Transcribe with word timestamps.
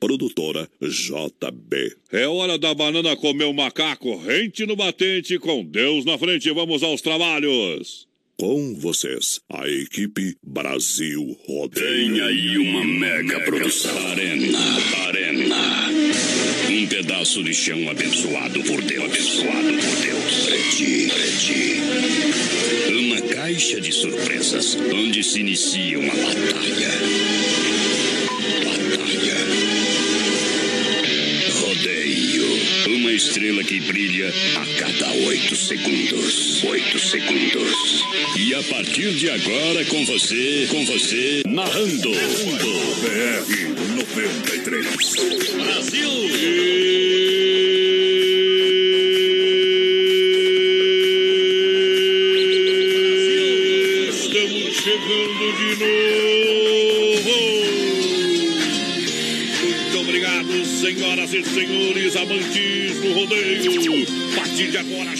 Produtora 0.00 0.66
JB. 0.80 1.94
É 2.10 2.26
hora 2.26 2.56
da 2.58 2.72
banana 2.74 3.14
comer 3.16 3.44
o 3.44 3.52
macaco, 3.52 4.16
rente 4.16 4.64
no 4.64 4.74
batente, 4.74 5.38
com 5.38 5.62
Deus 5.62 6.06
na 6.06 6.16
frente, 6.16 6.50
vamos 6.50 6.82
aos 6.82 7.02
trabalhos. 7.02 8.08
Com 8.38 8.74
vocês, 8.74 9.38
a 9.52 9.68
equipe 9.68 10.34
Brasil 10.42 11.38
Rodeio. 11.46 12.14
Tem 12.14 12.20
aí 12.22 12.56
uma 12.56 12.82
mega 12.82 13.38
produção. 13.40 13.94
Arena, 14.08 14.58
arena. 15.06 15.90
Um 16.70 16.86
pedaço 16.86 17.44
de 17.44 17.52
chão 17.52 17.86
abençoado 17.90 18.62
por 18.62 18.80
Deus. 18.80 19.04
Abençoado 19.04 19.68
por 19.68 20.02
Deus. 20.02 20.46
Preti, 20.46 21.08
preti. 21.10 21.80
Uma 22.98 23.20
caixa 23.34 23.78
de 23.78 23.92
surpresas, 23.92 24.74
onde 24.94 25.22
se 25.22 25.40
inicia 25.40 25.98
uma. 25.98 26.14
Batalha. 26.14 27.69
Estrela 33.20 33.62
que 33.62 33.78
brilha 33.80 34.32
a 34.56 34.66
cada 34.78 35.12
oito 35.26 35.54
segundos. 35.54 36.64
Oito 36.64 36.98
segundos. 36.98 38.02
E 38.38 38.54
a 38.54 38.62
partir 38.62 39.12
de 39.12 39.28
agora, 39.28 39.84
com 39.84 40.06
você, 40.06 40.66
com 40.70 40.86
você, 40.86 41.42
narrando. 41.46 42.10
BR 43.02 43.94
93. 43.94 44.86
Brasil! 45.62 46.10
Estamos 46.10 47.59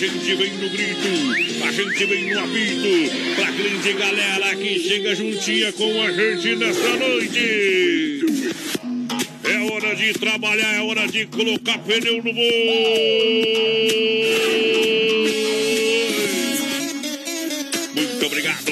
gente 0.07 0.35
vem 0.35 0.53
no 0.55 0.71
grito, 0.71 1.63
a 1.63 1.73
gente 1.73 2.05
vem 2.07 2.33
no 2.33 2.41
apito, 2.41 3.35
pra 3.37 3.51
grande 3.51 3.93
galera 3.93 4.57
que 4.57 4.79
chega 4.79 5.15
juntinha 5.15 5.71
com 5.75 6.03
a 6.03 6.11
gente 6.11 6.57
nessa 6.57 6.97
noite. 6.97 8.25
É 9.45 9.59
hora 9.71 9.95
de 9.95 10.15
trabalhar, 10.15 10.75
é 10.75 10.81
hora 10.81 11.07
de 11.07 11.27
colocar 11.27 11.77
pneu 11.81 12.17
no 12.17 12.33
boi. 12.33 12.61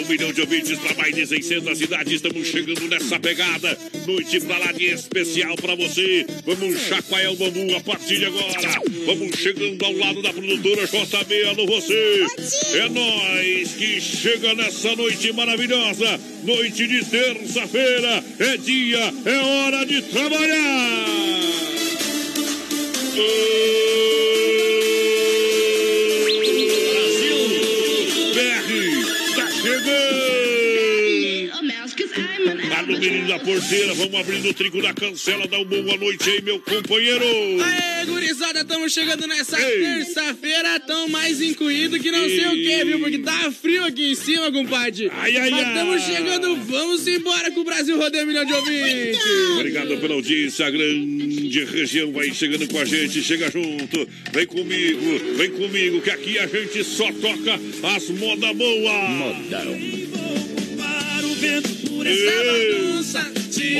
Milhão 0.08 0.32
de 0.32 0.40
ouvintes 0.40 0.78
para 0.78 0.94
mais 0.94 1.14
de 1.14 1.26
600 1.26 1.78
cidades. 1.78 2.12
Estamos 2.14 2.46
chegando 2.46 2.88
nessa 2.88 3.20
pegada. 3.20 3.78
Noite 4.06 4.40
pra 4.40 4.58
lá 4.58 4.72
de 4.72 4.86
especial 4.86 5.54
para 5.56 5.74
você. 5.74 6.26
Vamos 6.46 6.80
chacoalhar 6.80 7.32
o 7.32 7.36
bambu 7.36 7.76
a 7.76 7.80
partir 7.80 8.18
de 8.18 8.24
agora. 8.24 8.80
Vamos 9.04 9.36
chegando 9.36 9.84
ao 9.84 9.92
lado 9.92 10.22
da 10.22 10.32
produtora 10.32 10.86
JB. 10.86 11.44
Alô, 11.44 11.66
você. 11.66 12.26
É 12.74 12.88
nós 12.88 13.74
que 13.74 14.00
chega 14.00 14.54
nessa 14.54 14.96
noite 14.96 15.32
maravilhosa. 15.32 16.18
Noite 16.42 16.86
de 16.86 17.04
terça-feira. 17.04 18.24
É 18.38 18.56
dia, 18.56 19.12
é 19.26 19.38
hora 19.38 19.84
de 19.84 20.02
trabalhar. 20.02 21.08
No 32.88 32.98
menino 32.98 33.28
da 33.28 33.38
porteira, 33.38 33.92
vamos 33.94 34.14
abrindo 34.14 34.48
o 34.48 34.54
trinco 34.54 34.80
da 34.80 34.94
cancela, 34.94 35.46
dá 35.46 35.58
uma 35.58 35.64
boa 35.66 35.96
noite 35.98 36.30
aí, 36.30 36.40
meu 36.40 36.58
companheiro! 36.58 37.24
Aê, 37.62 38.06
gurizada, 38.06 38.60
estamos 38.60 38.92
chegando 38.92 39.26
nessa 39.26 39.60
Ei. 39.60 39.78
terça-feira 39.78 40.80
tão 40.80 41.06
mais 41.08 41.40
incluído 41.40 42.00
que 42.00 42.10
não 42.10 42.26
sei 42.26 42.46
o 42.46 42.52
que, 42.52 42.84
viu? 42.84 43.00
Porque 43.00 43.18
tá 43.18 43.52
frio 43.52 43.84
aqui 43.84 44.12
em 44.12 44.14
cima, 44.14 44.50
compadre. 44.50 45.10
Ai, 45.12 45.36
ai, 45.36 45.50
Mas 45.50 45.68
estamos 45.68 46.02
chegando, 46.02 46.56
vamos 46.64 47.06
embora 47.06 47.50
com 47.50 47.60
o 47.60 47.64
Brasil 47.64 47.98
rodeia 47.98 48.24
um 48.24 48.26
milhão 48.26 48.44
de 48.44 48.54
ouvintes. 48.54 49.20
Obrigado 49.52 49.98
pela 49.98 50.14
audiência, 50.14 50.66
a 50.66 50.70
grande 50.70 51.64
região 51.64 52.10
vai 52.10 52.32
chegando 52.32 52.66
com 52.68 52.78
a 52.78 52.84
gente, 52.86 53.22
chega 53.22 53.50
junto, 53.50 54.08
vem 54.32 54.46
comigo, 54.46 55.36
vem 55.36 55.50
comigo, 55.50 56.00
que 56.00 56.10
aqui 56.10 56.38
a 56.38 56.46
gente 56.46 56.82
só 56.84 57.12
toca 57.12 57.60
as 57.94 58.08
moda 58.08 58.54
boa! 58.54 59.08
Modão. 59.08 60.08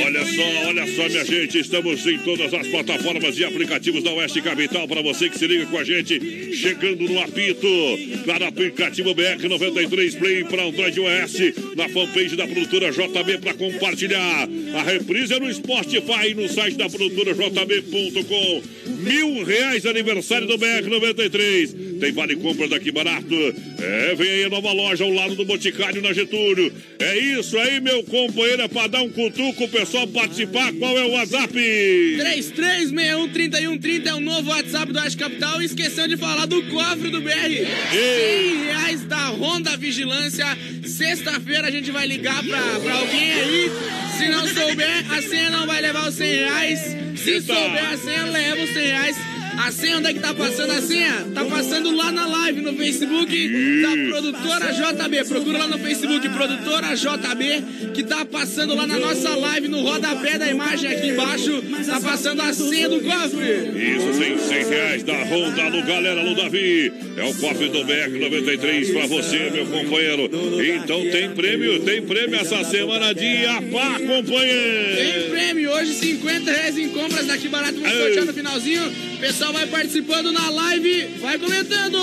Olha 0.05 0.25
só, 0.25 0.67
olha 0.67 0.87
só, 0.95 1.09
minha 1.09 1.25
gente, 1.25 1.59
estamos 1.59 2.05
em 2.05 2.17
todas 2.19 2.53
as 2.53 2.67
plataformas 2.67 3.37
e 3.37 3.43
aplicativos 3.43 4.03
da 4.03 4.11
Oeste 4.11 4.41
Capital 4.41 4.87
para 4.87 5.01
você 5.01 5.29
que 5.29 5.37
se 5.37 5.47
liga 5.47 5.65
com 5.67 5.77
a 5.77 5.83
gente, 5.83 6.55
chegando 6.55 7.03
no 7.03 7.19
apito, 7.19 7.67
no 7.67 8.47
aplicativo 8.47 9.13
BR93 9.13 10.17
Play 10.17 10.43
para 10.45 10.63
Android 10.63 10.99
OS, 10.99 11.33
na 11.75 11.89
fanpage 11.89 12.35
da 12.35 12.47
produtora 12.47 12.91
JB 12.91 13.37
para 13.39 13.53
compartilhar. 13.53 14.47
A 14.75 14.83
reprise 14.83 15.33
é 15.33 15.39
no 15.39 15.53
Spotify 15.53 16.31
e 16.31 16.33
no 16.33 16.47
site 16.47 16.77
da 16.77 16.89
produtora 16.89 17.33
JB.com. 17.33 18.61
Mil 18.99 19.43
reais 19.43 19.85
aniversário 19.85 20.47
do 20.47 20.57
BR93. 20.57 21.88
Tem 21.99 22.11
vale 22.11 22.35
compra 22.37 22.67
daqui 22.67 22.91
barato. 22.91 23.35
É, 23.81 24.15
vem 24.15 24.29
aí 24.29 24.43
a 24.45 24.49
nova 24.49 24.71
loja 24.71 25.03
ao 25.03 25.11
lado 25.11 25.35
do 25.35 25.45
Boticário 25.45 26.01
na 26.01 26.13
Getúlio. 26.13 26.71
É 26.99 27.17
isso 27.17 27.57
aí, 27.57 27.79
meu 27.79 28.03
companheiro, 28.03 28.61
é 28.61 28.67
para 28.67 28.87
dar 28.87 29.01
um 29.01 29.09
cutuco, 29.09 29.65
o 29.65 29.69
pessoal 29.69 30.07
participar. 30.07 30.71
Qual 30.73 30.97
é 30.97 31.03
o 31.03 31.11
WhatsApp? 31.11 31.53
33613130 31.53 34.07
é 34.07 34.13
o 34.15 34.19
novo 34.19 34.49
WhatsApp 34.49 34.91
do 34.91 34.99
Oeste 34.99 35.17
Capital. 35.17 35.61
E 35.61 35.65
esquecendo 35.65 36.09
de 36.09 36.17
falar 36.17 36.45
do 36.45 36.61
cofre 36.63 37.09
do 37.09 37.21
BR. 37.21 37.65
100 37.91 38.63
reais 38.65 39.03
da 39.05 39.29
Honda 39.29 39.77
Vigilância. 39.77 40.45
Sexta-feira 40.85 41.67
a 41.67 41.71
gente 41.71 41.91
vai 41.91 42.07
ligar 42.07 42.43
pra, 42.43 42.79
pra 42.79 42.93
alguém 42.93 43.31
aí. 43.33 43.71
Se 44.17 44.27
não 44.29 44.47
souber, 44.47 45.11
a 45.11 45.21
senha 45.21 45.49
não 45.49 45.65
vai 45.65 45.81
levar 45.81 46.07
os 46.07 46.15
100 46.15 46.35
reais. 46.35 46.79
Se 47.15 47.31
Eita. 47.31 47.53
souber 47.53 47.85
a 47.85 47.97
senha, 47.97 48.25
leva 48.25 48.63
os 48.63 48.69
100 48.69 48.83
reais. 48.85 49.17
A 49.59 49.73
senha, 49.73 49.97
onde 49.97 50.07
é 50.07 50.13
que 50.13 50.21
tá 50.21 50.33
passando 50.33 50.71
a 50.71 50.81
senha? 50.81 51.27
Tá 51.35 51.43
passando 51.43 51.93
lá 51.93 52.13
na 52.13 52.25
live 52.25 52.61
no 52.61 52.73
Facebook 52.77 53.81
da 53.81 53.89
produtora 54.09 54.71
JB. 54.71 55.25
Procura 55.25 55.57
lá 55.57 55.67
no 55.67 55.77
Facebook, 55.79 56.29
produtora 56.29 56.95
JB, 56.95 57.91
que 57.93 58.03
tá 58.03 58.23
passando 58.23 58.73
lá 58.73 58.87
na 58.87 58.97
nossa 58.97 59.35
live, 59.35 59.67
no 59.67 59.81
rodapé 59.81 60.37
da 60.37 60.49
imagem 60.49 60.89
aqui 60.89 61.09
embaixo. 61.09 61.61
Tá 61.85 61.99
passando 61.99 62.41
a 62.41 62.53
senha 62.53 62.87
do 62.87 63.01
cofre. 63.01 63.97
Isso, 63.97 64.13
sim, 64.13 64.37
100 64.37 64.69
reais 64.69 65.03
da 65.03 65.23
Honda. 65.25 65.63
Alô, 65.63 65.83
galera, 65.83 66.21
alô, 66.21 66.33
Davi. 66.35 66.93
É 67.17 67.23
o 67.25 67.33
cofre 67.35 67.67
do 67.67 67.79
BR93 67.79 68.93
pra 68.93 69.07
você, 69.07 69.49
meu 69.49 69.65
companheiro. 69.65 70.29
Então 70.73 71.01
tem 71.01 71.31
prêmio, 71.31 71.81
tem 71.81 72.01
prêmio 72.01 72.39
essa 72.39 72.63
semana 72.63 73.13
de 73.13 73.45
Apá, 73.45 73.97
Tem 73.97 74.07
companheiro. 74.07 75.29
prêmio 75.31 75.71
hoje, 75.71 75.93
50 75.95 76.49
reais 76.49 76.77
em 76.77 76.87
compras 76.89 77.27
daqui 77.27 77.49
barato. 77.49 77.77
Vamos 77.77 77.97
sortear 77.97 78.25
no 78.25 78.33
finalzinho. 78.33 79.09
O 79.19 79.33
pessoal 79.49 79.53
vai 79.53 79.67
participando 79.67 80.31
na 80.31 80.49
live, 80.49 81.07
vai 81.19 81.37
comentando. 81.37 81.97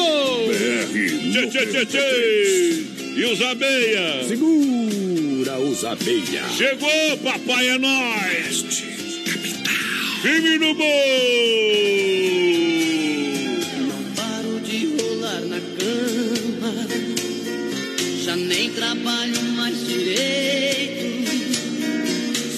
BR 0.49 1.33
Tchê, 1.33 1.47
tchê, 1.49 1.67
tchê, 1.67 1.87
tchê. 1.87 2.85
E 3.17 3.25
os 3.25 3.41
abelha? 3.41 4.25
Segura 4.27 5.59
os 5.59 5.85
abelha. 5.85 6.45
Chegou, 6.57 7.19
papai, 7.23 7.69
é 7.69 7.79
nóis. 7.79 8.85
Firme 10.23 10.59
no 10.59 10.75
bolo. 10.75 10.87
Não 13.89 14.03
paro 14.15 14.61
de 14.61 14.87
rolar 14.97 15.41
na 15.43 15.61
cama, 15.61 16.75
já 18.25 18.37
nem 18.37 18.71
trabalho 18.71 19.43
mais 19.57 19.87
direito. 19.87 21.07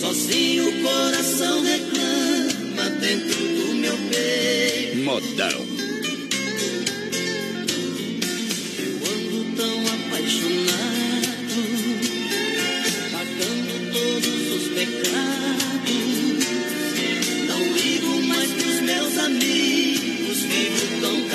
Sozinho 0.00 0.69
o 0.69 0.82
coração 0.82 1.62
reclama 1.62 1.88
Modão. 5.08 5.49
Eu 8.78 8.93
ando 9.08 9.40
tão 9.56 9.81
apaixonado, 9.96 11.62
pagando 13.10 13.72
todos 13.90 14.40
os 14.52 14.69
pecados. 14.75 16.05
Não 17.49 17.62
ligo 17.72 18.12
mais 18.26 18.50
pros 18.52 18.81
meus 18.81 19.16
amigos, 19.16 20.43
vivo 20.43 21.00
tão 21.00 21.28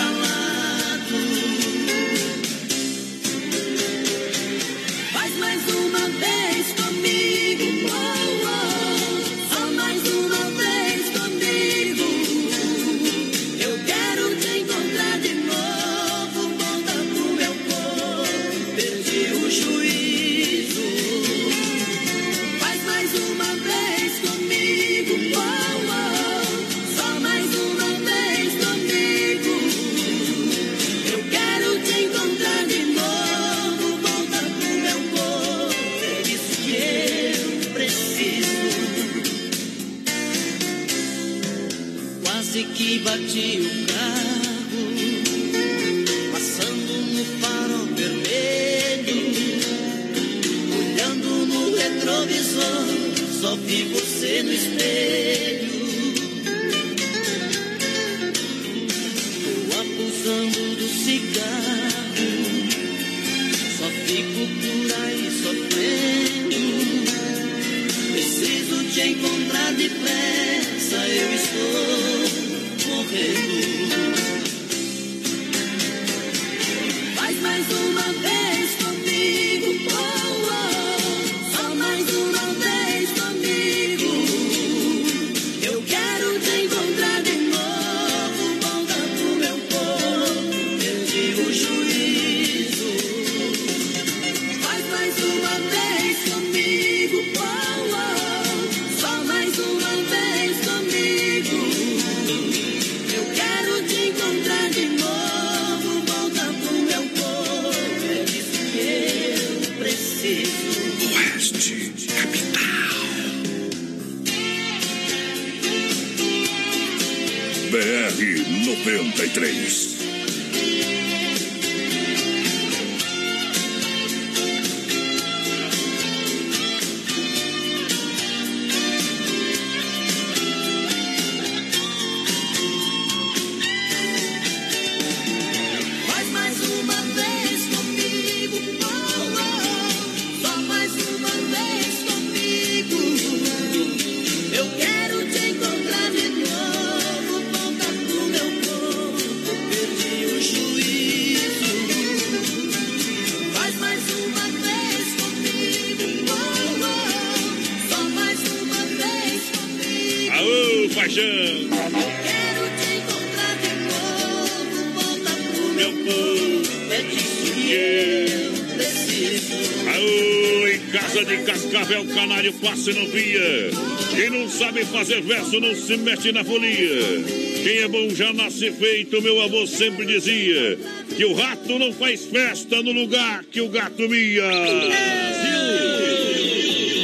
casa 171.13 171.25
de 171.25 171.38
cascavel, 171.44 172.06
canário 172.07 172.51
passe 172.54 172.92
não 172.92 173.06
via. 173.06 173.69
Quem 174.15 174.31
não 174.31 174.50
sabe 174.50 174.83
fazer 174.86 175.21
verso 175.21 175.60
não 175.60 175.75
se 175.75 175.95
mete 175.98 176.31
na 176.31 176.44
folia. 176.44 177.24
Quem 177.63 177.77
é 177.83 177.88
bom 177.88 178.10
já 178.10 178.33
nasce 178.33 178.71
feito, 178.71 179.21
meu 179.21 179.39
avô 179.42 179.68
sempre 179.68 180.07
dizia. 180.07 180.77
Que 181.15 181.24
o 181.25 181.33
rato 181.33 181.77
não 181.77 181.94
faz 181.94 182.25
festa 182.25 182.81
no 182.81 182.92
lugar 182.92 183.44
que 183.44 183.62
o 183.62 183.69
gato 183.69 184.10
mia. 184.10 184.44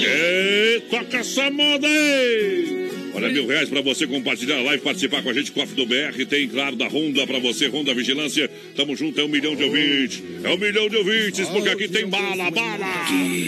É, 0.08 0.82
toca 0.90 1.18
essa 1.18 1.52
moda 1.52 1.88
aí! 1.88 2.79
Olha, 3.14 3.30
mil 3.30 3.48
reais 3.48 3.70
pra 3.70 3.82
você 3.82 4.08
compartilhar 4.08 4.58
a 4.58 4.62
live, 4.62 4.84
participar 4.84 5.24
com 5.24 5.30
a 5.30 5.34
gente, 5.34 5.52
Cofre 5.52 5.76
do 5.76 5.86
BR, 5.86 6.26
tem, 6.28 6.48
claro, 6.48 6.76
da 6.76 6.88
Honda 6.88 7.26
pra 7.26 7.40
você, 7.40 7.68
Honda 7.68 7.94
Vigilância. 7.94 8.50
Tamo 8.76 8.96
junto, 8.96 9.20
é 9.20 9.24
um 9.24 9.28
milhão 9.28 9.56
de 9.56 9.64
ouvintes. 9.64 10.22
É 10.44 10.50
um 10.50 10.58
milhão 10.58 10.90
de 10.90 10.98
ouvintes, 10.98 11.48
porque 11.50 11.70
aqui 11.70 11.88
tem 11.88 12.08
bala, 12.08 12.52
bala! 12.52 13.06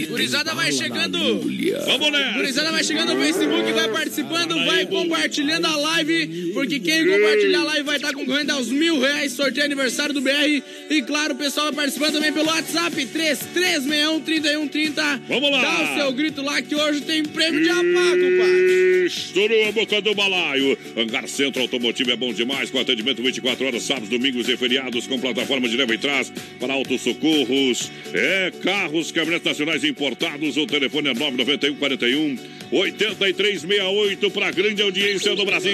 Gurizada 0.10 0.54
vai 0.54 0.72
chegando. 0.72 1.18
Vamos 1.86 2.12
nessa! 2.12 2.38
Gurizada 2.38 2.72
vai 2.72 2.84
chegando 2.84 3.14
no 3.14 3.22
Facebook, 3.22 3.72
vai 3.72 3.90
participando, 3.90 4.56
vai 4.66 4.86
compartilhando 4.86 5.66
a 5.66 5.76
live, 5.76 6.52
porque 6.54 6.80
quem 6.80 7.06
compartilhar 7.06 7.62
a 7.62 7.64
live 7.64 7.86
vai 7.86 7.96
estar 7.98 8.14
concorrendo 8.14 8.52
aos 8.54 8.68
mil 8.68 9.00
reais, 9.00 9.34
sorteio 9.34 9.66
aniversário 9.66 10.14
do 10.14 10.22
BR. 10.22 10.62
E 10.90 11.02
claro, 11.04 11.34
o 11.34 11.38
pessoal 11.38 11.68
vai 11.68 11.76
participando 11.76 12.14
também 12.14 12.34
pelo 12.34 12.48
WhatsApp, 12.48 12.96
3361-3130. 13.06 15.22
Vamos 15.28 15.52
lá. 15.52 15.62
Dá 15.62 15.84
o 15.84 15.96
seu 15.98 16.12
grito 16.12 16.42
lá 16.42 16.62
que 16.62 16.76
hoje 16.76 17.02
tem 17.02 17.24
prêmio 17.24 17.64
de 17.64 17.70
apago, 17.70 18.38
pai. 18.38 19.08
A 19.52 19.72
boca 19.74 20.02
do 20.02 20.16
balaio. 20.16 20.78
Hangar 20.96 21.28
Centro 21.28 21.62
Automotivo 21.62 22.10
é 22.10 22.16
bom 22.16 22.32
demais, 22.32 22.72
com 22.72 22.80
atendimento 22.80 23.22
24 23.22 23.66
horas, 23.66 23.84
sábados, 23.84 24.08
domingos 24.08 24.48
e 24.48 24.56
feriados, 24.56 25.08
com 25.08 25.20
plataforma 25.20 25.68
de 25.68 25.76
leva 25.76 25.94
e 25.94 25.98
trás 25.98 26.32
para 26.58 26.74
autos 26.74 27.02
socorros. 27.02 27.92
É, 28.14 28.52
carros, 28.64 29.12
caminhonetes 29.12 29.46
nacionais 29.46 29.84
importados. 29.84 30.56
O 30.56 30.66
telefone 30.66 31.10
é 31.10 31.14
991 31.14 31.76
41 31.76 32.61
8368 32.72 34.32
para 34.32 34.52
grande 34.52 34.82
audiência 34.82 35.36
do 35.36 35.46
Brasil. 35.46 35.72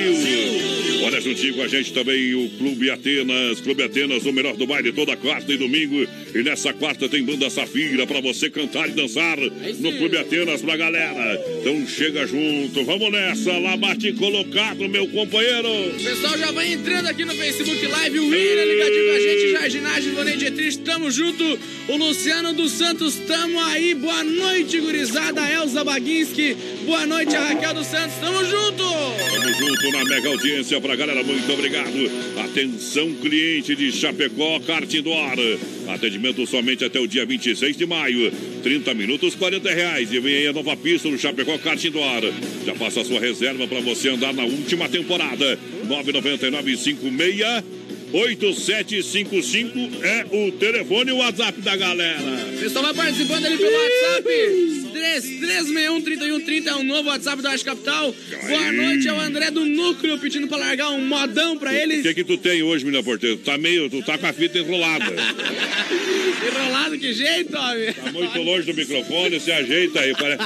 Olha, 1.03 1.21
juntinho 1.21 1.53
com 1.53 1.61
a 1.61 1.67
gente 1.67 1.94
também 1.94 2.33
o 2.33 2.49
Clube 2.57 2.89
Atenas. 2.89 3.61
Clube 3.61 3.83
Atenas, 3.83 4.25
o 4.25 4.33
melhor 4.33 4.56
do 4.56 4.66
baile 4.66 4.92
toda 4.92 5.16
quarta 5.16 5.54
e 5.54 5.57
domingo. 5.57 6.07
E 6.33 6.44
nessa 6.44 6.73
quarta 6.73 7.07
tem 7.07 7.23
banda 7.23 7.49
Safira 7.49 8.07
para 8.07 8.19
você 8.19 8.49
cantar 8.49 8.89
e 8.89 8.94
dançar 8.94 9.37
no 9.37 9.97
Clube 9.97 10.18
Atenas 10.18 10.61
pra 10.61 10.75
galera. 10.75 11.39
Então 11.61 11.87
chega 11.87 12.25
junto, 12.25 12.83
vamos 12.83 13.11
nessa. 13.11 13.57
Lá 13.57 13.77
bate 13.77 14.11
colocado, 14.13 14.89
meu 14.89 15.07
companheiro. 15.07 15.69
O 15.69 16.04
pessoal 16.04 16.37
já 16.37 16.51
vai 16.51 16.73
entrando 16.73 17.07
aqui 17.07 17.23
no 17.23 17.33
Facebook 17.35 17.85
Live. 17.85 18.19
O 18.19 18.30
William 18.30 18.66
ligadinho 18.66 19.06
com 19.06 19.11
a 19.11 19.19
gente, 19.19 19.51
Jardinagem, 19.51 20.11
Vonei 20.13 20.35
Dietrich, 20.37 20.80
tamo 20.80 21.11
junto. 21.11 21.44
O 21.89 21.95
Luciano 21.95 22.54
dos 22.54 22.71
Santos, 22.71 23.16
tamo 23.27 23.59
aí. 23.61 23.94
Boa 23.94 24.23
noite, 24.23 24.80
gurizada. 24.80 25.47
Elza 25.49 25.83
Baguinski, 25.83 26.56
boa 26.87 27.06
noite, 27.06 27.35
a 27.35 27.49
Raquel 27.49 27.73
dos 27.73 27.85
Santos, 27.85 28.15
tamo 28.15 28.39
junto. 28.45 28.83
Tamo 28.83 29.53
junto 29.53 29.91
na 29.91 30.06
mega 30.06 30.29
audiência 30.29 30.79
pra 30.79 30.95
galera, 30.95 31.21
muito 31.21 31.51
obrigado. 31.51 31.94
Atenção, 32.45 33.13
cliente 33.15 33.75
de 33.75 33.91
Chapecó, 33.91 34.57
Kart 34.61 34.91
Indoor. 34.94 35.35
Atendimento 35.89 36.47
somente 36.47 36.85
até 36.85 36.97
o 36.97 37.06
dia 37.06 37.25
26 37.25 37.75
de 37.75 37.85
maio. 37.85 38.31
30 38.63 38.94
minutos, 38.94 39.35
40 39.35 39.69
reais. 39.69 40.13
E 40.13 40.19
vem 40.19 40.37
aí 40.37 40.47
a 40.47 40.53
nova 40.53 40.77
pista 40.77 41.09
no 41.09 41.19
Chapecó 41.19 41.57
Kart 41.57 41.83
Indoor. 41.83 42.31
Já 42.65 42.73
faça 42.75 43.01
a 43.01 43.06
sua 43.06 43.19
reserva 43.19 43.67
pra 43.67 43.81
você 43.81 44.07
andar 44.07 44.33
na 44.33 44.44
última 44.44 44.87
temporada. 44.87 45.59
999 45.83 46.77
56 46.77 47.63
8755 48.13 50.06
é 50.06 50.25
o 50.31 50.51
telefone 50.53 51.09
e 51.09 51.13
o 51.13 51.17
WhatsApp 51.17 51.59
da 51.59 51.75
galera. 51.75 52.47
O 52.56 52.57
pessoal 52.57 52.85
vai 52.85 52.94
participando 52.94 53.45
ali 53.45 53.57
pelo 53.57 53.75
WhatsApp. 53.75 54.86
3361-3130 54.97 56.68
é 56.68 56.75
o 56.75 56.83
novo 56.83 57.09
WhatsApp 57.09 57.42
da 57.42 57.51
Oeste 57.51 57.66
Capital. 57.66 58.13
Boa 58.47 58.71
noite, 58.71 59.07
é 59.07 59.13
o 59.13 59.19
André 59.19 59.51
do 59.51 59.66
Núcleo 59.66 60.18
pedindo 60.19 60.47
pra 60.47 60.57
largar 60.57 60.89
um 60.89 61.06
modão 61.06 61.57
pra 61.57 61.71
O 61.71 61.75
eles. 61.75 62.01
que 62.01 62.13
que 62.13 62.23
tu 62.23 62.37
tem 62.37 62.63
hoje, 62.63 62.83
menina 62.83 63.04
porteira? 63.04 63.37
Tu 63.37 63.44
tá 63.44 63.57
meio, 63.57 63.89
tu 63.89 64.01
tá 64.01 64.18
com 64.18 64.27
a 64.27 64.33
fita 64.33 64.57
enrolada. 64.57 65.06
Enrolado, 66.47 66.97
que 66.97 67.13
jeito, 67.13 67.56
homem. 67.57 67.94
Tá 67.94 68.11
muito 68.11 68.42
longe 68.42 68.66
do 68.71 68.73
microfone, 68.73 69.39
se 69.39 69.51
ajeita 69.51 69.99
aí. 69.99 70.13
Para... 70.13 70.37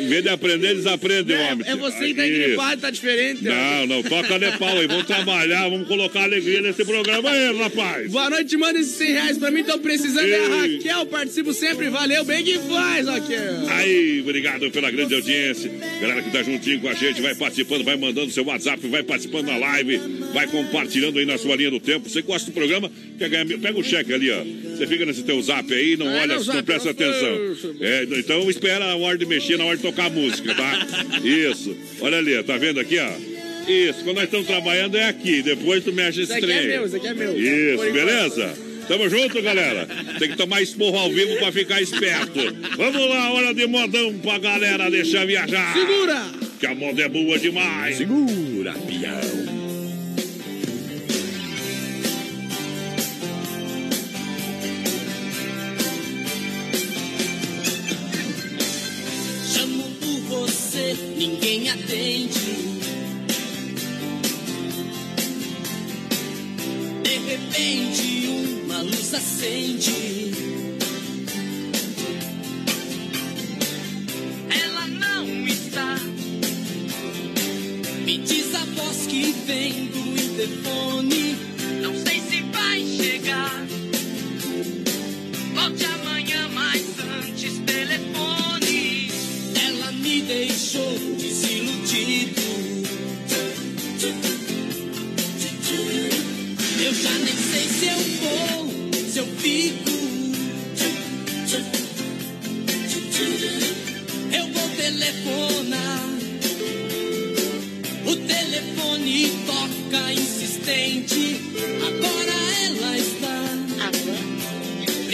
Em 0.00 0.08
vez 0.08 0.22
de 0.22 0.28
aprender, 0.28 0.70
eles 0.70 0.86
aprendem, 0.86 1.36
homem. 1.36 1.66
É, 1.66 1.72
é 1.72 1.76
você 1.76 2.06
que 2.06 2.14
tá 2.14 2.26
gripado, 2.26 2.80
tá 2.80 2.90
diferente. 2.90 3.44
Não, 3.44 3.86
não, 3.86 4.02
toca 4.02 4.38
de 4.38 4.56
pau 4.58 4.78
aí. 4.78 4.86
Vamos 4.86 5.06
trabalhar, 5.06 5.68
vamos 5.68 5.86
colocar 5.86 6.22
alegria 6.24 6.60
nesse 6.62 6.84
programa 6.84 7.30
aí, 7.30 7.56
rapaz. 7.58 8.10
Boa 8.10 8.30
noite, 8.30 8.56
manda 8.56 8.78
esses 8.78 8.96
100 8.96 9.12
reais 9.12 9.38
pra 9.38 9.50
mim. 9.50 9.64
Tô 9.64 9.78
precisando. 9.78 10.28
É 10.28 10.46
a. 10.46 10.60
Raquel, 10.60 11.06
participo 11.06 11.52
sempre. 11.52 11.88
Valeu, 11.90 12.24
bem 12.24 12.44
que 12.44 12.58
faz, 12.58 13.06
Raquel. 13.06 13.66
Aí, 13.80 14.20
obrigado 14.20 14.70
pela 14.70 14.90
grande 14.90 15.14
audiência. 15.14 15.70
Galera 16.00 16.22
que 16.22 16.30
tá 16.30 16.42
juntinho 16.42 16.80
com 16.80 16.88
a 16.88 16.94
gente, 16.94 17.20
vai 17.20 17.34
participando, 17.34 17.82
vai 17.84 17.96
mandando 17.96 18.30
seu 18.30 18.44
WhatsApp, 18.44 18.86
vai 18.88 19.02
participando 19.02 19.46
na 19.46 19.56
live, 19.56 19.98
vai 20.32 20.46
compartilhando 20.46 21.18
aí 21.18 21.24
na 21.24 21.38
sua 21.38 21.56
linha 21.56 21.70
do 21.70 21.80
tempo. 21.80 22.08
Você 22.08 22.22
gosta 22.22 22.50
do 22.50 22.54
programa? 22.54 22.90
Quer 23.18 23.28
ganhar? 23.28 23.44
mil? 23.44 23.58
Pega 23.58 23.78
o 23.78 23.82
cheque 23.82 24.12
ali, 24.12 24.30
ó. 24.30 24.42
Você 24.76 24.86
fica 24.86 25.06
nesse 25.06 25.22
teu 25.22 25.40
zap 25.40 25.72
aí, 25.72 25.96
não 25.96 26.06
olha, 26.06 26.38
não 26.38 26.62
presta 26.62 26.90
atenção. 26.90 27.56
É, 27.80 28.06
então 28.18 28.50
espera 28.50 28.84
a 28.84 28.96
hora 28.96 29.16
de 29.16 29.26
mexer, 29.26 29.56
na 29.56 29.64
hora 29.64 29.76
de 29.76 29.82
tocar 29.82 30.06
a 30.06 30.10
música, 30.10 30.54
tá? 30.54 30.86
Isso. 31.24 31.76
Olha 32.00 32.18
ali, 32.18 32.42
tá 32.42 32.56
vendo 32.56 32.80
aqui, 32.80 32.98
ó? 32.98 33.10
Isso, 33.70 34.02
quando 34.04 34.16
nós 34.16 34.24
estamos 34.24 34.46
trabalhando 34.46 34.96
é 34.96 35.08
aqui. 35.08 35.42
Depois 35.42 35.84
tu 35.84 35.92
mexe 35.92 36.22
esse 36.22 36.32
Isso 36.32 36.32
aqui 36.32 36.46
trem. 36.46 36.58
é 36.58 36.66
meu, 36.66 36.86
isso 36.86 36.96
aqui 36.96 37.06
é 37.06 37.14
meu. 37.14 37.38
Isso, 37.38 37.92
beleza? 37.92 38.69
Tamo 38.90 39.08
junto, 39.08 39.40
galera. 39.40 39.86
Tem 40.18 40.30
que 40.30 40.36
tomar 40.36 40.60
esporro 40.60 40.98
ao 40.98 41.12
vivo 41.12 41.36
pra 41.36 41.52
ficar 41.52 41.80
esperto. 41.80 42.40
Vamos 42.76 43.08
lá, 43.08 43.30
hora 43.30 43.54
de 43.54 43.64
modão 43.64 44.18
pra 44.18 44.36
galera 44.36 44.90
deixar 44.90 45.24
viajar. 45.24 45.72
Segura! 45.74 46.26
Que 46.58 46.66
a 46.66 46.74
moda 46.74 47.00
é 47.00 47.08
boa 47.08 47.38
demais. 47.38 47.98
Segura, 47.98 48.72
pião. 48.72 49.20
Chamo 59.54 59.84
por 60.00 60.20
você, 60.22 60.96
ninguém 61.16 61.70
atende. 61.70 62.40
De 67.04 67.18
repente, 67.18 68.49
uma 68.80 68.82
luz 68.82 69.12
acende. 69.12 70.32
Ela 74.48 74.86
não 74.86 75.46
está. 75.46 75.96
Me 78.04 78.18
diz 78.18 78.54
a 78.54 78.64
voz 78.64 79.06
que 79.06 79.32
vem 79.46 79.86
do 79.86 79.98
interfone. 79.98 81.19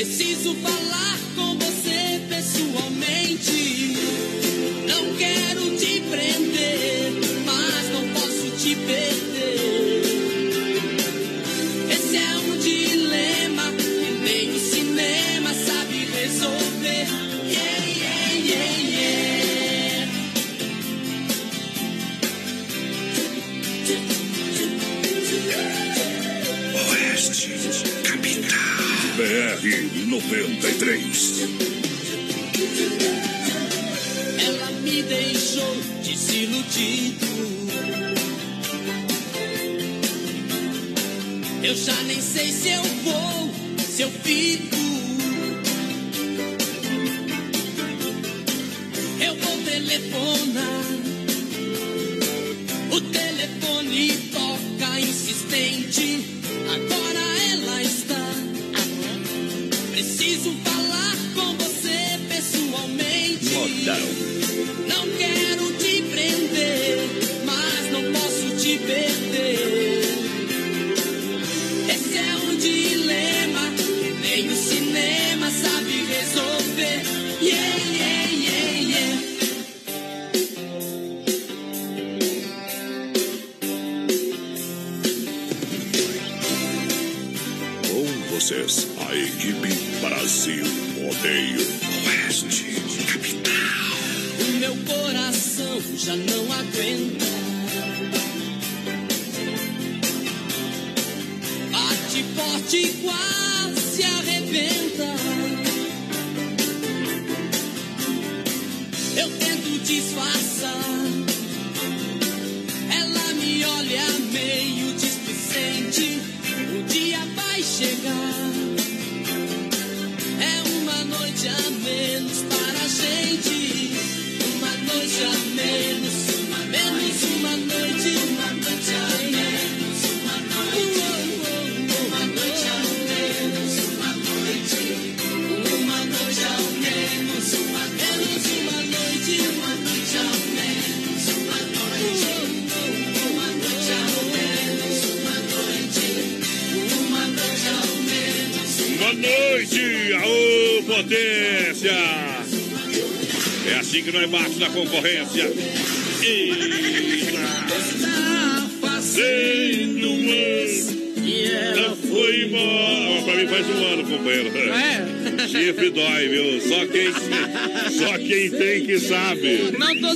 Preciso 0.06 0.54
falar 0.62 1.15
93. 30.18 31.42
Ela 34.46 34.70
me 34.80 35.02
deixou 35.02 35.76
desiludido. 36.02 37.26
Eu 41.62 41.74
já 41.74 42.02
nem 42.04 42.20
sei 42.22 42.50
se 42.50 42.68
eu 42.70 42.82
vou, 42.82 43.50
se 43.78 44.02
eu 44.02 44.10
fico. 44.10 44.75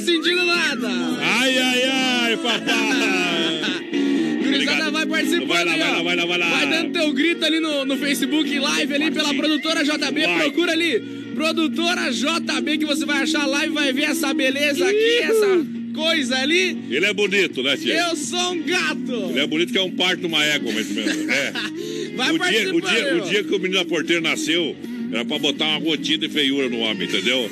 Sentindo 0.01 0.45
nada. 0.45 0.89
Ai, 1.21 1.59
ai, 1.59 1.83
ai, 1.85 2.37
papai! 2.37 3.81
Gurizada, 4.43 4.91
vai 4.91 5.07
participando 5.07 5.49
Vai 5.49 5.65
lá, 5.65 5.73
aí, 5.73 5.79
vai 5.79 5.91
lá, 5.91 6.03
vai 6.03 6.17
lá, 6.17 6.27
vai 6.27 6.39
lá. 6.39 6.51
Vai 6.51 6.67
dando 6.69 6.93
teu 6.93 7.13
grito 7.13 7.45
ali 7.45 7.61
no, 7.61 7.85
no 7.85 7.97
Facebook 7.97 8.59
Live 8.59 8.95
ali 8.95 9.11
pela 9.11 9.35
produtora 9.35 9.85
JB. 9.85 9.99
Vai. 9.99 10.39
Procura 10.39 10.73
ali. 10.73 11.01
Produtora 11.35 12.11
JB 12.11 12.79
que 12.79 12.85
você 12.85 13.05
vai 13.07 13.23
achar 13.23 13.43
a 13.43 13.47
live, 13.47 13.73
vai 13.73 13.93
ver 13.93 14.03
essa 14.03 14.35
beleza 14.35 14.87
aqui, 14.87 15.19
essa 15.23 15.67
coisa 15.95 16.37
ali. 16.37 16.79
Ele 16.91 17.07
é 17.07 17.13
bonito, 17.15 17.63
né, 17.63 17.77
tia? 17.77 17.95
Eu 17.95 18.17
sou 18.17 18.53
um 18.53 18.63
gato. 18.63 19.31
Ele 19.31 19.41
é 19.41 19.47
bonito 19.47 19.73
que 19.73 19.79
é 19.79 19.83
um 19.83 19.91
parto, 19.91 20.27
uma 20.27 20.45
égua, 20.45 20.73
mais 20.73 20.89
ou 20.89 20.97
menos. 20.97 21.29
É. 21.29 21.53
Vai 22.17 22.33
o, 22.33 22.39
dia, 22.39 22.75
o, 22.75 22.81
dia, 22.81 23.17
o 23.17 23.21
dia 23.29 23.45
que 23.45 23.55
o 23.55 23.59
menino 23.59 23.83
da 23.83 23.85
porteira 23.85 24.21
nasceu, 24.21 24.77
era 25.13 25.25
pra 25.25 25.39
botar 25.39 25.67
uma 25.67 25.81
gotinha 25.81 26.19
de 26.19 26.29
feiura 26.29 26.69
no 26.69 26.79
homem, 26.81 27.09
entendeu? 27.09 27.51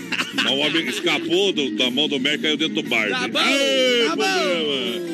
O 0.50 0.58
homem 0.58 0.86
escapou 0.86 1.52
do- 1.52 1.70
da 1.76 1.90
mão 1.90 2.08
do 2.08 2.16
e 2.16 2.38
caiu 2.38 2.56
dentro 2.56 2.74
do 2.74 2.82
bar. 2.82 3.08
Tá 3.08 3.28
bom, 3.28 3.40
Ei, 3.40 4.04
tá 4.06 4.16
problema. 4.16 5.08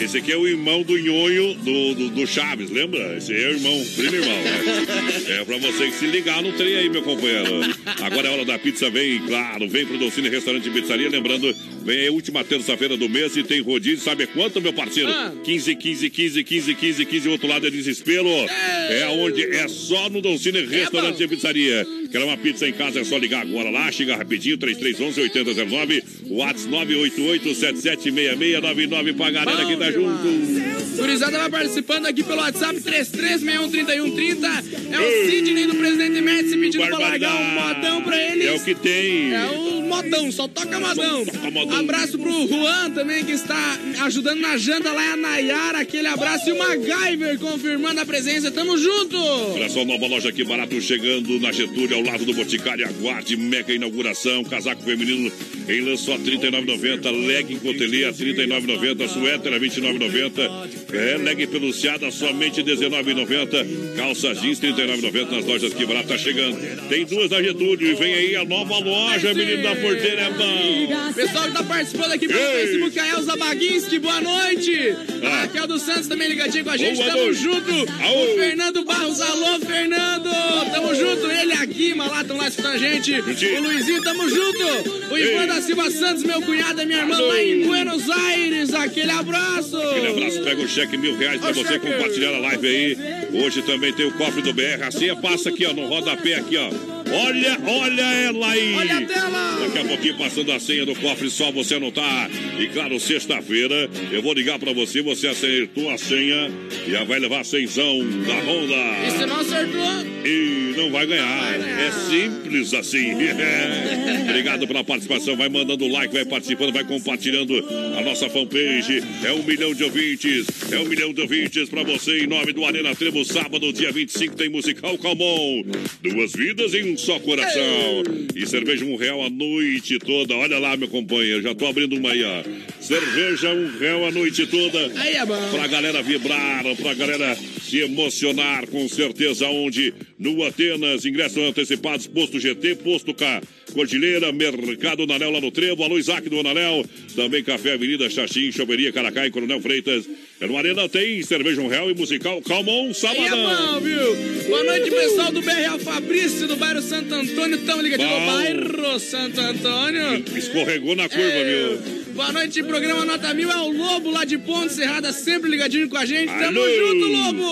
Esse 0.00 0.18
aqui 0.18 0.32
é 0.32 0.36
o 0.36 0.48
irmão 0.48 0.82
do 0.82 0.98
nhonho 0.98 1.54
do, 1.54 1.94
do, 1.94 2.08
do 2.10 2.26
Chaves, 2.26 2.70
lembra? 2.70 3.16
Esse 3.16 3.32
é 3.32 3.48
o 3.48 3.52
irmão, 3.52 3.84
primo 3.94 4.16
irmão. 4.16 4.36
Né? 4.36 5.40
É 5.40 5.44
pra 5.44 5.56
você 5.58 5.86
que 5.86 5.92
se 5.96 6.06
ligar 6.06 6.42
no 6.42 6.52
trem 6.54 6.74
aí, 6.74 6.88
meu 6.88 7.02
companheiro. 7.02 7.60
Agora 8.00 8.26
é 8.26 8.30
hora 8.32 8.44
da 8.44 8.58
pizza, 8.58 8.90
vem, 8.90 9.20
claro, 9.20 9.68
vem 9.68 9.86
pro 9.86 9.98
Docine 9.98 10.28
Restaurante 10.28 10.68
e 10.68 10.72
Pizzaria. 10.72 11.08
Lembrando 11.08 11.54
Vem 11.84 11.98
aí, 11.98 12.08
última 12.10 12.44
terça-feira 12.44 12.96
do 12.96 13.08
mês 13.08 13.36
e 13.36 13.42
tem 13.42 13.60
rodízio, 13.60 14.04
sabe 14.04 14.28
quanto, 14.28 14.60
meu 14.60 14.72
parceiro? 14.72 15.10
Ah. 15.10 15.32
15, 15.42 15.74
15, 15.74 16.10
15, 16.10 16.44
15, 16.44 16.74
15, 16.74 17.04
15, 17.04 17.28
outro 17.28 17.48
lado 17.48 17.66
é 17.66 17.70
desespero. 17.70 18.28
É 18.28 19.08
onde 19.08 19.42
é 19.42 19.66
só 19.68 20.08
no 20.08 20.20
Doncini 20.20 20.64
Restaurante 20.64 21.18
bom. 21.18 21.24
e 21.24 21.28
Pizzaria. 21.28 21.84
Quer 22.10 22.22
uma 22.22 22.36
pizza 22.36 22.68
em 22.68 22.72
casa, 22.72 23.00
é 23.00 23.04
só 23.04 23.16
ligar 23.18 23.42
agora 23.42 23.68
lá, 23.70 23.90
chega 23.90 24.14
rapidinho, 24.16 24.56
3311-8009, 24.58 26.04
Whats 26.30 26.68
988-776699 26.68 29.16
pra 29.16 29.30
galera 29.30 29.66
que 29.66 29.76
tá 29.76 29.90
junto. 29.90 30.81
Gurizada 30.96 31.38
vai 31.38 31.50
participando 31.50 32.06
aqui 32.06 32.22
pelo 32.22 32.40
WhatsApp 32.40 32.80
33613130. 32.80 34.64
É 34.92 35.00
o 35.00 35.30
Sidney 35.30 35.66
do 35.66 35.74
Presidente 35.74 36.20
Médici 36.20 36.56
pedindo 36.56 36.86
pra 36.86 36.98
largar 36.98 37.34
um 37.34 37.50
modão 37.50 38.02
pra 38.02 38.20
eles. 38.20 38.46
É 38.46 38.52
o 38.52 38.60
que 38.60 38.74
tem. 38.74 39.34
É 39.34 39.46
o 39.46 39.82
modão, 39.82 40.32
só 40.32 40.48
toca 40.48 40.78
modão. 40.80 41.24
Só 41.24 41.32
toca 41.32 41.50
modão. 41.50 41.78
Abraço 41.78 42.18
pro 42.18 42.48
Juan 42.48 42.90
também, 42.90 43.24
que 43.24 43.32
está 43.32 43.78
ajudando 44.02 44.40
na 44.40 44.56
janta 44.56 44.92
lá, 44.92 45.02
é 45.02 45.12
a 45.12 45.16
Nayara, 45.16 45.78
aquele 45.80 46.06
abraço. 46.08 46.48
E 46.48 46.52
o 46.52 46.58
MacGyver 46.58 47.38
confirmando 47.38 48.00
a 48.00 48.06
presença, 48.06 48.50
tamo 48.50 48.76
junto. 48.78 49.16
Olha 49.16 49.68
só, 49.68 49.84
nova 49.84 50.06
loja 50.06 50.28
aqui 50.28 50.44
barato 50.44 50.80
chegando 50.80 51.38
na 51.40 51.52
Getúlio, 51.52 51.96
ao 51.96 52.02
lado 52.02 52.24
do 52.24 52.34
Boticário. 52.34 52.86
Aguarde 52.86 53.36
mega 53.36 53.72
inauguração. 53.72 54.44
Casaco 54.44 54.82
feminino 54.82 55.32
em 55.68 55.80
lã 55.80 55.96
só 55.96 56.12
R$ 56.12 56.22
39,90. 56.24 57.26
Leg 57.26 57.56
cotelê 57.56 58.04
a 58.04 58.10
R$ 58.10 58.14
39,90. 58.14 59.08
Suéter 59.08 59.52
a 59.52 59.58
R$ 59.58 59.68
29,90. 59.68 60.81
É, 60.92 61.16
leg 61.16 61.46
peluciada 61.46 62.10
somente 62.10 62.60
R$ 62.62 62.76
19,90. 62.76 63.96
Calça 63.96 64.34
jeans 64.34 64.60
R$ 64.60 64.72
39,90 64.72 65.30
nas 65.30 65.44
lojas 65.44 65.72
que 65.74 65.86
barato 65.86 66.08
tá 66.08 66.18
chegando. 66.18 66.58
Tem 66.88 67.04
duas 67.04 67.30
na 67.30 67.42
Getúlio 67.42 67.90
e 67.90 67.94
vem 67.94 68.14
aí 68.14 68.36
a 68.36 68.44
nova 68.44 68.78
loja, 68.78 69.32
menino 69.34 69.62
da 69.62 69.74
porteira 69.76 70.22
é 70.22 70.30
bom. 70.30 71.12
Pessoal 71.14 71.44
que 71.44 71.52
tá 71.52 71.62
participando 71.62 72.12
aqui 72.12 72.28
pelo 72.28 72.40
Ei. 72.40 72.66
Facebook, 72.66 72.98
a 72.98 73.08
Elza 73.08 73.36
Baguinski, 73.36 73.98
boa 73.98 74.20
noite. 74.20 74.96
Ah. 75.22 75.26
A 75.32 75.40
Raquel 75.42 75.66
dos 75.66 75.82
Santos 75.82 76.06
também 76.08 76.28
ligadinho 76.28 76.64
com 76.64 76.70
a 76.70 76.76
gente, 76.76 76.96
Boa 76.96 77.08
tamo 77.10 77.24
noite. 77.24 77.40
junto. 77.42 77.70
Aô. 77.70 78.24
O 78.24 78.36
Fernando 78.36 78.84
Barros, 78.84 79.20
alô, 79.20 79.60
Fernando. 79.60 80.30
Tamo 80.72 80.94
junto. 80.94 81.30
Ele 81.30 81.52
aqui, 81.54 81.94
lá, 81.94 82.24
tão 82.24 82.36
lá 82.36 82.48
escutando 82.48 82.74
a 82.74 82.78
gente. 82.78 83.12
Juntinho. 83.12 83.60
O 83.60 83.62
Luizinho, 83.62 84.02
tamo 84.02 84.28
junto. 84.28 84.90
O 85.10 85.18
Ivan 85.18 85.42
Ei. 85.42 85.46
da 85.46 85.62
Silva 85.62 85.90
Santos, 85.90 86.22
meu 86.22 86.40
cunhado 86.42 86.82
e 86.82 86.86
minha 86.86 86.98
irmã 87.00 87.16
Alô. 87.16 87.26
lá 87.28 87.42
em 87.42 87.62
Buenos 87.62 88.08
Aires. 88.10 88.74
Aquele 88.74 89.10
abraço. 89.10 89.76
Aquele 89.76 90.08
abraço, 90.08 90.42
pega 90.42 90.62
o 90.62 90.68
cheque 90.72 90.96
mil 90.96 91.16
reais 91.16 91.40
pra 91.40 91.52
você 91.52 91.78
compartilhar 91.78 92.34
a 92.34 92.38
live 92.38 92.66
aí. 92.66 92.96
Hoje 93.44 93.62
também 93.62 93.92
tem 93.92 94.06
o 94.06 94.12
cofre 94.12 94.40
do 94.40 94.52
BR. 94.52 94.82
A 94.82 94.90
senha 94.90 95.14
passa 95.14 95.50
aqui, 95.50 95.66
ó, 95.66 95.72
no 95.72 95.86
rodapé 95.86 96.34
aqui, 96.34 96.56
ó. 96.56 97.01
Olha, 97.12 97.58
olha 97.66 98.02
ela 98.02 98.50
aí. 98.50 98.74
Olha 98.74 98.98
a 98.98 99.02
tela. 99.02 99.58
Daqui 99.60 99.78
a 99.78 99.84
pouquinho 99.84 100.16
passando 100.16 100.52
a 100.52 100.60
senha 100.60 100.86
do 100.86 100.94
cofre, 100.96 101.30
só 101.30 101.50
você 101.52 101.74
anotar. 101.74 102.30
E 102.58 102.66
claro, 102.68 102.98
sexta-feira 102.98 103.88
eu 104.10 104.22
vou 104.22 104.32
ligar 104.34 104.58
pra 104.58 104.72
você, 104.72 105.02
você 105.02 105.28
acertou 105.28 105.90
a 105.90 105.98
senha 105.98 106.50
e 106.86 106.90
já 106.90 107.04
vai 107.04 107.18
levar 107.18 107.40
a 107.40 107.44
cenzão 107.44 107.98
da 108.26 108.34
E 108.34 108.46
Honda. 108.46 109.10
se 109.18 109.26
não 109.26 109.40
acertou, 109.40 110.06
E 110.24 110.74
não 110.76 110.90
vai 110.90 111.06
ganhar. 111.06 111.60
É 111.60 111.90
simples 112.08 112.72
assim. 112.74 113.12
Obrigado 114.28 114.66
pela 114.66 114.82
participação. 114.84 115.36
Vai 115.36 115.48
mandando 115.48 115.86
like, 115.88 116.12
vai 116.12 116.24
participando, 116.24 116.72
vai 116.72 116.84
compartilhando 116.84 117.54
a 117.98 118.02
nossa 118.02 118.28
fanpage. 118.28 119.02
É 119.24 119.32
um 119.32 119.42
milhão 119.42 119.74
de 119.74 119.84
ouvintes. 119.84 120.46
É 120.70 120.78
um 120.78 120.84
milhão 120.86 121.12
de 121.12 121.20
ouvintes 121.20 121.68
pra 121.68 121.82
você 121.82 122.20
em 122.24 122.26
nome 122.26 122.52
do 122.52 122.64
Arena 122.64 122.94
Trevo. 122.94 123.24
Sábado, 123.24 123.72
dia 123.72 123.92
25, 123.92 124.34
tem 124.36 124.48
musical 124.48 124.96
Calmon. 124.98 125.62
Duas 126.02 126.32
vidas 126.32 126.74
em 126.74 126.92
um 126.92 126.96
só 127.02 127.18
coração. 127.18 128.02
E 128.34 128.46
cerveja 128.46 128.84
um 128.84 128.96
real 128.96 129.22
a 129.24 129.28
noite 129.28 129.98
toda. 129.98 130.34
Olha 130.36 130.58
lá, 130.58 130.76
meu 130.76 130.88
companheiro. 130.88 131.42
Já 131.42 131.54
tô 131.54 131.66
abrindo 131.66 131.96
uma 131.96 132.12
aí, 132.12 132.22
ó. 132.22 132.42
Cerveja 132.80 133.52
um 133.52 133.78
real 133.78 134.06
a 134.06 134.10
noite 134.12 134.46
toda. 134.46 135.00
aí 135.00 135.16
é 135.16 135.26
bom. 135.26 135.50
Pra 135.50 135.66
galera 135.66 136.02
vibrar, 136.02 136.64
pra 136.76 136.94
galera 136.94 137.36
se 137.62 137.78
emocionar, 137.78 138.66
com 138.68 138.88
certeza, 138.88 139.46
onde? 139.48 139.92
No 140.18 140.44
Atenas, 140.44 141.04
ingressos 141.04 141.38
antecipados, 141.38 142.06
posto 142.06 142.38
GT, 142.38 142.76
posto 142.76 143.12
K, 143.12 143.42
Cordilheira, 143.72 144.30
Mercado 144.32 145.06
Nanel 145.06 145.30
lá 145.30 145.40
no 145.40 145.50
Trevo, 145.50 145.82
alô 145.82 145.98
Isaac 145.98 146.28
do 146.28 146.38
Ananel, 146.38 146.84
também 147.16 147.42
Café 147.42 147.74
Avenida 147.74 148.08
Xaxim, 148.08 148.52
Choveria, 148.52 148.92
Caracai, 148.92 149.30
Coronel 149.30 149.60
Freitas. 149.60 150.08
É 150.42 150.46
no 150.48 150.58
Arena 150.58 150.88
tem 150.88 151.22
cerveja 151.22 151.60
um 151.60 151.68
real 151.68 151.88
e 151.88 151.94
musical 151.94 152.42
Calmon, 152.42 152.86
Aí 152.86 152.90
é 152.90 152.94
sabadão. 152.94 153.74
bom, 153.74 153.80
viu? 153.80 154.16
Boa 154.48 154.64
noite, 154.64 154.90
pessoal 154.90 155.30
do 155.30 155.40
BRA 155.40 155.78
Fabrício, 155.78 156.48
do 156.48 156.56
bairro 156.56 156.82
Santo 156.82 157.14
Antônio. 157.14 157.58
Tamo 157.58 157.80
ligadinho 157.80 158.10
no 158.10 158.26
bairro 158.26 158.98
Santo 158.98 159.40
Antônio. 159.40 160.24
Escorregou 160.36 160.96
na 160.96 161.08
curva, 161.08 161.22
É, 161.22 161.44
viu? 161.78 162.02
Boa 162.14 162.32
noite, 162.32 162.60
programa 162.64 163.04
Nota 163.04 163.32
Mil. 163.32 163.52
É 163.52 163.56
o 163.56 163.70
Lobo 163.70 164.10
lá 164.10 164.24
de 164.24 164.36
Ponte 164.36 164.72
Serrada, 164.72 165.12
sempre 165.12 165.48
ligadinho 165.48 165.88
com 165.88 165.96
a 165.96 166.04
gente. 166.04 166.30
Tamo 166.32 166.60
Alô. 166.60 166.76
junto, 166.76 167.06
Lobo! 167.06 167.42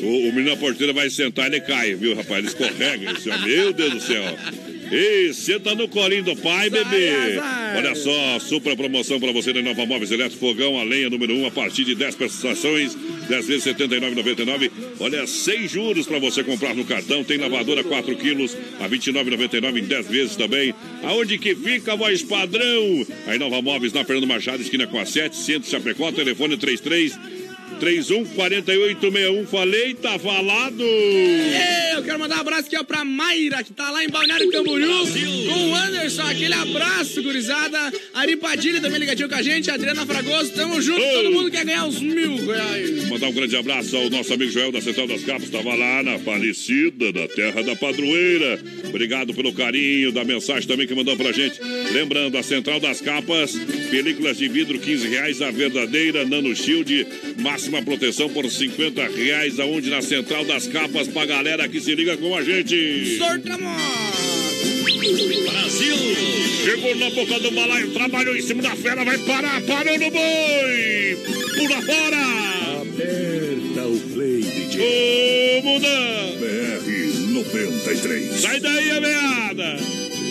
O, 0.00 0.28
o 0.28 0.32
menino 0.32 0.50
da 0.50 0.56
porteira 0.56 0.92
vai 0.92 1.10
sentar, 1.10 1.48
ele 1.48 1.60
cai, 1.60 1.94
viu, 1.96 2.14
rapaz? 2.14 2.38
Ele 2.38 2.46
escorrega, 2.46 3.14
meu 3.44 3.72
Deus 3.72 3.94
do 3.94 4.00
céu. 4.00 4.22
Ei, 4.90 5.32
senta 5.34 5.74
no 5.74 5.86
colinho 5.88 6.24
do 6.24 6.36
pai, 6.36 6.70
bebê. 6.70 7.38
Olha 7.76 7.94
só, 7.94 8.38
super 8.38 8.74
promoção 8.76 9.20
para 9.20 9.32
você 9.32 9.52
na 9.52 9.62
Nova 9.62 9.84
Móveis 9.84 10.10
Elétrico 10.10 10.46
Fogão, 10.46 10.78
a 10.80 10.82
lenha 10.82 11.10
número 11.10 11.34
1, 11.34 11.42
um, 11.42 11.46
a 11.46 11.50
partir 11.50 11.84
de 11.84 11.94
10 11.94 12.14
prestações, 12.14 12.96
10 13.28 13.46
vezes 13.46 13.64
R$ 13.64 13.74
79,99. 13.74 14.70
Olha, 15.00 15.26
100 15.26 15.68
juros 15.68 16.06
para 16.06 16.18
você 16.18 16.42
comprar 16.42 16.74
no 16.74 16.84
cartão. 16.84 17.22
Tem 17.22 17.36
lavadora 17.36 17.84
4 17.84 18.16
quilos 18.16 18.56
a 18.80 18.86
R$ 18.86 18.96
29,99 18.96 19.78
em 19.78 19.84
10 19.84 20.06
vezes 20.08 20.36
também. 20.36 20.74
Aonde 21.02 21.38
que 21.38 21.54
fica 21.54 21.92
a 21.92 21.96
voz 21.96 22.22
padrão? 22.22 23.06
Aí 23.26 23.38
Nova 23.38 23.60
Móveis, 23.60 23.92
na 23.92 24.04
Fernando 24.04 24.26
Machado, 24.26 24.62
esquina 24.62 24.86
com 24.86 24.98
a 24.98 25.04
7, 25.04 25.36
Centro 25.36 25.70
Chapecó, 25.70 26.10
telefone 26.12 26.56
33 26.56 27.18
314861. 27.80 29.46
Falei, 29.46 29.94
tá 29.94 30.18
falado. 30.18 30.82
Ei, 30.82 31.96
eu 31.96 32.02
quero 32.02 32.18
mandar 32.18 32.36
um 32.36 32.40
abraço 32.40 32.66
aqui 32.66 32.76
ó, 32.76 32.84
pra 32.84 33.04
Mayra, 33.04 33.62
que 33.62 33.72
tá 33.72 33.90
lá 33.90 34.04
em 34.04 34.08
Balneário 34.08 34.50
Camboriú. 34.50 35.06
Com 35.48 35.70
o 35.70 35.74
Anderson, 35.74 36.22
aquele 36.22 36.54
abraço, 36.54 37.22
gurizada. 37.22 37.92
Ari 38.14 38.36
Padilha 38.36 38.80
também 38.80 39.00
ligadinho 39.00 39.28
com 39.28 39.34
a 39.34 39.42
gente. 39.42 39.70
Adriana 39.70 40.04
Fragoso, 40.04 40.52
tamo 40.52 40.80
junto. 40.80 41.00
Todo 41.00 41.30
mundo 41.32 41.50
quer 41.50 41.64
ganhar 41.64 41.84
uns 41.84 42.00
mil 42.00 42.46
reais. 42.46 43.08
Mandar 43.08 43.28
um 43.28 43.32
grande 43.32 43.56
abraço 43.56 43.96
ao 43.96 44.10
nosso 44.10 44.32
amigo 44.32 44.50
Joel 44.50 44.72
da 44.72 44.80
Central 44.80 45.06
das 45.06 45.22
Capas, 45.24 45.44
estava 45.44 45.74
lá 45.74 46.02
na 46.02 46.14
Aparecida, 46.14 47.12
da 47.12 47.28
Terra 47.28 47.62
da 47.62 47.76
Padroeira. 47.76 48.60
Obrigado 48.88 49.34
pelo 49.34 49.52
carinho 49.52 50.12
da 50.12 50.24
mensagem 50.24 50.68
também 50.68 50.86
que 50.86 50.94
mandou 50.94 51.16
pra 51.16 51.32
gente. 51.32 51.60
Lembrando, 51.92 52.36
a 52.36 52.42
Central 52.42 52.80
das 52.80 53.00
Capas, 53.00 53.52
películas 53.90 54.36
de 54.36 54.48
vidro 54.48 54.78
15 54.78 55.08
reais, 55.08 55.42
a 55.42 55.50
verdadeira 55.50 56.24
Nano 56.24 56.54
Shield, 56.54 57.06
máxima 57.58 57.82
proteção 57.82 58.28
por 58.28 58.48
50 58.48 59.08
reais, 59.08 59.58
aonde 59.58 59.90
na 59.90 60.00
Central 60.00 60.44
das 60.44 60.68
Capas, 60.68 61.08
pra 61.08 61.26
galera 61.26 61.68
que 61.68 61.80
se 61.80 61.92
liga 61.92 62.16
com 62.16 62.36
a 62.36 62.44
gente. 62.44 63.18
Sortamos! 63.18 63.58
Chegou 66.64 66.94
na 66.94 67.10
boca 67.10 67.40
do 67.40 67.50
balaio, 67.50 67.90
trabalhou 67.90 68.36
em 68.36 68.42
cima 68.42 68.62
da 68.62 68.76
fera, 68.76 69.04
vai 69.04 69.18
parar, 69.18 69.60
parou 69.62 69.98
no 69.98 70.08
boi! 70.08 71.18
Pula 71.56 71.82
fora! 71.82 72.82
Aperta 72.82 73.88
o 73.88 74.00
play, 74.14 74.40
DJ. 74.42 74.80
Ô, 74.80 75.62
muda! 75.62 75.88
BR 76.38 77.32
93. 77.32 78.40
Sai 78.40 78.60
daí, 78.60 78.90
a 78.92 79.00
meada! 79.00 79.78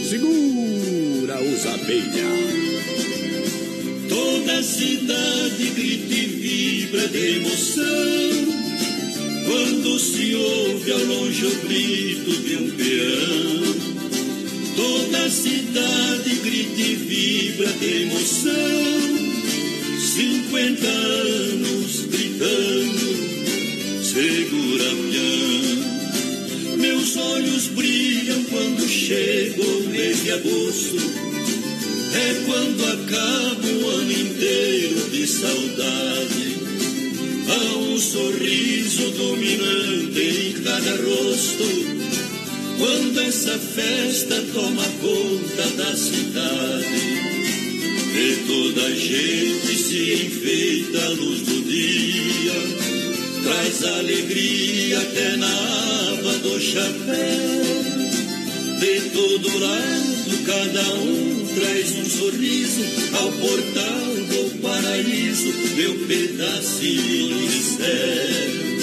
Segura 0.08 1.42
os 1.42 1.66
abelha. 1.66 2.48
Toda 4.10 4.60
a 4.60 4.64
cidade 4.64 5.70
grita 5.76 6.14
e 6.14 6.26
vibra 6.26 7.08
de 7.08 7.38
emoção 7.38 8.58
quando 9.46 10.00
se 10.00 10.36
ouve 10.36 10.92
ao 10.92 11.04
longe 11.06 11.46
o 11.46 11.56
grito 11.68 12.32
de 12.44 12.56
um 12.58 12.70
peão. 12.72 13.76
Toda 14.76 15.26
a 15.26 15.30
cidade 15.30 16.36
grita 16.44 16.82
e 16.82 16.96
vibra 16.96 17.72
de 17.74 18.02
emoção. 18.04 19.28
50 20.16 20.88
anos 20.88 22.06
gritando, 22.06 24.04
segura. 24.04 24.98
Meus 26.78 27.18
olhos 27.18 27.68
brilham 27.68 28.44
quando 28.46 28.88
chega 28.88 29.62
o 29.62 29.90
mês 29.90 30.24
de 30.24 30.32
agosto. 30.32 31.27
É 32.20 32.34
quando 32.48 32.84
acaba 32.84 33.68
o 33.68 33.90
ano 33.90 34.12
inteiro 34.12 35.08
de 35.12 35.28
saudade. 35.28 36.58
Há 37.48 37.78
um 37.78 38.00
sorriso 38.00 39.12
dominante 39.12 40.20
em 40.20 40.64
cada 40.64 40.96
rosto. 40.96 41.68
Quando 42.80 43.20
essa 43.20 43.60
festa 43.60 44.44
toma 44.52 44.84
conta 45.00 45.70
da 45.78 45.96
cidade. 45.96 47.28
E 48.16 48.36
toda 48.48 48.88
a 48.88 48.96
gente 48.96 49.78
se 49.78 50.26
enfeita 50.26 51.06
à 51.06 51.10
luz 51.10 51.42
do 51.42 51.62
dia. 51.62 52.54
Traz 53.44 53.84
alegria 53.84 55.00
até 55.02 55.38
na 55.38 56.14
aba 56.14 56.34
do 56.40 56.60
chapéu. 56.60 57.68
De 58.80 59.02
todo 59.12 59.60
lado 59.60 60.17
Cada 60.46 60.94
um 60.96 61.48
traz 61.56 61.92
um 61.98 62.06
sorriso 62.06 62.82
ao 63.14 63.32
portal 63.32 64.16
do 64.30 64.62
paraíso, 64.62 65.54
meu 65.76 65.96
pedacinho 66.08 67.48
de 67.48 67.62
céu. 67.62 68.77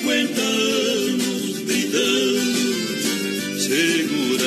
50 0.00 0.40
anos 0.40 1.58
gritando, 1.58 3.60
segura. 3.60 4.46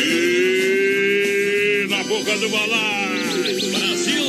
E 0.00 1.86
na 1.90 2.02
boca 2.04 2.38
do 2.38 2.48
balaio. 2.48 3.70
Brasil! 3.70 4.22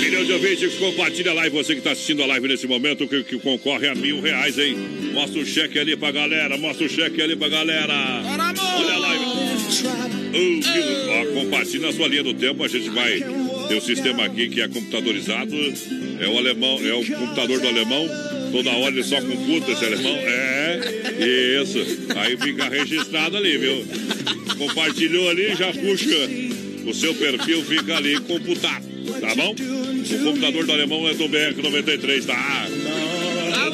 Milhão 0.00 0.24
de 0.24 0.32
ouvintes, 0.32 0.74
compartilha 0.74 1.30
a 1.30 1.34
live. 1.34 1.54
Você 1.56 1.74
que 1.74 1.78
está 1.78 1.92
assistindo 1.92 2.24
a 2.24 2.26
live 2.26 2.48
nesse 2.48 2.66
momento, 2.66 3.06
que, 3.06 3.22
que 3.22 3.38
concorre 3.38 3.86
a 3.86 3.94
mil 3.94 4.20
reais, 4.20 4.58
hein? 4.58 4.76
Mostra 5.14 5.40
o 5.40 5.46
cheque 5.46 5.78
ali 5.78 5.96
pra 5.96 6.10
galera, 6.10 6.58
mostra 6.58 6.84
o 6.84 6.88
cheque 6.88 7.22
ali 7.22 7.36
pra 7.36 7.48
galera. 7.48 7.94
Olha 8.24 8.42
a 8.94 8.98
live. 8.98 9.24
Oh? 9.24 9.38
Ó, 11.12 11.24
compartilha 11.40 11.86
na 11.86 11.92
sua 11.92 12.08
linha 12.08 12.24
do 12.24 12.34
tempo, 12.34 12.64
a 12.64 12.68
gente 12.68 12.90
vai 12.90 13.20
ter 13.68 13.76
o 13.76 13.80
sistema 13.80 14.24
aqui 14.24 14.48
que 14.48 14.60
é 14.60 14.66
computadorizado. 14.66 15.54
É 16.20 16.26
o 16.26 16.36
alemão, 16.36 16.80
é 16.84 16.94
o 16.94 17.06
computador 17.06 17.60
do 17.60 17.68
alemão. 17.68 18.08
Toda 18.52 18.70
hora 18.70 18.94
ele 18.94 19.04
só 19.04 19.20
computa 19.20 19.72
esse 19.72 19.84
alemão. 19.84 20.16
É, 20.16 21.62
isso. 21.62 21.78
Aí 22.16 22.36
fica 22.36 22.68
registrado 22.68 23.36
ali, 23.36 23.58
viu? 23.58 23.86
Compartilhou 24.56 25.28
ali, 25.28 25.54
já 25.54 25.72
puxa. 25.72 26.28
O 26.86 26.94
seu 26.94 27.14
perfil 27.14 27.62
fica 27.64 27.96
ali 27.96 28.18
computado, 28.20 28.84
tá 29.20 29.34
bom? 29.34 29.54
O 29.54 30.24
computador 30.24 30.64
do 30.64 30.72
alemão 30.72 31.06
é 31.08 31.14
do 31.14 31.24
BR93, 31.28 32.24
tá? 32.24 32.34
Tá 32.34 33.68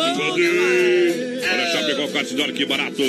Olha, 1.52 1.72
Chapecó, 1.72 2.08
Cacidora, 2.08 2.52
que 2.52 2.64
barato. 2.64 3.02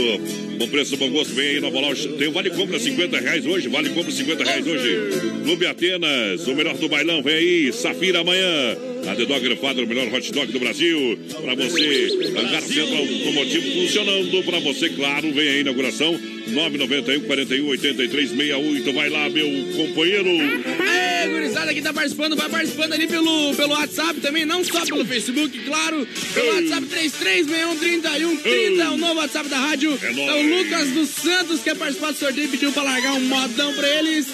Bom 0.59 0.67
preço, 0.67 0.95
bom 0.97 1.09
gosto. 1.09 1.33
Vem 1.33 1.49
aí, 1.49 1.59
Nova 1.59 1.79
Loja. 1.79 2.07
Tem 2.09 2.27
o 2.27 2.31
Vale 2.31 2.49
Compra 2.51 2.79
50 2.79 3.19
reais 3.19 3.45
hoje. 3.45 3.67
Vale 3.67 3.89
Compra 3.89 4.11
50 4.11 4.43
reais 4.43 4.67
hoje. 4.67 4.97
Clube 5.43 5.65
Atenas, 5.65 6.47
o 6.47 6.55
melhor 6.55 6.77
do 6.77 6.87
bailão. 6.87 7.23
Vem 7.23 7.35
aí, 7.35 7.73
Safira 7.73 8.19
amanhã. 8.19 8.77
A 9.07 9.15
The 9.15 9.25
Dog 9.25 9.55
Father, 9.57 9.83
o 9.83 9.87
melhor 9.87 10.11
hot 10.13 10.31
dog 10.31 10.51
do 10.51 10.59
Brasil. 10.59 11.19
Pra 11.41 11.53
você, 11.55 12.09
Hangar 12.37 12.61
Centro 12.61 12.97
Automotivo 12.97 13.81
funcionando 13.81 14.43
pra 14.43 14.59
você, 14.59 14.89
claro. 14.89 15.31
Vem 15.31 15.47
aí, 15.47 15.59
inauguração. 15.61 16.19
991 16.47 17.21
41 17.21 17.67
83 17.67 18.29
68. 18.29 18.93
Vai 18.93 19.09
lá, 19.09 19.29
meu 19.29 19.47
companheiro. 19.75 20.29
Aê, 20.29 21.27
gurizada 21.29 21.73
que 21.73 21.81
tá 21.81 21.93
participando, 21.93 22.35
vai 22.35 22.49
participando 22.49 22.93
ali 22.93 23.07
pelo, 23.07 23.53
pelo 23.55 23.73
WhatsApp 23.73 24.19
também, 24.21 24.45
não 24.45 24.63
só 24.63 24.85
pelo 24.85 25.05
Facebook, 25.05 25.57
claro. 25.59 26.07
Pelo 26.33 26.55
WhatsApp 26.55 26.87
33613130, 26.87 28.79
é 28.79 28.89
o 28.89 28.97
novo 28.97 29.19
WhatsApp 29.19 29.49
da 29.49 29.57
rádio. 29.57 29.97
É. 30.01 30.05
É 30.07 30.43
o 30.43 30.57
Lucas 30.57 30.89
dos 30.89 31.09
Santos 31.09 31.61
quer 31.61 31.75
participar 31.75 32.11
do 32.11 32.17
sorteio, 32.17 32.49
pediu 32.49 32.71
pra 32.71 32.83
largar 32.83 33.13
um 33.13 33.21
modão 33.21 33.73
pra 33.73 33.87
eles. 33.99 34.27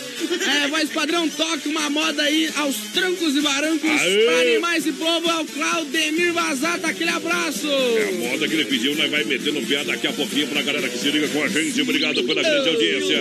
É, 0.64 0.68
voz 0.68 0.90
padrão, 0.90 1.28
toque 1.30 1.70
uma 1.70 1.90
moda 1.90 2.24
aí 2.24 2.50
aos 2.56 2.76
trancos 2.94 3.36
e 3.36 3.42
barancos 3.42 3.82
pra 3.82 4.42
animais 4.42 4.86
e 4.86 4.92
povo. 4.92 5.30
É 5.30 5.42
o 5.42 5.46
Claudemir 5.46 6.34
Vazata, 6.34 6.88
aquele 6.88 7.10
abraço. 7.10 7.68
É 7.68 8.10
a 8.10 8.30
moda 8.32 8.48
que 8.48 8.54
ele 8.54 8.66
pediu, 8.66 8.96
nós 8.96 9.10
vai 9.10 9.24
metendo 9.24 9.60
o 9.60 9.66
pé 9.66 9.84
daqui 9.84 10.08
a 10.08 10.14
pouquinho 10.14 10.48
pra 10.48 10.62
galera 10.62 10.88
que 10.90 10.98
se 10.98 11.10
liga 11.10 11.28
com 11.30 11.44
a 11.44 11.48
gente. 11.48 11.82
Obrigado 11.82 12.01
pela 12.24 12.42
grande 12.42 12.70
audiência. 12.70 13.20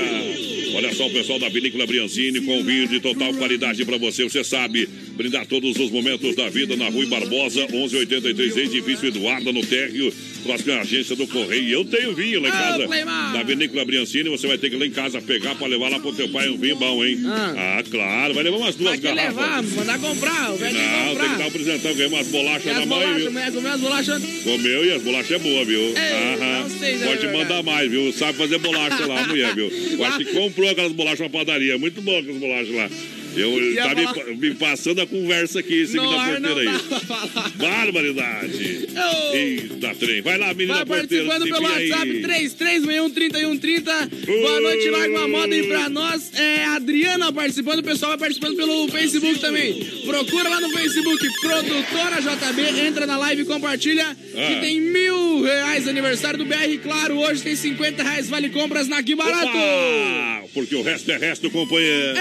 Olha 0.75 0.95
só 0.95 1.07
o 1.07 1.11
pessoal 1.11 1.38
da 1.38 1.49
Vinícola 1.49 1.87
Briancini 1.87 2.40
com 2.40 2.64
vinho 2.64 2.88
de 2.88 3.01
total 3.01 3.35
qualidade 3.35 3.85
pra 3.85 3.99
você. 3.99 4.25
Você 4.25 4.43
sabe, 4.43 4.88
brindar 5.20 5.44
todos 5.44 5.76
os 5.76 5.90
momentos 5.90 6.35
da 6.35 6.48
vida 6.48 6.74
na 6.76 6.88
Rui 6.88 7.04
Barbosa, 7.04 7.66
1183, 7.70 8.56
edifício 8.56 9.09
Eduardo, 9.09 9.52
no 9.52 9.61
térreo, 9.61 10.11
próxima 10.42 10.76
agência 10.80 11.14
do 11.14 11.26
Correio. 11.26 11.68
Eu 11.68 11.85
tenho 11.85 12.14
vinho 12.14 12.40
lá 12.40 12.48
em 12.48 12.50
Ô, 12.50 12.54
casa. 12.54 12.87
Cleimar. 12.87 13.33
Da 13.35 13.42
Vinícola 13.42 13.85
Briancini, 13.85 14.30
você 14.30 14.46
vai 14.46 14.56
ter 14.56 14.70
que 14.70 14.76
ir 14.76 14.78
lá 14.78 14.87
em 14.87 14.90
casa 14.90 15.20
pegar 15.20 15.54
pra 15.56 15.66
levar 15.66 15.90
lá 15.90 16.00
pro 16.00 16.14
teu 16.14 16.26
pai 16.30 16.48
um 16.48 16.56
vinho 16.56 16.76
bom, 16.76 17.04
hein? 17.04 17.18
Ah. 17.26 17.78
Ah, 17.80 17.83
claro, 17.90 18.33
vai 18.33 18.42
levar 18.44 18.56
umas 18.56 18.74
duas 18.76 18.98
Vai 18.98 19.14
garrafas. 19.14 19.37
levar, 19.37 19.62
mandar 19.62 19.98
comprar, 19.98 20.52
o 20.52 20.56
velho 20.56 20.74
tem 20.74 20.83
que 20.83 20.90
Não, 20.90 21.04
tem 21.04 21.09
que 21.09 21.18
comprar. 21.20 21.38
dar 21.38 21.46
um 21.46 21.50
presentão, 21.50 21.94
ganhei 21.94 22.06
umas 22.09 22.26
bolachas 22.28 22.64
da 22.74 22.80
as 22.80 22.87
mãe, 22.87 23.14
viu? 23.16 23.24
comeu 23.26 23.42
as 23.72 23.80
bolachas. 23.80 24.22
Comeu 24.42 24.85
e 24.87 24.92
as 24.92 25.02
bolachas 25.02 25.30
é 25.33 25.38
boa, 25.38 25.64
viu? 25.66 25.83
Aham. 25.83 26.62
não 26.62 26.70
sei 26.78 26.96
se 26.96 27.04
é 27.04 27.06
Pode 27.06 27.26
mandar 27.26 27.62
mais, 27.62 27.90
viu? 27.90 28.11
Sabe 28.14 28.38
fazer 28.38 28.59
bolacha 28.59 29.04
lá, 29.06 29.20
a 29.24 29.26
mulher, 29.26 29.54
viu? 29.54 29.68
Eu 29.68 30.02
acho 30.06 30.18
que 30.18 30.24
comprou 30.33 30.70
aquelas 30.70 30.92
bolachas 30.92 31.20
na 31.20 31.28
padaria. 31.28 31.76
Muito 31.76 32.00
bom 32.00 32.18
aquelas 32.18 32.38
bolachas 32.38 32.74
lá. 32.74 32.90
Eu 33.37 33.75
tá 33.77 33.95
me, 33.95 34.05
bola- 34.05 34.25
me 34.37 34.55
passando 34.55 35.01
a 35.01 35.07
conversa 35.07 35.61
aqui 35.61 35.83
em 35.83 35.87
cima 35.87 36.03
No 36.03 36.11
da 36.11 36.25
porteira 36.25 36.61
aí. 36.61 36.79
falar. 37.07 37.51
Barbaridade. 37.57 38.88
Ô. 38.97 39.35
Eita, 39.37 39.95
trem. 39.95 40.21
Vai 40.21 40.37
lá, 40.38 40.53
menina 40.53 40.85
Vai 40.85 40.87
porteira. 40.87 41.25
participando 41.27 41.55
pelo 41.55 41.73
WhatsApp 41.73 42.11
aí. 42.11 42.21
33613130. 42.51 44.27
Boa 44.27 44.61
noite, 44.61 44.88
larga 44.90 45.19
uma 45.19 45.29
moda 45.29 45.55
aí 45.55 45.62
pra 45.66 45.88
nós. 45.88 46.31
É 46.35 46.64
a 46.64 46.75
Adriana 46.77 47.33
participando, 47.33 47.79
o 47.81 47.83
pessoal 47.85 48.11
vai 48.11 48.19
participando 48.19 48.57
pelo 48.57 48.88
Facebook 48.88 49.38
também. 49.38 49.75
Procura 50.07 50.49
lá 50.49 50.61
no 50.61 50.71
Facebook, 50.71 51.27
Produtora 51.40 52.21
JB, 52.21 52.81
entra 52.87 53.07
na 53.07 53.16
live 53.16 53.43
e 53.43 53.45
compartilha. 53.45 54.07
Ah. 54.35 54.47
Que 54.49 54.61
tem 54.61 54.81
mil 54.81 55.43
reais 55.43 55.87
aniversário 55.88 56.38
do 56.38 56.45
BR, 56.45 56.79
claro. 56.83 57.19
Hoje 57.19 57.43
tem 57.43 57.55
50 57.57 58.03
reais, 58.03 58.29
vale 58.29 58.49
compras 58.51 58.88
na 58.88 59.03
Que 59.03 59.14
Barato. 59.14 59.47
Opa! 59.49 60.45
Porque 60.55 60.75
o 60.75 60.83
resto 60.83 61.11
é 61.12 61.16
resto, 61.19 61.51
companheiro. 61.51 62.19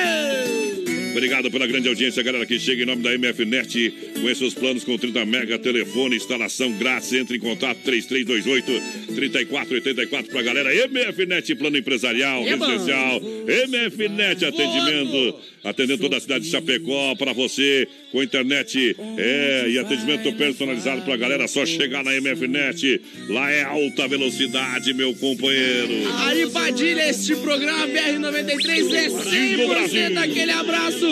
Obrigado 1.11 1.49
pela 1.51 1.67
grande 1.67 1.87
audiência, 1.89 2.21
galera 2.23 2.45
que 2.45 2.57
chega 2.59 2.83
em 2.83 2.85
nome 2.85 3.01
da 3.01 3.11
MFNet. 3.17 3.93
Conheça 4.21 4.45
os 4.45 4.53
planos 4.53 4.83
com 4.83 4.97
30 4.97 5.25
mega, 5.25 5.57
telefone, 5.57 6.15
instalação 6.15 6.71
grátis. 6.73 7.11
Entre 7.13 7.37
em 7.37 7.39
contato 7.39 7.79
3328-3484 7.85 10.27
pra 10.29 10.41
galera. 10.41 10.69
MFNet, 10.87 11.55
plano 11.55 11.77
empresarial, 11.77 12.43
É 12.43 12.55
residencial. 12.55 13.21
MFNet, 13.21 14.45
atendimento. 14.45 15.35
Atendendo 15.63 16.01
toda 16.01 16.17
a 16.17 16.19
cidade 16.19 16.45
de 16.45 16.51
Chapecó 16.51 17.15
para 17.15 17.33
você. 17.33 17.87
Com 18.11 18.23
internet 18.23 18.95
é, 19.17 19.65
e 19.69 19.77
atendimento 19.77 20.33
personalizado 20.33 21.01
pra 21.03 21.15
galera. 21.15 21.47
Só 21.47 21.65
chegar 21.65 22.03
na 22.03 22.11
MFNet. 22.19 23.01
Lá 23.29 23.51
é 23.51 23.63
alta 23.63 24.07
velocidade, 24.07 24.93
meu 24.93 25.13
companheiro. 25.15 25.93
Aí, 26.19 26.49
Padilha, 26.49 27.09
este 27.09 27.35
programa 27.35 27.87
BR93 27.87 28.95
é 28.95 29.09
Brasil. 29.09 29.67
100% 29.67 30.17
aquele 30.17 30.51
abraço. 30.51 31.05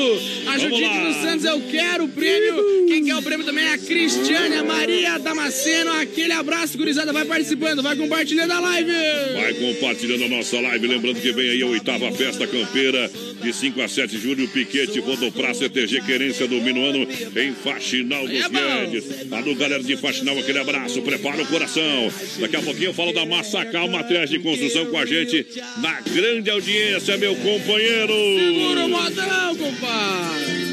A 0.48 0.58
Judite 0.58 1.00
dos 1.00 1.16
Santos, 1.18 1.46
eu 1.46 1.62
quero 1.70 2.06
o 2.06 2.10
prêmio. 2.10 2.88
Quem 2.88 3.04
quer 3.06 3.16
o 3.16 3.22
prêmio 3.22 3.46
também 3.46 3.66
é 3.66 3.74
a 3.74 3.78
Cristiane, 3.78 4.56
a 4.56 4.64
Maria 4.64 5.18
Damasceno. 5.20 5.92
Aquele 5.94 6.34
abraço, 6.34 6.78
gurizada. 6.78 7.14
Vai 7.14 7.26
participando, 7.26 7.84
vai 7.84 7.96
compartilhando 7.96 8.52
a 8.52 8.60
live. 8.60 8.92
Vai 9.34 9.54
compartilhando 9.54 10.24
a 10.24 10.30
nossa 10.30 10.60
live. 10.60 10.88
Lembrando 10.88 11.22
que 11.22 11.32
vem 11.32 11.50
aí 11.50 11.62
a 11.62 11.68
oitava 11.68 12.12
festa 12.12 12.48
campeira 12.48 13.12
de 13.42 13.54
5 13.54 13.82
a 13.82 13.88
7 13.88 14.12
de 14.12 14.20
julho. 14.20 14.37
Piquete, 14.45 15.00
Rodopra, 15.00 15.54
CTG, 15.54 16.02
Querência 16.02 16.45
do 16.47 16.60
Minuano 16.62 17.08
em 17.36 17.54
Faxinal 17.54 18.28
dos 18.28 18.41
É. 18.41 18.50
Guedes. 18.50 19.32
Alô, 19.32 19.56
galera 19.56 19.82
de 19.82 19.95
Faxinal, 19.95 20.38
aquele 20.38 20.60
abraço. 20.60 21.02
Prepara 21.02 21.41
o 21.41 21.47
coração. 21.47 22.12
Daqui 22.39 22.58
a 22.58 22.62
pouquinho 22.62 22.89
eu 22.89 22.93
falo 22.93 23.13
da 23.13 23.26
Massacal 23.26 23.88
Materiais 23.88 24.30
de 24.30 24.39
Construção 24.39 24.88
com 24.88 24.97
a 24.97 25.06
gente 25.06 25.45
na 25.82 26.02
grande 26.02 26.50
audiência, 26.50 27.17
meu 27.17 27.36
companheiro. 27.38 28.13
Segura 28.13 28.86
o 28.86 28.89
modão, 28.89 29.56
compadre. 29.56 30.67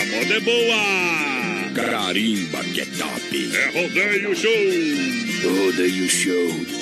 A 0.00 0.06
moda 0.16 0.34
é 0.34 0.40
boa. 0.40 1.72
Carimba 1.74 2.64
que 2.64 2.80
é 2.80 2.84
top. 2.84 3.50
É 3.54 3.80
rodeio 3.80 4.34
show. 4.36 4.52
Rodeio 5.50 6.08
Show. 6.08 6.81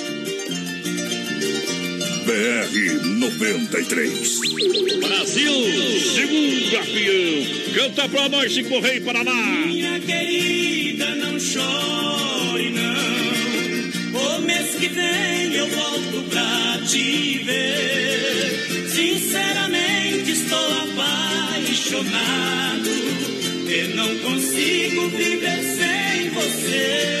BR 2.31 3.03
93. 3.19 4.39
Brasil, 4.99 5.51
segura, 6.15 6.81
peão. 6.85 7.43
Canta 7.75 8.07
pra 8.07 8.29
nós, 8.29 8.53
Chico 8.53 8.79
Rei 8.79 9.01
Paraná. 9.01 9.33
Minha 9.65 9.99
querida, 9.99 11.13
não 11.15 11.37
chore, 11.37 12.69
não. 12.69 14.17
O 14.17 14.39
mês 14.43 14.75
que 14.75 14.87
vem 14.87 15.55
eu 15.55 15.67
volto 15.67 16.23
pra 16.29 16.79
te 16.87 17.39
ver. 17.43 18.87
Sinceramente, 18.87 20.31
estou 20.31 20.71
apaixonado. 20.83 22.21
Eu 23.67 23.89
não 23.89 24.17
consigo 24.19 25.09
viver 25.09 25.63
sem 25.63 26.29
você. 26.29 27.11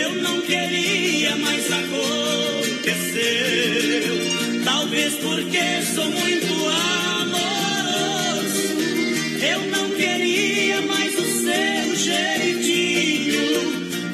Eu 0.00 0.14
não 0.14 0.40
queria, 0.40 1.36
mas 1.36 1.70
Talvez 4.64 5.14
porque 5.14 5.82
sou 5.94 6.04
muito 6.04 6.54
amoroso. 7.24 8.62
Eu 9.42 9.60
não 9.72 9.90
queria 9.90 10.80
mais 10.82 11.18
o 11.18 11.24
seu 11.24 11.96
jeitinho. 11.96 13.42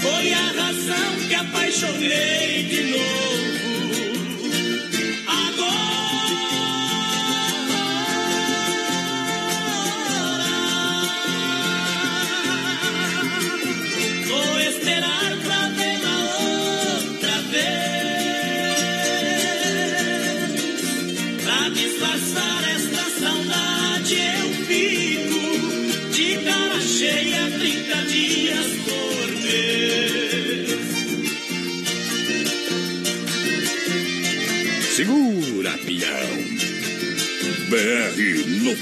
Foi 0.00 0.32
a 0.32 0.52
razão 0.52 1.28
que 1.28 1.34
apaixonei 1.34 2.41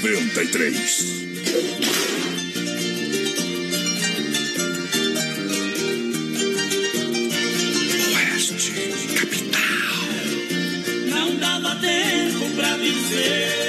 93. 0.01 1.21
Oeste, 8.15 8.73
capital. 9.15 9.61
Não 11.07 11.35
dava 11.37 11.75
tempo 11.75 12.49
pra 12.55 12.77
dizer 12.77 13.60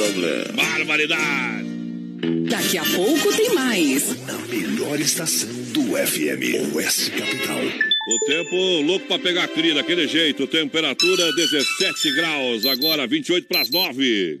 problema. 0.00 0.52
Barbaridade. 0.54 1.70
Daqui 2.48 2.78
a 2.78 2.84
pouco 2.84 3.36
tem 3.36 3.54
mais. 3.54 4.16
Na 4.26 4.38
melhor 4.38 4.98
estação 5.00 5.48
do 5.72 5.82
FM. 5.96 6.74
Oeste 6.74 7.10
Capital. 7.10 7.60
O 8.08 8.18
tempo 8.26 8.56
louco 8.82 9.06
pra 9.06 9.18
pegar 9.18 9.48
cria 9.48 9.74
daquele 9.74 10.08
jeito. 10.08 10.46
Temperatura 10.46 11.32
17 11.34 12.12
graus, 12.14 12.66
agora 12.66 13.06
28 13.06 13.46
para 13.46 13.60
as 13.60 13.70
9. 13.70 14.40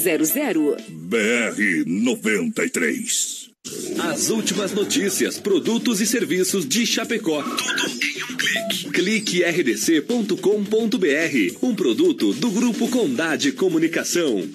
3328-3100. 0.01 0.81
BR 0.89 1.85
93. 1.85 3.51
As 3.99 4.29
últimas 4.29 4.71
notícias, 4.71 5.39
produtos 5.39 6.01
e 6.01 6.07
serviços 6.07 6.67
de 6.67 6.85
Chapecó. 6.85 7.43
Tudo 7.43 8.03
em 8.03 8.23
um 8.23 8.37
clique. 8.37 8.89
Clique 8.91 9.43
rdc.com.br. 9.43 10.35
Um 11.61 11.75
produto 11.75 12.33
do 12.33 12.49
Grupo 12.49 12.87
Condade 12.87 13.51
Comunicação. 13.51 14.49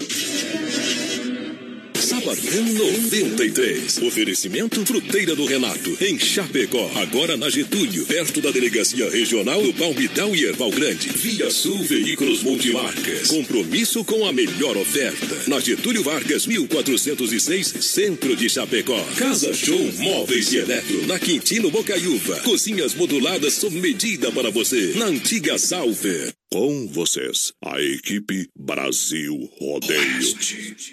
Sabadão 2.26 2.64
93. 2.64 3.98
Oferecimento 4.02 4.84
Fruteira 4.84 5.36
do 5.36 5.46
Renato, 5.46 5.96
em 6.00 6.18
Chapecó. 6.18 6.90
Agora 6.96 7.36
na 7.36 7.48
Getúlio, 7.48 8.04
perto 8.04 8.40
da 8.40 8.50
Delegacia 8.50 9.08
Regional 9.08 9.62
do 9.62 9.72
Palmitão 9.74 10.34
e 10.34 10.44
Erval 10.44 10.72
Grande. 10.72 11.08
Via 11.10 11.48
Sul 11.52 11.78
Veículos 11.84 12.42
Multimarcas. 12.42 13.28
Compromisso 13.28 14.04
com 14.04 14.26
a 14.26 14.32
melhor 14.32 14.76
oferta. 14.76 15.36
Na 15.46 15.60
Getúlio 15.60 16.02
Vargas, 16.02 16.46
1406, 16.46 17.74
Centro 17.80 18.34
de 18.34 18.50
Chapecó. 18.50 19.00
Casa 19.16 19.54
Show 19.54 19.92
Móveis 19.98 20.52
e 20.52 20.56
Eletro, 20.56 21.06
na 21.06 21.20
Quintino 21.20 21.70
Bocaiúva. 21.70 22.40
Cozinhas 22.40 22.92
moduladas 22.92 23.54
sob 23.54 23.78
medida 23.78 24.32
para 24.32 24.50
você. 24.50 24.94
Na 24.96 25.06
antiga 25.06 25.56
Salve. 25.58 26.35
Com 26.52 26.86
vocês, 26.86 27.52
a 27.64 27.80
equipe 27.80 28.48
Brasil 28.56 29.34
Rodeio. 29.58 30.36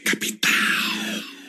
Capital. 0.03 1.32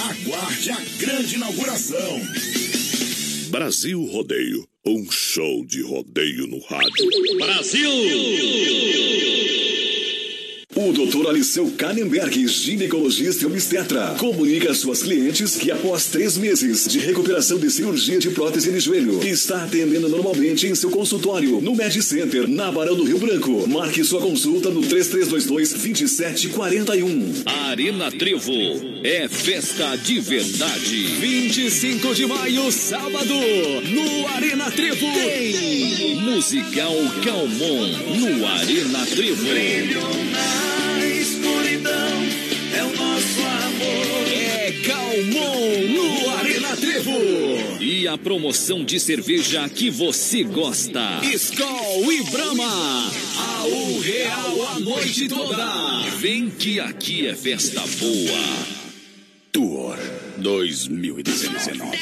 Aguarde 0.00 0.70
a 0.70 0.80
grande 0.98 1.34
inauguração. 1.36 2.20
Brasil 3.50 4.02
Rodeio. 4.04 4.66
Um 4.84 5.08
show 5.10 5.64
de 5.64 5.80
rodeio 5.82 6.46
no 6.48 6.58
rádio. 6.60 7.08
O 10.74 10.90
Dr. 10.90 11.28
Aliceu 11.28 11.70
Kannenberg, 11.76 12.48
ginecologista 12.48 13.44
e 13.44 13.46
obstetra, 13.46 14.14
comunica 14.18 14.70
às 14.70 14.78
suas 14.78 15.02
clientes 15.02 15.56
que 15.56 15.70
após 15.70 16.06
três 16.06 16.38
meses 16.38 16.88
de 16.88 16.98
recuperação 16.98 17.58
de 17.58 17.70
cirurgia 17.70 18.18
de 18.18 18.30
prótese 18.30 18.72
de 18.72 18.80
joelho, 18.80 19.22
está 19.22 19.64
atendendo 19.64 20.08
normalmente 20.08 20.66
em 20.66 20.74
seu 20.74 20.90
consultório 20.90 21.60
no 21.60 21.76
Med 21.76 22.02
Center, 22.02 22.48
na 22.48 22.72
Barão 22.72 22.96
do 22.96 23.04
Rio 23.04 23.18
Branco. 23.18 23.68
Marque 23.68 24.02
sua 24.02 24.22
consulta 24.22 24.70
no 24.70 24.80
3322-2741. 24.80 27.42
Arena 27.44 28.10
Trevo 28.10 28.50
é 29.04 29.28
festa 29.28 29.94
de 29.96 30.20
verdade. 30.20 31.02
25 31.20 32.14
de 32.14 32.24
maio, 32.24 32.72
sábado, 32.72 33.34
no 33.34 34.26
Arena 34.28 34.70
Trevo. 34.70 35.12
Tem 35.12 36.18
Musical 36.22 36.94
Calmon 37.22 37.88
no 38.16 38.46
Arena 38.46 39.04
Trevo. 39.04 39.42
Na 40.32 40.71
é 41.90 42.84
o 42.84 42.96
nosso 42.96 43.40
amor. 43.40 44.28
É 44.28 44.72
Calmon 44.86 45.88
no 45.88 46.30
Arena 46.30 46.76
Trevo. 46.76 47.80
E 47.80 48.06
a 48.08 48.16
promoção 48.16 48.84
de 48.84 48.98
cerveja 49.00 49.68
que 49.68 49.90
você 49.90 50.42
gosta. 50.42 51.20
Skol 51.24 52.12
e 52.12 52.22
Brahma. 52.30 53.10
A 53.38 53.64
um 53.64 54.00
real 54.00 54.68
a 54.68 54.80
noite 54.80 55.28
toda. 55.28 56.02
Vem 56.18 56.48
que 56.48 56.80
aqui 56.80 57.26
é 57.26 57.34
festa 57.34 57.80
boa. 57.98 58.82
Tour 59.52 59.98
2019. 60.38 61.98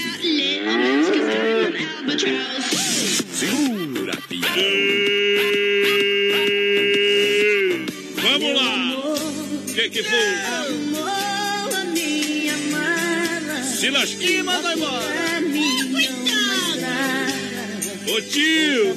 Segura, 3.32 4.16
pião. 4.28 5.69
Foi? 10.02 10.34
Amor, 10.66 11.86
minha 11.92 12.54
amada. 12.54 13.62
Silas, 13.62 14.16
E 14.20 14.42
mandou 14.42 14.72
embora. 14.72 15.20
Ô 18.10 18.20
tio! 18.22 18.96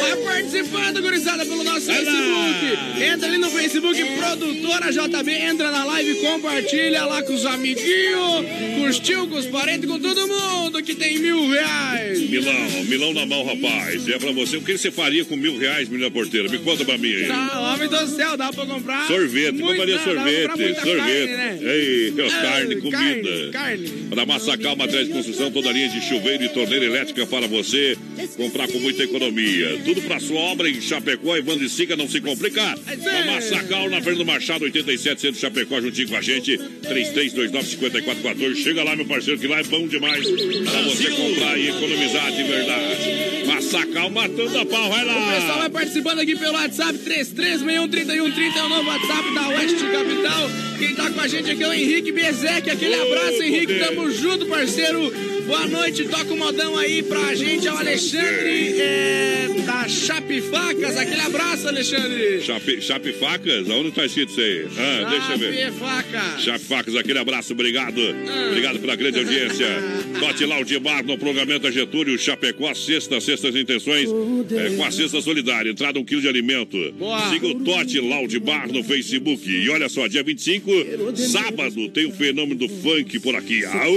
Vai 0.00 0.16
participando, 0.24 1.02
gurizada, 1.02 1.44
pelo 1.44 1.62
nosso 1.62 1.86
Vai 1.86 2.04
lá. 2.04 2.12
Facebook. 2.12 3.04
Entra 3.04 3.28
ali 3.28 3.38
no 3.38 3.50
Facebook, 3.50 4.04
Produtora 4.16 4.90
JB, 4.90 5.30
entra 5.32 5.70
na 5.70 5.84
live, 5.84 6.14
compartilha 6.20 7.04
lá 7.04 7.22
com 7.22 7.34
os 7.34 7.44
amiguinhos, 7.44 8.44
com 8.76 8.88
os 8.88 8.98
tios, 8.98 9.28
com 9.28 9.36
os 9.36 9.46
parentes, 9.46 9.88
com 9.88 9.98
todo 9.98 10.26
mundo 10.26 10.82
que 10.82 10.94
tem 10.94 11.18
mil 11.18 11.48
reais. 11.50 12.18
Milão, 12.30 12.54
Milão 12.84 13.12
na 13.12 13.26
mão, 13.26 13.44
rapaz. 13.44 14.08
É 14.08 14.18
pra 14.18 14.32
você. 14.32 14.56
O 14.56 14.62
que 14.62 14.76
você 14.76 14.90
faria 14.90 15.24
com 15.24 15.36
mil 15.36 15.58
reais, 15.58 15.88
menina 15.88 16.10
porteira? 16.10 16.48
Me 16.48 16.58
conta 16.58 16.84
pra 16.84 16.96
mim 16.96 17.12
aí. 17.12 17.26
Tá, 17.26 17.74
homem 17.74 17.88
do 17.88 18.06
céu, 18.08 18.36
dá 18.36 18.52
pra 18.52 18.64
comprar. 18.66 19.06
Sorvete, 19.06 19.52
muito, 19.52 19.66
compraria 19.66 19.96
não, 19.96 20.04
dá 20.04 20.12
pra 20.12 20.22
sorvete, 20.22 20.80
sorvete. 20.80 20.86
Carne, 20.96 21.36
né? 21.36 21.58
Ei, 21.62 22.14
carne, 22.40 22.76
comida. 22.76 22.92
Carne, 22.92 23.50
carne. 23.52 23.88
Para 24.08 24.26
Massacal 24.26 24.76
Materiais 24.76 25.08
de 25.08 25.12
Construção, 25.12 25.50
toda 25.50 25.68
a 25.68 25.72
linha 25.72 25.88
de 25.88 26.00
chuveiro 26.00 26.44
e 26.44 26.48
torneira 26.48 26.84
elétrica 26.84 27.25
para 27.26 27.46
você 27.46 27.96
comprar 28.36 28.68
com 28.68 28.78
muita 28.78 29.02
economia. 29.04 29.80
Tudo 29.84 30.02
para 30.02 30.18
sua 30.20 30.38
obra 30.40 30.68
em 30.68 30.80
Chapecó, 30.80 31.36
Evandro 31.36 31.64
e 31.64 31.68
Sica, 31.68 31.96
não 31.96 32.08
se 32.08 32.20
complicar. 32.20 32.76
Na 32.78 33.24
Massacal, 33.32 33.88
na 33.90 34.00
Fernando 34.00 34.24
Machado, 34.26 34.64
87, 34.64 35.20
centro 35.20 35.40
Chapecó, 35.40 35.80
juntinho 35.80 36.08
com 36.08 36.16
a 36.16 36.20
gente. 36.22 36.58
3329-5414. 36.82 38.56
Chega 38.56 38.82
lá, 38.84 38.96
meu 38.96 39.06
parceiro, 39.06 39.38
que 39.40 39.46
lá 39.46 39.60
é 39.60 39.64
bom 39.64 39.86
demais 39.86 40.26
para 40.26 40.82
você 40.82 41.10
comprar 41.10 41.58
e 41.58 41.68
economizar 41.68 42.32
de 42.32 42.42
verdade. 42.42 43.46
Massacal 43.46 44.10
matando 44.10 44.58
a 44.58 44.66
pau, 44.66 44.90
vai 44.90 45.02
O 45.04 45.06
pessoal 45.06 45.48
lá. 45.48 45.58
vai 45.58 45.70
participando 45.70 46.18
aqui 46.20 46.36
pelo 46.36 46.54
WhatsApp 46.54 46.98
33613130 46.98 48.56
é 48.56 48.62
o 48.62 48.68
novo 48.68 48.88
WhatsApp 48.88 49.34
da 49.34 49.48
Oeste 49.48 49.76
Capital. 49.76 50.50
Quem 50.78 50.94
tá 50.94 51.10
com 51.10 51.20
a 51.20 51.28
gente 51.28 51.50
aqui 51.50 51.62
é 51.62 51.68
o 51.68 51.72
Henrique 51.72 52.12
Bezek. 52.12 52.70
Aquele 52.70 52.94
abraço, 52.94 53.42
Henrique. 53.42 53.74
Tamo 53.78 54.10
junto, 54.10 54.46
parceiro. 54.46 55.12
Boa 55.46 55.66
noite. 55.68 56.04
Toca 56.08 56.32
o 56.32 56.36
modão 56.36 56.76
aí 56.76 57.02
pra 57.04 57.34
gente. 57.34 57.68
É 57.68 57.72
o 57.72 57.76
Alexandre 57.76 58.80
é, 58.80 59.48
da 59.64 59.88
Chape 59.88 60.40
Facas. 60.40 60.96
Aquele 60.96 61.20
abraço, 61.20 61.68
Alexandre. 61.68 62.40
Chape, 62.42 62.80
Chape 62.82 63.12
Facas? 63.12 63.70
Aonde 63.70 63.92
tá 63.92 64.04
escrito 64.04 64.30
isso 64.30 64.40
aí? 64.40 64.66
Ah, 64.76 65.10
deixa 65.10 65.32
eu 65.32 65.38
ver. 65.38 65.54
Chape 65.54 65.78
Facas. 65.78 66.42
Chape 66.42 66.64
Facas, 66.64 66.96
aquele 66.96 67.18
abraço, 67.18 67.52
obrigado. 67.52 68.00
Obrigado 68.48 68.80
pela 68.80 68.96
grande 68.96 69.20
audiência. 69.20 69.66
Tote 70.18 70.44
Laudimar 70.44 71.04
no 71.04 71.16
Programento 71.16 71.70
Getúlio, 71.70 72.18
Chapecó, 72.18 72.74
sexta, 72.74 73.20
sextas 73.20 73.54
intenções, 73.54 74.08
é, 74.50 74.76
com 74.76 74.84
a 74.84 74.90
cesta 74.90 75.20
solidária. 75.20 75.70
Entrada 75.70 75.98
um 75.98 76.04
quilo 76.04 76.22
de 76.22 76.28
alimento. 76.28 76.76
Boa. 76.98 77.30
Siga 77.30 77.46
o 77.46 77.54
Tote 77.64 78.00
Laudimar 78.00 78.72
no 78.72 78.82
Facebook. 78.82 79.48
E 79.48 79.68
olha 79.68 79.88
só, 79.88 80.06
dia 80.08 80.22
25, 80.24 80.70
sábado, 81.16 81.88
tem 81.90 82.06
o 82.06 82.12
fenômeno 82.12 82.58
do 82.58 82.68
funk 82.68 83.20
por 83.20 83.36
aqui. 83.36 83.64
Aô! 83.64 83.96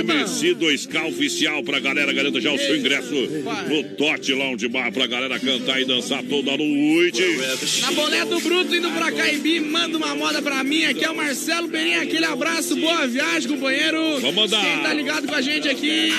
MC 0.00 0.54
2K 0.54 1.08
oficial 1.08 1.62
pra 1.62 1.78
galera, 1.78 2.12
garanta 2.12 2.40
já 2.40 2.52
o 2.52 2.58
seu 2.58 2.76
ingresso 2.76 3.14
no 3.14 3.84
Tote 3.96 4.32
Laudimar 4.32 4.92
pra 4.92 5.06
galera 5.06 5.38
cantar 5.38 5.80
e 5.80 5.84
dançar 5.84 6.22
toda 6.24 6.56
noite. 6.56 7.22
Na 7.80 7.92
Boleto 7.92 8.40
Bruto, 8.40 8.74
indo 8.74 8.90
pra 8.90 9.12
Caibi, 9.12 9.60
manda 9.60 9.96
uma 9.96 10.14
moda 10.14 10.40
pra 10.42 10.62
mim. 10.64 10.84
Aqui 10.84 11.04
é 11.04 11.10
o 11.10 11.16
Marcelo 11.16 11.68
Peninha, 11.68 12.02
aquele 12.02 12.24
abraço, 12.24 12.76
boa 12.76 13.06
viagem, 13.06 13.48
companheiro. 13.48 14.20
Vamos 14.20 14.34
mandar. 14.34 14.60
Quem 14.60 14.82
tá 14.82 14.92
ligado 14.92 15.26
com 15.26 15.34
a 15.34 15.40
gente 15.40 15.68
aqui 15.68 16.12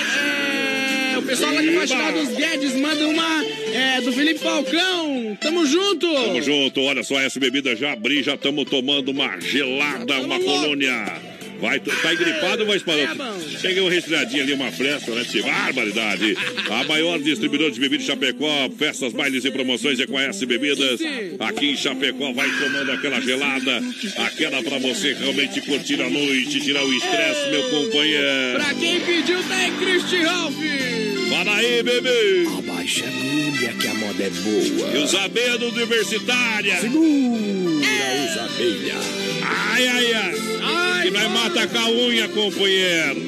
é 1.14 1.18
o 1.18 1.22
pessoal 1.24 1.54
lá 1.54 1.62
de 1.62 1.72
Baixada 1.72 2.20
dos 2.20 2.36
Guedes, 2.36 2.76
manda 2.76 3.08
uma 3.08 3.44
é, 3.74 4.02
do 4.02 4.12
Felipe 4.12 4.40
Falcão. 4.40 5.38
Tamo 5.40 5.66
junto. 5.66 6.08
Tamo 6.08 6.42
junto, 6.42 6.82
olha 6.82 7.04
só, 7.04 7.20
essa 7.20 7.40
bebida 7.40 7.76
já 7.76 7.94
abri, 7.94 8.24
já 8.24 8.36
estamos 8.36 8.66
tomando 8.66 9.10
uma 9.10 9.40
gelada, 9.40 10.22
uma 10.22 10.40
colônia. 10.40 11.31
Vai, 11.62 11.80
tá 11.80 12.14
gripado, 12.16 12.66
vai 12.66 12.78
espalhar. 12.78 13.16
É. 13.16 13.58
Peguei 13.62 13.82
um 13.82 13.88
resfriadinho 13.88 14.44
ali, 14.44 14.54
uma 14.54 14.72
fresca, 14.72 15.14
né? 15.14 15.24
Que 15.24 15.42
barbaridade. 15.44 16.36
A 16.70 16.84
maior 16.86 17.20
distribuidora 17.20 17.72
de 17.72 17.80
bebidas 17.80 18.06
Chapecó, 18.08 18.70
festas, 18.78 19.14
bailes 19.14 19.46
e 19.46 19.52
promoções 19.52 20.00
é 20.00 20.08
com 20.08 20.18
a 20.18 20.24
S 20.24 20.44
Bebidas. 20.46 21.00
Aqui 21.40 21.72
em 21.72 21.78
Chapecó, 21.78 22.34
vai 22.34 22.50
tomando 22.50 22.92
aquela 22.92 23.22
gelada, 23.22 23.82
aquela 24.18 24.64
pra 24.64 24.80
você 24.80 25.14
realmente 25.14 25.62
curtir 25.62 26.02
a 26.02 26.10
noite, 26.10 26.60
tirar 26.62 26.84
o 26.84 26.94
estresse, 26.94 27.50
meu 27.52 27.70
companheiro. 27.70 28.60
Pra 28.60 28.74
quem 28.74 29.00
pediu, 29.02 29.38
aí 29.52 29.72
Cristi 29.72 30.24
Ralph. 30.24 31.21
Fala 31.32 31.56
aí, 31.56 31.82
bebê. 31.82 32.46
Abaixa 32.58 33.06
a 33.06 33.08
agulha 33.08 33.74
que 33.80 33.88
a 33.88 33.94
moda 33.94 34.22
é 34.22 34.30
boa. 34.30 34.92
E 34.94 34.98
os 35.02 35.16
abelhas 35.16 35.60
do 35.62 35.70
Universitária. 35.70 36.78
Segura 36.82 37.88
os 38.26 38.38
abelha. 38.38 38.96
Ai, 39.42 39.88
ai, 39.88 40.14
ai. 40.14 40.36
Ai, 40.62 41.04
Que 41.04 41.12
vai 41.12 41.30
matar 41.30 41.70
com 41.70 41.78
a 41.78 41.90
unha, 41.90 42.28
companheiro. 42.28 43.22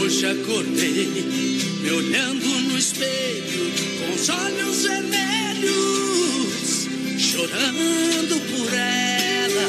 Hoje 0.00 0.24
acordei 0.24 1.26
me 1.82 1.90
olhando 1.90 2.46
no 2.46 2.78
espelho 2.78 3.72
com 3.98 4.14
os 4.14 4.28
olhos 4.28 4.82
vermelhos, 4.84 6.86
chorando 7.18 8.40
por 8.52 8.72
ela. 8.72 9.68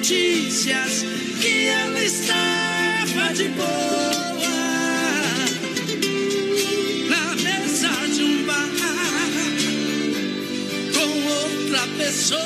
Notícias 0.00 1.04
que 1.40 1.66
ela 1.66 2.02
estava 2.02 3.34
de 3.34 3.48
boa 3.48 3.68
na 7.08 7.36
mesa 7.36 7.88
de 8.14 8.22
um 8.22 8.46
bar 8.46 8.68
com 10.94 11.28
outra 11.28 11.86
pessoa. 11.98 12.40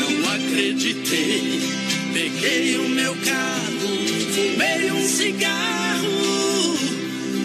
Não 0.00 0.32
acreditei, 0.34 1.60
peguei 2.12 2.76
o 2.78 2.88
meu 2.88 3.14
carro, 3.16 3.88
fumei 4.34 4.90
um 4.90 5.06
cigarro 5.06 6.76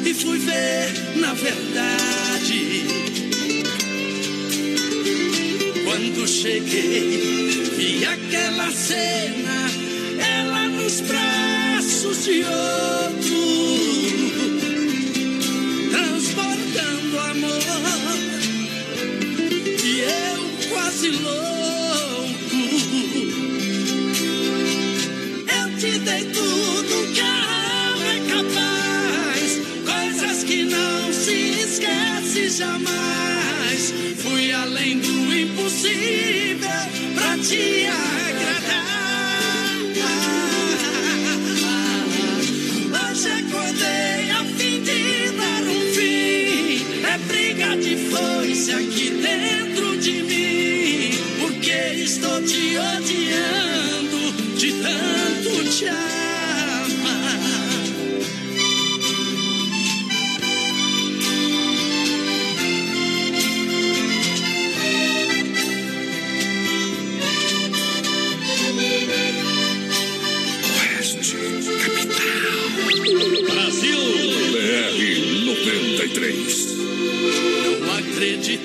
e 0.05 0.13
fui 0.13 0.39
ver 0.39 1.17
na 1.17 1.33
verdade. 1.33 2.28
Quando 5.89 6.27
cheguei, 6.27 7.63
vi 7.75 8.05
aquela 8.05 8.69
cena, 8.69 9.71
ela 10.19 10.67
nos 10.69 11.01
braços 11.01 12.25
de 12.25 12.43
outro, 12.43 13.88
pra 37.49 37.98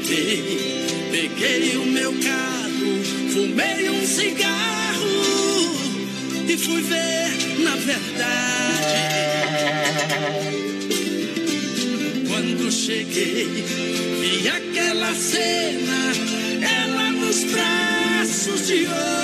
acreditei. 0.04 0.84
Peguei 1.10 1.76
o 1.76 1.86
meu 1.86 2.12
carro, 2.12 3.04
fumei 3.32 3.90
um 3.90 4.06
cigarro 4.06 5.08
e 6.48 6.56
fui 6.56 6.82
ver 6.82 7.62
na 7.62 7.76
verdade. 7.76 8.84
Quando 12.28 12.70
cheguei, 12.70 13.64
vi 14.20 14.48
aquela 14.48 15.14
cena, 15.14 16.12
ela 16.60 17.10
nos 17.12 17.44
braços 17.44 18.66
de 18.66 18.86
outro, 18.86 19.23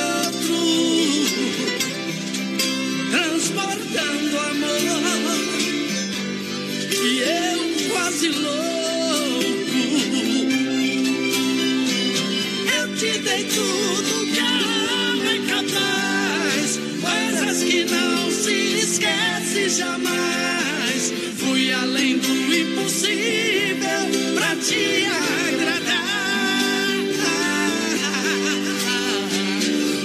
te 24.71 25.05
agradar. 25.05 26.15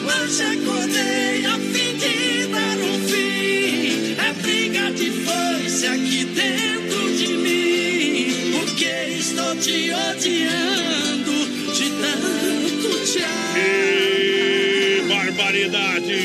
Hoje 0.09 0.43
acordei 0.43 1.45
a 1.45 1.55
fim 1.71 1.91
de 2.01 2.47
dar 2.47 2.77
um 2.77 2.99
fim. 3.07 4.15
É 4.17 4.33
briga 4.41 4.91
de 4.91 5.11
foice 5.11 5.85
aqui 5.85 6.25
dentro 6.25 7.15
de 7.15 7.27
mim. 7.27 8.33
Porque 8.53 8.91
estou 9.19 9.55
te 9.57 9.91
odiando 9.91 11.37
de 11.71 11.87
tanto 12.01 12.89
te 13.05 13.19
amar. 13.23 13.53
Que 13.53 15.03
barbaridade! 15.07 16.21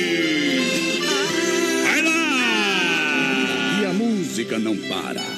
Vai 1.85 2.03
lá! 2.03 3.81
E 3.83 3.85
a 3.85 3.93
música 3.93 4.59
não 4.59 4.77
para. 4.79 5.30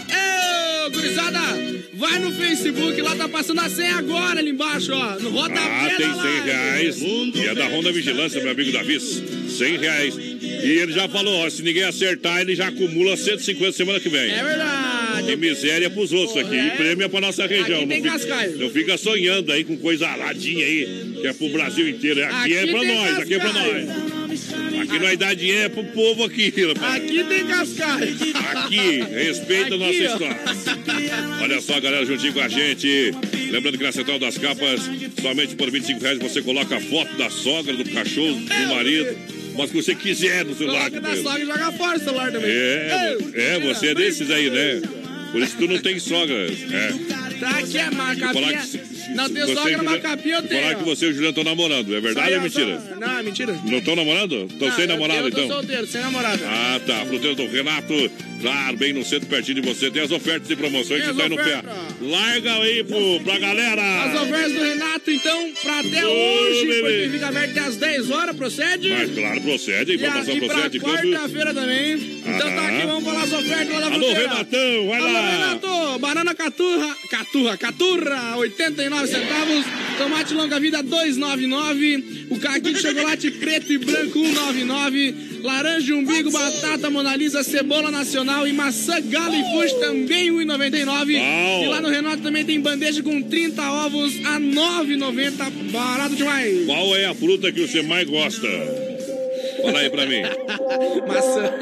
Vai 2.02 2.18
no 2.18 2.32
Facebook, 2.32 3.00
lá 3.00 3.14
tá 3.14 3.28
passando 3.28 3.60
a 3.60 3.68
senha 3.68 3.94
agora 3.94 4.40
ali 4.40 4.50
embaixo, 4.50 4.92
ó. 4.92 5.20
No 5.20 5.30
rodapé 5.30 5.60
Ah, 5.62 5.94
tem 5.96 6.08
da 6.08 6.14
100 6.14 6.22
live. 6.24 6.50
reais. 6.50 7.00
E 7.00 7.46
é 7.46 7.54
da 7.54 7.68
Honda 7.68 7.92
Vigilância, 7.92 8.40
meu 8.42 8.50
amigo 8.50 8.72
Davi. 8.72 8.98
100 8.98 9.78
reais. 9.78 10.16
E 10.16 10.78
ele 10.80 10.92
já 10.92 11.08
falou, 11.08 11.32
ó, 11.46 11.48
se 11.48 11.62
ninguém 11.62 11.84
acertar, 11.84 12.40
ele 12.40 12.56
já 12.56 12.66
acumula 12.66 13.16
150 13.16 13.70
semana 13.70 14.00
que 14.00 14.08
vem. 14.08 14.32
É 14.32 14.42
verdade. 14.42 15.30
E 15.30 15.36
miséria 15.36 15.88
pros 15.90 16.12
outros 16.12 16.36
aqui. 16.44 16.56
E 16.56 16.70
prêmio 16.72 17.04
é 17.04 17.08
pra 17.08 17.20
nossa 17.20 17.46
região. 17.46 17.78
Aqui 17.78 17.86
tem 17.86 18.02
não, 18.02 18.18
fica, 18.18 18.46
não 18.58 18.70
fica 18.70 18.98
sonhando 18.98 19.52
aí 19.52 19.62
com 19.62 19.76
coisa 19.76 20.08
aladinha 20.08 20.66
aí, 20.66 21.14
que 21.20 21.26
é 21.28 21.32
pro 21.32 21.48
Brasil 21.50 21.88
inteiro. 21.88 22.24
Aqui, 22.24 22.54
é 22.54 22.62
Aqui 22.62 22.70
pra 22.72 22.80
tem 22.80 22.96
nós, 22.96 23.18
aqui 23.20 23.34
é 23.34 23.38
pra 23.38 23.52
nós. 23.52 24.11
Aqui 24.82 24.98
nós 24.98 25.18
dá 25.18 25.32
dinheiro 25.32 25.70
pro 25.70 25.84
povo 25.84 26.24
aqui, 26.24 26.52
rapaz. 26.66 26.94
Aqui 26.96 27.24
tem 27.24 27.46
cascaio. 27.46 28.16
Aqui, 28.52 29.00
respeita 29.14 29.74
a 29.74 29.78
nossa 29.78 29.90
Aqui, 29.90 30.06
ó. 30.06 30.12
história. 30.12 30.40
Olha 31.40 31.60
só, 31.60 31.80
galera, 31.80 32.04
juntinho 32.04 32.32
com 32.32 32.40
a 32.40 32.48
gente. 32.48 33.12
Lembrando 33.50 33.78
que 33.78 33.84
na 33.84 33.92
Central 33.92 34.18
das 34.18 34.36
Capas, 34.38 34.80
somente 35.20 35.54
por 35.54 35.70
25 35.70 36.00
reais 36.00 36.18
você 36.18 36.42
coloca 36.42 36.76
a 36.76 36.80
foto 36.80 37.14
da 37.16 37.30
sogra, 37.30 37.74
do 37.74 37.84
cachorro, 37.90 38.34
do 38.34 38.74
marido, 38.74 39.16
mas 39.56 39.70
que 39.70 39.76
você 39.76 39.94
quiser 39.94 40.44
no 40.44 40.54
celular. 40.56 40.90
Coloca 40.90 41.00
da 41.00 41.22
sogra 41.22 41.42
e 41.42 41.46
joga 41.46 41.72
fora 41.72 41.98
o 41.98 42.00
celular 42.00 42.32
também. 42.32 42.50
É, 42.50 43.16
é, 43.34 43.60
você 43.60 43.88
é 43.88 43.94
desses 43.94 44.30
aí, 44.30 44.50
né? 44.50 44.82
Por 45.30 45.42
isso 45.42 45.56
tu 45.56 45.66
não 45.68 45.78
tem 45.78 45.98
sogra. 45.98 46.34
É. 46.34 46.92
Tá 47.40 47.58
aqui 47.58 47.78
a 47.78 47.90
Falar 48.32 48.52
que 48.52 48.91
se- 49.04 49.14
Não 49.14 49.28
tem 49.28 49.42
você 49.42 49.52
e 49.52 49.54
sogra, 49.54 49.72
Juliano- 49.76 49.84
macapinha 49.90 50.36
eu 50.36 50.42
tenho. 50.42 50.62
Falar 50.62 50.74
que 50.76 50.84
você 50.84 51.04
e 51.06 51.08
o 51.08 51.12
Juliano 51.12 51.28
estão 51.30 51.44
namorando. 51.44 51.94
É 51.94 52.00
verdade 52.00 52.30
ou 52.30 52.36
é 52.36 52.40
mentira? 52.40 52.82
Não, 53.00 53.18
é 53.18 53.22
mentira. 53.22 53.52
Não 53.64 53.78
estão 53.78 53.96
namorando? 53.96 54.46
Estão 54.50 54.72
sem 54.72 54.86
namorado, 54.86 55.28
então? 55.28 55.48
solteiro, 55.48 55.86
sem 55.86 56.00
namorada. 56.00 56.42
Ah, 56.46 56.80
tá. 56.86 57.04
Fruteira 57.06 57.34
do 57.34 57.46
Renato, 57.46 58.10
claro, 58.40 58.76
bem 58.76 58.92
no 58.92 59.04
centro, 59.04 59.28
pertinho 59.28 59.60
de 59.60 59.68
você. 59.68 59.90
Tem 59.90 60.02
as 60.02 60.10
ofertas 60.10 60.48
e 60.50 60.56
promoções 60.56 61.02
que 61.02 61.10
as 61.10 61.16
tá 61.16 61.22
aí 61.24 61.28
no 61.28 61.36
pé. 61.36 61.62
Larga 62.00 62.54
aí 62.62 62.84
pro, 62.84 63.20
pra 63.20 63.38
galera. 63.38 63.82
As 64.04 64.20
ofertas 64.22 64.52
do 64.52 64.62
Renato, 64.62 65.10
então, 65.10 65.52
pra 65.62 65.80
até 65.80 66.06
hoje, 66.06 66.66
porque 66.80 67.08
fica 67.12 67.28
aberto 67.28 67.50
até 67.50 67.60
às 67.60 67.76
10 67.76 68.10
horas, 68.10 68.36
procede? 68.36 68.88
Mas 68.90 69.10
claro, 69.10 69.40
procede. 69.40 69.92
A 69.92 69.94
informação 69.94 70.36
e 70.36 70.40
procede. 70.40 70.80
Quarta-feira 70.80 71.54
também. 71.54 71.94
Então 71.94 72.38
tá 72.38 72.46
Aham. 72.46 72.76
aqui, 72.76 72.86
vamos 72.86 73.04
falar 73.04 73.22
as 73.22 73.32
ofertas 73.32 73.74
lá 73.80 73.88
da 73.88 73.94
Alô. 73.94 74.12
Renatão, 74.12 74.86
vai 74.88 74.98
Alô, 75.00 75.12
lá. 75.12 75.30
Renato, 75.30 75.98
banana 75.98 76.34
caturra, 76.34 76.96
caturra, 77.10 77.56
caturra, 77.56 78.36
89 78.36 79.01
centavos, 79.10 79.64
tomate 79.98 80.34
longa 80.34 80.58
vida 80.60 80.82
2,99, 80.82 82.26
o 82.30 82.38
caqui 82.38 82.72
de 82.72 82.80
chocolate 82.80 83.30
preto 83.30 83.72
e 83.72 83.78
branco 83.78 84.18
1,99, 84.18 85.42
laranja 85.42 85.94
umbigo, 85.94 86.30
batata 86.30 86.90
monalisa, 86.90 87.42
cebola 87.42 87.90
nacional 87.90 88.46
e 88.46 88.52
maçã 88.52 89.00
galo 89.02 89.34
e 89.34 89.42
fuji 89.52 89.80
também 89.80 90.30
1,99. 90.30 91.16
Uau. 91.16 91.64
E 91.64 91.68
lá 91.68 91.80
no 91.80 91.88
Renato 91.88 92.22
também 92.22 92.44
tem 92.44 92.60
bandeja 92.60 93.02
com 93.02 93.22
30 93.22 93.62
ovos 93.86 94.14
a 94.24 94.40
9,90, 94.40 95.70
barato 95.70 96.14
demais. 96.14 96.66
Qual 96.66 96.96
é 96.96 97.06
a 97.06 97.14
fruta 97.14 97.52
que 97.52 97.66
você 97.66 97.82
mais 97.82 98.08
gosta? 98.08 98.48
Fala 99.62 99.78
aí 99.78 99.90
pra 99.90 100.06
mim. 100.06 100.22
Maçã. 101.06 101.52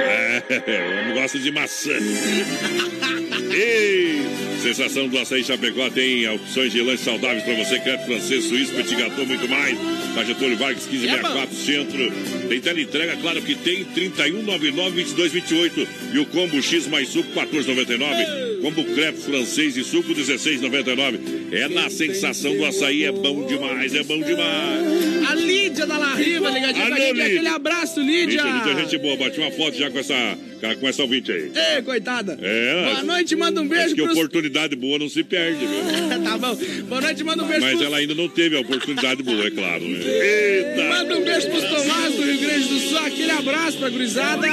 É, 0.00 0.42
eu 0.48 1.08
não 1.08 1.14
gosto 1.22 1.38
de 1.38 1.50
maçã. 1.50 1.92
Ei! 3.54 4.47
Sensação 4.62 5.08
do 5.08 5.18
açaí 5.18 5.44
Chapecó 5.44 5.88
tem 5.88 6.28
opções 6.28 6.72
de 6.72 6.82
lanches 6.82 7.04
saudáveis 7.04 7.44
pra 7.44 7.54
você, 7.54 7.78
crepe 7.78 8.06
francês, 8.06 8.44
suíço, 8.44 8.74
petit 8.74 8.94
gâteau, 8.96 9.24
muito 9.24 9.48
mais. 9.48 9.78
Na 10.14 10.24
Getúlio 10.24 10.56
Vargas, 10.56 10.86
1564, 10.86 11.56
centro. 11.56 12.12
Tem 12.48 12.60
teleentrega, 12.60 13.16
claro 13.16 13.40
que 13.42 13.54
tem, 13.54 13.84
3199-2228. 13.84 15.86
E 16.12 16.18
o 16.18 16.26
combo 16.26 16.60
X 16.60 16.86
mais 16.88 17.08
suco, 17.08 17.28
1499. 17.28 18.48
Combo 18.62 18.84
crepe 18.84 19.18
francês 19.18 19.76
e 19.76 19.84
suco 19.84 20.12
16,99. 20.12 21.52
É 21.52 21.68
na 21.68 21.88
sensação 21.88 22.56
do 22.56 22.64
açaí, 22.64 23.04
é 23.04 23.12
bom 23.12 23.46
demais, 23.46 23.94
é 23.94 24.02
bom 24.02 24.20
demais. 24.20 25.28
A 25.28 25.34
Lídia 25.34 25.86
da 25.86 25.96
La 25.96 26.14
Riva, 26.14 26.50
ligadinha 26.50 26.86
Alô. 26.86 26.96
Lídia. 26.96 27.24
Aquele 27.24 27.48
abraço, 27.48 28.00
Lídia. 28.00 28.42
Lídia, 28.42 28.72
Lídia, 28.72 28.82
gente 28.82 28.98
boa, 28.98 29.16
bate 29.16 29.38
uma 29.38 29.50
foto 29.52 29.76
já 29.76 29.90
com 29.90 29.98
essa, 29.98 30.38
com 30.80 30.88
essa 30.88 31.02
ouvinte 31.02 31.30
aí. 31.30 31.52
Ei, 31.76 31.82
coitada. 31.82 32.36
É, 32.40 32.84
Boa 32.84 33.02
noite, 33.04 33.36
manda 33.36 33.60
um 33.60 33.68
beijo 33.68 33.94
que 33.94 34.02
pros... 34.02 34.14
oportunidade 34.48 34.76
boa 34.76 34.98
não 34.98 35.08
se 35.08 35.22
perde, 35.22 35.66
viu? 35.66 36.24
tá 36.24 36.38
bom. 36.38 36.58
Boa 36.88 37.00
noite, 37.00 37.24
manda 37.24 37.42
um 37.42 37.46
beijo 37.46 37.60
Mas 37.60 37.72
pros... 37.72 37.86
ela 37.86 37.96
ainda 37.98 38.14
não 38.14 38.28
teve 38.28 38.56
a 38.56 38.60
oportunidade 38.60 39.22
boa, 39.22 39.46
é 39.46 39.50
claro, 39.50 39.86
né? 39.86 39.98
Eita! 40.02 40.88
Manda 40.88 41.18
um 41.18 41.24
beijo 41.24 41.48
pros 41.50 41.64
Tomás 41.64 42.14
do 42.14 42.22
Rio 42.22 42.40
Grande 42.40 42.68
do 42.68 42.80
Sul. 42.80 42.98
Aquele 42.98 43.30
abraço 43.30 43.78
pra 43.78 43.90
gurizada. 43.90 44.48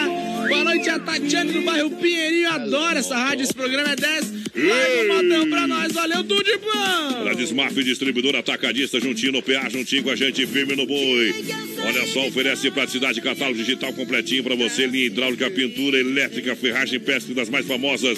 Boa 0.47 0.63
noite, 0.63 0.89
a 0.89 0.99
Tatiane 0.99 1.53
do 1.53 1.61
bairro 1.61 1.89
Pinheirinho. 1.89 2.49
Adora 2.49 2.99
essa 2.99 3.15
rádio, 3.15 3.43
esse 3.43 3.53
programa 3.53 3.93
é 3.93 3.95
10. 3.95 4.33
Larga 4.55 5.01
o 5.01 5.07
modão 5.07 5.49
pra 5.49 5.67
nós. 5.67 5.91
Valeu, 5.91 6.23
tudo 6.23 6.43
de 6.43 6.57
bom. 6.57 7.23
Para 7.23 7.33
Desmaf, 7.33 7.73
distribuidor 7.83 8.35
atacadista, 8.35 8.99
juntinho 8.99 9.31
no 9.31 9.41
PA, 9.41 9.69
juntinho 9.69 10.03
com 10.03 10.11
a 10.11 10.15
gente, 10.15 10.45
firme 10.45 10.75
no 10.75 10.85
boi. 10.85 11.33
Olha 11.83 12.07
só, 12.07 12.27
oferece 12.27 12.69
praticidade, 12.71 13.19
catálogo 13.21 13.57
digital 13.57 13.91
completinho 13.93 14.43
para 14.43 14.55
você, 14.55 14.85
linha 14.85 15.07
hidráulica, 15.07 15.49
pintura, 15.49 15.97
elétrica, 15.99 16.55
ferragem, 16.55 16.99
pesca 16.99 17.33
das 17.33 17.49
mais 17.49 17.65
famosas 17.65 18.17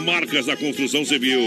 marcas 0.00 0.46
da 0.46 0.56
construção 0.56 1.04
civil. 1.04 1.40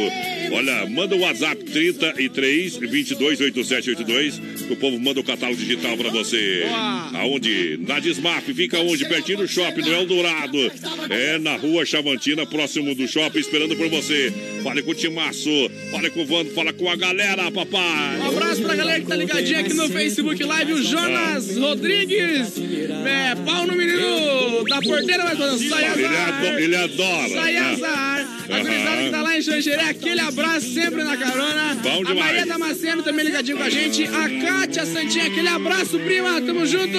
Olha, 0.51 0.85
manda 0.89 1.15
o 1.15 1.19
WhatsApp 1.19 1.63
33 1.63 2.77
22 2.77 3.41
8782, 3.41 4.39
que 4.67 4.73
o 4.73 4.75
povo 4.75 4.99
manda 4.99 5.19
o 5.19 5.23
catálogo 5.23 5.59
digital 5.59 5.97
para 5.97 6.09
você. 6.09 6.63
Aonde? 7.13 7.79
Na 7.87 7.99
Desmaf, 7.99 8.45
fica 8.53 8.79
onde? 8.79 9.05
Pertinho 9.05 9.39
do 9.39 9.47
shopping, 9.47 9.81
no 9.81 9.93
Eldorado. 9.93 10.71
É 11.09 11.37
na 11.39 11.55
rua 11.55 11.85
Chavantina, 11.85 12.45
próximo 12.45 12.93
do 12.95 13.07
shopping, 13.07 13.39
esperando 13.39 13.75
por 13.75 13.89
você. 13.89 14.31
Fale 14.63 14.81
com 14.81 14.91
o 14.91 14.95
Timaço, 14.95 15.49
fale 15.91 16.09
com 16.09 16.21
o 16.21 16.25
Vando, 16.25 16.51
fala 16.51 16.71
com 16.71 16.89
a 16.89 16.95
galera, 16.95 17.51
papai. 17.51 18.17
Um 18.19 18.29
abraço 18.29 18.61
pra 18.61 18.75
galera 18.75 18.99
que 19.01 19.07
tá 19.07 19.15
ligadinha 19.15 19.59
aqui 19.59 19.73
no 19.73 19.89
Facebook 19.89 20.41
Live, 20.43 20.73
o 20.73 20.83
Jonas 20.83 21.57
Rodrigues. 21.57 22.53
É, 23.05 23.35
pau 23.45 23.65
no 23.67 23.75
menino 23.75 24.63
da 24.69 24.81
porteira, 24.81 25.23
mas 25.25 25.61
sai 25.69 25.85
azar. 25.85 26.29
ado- 26.45 26.59
ele 26.59 26.75
adora. 26.75 27.29
Sai 27.29 27.53
né? 27.53 27.59
azar. 27.59 28.42
A 28.49 28.59
gurizada 28.59 29.03
que 29.03 29.09
tá 29.09 29.21
lá 29.21 29.37
em 29.37 29.41
Xanxeré, 29.41 29.89
aquele 29.89 30.19
abraço 30.19 30.73
sempre 30.73 31.03
na 31.03 31.15
carona. 31.17 31.75
Bom 31.75 32.03
A. 32.05 32.13
Maria 32.13 32.45
Damasceno 32.45 33.03
também 33.03 33.25
ligadinho 33.25 33.57
com 33.57 33.63
a 33.63 33.69
gente. 33.69 34.03
A 34.03 34.29
Kátia 34.45 34.85
Santinha, 34.85 35.27
aquele 35.27 35.47
abraço, 35.47 35.99
prima. 35.99 36.41
Tamo 36.41 36.65
junto. 36.65 36.97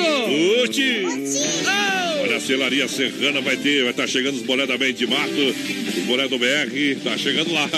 Uti! 0.65 1.05
Olha, 1.05 2.01
a 2.01 2.04
Celaria 2.41 2.89
Serrana 2.89 3.41
vai 3.41 3.57
ter, 3.57 3.82
vai 3.82 3.91
estar 3.91 4.07
chegando 4.07 4.37
os 4.37 4.43
bolé 4.43 4.66
da 4.66 4.76
Mente 4.76 4.99
de 4.99 5.07
Mato, 5.07 5.30
o 5.30 6.01
bolé 6.03 6.28
do 6.28 6.39
BR, 6.39 7.01
tá 7.03 7.16
chegando 7.16 7.53
lá. 7.53 7.68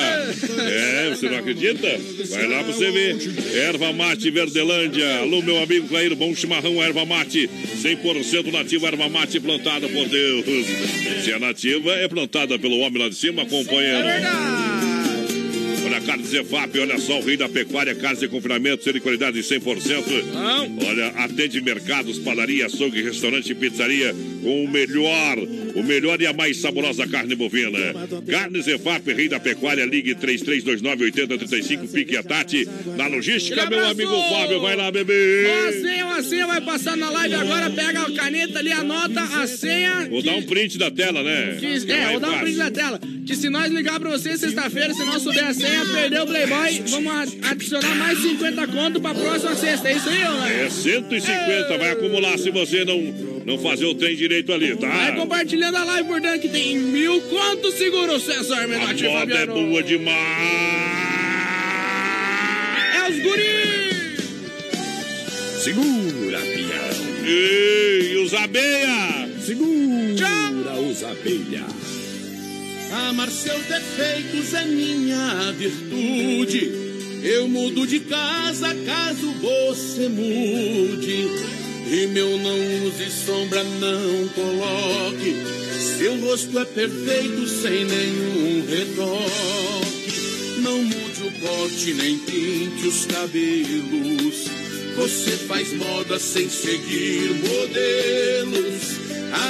É, 0.68 1.11
você 1.11 1.28
não 1.28 1.38
acredita? 1.38 1.88
Vai 2.30 2.46
lá 2.46 2.64
pra 2.64 2.72
você 2.72 2.90
ver. 2.90 3.16
Erva 3.54 3.92
Mate 3.92 4.30
Verdelândia. 4.30 5.18
Alô, 5.18 5.42
meu 5.42 5.62
amigo 5.62 5.88
Clair, 5.88 6.14
bom 6.14 6.34
chimarrão, 6.34 6.82
erva 6.82 7.04
mate. 7.04 7.48
100% 7.82 8.52
nativa, 8.52 8.88
erva 8.88 9.09
mate 9.09 9.40
plantada 9.40 9.88
por 9.88 10.09
Deus. 10.09 10.44
Se 11.24 11.32
é 11.32 11.38
nativa, 11.38 11.92
é 11.92 12.09
plantada 12.09 12.59
pelo 12.59 12.78
homem 12.78 13.02
lá 13.02 13.09
de 13.09 13.14
cima, 13.14 13.46
companheiro. 13.46 14.07
Olha 14.07 14.66
a 15.95 16.01
carne 16.01 16.24
Zefap, 16.24 16.78
olha 16.78 16.99
só, 16.99 17.18
o 17.18 17.22
rei 17.24 17.37
da 17.37 17.49
pecuária, 17.49 17.95
carne 17.95 18.20
de 18.20 18.28
confinamento, 18.28 18.82
ser 18.82 18.95
de 18.95 19.01
qualidade 19.01 19.41
de 19.41 19.43
100%. 19.43 20.05
Olha, 20.89 21.07
atende 21.09 21.61
mercados, 21.61 22.18
padaria, 22.18 22.66
açougue, 22.66 23.03
restaurante 23.03 23.51
e 23.51 23.55
pizzaria 23.55 24.14
com 24.43 24.64
o 24.64 24.68
melhor, 24.68 25.39
o 25.77 25.83
melhor 25.83 26.20
e 26.20 26.27
a 26.27 26.33
mais 26.33 26.59
saborosa 26.59 27.07
carne 27.07 27.35
bovina. 27.35 27.79
Carne 28.31 28.62
Zefap, 28.62 29.12
rei 29.12 29.29
da 29.29 29.39
pecuária, 29.39 29.85
ligue 29.85 30.14
3329-8035, 30.14 31.93
pique 31.93 32.16
a 32.16 32.22
Tati. 32.22 32.68
Na 32.97 33.07
logística, 33.07 33.68
meu 33.68 33.87
amigo 33.87 34.12
Fábio, 34.31 34.61
vai 34.61 34.74
lá, 34.74 34.91
bebê. 34.91 35.47
Ó, 35.47 35.68
a 35.68 35.72
senha, 35.72 36.05
a 36.07 36.22
senha 36.22 36.47
vai 36.47 36.61
passar 36.61 36.97
na 36.97 37.11
live 37.11 37.35
agora. 37.35 37.70
Pega 37.70 38.03
a 38.03 38.12
caneta 38.12 38.59
ali, 38.59 38.72
anota 38.72 39.20
a 39.20 39.47
senha. 39.47 40.09
Vou 40.09 40.22
dar 40.22 40.35
um 40.35 40.43
print 40.43 40.79
da 40.79 40.91
tela, 40.91 41.22
né? 41.22 41.57
Que, 41.61 41.81
Fica 41.81 41.93
é, 41.93 41.99
mais 41.99 42.11
vou 42.12 42.20
dar 42.20 42.31
um 42.31 42.39
print 42.41 42.57
na 42.57 42.70
tela. 42.70 43.01
Que 43.27 43.37
se 43.37 43.51
nós 43.51 43.70
ligar 43.72 44.01
pra 44.01 44.11
você 44.11 44.37
sexta-feira, 44.37 44.95
se 44.95 45.05
não 45.05 45.18
souber 45.20 45.47
a 45.47 45.53
senha, 45.53 45.85
perdeu 45.85 46.22
o 46.22 46.27
Playboy, 46.27 46.83
vamos 46.89 47.37
adicionar 47.43 47.95
mais 47.97 48.18
50 48.18 48.66
conto 48.68 49.01
pra 49.01 49.14
próxima 49.14 49.55
sexta. 49.55 49.89
É 49.89 49.97
isso 49.97 50.09
aí, 50.09 50.18
né? 50.18 50.64
É 50.66 50.70
150, 50.70 51.79
vai 51.79 51.91
acumular 51.91 52.39
se 52.39 52.51
você 52.51 52.85
não, 52.85 52.97
não 53.47 53.57
fazer 53.59 53.84
o 53.84 53.94
trem 53.94 54.16
direito 54.16 54.53
ali, 54.53 54.74
tá? 54.74 54.88
Vai 54.88 55.14
compartilhando 55.14 55.76
a 55.76 55.84
live, 55.84 56.09
portanto, 56.09 56.40
que 56.40 56.49
tem 56.49 56.76
mil 56.80 57.20
conto 57.22 57.70
seguro, 57.70 58.18
César 58.18 58.64
A 58.64 58.66
Menotti 58.66 59.05
e 59.05 59.09
moda 59.09 59.34
é 59.34 59.47
boa 59.47 59.82
demais! 59.84 60.16
É 62.97 63.09
os 63.09 63.22
guri! 63.22 63.86
Segura, 65.62 66.40
pião. 66.40 67.24
Ei, 67.24 68.16
os 68.16 68.34
abeia! 68.34 69.28
Segura 69.40 70.80
os 70.80 71.05
abelha. 71.05 71.64
Amar 73.09 73.30
seus 73.30 73.62
defeitos 73.66 74.55
é 74.55 74.64
minha 74.64 75.53
virtude. 75.53 76.72
Eu 77.22 77.47
mudo 77.47 77.86
de 77.86 78.01
casa 78.01 78.74
caso 78.86 79.32
você 79.40 80.09
mude. 80.09 81.66
E 81.89 82.07
meu 82.09 82.37
não 82.39 82.87
use 82.87 83.09
sombra, 83.11 83.62
não 83.62 84.28
coloque. 84.28 85.37
Seu 85.97 86.18
rosto 86.20 86.59
é 86.59 86.64
perfeito 86.64 87.47
sem 87.47 87.84
nenhum 87.84 88.66
retoque. 88.66 89.97
Não 90.59 90.82
mude 90.82 91.22
o 91.22 91.32
porte, 91.41 91.95
nem 91.95 92.18
pinte 92.18 92.89
os 92.89 93.07
cabelos. 93.07 94.47
Você 94.97 95.30
faz 95.47 95.72
moda 95.74 96.18
sem 96.18 96.49
seguir 96.49 97.30
modelos. 97.49 98.97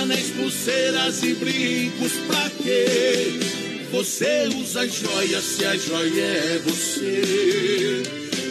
Anéis, 0.00 0.28
pulseiras 0.36 1.22
e 1.22 1.32
brincos, 1.34 2.12
pra 2.26 2.50
quê? 2.62 3.40
Você 3.92 4.48
usa 4.60 4.86
joias 4.86 5.42
se 5.42 5.64
a 5.64 5.74
joia 5.74 6.22
é 6.22 6.60
você. 6.64 8.02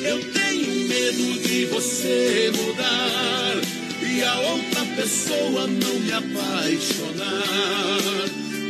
Eu 0.04 0.32
tenho 0.32 0.55
medo 0.88 1.40
de 1.42 1.66
você 1.66 2.52
mudar 2.56 3.56
e 4.02 4.24
a 4.24 4.40
outra 4.40 4.86
pessoa 4.96 5.68
não 5.68 6.00
me 6.00 6.12
apaixonar. 6.14 7.44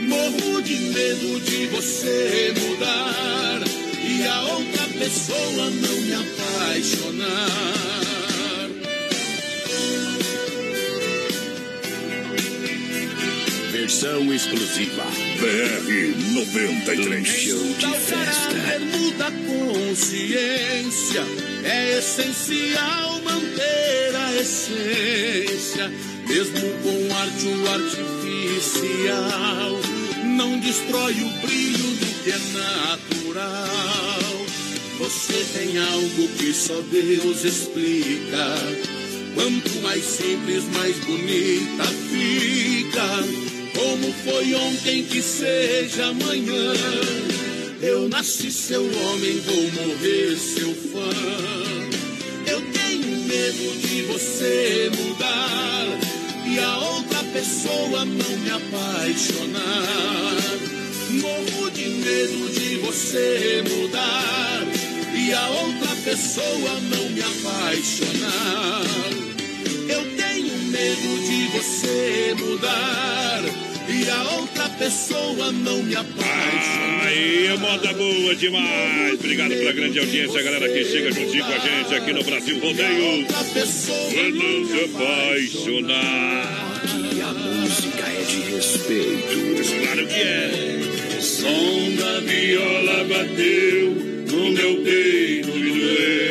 Morro 0.07 0.61
de 0.61 0.76
medo 0.76 1.39
de 1.41 1.68
você 1.68 2.53
mudar 2.57 3.61
e 4.01 4.26
a 4.28 4.41
outra 4.43 4.88
pessoa 4.99 5.70
não 5.70 6.01
me 6.01 6.13
apaixonar. 6.13 7.49
Versão 13.72 14.34
exclusiva. 14.34 15.03
BR 15.39 16.16
93. 16.34 17.28
Show 17.28 17.59
de 17.78 17.91
festa. 17.99 18.80
muda 18.80 19.32
consciência. 19.45 21.24
É 21.68 21.97
essencial 21.97 23.20
manter 23.24 24.16
a 24.16 24.36
essência, 24.36 25.91
mesmo 26.28 26.61
com 26.84 27.11
arte 27.16 27.47
o 27.47 27.68
artificial. 27.72 29.82
Não 30.24 30.59
destrói 30.59 31.13
o 31.13 31.30
brilho 31.41 31.80
do 31.80 32.05
que 32.24 32.30
é 32.30 32.38
natural. 32.53 34.45
Você 34.99 35.43
tem 35.57 35.80
algo 35.80 36.28
que 36.38 36.53
só 36.53 36.80
Deus 36.82 37.43
explica. 37.43 38.45
Quanto 39.34 39.82
mais 39.82 40.03
simples, 40.03 40.66
mais 40.66 40.95
bonita 40.97 41.86
fica. 42.11 43.24
Como 43.74 44.13
foi 44.24 44.53
ontem 44.53 45.03
que 45.03 45.20
seja 45.20 46.09
amanhã. 46.09 46.74
Eu 47.86 48.09
nasci 48.09 48.49
seu 48.49 48.81
homem, 48.81 49.39
vou 49.41 49.71
morrer 49.73 50.36
seu 50.38 50.73
fã. 50.73 51.07
Eu 52.47 52.59
tenho 52.71 53.15
medo 53.27 53.79
de 53.79 54.01
você 54.11 54.89
mudar 54.97 55.86
e 56.47 56.57
a 56.57 56.77
outra 56.79 57.23
pessoa 57.25 58.03
não 58.03 58.38
me 58.39 58.49
apaixonar. 58.49 59.61
Morro 61.11 61.69
de 61.69 61.88
medo 61.89 62.49
de 62.59 62.77
você 62.77 63.63
mudar 63.69 64.63
e 65.15 65.31
a 65.31 65.47
outra 65.49 65.95
pessoa 66.03 66.79
não 66.89 67.09
me 67.11 67.21
apaixonar. 67.21 68.81
Eu 69.88 70.17
tenho 70.17 70.57
medo 70.71 71.19
de 71.23 71.47
você 71.55 72.36
mudar 72.39 73.74
e 73.88 74.09
a 74.09 74.23
outra 74.38 74.69
pessoa 74.69 75.51
não 75.51 75.83
me 75.83 75.95
apaixonar. 75.95 77.05
Aí, 77.05 77.47
é 77.47 77.57
moda 77.57 77.93
boa 77.93 78.36
demais. 78.36 79.13
Obrigado 79.13 79.49
pela 79.49 79.71
grande 79.73 79.99
audiência, 79.99 80.41
galera 80.41 80.67
que 80.69 80.86
chega 80.86 81.11
juntinho 81.11 81.45
com 81.45 81.53
a 81.53 81.59
gente 81.59 81.95
aqui 81.95 82.13
no 82.13 82.23
Brasil 82.23 82.59
Rodeio. 82.59 83.19
Outra 83.19 83.43
pessoa 83.53 84.11
Pra 84.11 84.23
não 84.23 84.29
não 84.29 84.59
me 84.59 84.67
se 84.67 84.83
apaixonar. 84.86 86.81
Aqui 86.83 87.21
a 87.21 87.33
música 87.33 88.05
é 88.07 88.23
de 88.23 88.39
respeito. 88.55 89.83
Claro 89.83 90.07
que 90.07 90.21
é. 90.21 91.21
som 91.21 91.95
da 91.95 92.19
viola 92.21 93.03
bateu 93.05 93.91
no 94.31 94.51
meu 94.51 94.83
peito 94.83 95.49
e 95.49 95.79
doeu. 95.79 96.24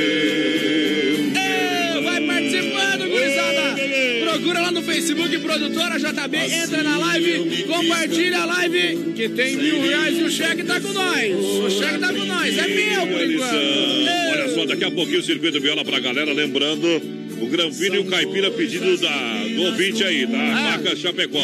Facebook, 5.05 5.39
produtora 5.41 5.99
JB, 5.99 6.37
entra 6.39 6.83
na 6.83 6.97
live, 6.97 7.65
compartilha 7.65 8.39
a 8.39 8.45
live, 8.47 9.13
que 9.13 9.29
tem 9.29 9.55
mil 9.55 9.83
reais 9.83 10.19
e 10.19 10.23
o 10.23 10.31
cheque 10.31 10.65
tá 10.65 10.81
com 10.81 10.93
nós. 10.95 11.35
O 11.37 11.71
cheque 11.71 11.99
tá 11.99 12.09
com 12.09 12.25
nós, 12.25 12.57
é 12.57 12.69
meu 12.69 13.07
por 13.07 13.23
enquanto. 13.23 13.55
Olha 14.33 14.49
só, 14.55 14.65
daqui 14.65 14.85
a 14.85 14.91
pouquinho 14.91 15.21
o 15.21 15.23
circuito 15.23 15.61
viola 15.61 15.85
pra 15.85 16.01
galera, 16.01 16.33
lembrando. 16.33 17.24
O 17.45 17.47
Granfino 17.47 17.97
e 17.97 17.99
o 17.99 18.05
Caipira 18.07 18.51
pedido 18.51 18.97
da, 18.99 19.45
do 19.55 19.63
ouvinte 19.65 20.03
aí, 20.03 20.27
da 20.27 20.39
Ah. 20.39 20.73
Faca 20.83 20.97
Chapecó. 20.97 21.43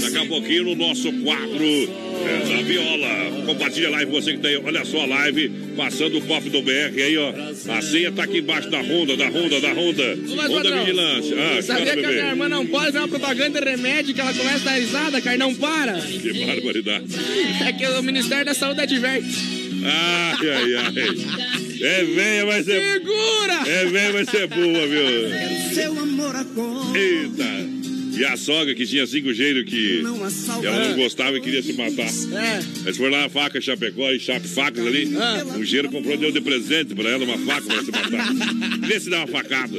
Daqui 0.00 0.16
a 0.18 0.26
pouquinho 0.26 0.64
no 0.64 0.74
nosso 0.76 1.12
quadro 1.22 1.62
é, 1.64 2.48
da 2.56 2.62
viola. 2.62 3.26
Compartilha 3.46 3.88
a 3.88 3.90
live, 3.92 4.10
você 4.10 4.32
que 4.32 4.38
tem, 4.38 4.56
olha 4.56 4.84
só 4.84 5.02
a 5.02 5.06
live, 5.06 5.48
passando 5.76 6.18
o 6.18 6.22
cofre 6.22 6.50
do 6.50 6.62
BR 6.62 7.00
aí, 7.00 7.16
ó. 7.16 7.32
A 7.68 7.80
senha 7.82 8.10
tá 8.10 8.24
aqui 8.24 8.38
embaixo 8.38 8.68
da 8.70 8.80
Honda, 8.80 9.16
da 9.16 9.28
Honda, 9.28 9.60
da 9.60 9.72
Honda. 9.72 10.18
Mas, 10.34 10.50
Honda 10.50 10.62
padrão, 10.64 10.78
Vigilância. 10.84 11.36
Ah, 11.38 11.62
Sabia 11.62 11.84
cara, 11.86 12.00
que 12.00 12.06
a 12.06 12.10
minha 12.10 12.26
irmã 12.30 12.48
não 12.48 12.66
pode 12.66 12.90
ver 12.92 12.98
uma 12.98 13.08
propaganda 13.08 13.60
de 13.60 13.70
remédio 13.70 14.14
que 14.14 14.20
ela 14.20 14.32
começa 14.34 14.68
a 14.68 14.72
dar 14.72 14.78
risada, 14.80 15.20
cara, 15.20 15.36
não 15.36 15.54
para? 15.54 16.00
Que 16.00 16.32
barbaridade. 16.46 17.04
É 17.66 17.72
que 17.72 17.86
o 17.86 18.02
Ministério 18.02 18.44
da 18.44 18.54
Saúde 18.54 18.80
adverte. 18.80 19.55
Ai, 19.86 20.50
ai, 20.50 20.74
ai. 20.74 21.76
É 21.80 22.04
velha, 22.04 22.46
mas 22.46 22.68
é. 22.68 22.92
Segura! 22.92 23.68
É 23.68 23.84
velha, 23.86 24.12
mas 24.12 24.34
é 24.34 24.46
boa, 24.46 24.86
viu? 24.86 25.74
Seu 25.74 25.98
amor 25.98 26.34
agora. 26.34 26.98
Eita! 26.98 27.76
E 28.18 28.24
a 28.24 28.34
sogra 28.34 28.74
que 28.74 28.86
tinha 28.86 29.06
cinco 29.06 29.32
gênios 29.34 29.64
que 29.66 30.00
que 30.00 30.66
ela 30.66 30.88
não 30.88 30.96
gostava 30.96 31.36
e 31.36 31.40
queria 31.40 31.62
se 31.62 31.74
matar. 31.74 32.06
É. 32.06 32.62
Eles 32.86 32.96
foram 32.96 33.10
lá 33.10 33.22
na 33.22 33.28
faca 33.28 33.60
Chapecó 33.60 34.10
e 34.10 34.18
Chape 34.18 34.48
Facas 34.48 34.86
ali. 34.86 35.14
Ah. 35.14 35.44
Um 35.54 35.62
gênio 35.62 35.90
comprou 35.90 36.16
deu 36.16 36.32
de 36.32 36.40
presente 36.40 36.94
pra 36.94 37.10
ela 37.10 37.24
uma 37.24 37.36
faca 37.36 37.66
pra 37.66 37.84
se 37.84 37.90
matar. 37.90 38.32
Vê 38.80 39.00
se 39.00 39.10
dá 39.10 39.18
uma 39.18 39.26
facada. 39.26 39.78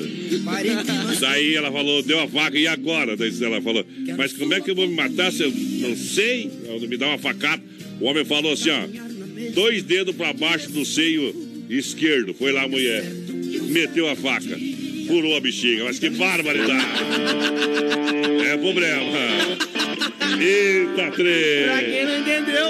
Daí 1.19 1.55
ela 1.55 1.71
falou, 1.71 2.03
deu 2.03 2.19
a 2.19 2.27
faca, 2.27 2.59
e 2.59 2.67
agora? 2.67 3.17
Daí 3.17 3.33
ela 3.41 3.59
falou, 3.59 3.83
mas 4.15 4.33
como 4.33 4.53
é 4.53 4.61
que 4.61 4.69
eu 4.69 4.75
vou 4.75 4.87
me 4.87 4.93
matar 4.93 5.31
se 5.31 5.41
eu 5.41 5.51
não 5.51 5.95
sei? 5.95 6.51
Ela 6.67 6.79
me 6.79 6.95
dá 6.95 7.07
uma 7.07 7.17
facada. 7.17 7.63
O 7.99 8.05
homem 8.05 8.23
falou 8.23 8.53
assim, 8.53 8.69
ó, 8.69 8.87
dois 9.57 9.81
dedos 9.81 10.15
pra 10.15 10.33
baixo 10.33 10.69
do 10.69 10.85
seio 10.85 11.33
esquerdo. 11.67 12.31
Foi 12.35 12.51
lá 12.51 12.63
a 12.65 12.67
mulher, 12.67 13.03
meteu 13.69 14.07
a 14.07 14.15
faca, 14.15 14.55
furou 15.07 15.35
a 15.35 15.39
bexiga. 15.41 15.85
Mas 15.85 15.97
que 15.97 16.11
barbaridade! 16.11 16.85
É 18.47 18.55
problema. 18.55 19.17
Eita, 20.39 20.93
Pra 20.93 21.11
trem! 21.11 21.91
quem 21.91 22.05
não 22.05 22.19
entendeu, 22.19 22.67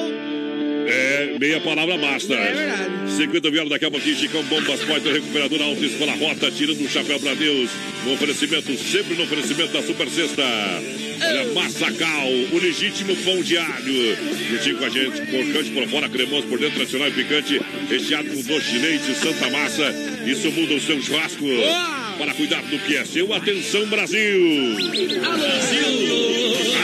É, 0.88 1.38
meia 1.38 1.60
palavra 1.60 1.98
basta. 1.98 2.34
é 2.34 2.54
verdade. 2.54 3.12
Circuito 3.18 3.52
Viola, 3.52 3.70
daqui 3.70 3.84
a 3.86 3.92
pouquinho, 3.92 4.16
Chicão 4.16 4.42
Bombas, 4.44 4.80
Poiter 4.86 5.12
Recuperadora 5.14 5.66
Alta 5.66 5.86
Escola 5.86 6.14
Rota, 6.14 6.50
tirando 6.52 6.80
o 6.86 6.90
chapéu 6.90 7.20
pra 7.20 7.34
Deus. 7.34 7.70
No 8.06 8.14
oferecimento, 8.14 8.74
sempre 8.78 9.16
no 9.16 9.24
oferecimento 9.24 9.74
da 9.74 9.84
Super 9.84 10.08
Sexta. 10.08 10.44
Olha, 11.20 11.54
Massacal, 11.54 12.30
o 12.52 12.58
legítimo 12.60 13.16
pão 13.18 13.42
de 13.42 13.58
alho. 13.58 14.18
Juntinho 14.50 14.78
com 14.78 14.86
a 14.86 14.90
gente, 14.90 15.22
crocante 15.22 15.72
por 15.72 15.88
fora, 15.88 16.10
cremoso 16.10 16.48
por 16.48 16.60
dentro, 16.60 16.76
tradicional 16.76 17.08
e 17.10 17.12
picante, 17.12 17.62
recheado 17.90 18.30
com 18.30 18.42
doce 18.42 18.72
de 18.72 18.80
leite, 18.80 19.14
santa 19.16 19.50
massa. 19.50 19.94
Isso 20.26 20.52
muda 20.52 20.76
o 20.76 20.82
seu 20.82 21.02
churrasco. 21.02 21.46
Para 22.18 22.34
cuidar 22.34 22.62
do 22.64 22.80
que 22.80 22.98
é 22.98 23.06
seu, 23.06 23.32
atenção 23.34 23.86
Brasil! 23.88 24.78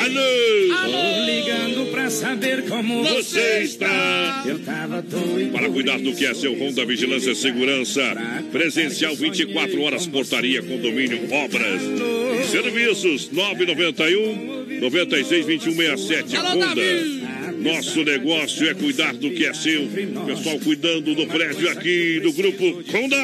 Alô! 0.04 0.54
Tô 0.92 1.26
ligando 1.26 1.92
pra 1.92 2.10
saber 2.10 2.64
como 2.64 3.04
Você 3.04 3.62
está 3.64 4.44
Eu 4.46 4.60
tava 4.60 5.02
doido. 5.02 5.52
Para 5.52 5.70
cuidar 5.70 6.00
do 6.00 6.14
que 6.14 6.26
é 6.26 6.34
seu 6.34 6.54
Honda 6.54 6.86
Vigilância 6.86 7.32
e 7.32 7.36
Segurança. 7.36 8.02
Presencial 8.52 9.16
24 9.16 9.82
horas, 9.82 10.06
portaria, 10.06 10.62
condomínio, 10.62 11.28
obras 11.34 12.23
serviços. 12.50 13.30
991 13.32 14.80
96 14.80 15.46
21 15.46 15.76
67. 15.76 16.36
Alô, 16.38 16.50
Honda. 16.50 16.82
Nosso 17.64 18.04
negócio 18.04 18.68
é 18.70 18.74
cuidar 18.74 19.14
do 19.14 19.32
que 19.32 19.46
é 19.46 19.54
seu. 19.54 19.88
Pessoal 20.26 20.60
cuidando 20.60 21.16
do 21.16 21.26
prédio 21.28 21.70
aqui 21.70 22.20
do 22.20 22.34
grupo 22.34 22.84
Honda. 22.92 23.16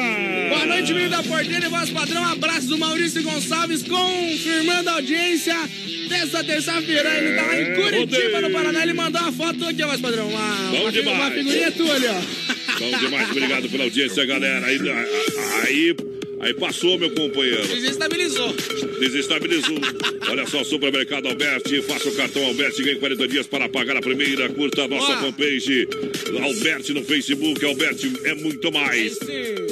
Boa 0.48 0.66
noite, 0.66 0.94
menino 0.94 1.10
da 1.10 1.22
porteira 1.22 1.66
e 1.66 1.68
voz 1.68 1.90
padrão. 1.90 2.24
Abraço 2.24 2.68
do 2.68 2.78
Maurício 2.78 3.22
Gonçalves, 3.22 3.82
confirmando 3.82 4.88
a 4.88 4.94
audiência 4.94 5.54
dessa 6.08 6.42
terça-feira. 6.42 7.18
Ele 7.18 7.36
tá 7.36 7.42
lá 7.42 7.60
em 7.60 7.74
Curitiba, 7.74 8.40
no 8.40 8.50
Paraná. 8.50 8.82
Ele 8.82 8.94
mandou 8.94 9.20
uma 9.20 9.32
foto 9.32 9.64
aqui, 9.66 9.84
voz 9.84 10.00
padrão. 10.00 10.28
Uma, 10.28 10.56
Bom 10.70 10.82
uma, 10.82 10.92
demais. 10.92 11.18
uma 11.18 11.30
figurinha 11.30 11.72
tua 11.72 11.94
ali, 11.94 12.06
ó. 12.06 12.50
Bom 12.78 12.98
demais, 12.98 13.30
obrigado 13.30 13.68
pela 13.68 13.84
audiência, 13.84 14.24
galera. 14.24 14.66
Aí, 14.66 14.78
aí, 15.66 15.94
aí 16.40 16.54
passou, 16.54 16.98
meu 16.98 17.10
companheiro. 17.10 17.66
Desestabilizou. 17.68 18.52
Desestabilizou. 18.98 19.76
Olha 20.28 20.46
só, 20.46 20.64
Supermercado 20.64 21.28
Alberti. 21.28 21.80
Faça 21.82 22.08
o 22.08 22.12
cartão 22.14 22.42
Alberti. 22.44 22.82
Ganhe 22.82 22.96
40 22.96 23.28
dias 23.28 23.46
para 23.46 23.68
pagar 23.68 23.96
a 23.96 24.00
primeira. 24.00 24.48
Curta 24.48 24.82
a 24.84 24.88
nossa 24.88 25.12
Ó. 25.12 25.16
fanpage. 25.20 25.86
Alberti 26.42 26.92
no 26.94 27.04
Facebook. 27.04 27.64
Alberti 27.64 28.10
é 28.24 28.34
muito 28.34 28.72
mais. 28.72 29.18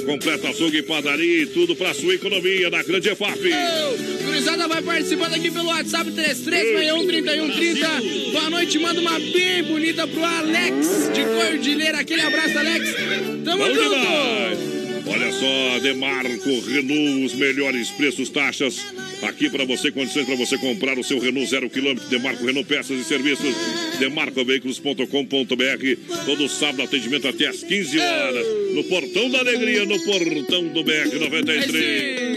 Completa 0.05 0.49
açougue 0.49 0.77
e 0.77 0.83
padaria 0.83 1.43
e 1.43 1.47
tudo 1.47 1.75
para 1.75 1.93
sua 1.93 2.13
economia 2.15 2.69
na 2.69 2.81
Grande 2.83 3.09
EFAP. 3.09 3.39
Ô, 3.39 4.23
Gurizada 4.25 4.67
vai 4.67 4.81
participando 4.81 5.33
aqui 5.33 5.51
pelo 5.51 5.67
WhatsApp 5.67 6.11
33613130. 6.11 8.31
Boa 8.31 8.49
noite, 8.49 8.79
manda 8.79 9.01
uma 9.01 9.19
bem 9.19 9.63
bonita 9.63 10.07
pro 10.07 10.23
Alex 10.23 11.09
de 11.13 11.23
Cordilheira. 11.25 11.99
Aquele 11.99 12.21
abraço, 12.21 12.57
Alex. 12.57 12.95
Tamo 13.43 13.57
Bom 13.63 13.73
junto. 13.73 13.89
demais. 13.89 14.78
Olha 15.11 15.31
só, 15.31 15.79
Demarco 15.79 16.59
Renault, 16.61 17.25
os 17.25 17.33
melhores 17.33 17.89
preços, 17.89 18.29
taxas. 18.29 18.77
Aqui 19.23 19.49
para 19.49 19.65
você, 19.65 19.91
condições 19.91 20.25
para 20.25 20.35
você 20.35 20.57
comprar 20.57 20.97
o 20.97 21.03
seu 21.03 21.19
Renault 21.19 21.49
zero 21.49 21.69
quilômetro. 21.69 22.07
Demarco 22.09 22.45
Renault 22.45 22.69
Peças 22.69 22.99
e 22.99 23.03
Serviços. 23.03 23.55
Demarcoveículos.com.br. 23.99 26.25
Todo 26.25 26.47
sábado, 26.47 26.83
atendimento 26.83 27.27
até 27.27 27.47
às 27.47 27.63
15 27.63 27.99
horas. 27.99 28.47
No 28.75 28.83
Portão 28.83 29.29
da 29.29 29.39
Alegria, 29.39 29.85
no 29.85 29.99
Portão 29.99 30.67
do 30.67 30.83
BR 30.83 31.19
93. 31.19 32.28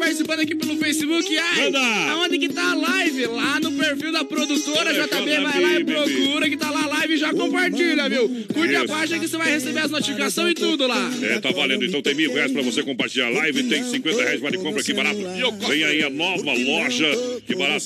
Participando 0.00 0.40
aqui 0.40 0.54
pelo 0.54 0.78
Facebook. 0.78 1.36
Ai, 1.36 1.64
Manda. 1.64 1.78
aonde 2.12 2.38
que 2.38 2.48
tá 2.48 2.72
a 2.72 2.74
live? 2.74 3.26
Lá 3.26 3.60
no 3.60 3.72
perfil 3.72 4.10
da 4.10 4.24
produtora 4.24 4.94
JB. 4.94 5.40
Vai 5.42 5.60
lá 5.60 5.78
e 5.78 5.84
procura 5.84 6.48
que 6.48 6.56
tá 6.56 6.70
lá 6.70 6.84
a 6.84 6.86
live 6.86 7.14
e 7.14 7.16
já 7.18 7.34
compartilha, 7.34 8.08
viu? 8.08 8.28
Curte 8.52 8.76
a 8.76 8.86
página 8.86 9.18
que 9.20 9.28
você 9.28 9.36
vai 9.36 9.52
receber 9.52 9.80
as 9.80 9.90
notificações 9.90 10.52
e 10.52 10.54
tudo 10.54 10.86
lá. 10.86 11.10
É, 11.22 11.38
tá 11.38 11.50
valendo. 11.50 11.84
Então 11.84 12.00
tem 12.00 12.14
mil 12.14 12.32
reais 12.32 12.50
pra 12.50 12.62
você 12.62 12.82
compartilhar 12.82 13.26
a 13.26 13.30
live. 13.30 13.62
Tem 13.64 13.84
50 13.84 14.22
reais 14.22 14.40
vale 14.40 14.56
compra 14.56 14.80
aqui 14.80 14.94
barato. 14.94 15.18
Vem 15.68 15.84
aí 15.84 16.02
a 16.02 16.08
nova 16.08 16.52
loja. 16.52 17.06
Que 17.46 17.54
barato. 17.54 17.84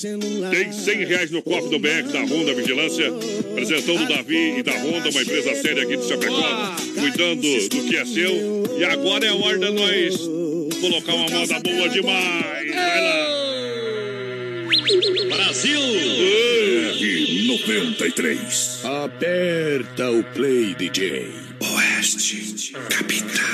Tem 0.51 0.71
100 0.71 1.05
reais 1.05 1.31
no 1.31 1.41
copo 1.41 1.67
do 1.67 1.77
BR 1.77 2.03
da 2.13 2.21
Honda 2.21 2.53
Vigilância. 2.53 3.09
Apresentando 3.51 4.03
o 4.03 4.07
Davi 4.07 4.59
e 4.59 4.63
da 4.63 4.71
Honda, 4.71 5.09
uma 5.09 5.21
empresa 5.21 5.53
séria 5.55 5.83
aqui 5.83 5.97
de 5.97 6.07
Chapecó. 6.07 6.75
Cuidando 6.97 7.41
do 7.41 7.83
que 7.89 7.97
é 7.97 8.05
seu. 8.05 8.77
E 8.79 8.83
agora 8.85 9.25
é 9.25 9.29
a 9.29 9.35
hora 9.35 9.59
de 9.59 9.71
nós 9.71 10.44
colocar 10.89 11.13
uma 11.15 11.29
moda 11.29 11.59
boa 11.59 11.89
demais. 11.89 12.45
Vai 12.73 13.01
lá. 13.01 13.35
Brasil! 15.35 15.79
BR 15.79 17.47
93. 17.47 18.81
Aperta 18.83 20.11
o 20.11 20.23
play, 20.23 20.75
DJ. 20.75 21.31
Oeste, 21.59 22.73
capital. 22.89 23.45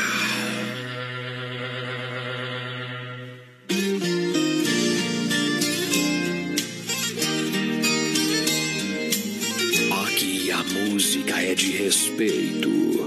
Aqui 10.05 10.51
a 10.51 10.63
música 10.63 11.41
é 11.41 11.55
de 11.55 11.71
respeito. 11.71 13.00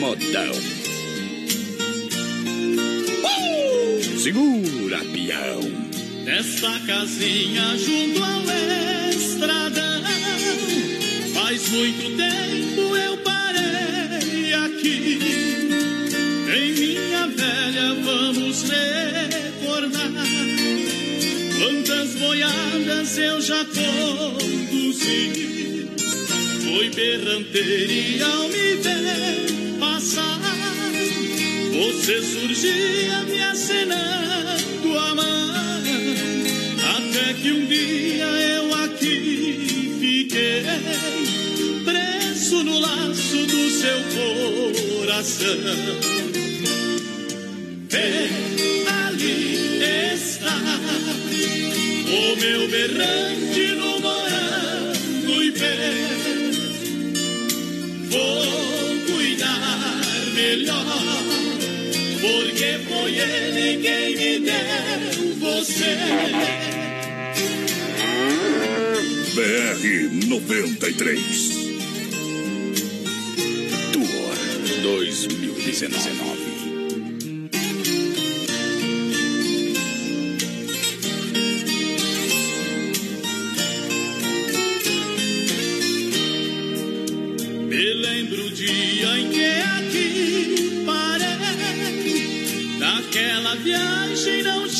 Modão. 0.00 0.52
Uh! 3.22 4.18
Segura, 4.18 4.98
peão. 5.12 5.60
Nesta 6.24 6.80
casinha 6.86 7.76
junto 7.76 8.24
ao 8.24 8.40
estradão 9.10 10.02
Faz 11.34 11.68
muito 11.68 12.16
tempo 12.16 12.96
eu 12.96 13.18
parei 13.18 14.54
aqui 14.54 15.18
Em 16.56 16.72
minha 16.72 17.26
velha 17.26 17.94
vamos 18.02 18.62
recordar 18.62 20.10
Quantas 21.58 22.14
boiadas 22.14 23.18
eu 23.18 23.40
já 23.42 23.66
conduzi 23.66 25.10
Foi 26.64 26.88
berranteria 26.88 28.26
ao 28.26 28.48
me 28.48 28.74
ver 28.76 29.59
passar 29.80 30.38
você 31.72 32.22
surgia 32.22 33.22
me 33.22 33.42
acenando 33.42 34.98
a 34.98 35.14
mão 35.14 35.50
Até 36.96 37.34
que 37.34 37.52
um 37.52 37.66
dia 37.66 38.24
eu 38.24 38.74
aqui 38.74 39.96
fiquei 40.00 40.62
preso 41.84 42.62
no 42.64 42.78
laço 42.78 43.46
do 43.46 43.70
seu 43.70 43.98
coração. 44.98 45.56
Vê, 47.88 48.28
ali 48.88 49.82
está 50.14 50.56
o 52.06 52.36
meu 52.40 52.68
berrante 52.68 53.66
no 53.76 54.00
morango 54.00 55.42
e 55.42 55.52
pé. 55.52 55.76
Vou 58.10 58.89
cuidar 59.40 60.00
melhor, 60.34 60.84
porque 62.20 62.78
foi 62.88 63.16
ele 63.16 63.82
quem 63.82 64.16
me 64.16 64.40
deu 64.40 65.34
você. 65.38 65.96
BR 69.34 69.82
93. 70.28 71.20
Tour 73.92 74.34
2019. 74.82 76.59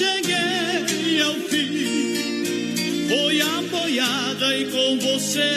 Cheguei 0.00 1.20
ao 1.20 1.34
fim. 1.34 2.14
Foi 3.08 3.40
a 3.42 3.62
boiada 3.70 4.56
e 4.56 4.64
com 4.66 4.98
você 4.98 5.50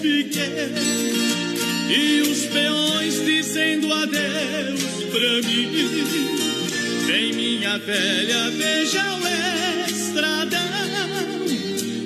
fiquei. 0.00 0.70
E 1.90 2.20
os 2.22 2.46
peões 2.46 3.24
dizendo 3.24 3.92
adeus 3.92 4.82
pra 5.10 5.42
mim. 5.48 5.70
Vem 7.06 7.32
minha 7.32 7.78
velha, 7.78 8.50
veja 8.50 9.02
o 9.16 9.90
estradão. 9.90 10.60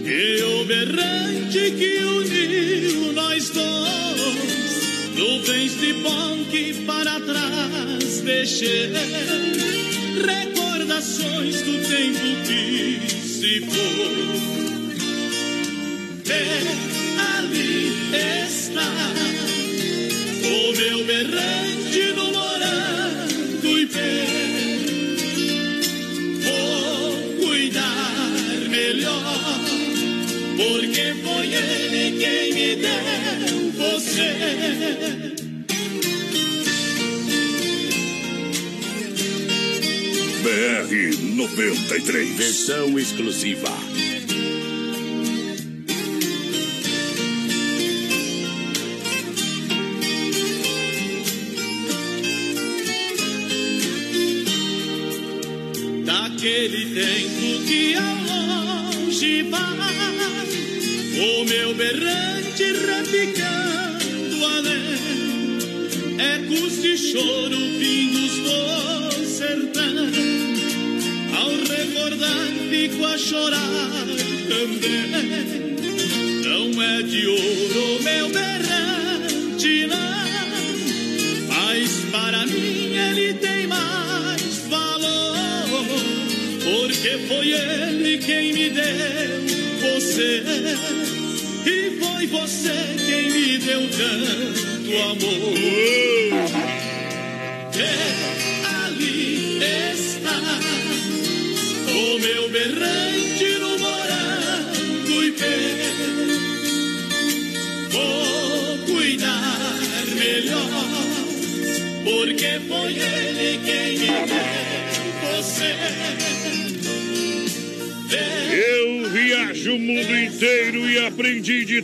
E 0.06 0.42
o 0.42 0.64
berrante 0.64 1.70
que 1.72 1.98
uniu 1.98 3.12
nós 3.12 3.50
dois, 3.50 5.14
nuvens 5.14 5.78
de 5.78 5.92
bom 5.92 6.44
que 6.50 6.72
para 6.86 7.20
trás 7.20 8.20
deixei, 8.22 8.90
recordações 10.26 11.62
do 11.62 11.72
tempo 11.88 12.42
que 12.46 13.10
se 13.10 13.60
foi. 13.60 14.38
E 16.26 16.30
ali 17.36 17.78
está 18.46 18.90
o 20.44 20.72
meu 20.76 21.04
berrante 21.04 22.02
no 22.16 22.26
morango 22.32 23.78
e 23.78 23.86
pé. 23.86 24.26
Vou 26.44 27.46
cuidar 27.46 28.14
melhor, 28.68 29.60
porque 30.56 31.14
foi 31.22 31.46
ele 31.54 32.18
quem 32.18 32.52
me 32.54 32.76
deu 32.76 33.72
você. 33.76 35.27
93. 41.38 42.36
Versão 42.36 42.98
exclusiva. 42.98 43.68
Daquele 56.04 56.86
tempo 56.92 57.66
que 57.68 57.94
ao 57.94 58.96
longe 58.96 59.42
vai, 59.44 59.60
o 61.20 61.44
meu 61.44 61.72
berrante 61.74 62.64
repicando 62.64 63.57
fico 72.70 73.04
a 73.04 73.18
chorar 73.18 74.06
também. 74.48 75.07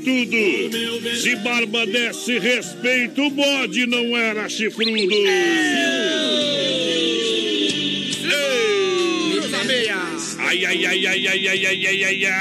Tudo. 0.05 1.17
Se 1.17 1.35
barba 1.37 1.87
desse 1.87 2.39
respeito, 2.39 3.23
o 3.23 3.31
bode 3.31 3.87
não 3.87 4.17
era 4.17 4.49
chifrudo. 4.49 5.15
Ai, 10.39 10.65
ai, 10.67 10.87
ai, 10.87 11.07
ai, 11.07 11.27
ai, 11.27 11.49
ai, 11.49 11.67
ai, 11.67 11.87
ai, 11.87 12.05
ai, 12.05 12.27
ai. 12.27 12.35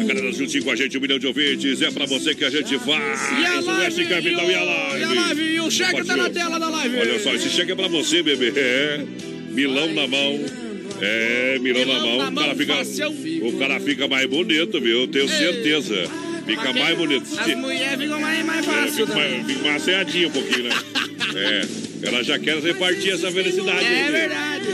A 0.00 0.04
galera 0.04 0.32
juntinho 0.32 0.64
com 0.64 0.70
a 0.70 0.76
gente, 0.76 0.96
um 0.96 1.00
milhão 1.00 1.18
de 1.18 1.26
ouvintes. 1.26 1.82
É 1.82 1.90
pra 1.90 2.06
você 2.06 2.34
que 2.34 2.44
a 2.44 2.50
gente 2.50 2.78
faz. 2.78 3.20
E 3.38 3.44
a 3.44 3.54
Oeste 3.56 4.02
live, 4.02 4.06
Capital 4.06 4.50
e 4.50 4.54
a 4.54 4.62
live. 4.62 5.00
E 5.00 5.04
a 5.04 5.12
live, 5.12 5.42
e 5.42 5.60
o 5.60 5.70
cheque 5.70 6.04
tá 6.04 6.16
na 6.16 6.30
tela 6.30 6.58
da 6.58 6.68
live. 6.68 6.96
Olha 6.96 7.18
só, 7.18 7.34
esse 7.34 7.50
cheque 7.50 7.72
é 7.72 7.74
pra 7.74 7.88
você, 7.88 8.22
bebê. 8.22 8.52
É. 8.56 9.04
Milão 9.50 9.92
na 9.92 10.06
mão. 10.06 10.65
É, 11.00 11.58
milão, 11.60 11.86
na 11.86 12.00
mão. 12.00 12.16
na 12.18 12.28
o, 12.28 12.34
cara 12.34 12.46
mão, 12.48 12.56
fica, 12.56 12.74
fácil. 12.74 13.10
o 13.46 13.58
cara 13.58 13.80
fica 13.80 14.08
mais 14.08 14.26
bonito, 14.26 14.80
viu? 14.80 15.00
Eu 15.00 15.08
tenho 15.08 15.28
certeza. 15.28 16.08
Fica 16.46 16.72
mais 16.72 16.96
bonito. 16.96 17.26
As 17.38 17.54
mulheres 17.56 18.00
ficam 18.00 18.20
mais, 18.20 18.44
mais 18.44 18.66
É, 18.66 18.70
fácil. 18.70 19.06
fica 19.06 19.18
mais, 19.18 19.46
fica 19.46 19.62
mais 19.68 20.26
um 20.26 20.30
pouquinho, 20.30 20.64
né? 20.64 20.70
É. 21.34 22.06
Ela 22.08 22.22
já 22.22 22.38
quer 22.38 22.58
repartir 22.60 23.12
essa 23.12 23.30
felicidade. 23.30 23.84
É 23.84 23.88
né? 23.90 24.10
verdade. 24.10 24.66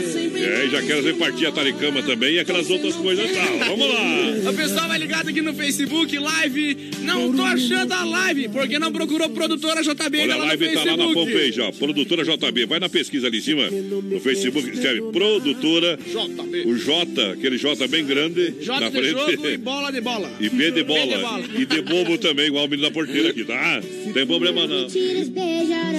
É, 0.43 0.65
e 0.65 0.69
já 0.69 0.81
quer 0.81 1.03
repartir 1.03 1.47
a 1.47 1.51
taricama 1.51 2.01
também 2.03 2.35
e 2.35 2.39
aquelas 2.39 2.69
outras 2.69 2.95
coisas 2.95 3.29
e 3.29 3.33
tal. 3.33 3.57
Vamos 3.59 3.87
lá. 3.87 4.51
O 4.51 4.53
pessoal 4.53 4.87
vai 4.87 4.97
ligado 4.97 5.29
aqui 5.29 5.41
no 5.41 5.53
Facebook, 5.53 6.17
live. 6.17 6.91
Não 7.01 7.33
tô 7.33 7.41
achando 7.41 7.91
a 7.93 8.03
live, 8.03 8.49
porque 8.49 8.79
não 8.79 8.91
procurou 8.91 9.29
produtora 9.29 9.81
JB 9.81 10.21
Olha, 10.21 10.27
lá 10.27 10.35
a 10.35 10.37
no 10.37 10.45
live 10.45 10.73
tá 10.73 10.83
lá 10.83 10.97
na 10.97 11.13
fanpage, 11.13 11.61
ó. 11.61 11.71
Produtora 11.71 12.23
JB. 12.23 12.65
Vai 12.65 12.79
na 12.79 12.89
pesquisa 12.89 13.27
ali 13.27 13.37
em 13.37 13.41
cima, 13.41 13.69
no 13.69 14.19
Facebook, 14.19 14.69
escreve 14.69 15.01
Produtora. 15.11 15.97
JB. 15.97 16.63
O 16.65 16.77
J, 16.77 17.31
aquele 17.33 17.57
J 17.57 17.87
bem 17.87 18.05
grande. 18.05 18.51
J 18.61 18.79
na 18.79 18.89
de 18.89 19.09
jogo 19.09 19.31
e 19.31 19.37
frente. 19.37 19.57
bola 19.57 19.91
de 19.91 20.01
bola. 20.01 20.31
E 20.39 20.49
B 20.49 20.71
de 20.71 20.71
B 20.71 20.71
de 20.71 20.83
bola. 20.83 21.17
bola. 21.17 21.43
E 21.57 21.65
de 21.65 21.81
bobo 21.81 22.17
também, 22.17 22.47
igual 22.47 22.65
o 22.65 22.67
menino 22.67 22.87
da 22.87 22.93
porteira 22.93 23.29
aqui, 23.29 23.43
tá? 23.43 23.81
Tem 24.13 24.25
problema 24.25 24.67
não. 24.67 24.87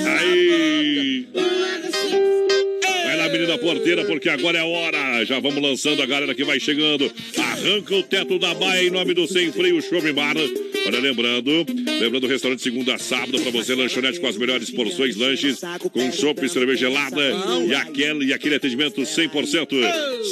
Aí. 0.07 1.27
Vai 3.15 3.29
lá, 3.29 3.33
menina 3.33 3.57
porteira, 3.57 4.05
porque 4.07 4.29
agora 4.29 4.59
é 4.59 4.61
a 4.61 4.65
hora. 4.65 5.25
Já 5.25 5.39
vamos 5.39 5.63
lançando 5.63 6.03
a 6.03 6.07
galera 6.07 6.35
que 6.35 6.43
vai 6.43 6.59
chegando. 6.59 7.09
Arranca 7.39 7.95
o 7.95 8.03
teto 8.03 8.41
da 8.41 8.53
baia 8.55 8.89
em 8.89 8.91
nome 8.91 9.15
do 9.15 9.25
Sem 9.29 9.53
Freio 9.53 9.81
Show 9.81 10.01
Bar. 10.13 10.35
Olha, 10.87 11.01
lembrando, 11.01 11.67
lembrando 12.01 12.25
o 12.25 12.29
restaurante 12.29 12.63
segunda 12.63 12.95
a 12.95 12.99
sábado 12.99 13.41
para 13.41 13.51
você, 13.51 13.75
lanchonete 13.75 14.21
com 14.21 14.27
as 14.27 14.37
melhores 14.37 14.71
porções, 14.71 15.17
lanches, 15.17 15.61
com 15.93 16.13
chopp, 16.13 16.49
cerveja 16.49 16.85
gelada 16.85 17.21
e 17.67 17.75
aquele, 17.75 18.27
e 18.27 18.33
aquele 18.33 18.57
atendimento 18.57 19.01
100%. 19.01 19.69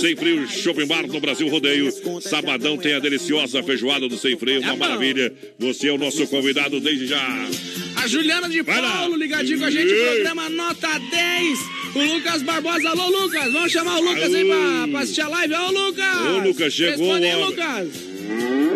Sem 0.01 0.17
Freio 0.17 0.47
Shopping 0.49 0.87
Bar 0.87 1.07
no 1.07 1.21
Brasil 1.21 1.49
Rodeio. 1.49 1.91
Sabadão 2.21 2.77
tem 2.77 2.95
a 2.95 2.99
deliciosa 2.99 3.63
feijoada 3.63 4.09
do 4.09 4.19
Sem 4.19 4.37
Freio, 4.37 4.61
uma 4.61 4.77
maravilha. 4.77 5.33
Você 5.59 5.89
é 5.89 5.93
o 5.93 5.99
nosso 5.99 6.27
convidado 6.27 6.81
desde 6.81 7.07
já. 7.07 7.49
A 7.97 8.07
Juliana 8.07 8.49
de. 8.49 8.63
Paulo 8.63 9.17
ligadinho 9.17 9.59
com 9.59 9.65
a 9.65 9.71
gente, 9.71 9.93
programa 9.93 10.49
Nota 10.49 10.99
10. 10.99 11.59
O 11.95 12.15
Lucas 12.15 12.43
Barbosa, 12.43 12.89
alô 12.89 13.09
Lucas, 13.09 13.53
vamos 13.53 13.73
chamar 13.73 13.99
o 13.99 14.03
Lucas 14.03 14.35
aí 14.35 14.45
pra, 14.45 14.89
pra 14.89 15.01
assistir 15.01 15.21
a 15.21 15.29
live. 15.29 15.55
Ô 15.55 15.71
Lucas! 15.71 16.27
Ô, 16.27 16.39
Lucas, 16.39 16.73
chegou 16.73 17.15
Responde. 17.15 17.45
Lucas! 17.45 18.72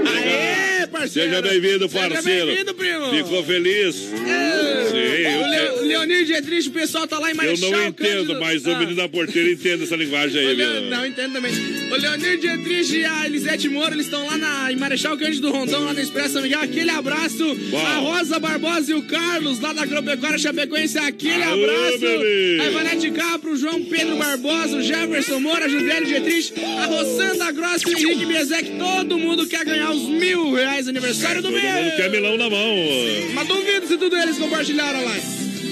Parceiro! 0.99 1.31
Seja 1.31 1.43
bem-vindo, 1.43 1.89
Seja 1.89 2.09
parceiro. 2.09 2.47
bem-vindo, 2.47 2.75
primo! 2.75 3.11
Ficou 3.11 3.45
feliz? 3.45 3.97
É. 4.27 4.87
Sim, 4.91 4.97
eu 4.97 5.47
Le- 5.47 5.86
Leonir 5.99 6.25
Dietrich, 6.27 6.69
o 6.69 6.73
pessoal 6.73 7.07
tá 7.07 7.19
lá 7.19 7.29
em 7.29 7.31
Eu 7.33 7.37
Marechal 7.37 7.71
não 7.71 7.87
entendo, 7.89 8.09
Cândido. 8.27 8.41
mas 8.41 8.67
Ah. 8.67 8.71
o 8.73 8.79
menino 8.79 8.97
da 8.97 9.09
porteira 9.09 9.51
entende 9.51 9.85
essa 9.85 9.97
linguagem 9.97 10.41
aí, 10.41 10.55
Leo- 10.55 10.81
viu? 10.83 10.91
Não, 10.91 11.07
entendo 11.07 11.33
também. 11.33 11.53
O 11.91 11.97
Leonir 11.97 12.39
Dietrich 12.39 12.97
e 12.97 13.05
a 13.05 13.27
Elisete 13.27 13.69
Moura, 13.69 13.95
eles 13.95 14.07
estão 14.07 14.27
lá 14.27 14.37
na, 14.37 14.73
em 14.73 14.77
Marechal 14.77 15.17
Cândido 15.17 15.51
Rondão, 15.51 15.85
lá 15.85 15.93
na 15.95 16.03
Expresso 16.03 16.35
São 16.35 16.43
Miguel. 16.43 16.61
Aquele 16.61 16.91
abraço. 16.91 17.55
Bom. 17.71 17.79
A 17.87 17.95
Rosa 17.97 18.39
Barbosa 18.39 18.91
e 18.91 18.95
o 18.95 19.03
Carlos, 19.03 19.61
lá 19.61 19.73
da 19.73 19.83
Agropecuária 19.83 20.39
Chapecoense. 20.39 20.99
Aquele 20.99 21.43
Alô, 21.43 21.65
abraço. 21.65 21.99
bebê. 21.99 22.59
A 22.61 22.67
Ivanete 22.67 23.11
Capro, 23.13 23.53
o 23.53 23.57
João 23.57 23.83
Pedro 23.85 24.17
Barbosa, 24.17 24.77
o 24.77 24.83
Jefferson 24.83 25.41
Moura, 25.41 25.65
a 25.67 25.69
Juliane 25.69 26.07
Dietrich, 26.07 26.53
a 26.79 26.87
Rossanda 26.87 27.51
Gross 27.53 27.83
e 27.83 27.87
o 27.95 27.99
Henrique 27.99 28.27
Biezek. 28.27 28.71
Todo 28.79 29.19
mundo 29.19 29.47
quer 29.47 29.65
ganhar 29.65 29.91
os 29.93 30.03
mil 30.03 30.53
reais 30.53 30.89
aniversário 30.89 31.41
do 31.43 31.49
Todo 31.49 31.61
mês. 31.61 31.75
mundo 31.75 31.97
quer 31.97 32.11
milão 32.11 32.37
na 32.37 32.51
mão. 32.51 32.77
Mas 33.35 33.49
duvido 33.49 33.87
se 33.87 33.97
tudo 33.97 34.17
eles 34.17 34.37
compartilharam 34.39 35.05
lá. 35.05 35.17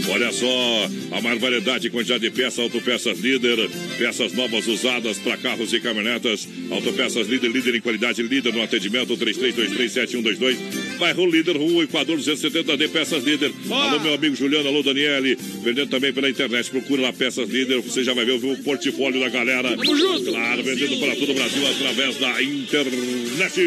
Olha 0.06 0.30
só, 0.32 0.90
a 1.12 1.20
maior 1.22 1.38
variedade 1.38 1.86
e 1.86 1.90
quantidade 1.90 2.22
de 2.22 2.30
peças, 2.30 2.58
autopeças 2.60 3.18
líder, 3.18 3.68
peças 3.98 4.32
novas 4.32 4.66
usadas 4.68 5.18
para 5.18 5.36
carros 5.38 5.72
e 5.72 5.80
caminhonetas, 5.80 6.46
autopeças 6.70 7.26
líder, 7.26 7.50
líder 7.50 7.74
em 7.76 7.80
qualidade, 7.80 8.22
líder 8.22 8.52
no 8.52 8.62
atendimento, 8.62 9.16
33237122, 9.16 10.56
bairro 10.98 11.26
líder, 11.26 11.56
rua 11.56 11.84
Equador 11.84 12.18
270D, 12.18 12.88
peças 12.90 13.24
líder. 13.24 13.50
Alô, 13.70 13.98
meu 14.00 14.14
amigo 14.14 14.36
Juliano, 14.36 14.68
alô, 14.68 14.82
Daniele, 14.82 15.36
vendendo 15.64 15.88
também 15.88 16.12
pela 16.12 16.28
internet, 16.30 16.70
procura 16.70 17.02
lá 17.02 17.12
peças 17.12 17.48
líder, 17.48 17.80
você 17.80 18.04
já 18.04 18.12
vai 18.14 18.24
ver 18.24 18.32
o 18.32 18.56
portfólio 18.58 19.18
da 19.20 19.28
galera. 19.30 19.70
Tamo 19.76 19.96
junto. 19.96 20.24
Claro, 20.30 20.62
vendendo 20.62 20.96
para 20.98 21.16
todo 21.16 21.30
o 21.32 21.34
Brasil 21.34 21.66
através 21.66 22.16
da 22.18 22.42
internet. 22.42 23.60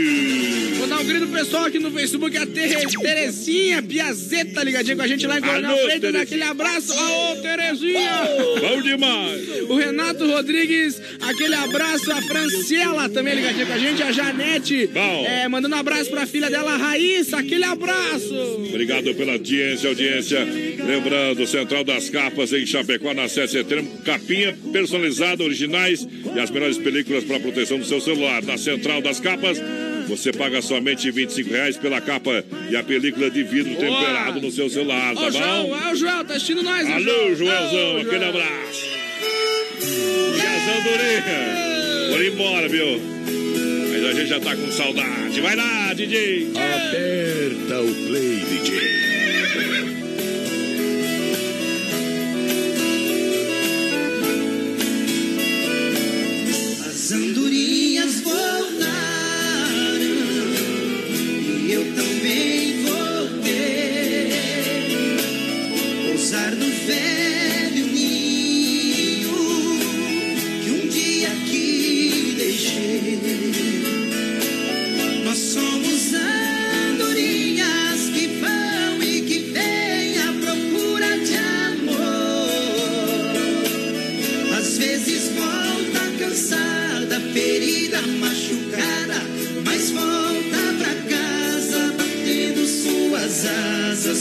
Vou 0.77 0.87
dar 0.87 0.99
um 1.01 1.05
grito 1.05 1.27
pro 1.27 1.39
pessoal 1.39 1.65
aqui 1.65 1.79
no 1.79 1.91
Facebook, 1.91 2.37
a 2.37 2.45
Tere- 2.45 2.85
Terezinha 3.01 3.81
Piazeta 3.81 4.63
ligadinha 4.63 4.95
com 4.95 5.01
a 5.01 5.07
gente 5.07 5.25
lá 5.27 5.39
em 5.39 5.41
Coronel 5.41 5.77
Freitas. 5.83 6.26
Aquele 6.27 6.43
abraço. 6.43 6.91
Aô, 6.91 7.37
Terezinha! 7.37 8.11
Bom 8.59 8.81
demais. 8.81 9.47
O 9.69 9.75
Renato 9.75 10.27
Rodrigues, 10.29 11.01
aquele 11.21 11.55
abraço. 11.55 12.11
A 12.11 12.21
Franciela 12.21 13.07
também 13.07 13.33
ligadinha 13.35 13.65
com 13.65 13.71
a 13.71 13.77
gente. 13.77 14.03
A 14.03 14.11
Janete, 14.11 14.87
Bom. 14.87 15.25
é, 15.25 15.47
mandando 15.47 15.73
um 15.77 15.79
abraço 15.79 16.09
pra 16.09 16.27
filha 16.27 16.49
dela, 16.49 16.73
a 16.73 16.77
Raíssa. 16.77 17.37
Aquele 17.37 17.63
abraço. 17.63 18.35
Obrigado 18.67 19.15
pela 19.15 19.31
audiência, 19.33 19.87
audiência. 19.87 20.45
Lembrando, 20.85 21.47
Central 21.47 21.85
das 21.85 22.09
Capas 22.09 22.51
em 22.51 22.65
Chapecó, 22.65 23.13
na 23.13 23.29
7 23.29 23.45
de 23.45 23.51
setembro. 23.59 23.87
Capinha 24.03 24.57
personalizada, 24.73 25.45
originais 25.45 26.05
e 26.35 26.39
as 26.39 26.51
melhores 26.51 26.77
películas 26.77 27.23
para 27.23 27.39
proteção 27.39 27.79
do 27.79 27.85
seu 27.85 28.01
celular. 28.01 28.43
Na 28.43 28.57
Central 28.57 29.01
das 29.01 29.21
Capas, 29.21 29.61
você 30.07 30.31
paga 30.31 30.61
somente 30.61 31.09
25 31.11 31.49
reais 31.49 31.77
pela 31.77 31.99
capa 32.01 32.43
e 32.69 32.75
a 32.75 32.83
película 32.83 33.29
de 33.29 33.43
vidro 33.43 33.73
Boa. 33.75 33.85
temperado 33.99 34.41
no 34.41 34.51
seu 34.51 34.69
celular, 34.69 35.13
tá 35.15 35.29
João, 35.29 35.67
bom? 35.67 35.77
é 35.77 35.91
o 35.91 35.95
Joel, 35.95 36.23
tá 36.25 36.33
assistindo 36.35 36.63
nós, 36.63 36.87
Alô, 36.89 37.03
João. 37.03 37.35
Joelzão, 37.35 37.95
Ô, 37.95 37.97
aquele 37.97 38.17
Joel. 38.17 38.29
abraço. 38.29 38.87
Orelha. 40.87 42.09
Bora 42.11 42.25
embora, 42.27 42.69
viu? 42.69 43.01
Mas 43.91 44.05
a 44.05 44.13
gente 44.13 44.27
já 44.27 44.39
tá 44.39 44.55
com 44.55 44.71
saudade. 44.71 45.41
Vai 45.41 45.55
lá, 45.55 45.93
DJ. 45.93 46.49
Aperta 46.51 47.81
o 47.81 47.93
play, 48.07 48.39
DJ. 48.49 49.06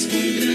Christ. 0.08 0.45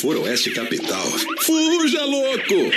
For 0.00 0.16
Oeste 0.16 0.50
Capital, 0.54 1.06
fuja 1.42 2.06
louco! 2.06 2.70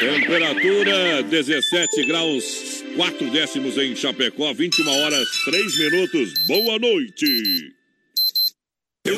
Temperatura 0.00 1.22
17 1.22 2.06
graus, 2.06 2.82
4 2.96 3.30
décimos 3.30 3.76
em 3.76 3.94
Chapecó, 3.94 4.54
21 4.54 4.88
horas 4.88 5.28
3 5.44 5.78
minutos. 5.78 6.46
Boa 6.46 6.78
noite. 6.78 7.79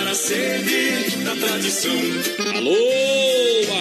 a 0.00 0.14
sede 0.14 1.16
da 1.24 1.34
tradição. 1.36 1.92
Alô, 2.56 3.21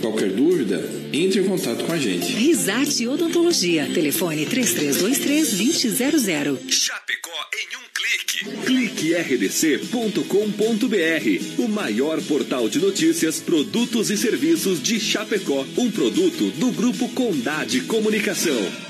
Qualquer 0.00 0.30
dúvida, 0.30 0.82
entre 1.12 1.40
em 1.40 1.44
contato 1.44 1.84
com 1.84 1.92
a 1.92 1.98
gente. 1.98 2.32
Risate 2.32 3.06
Odontologia. 3.06 3.86
Telefone 3.92 4.46
3323-2000. 4.46 6.58
Chapecó 6.70 7.30
em 7.54 7.76
um 7.76 7.82
clique. 7.94 8.46
Clique 8.64 9.14
rdc.com.br, 9.14 10.24
o 11.58 11.68
maior 11.68 12.22
portal 12.22 12.66
de 12.68 12.78
notícias, 12.78 13.40
produtos 13.40 14.08
e 14.10 14.16
serviços 14.16 14.82
de 14.82 14.98
Chapecó. 14.98 15.66
Um 15.76 15.90
produto 15.90 16.50
do 16.52 16.72
Grupo 16.72 17.06
Condade 17.10 17.82
Comunicação. 17.82 18.89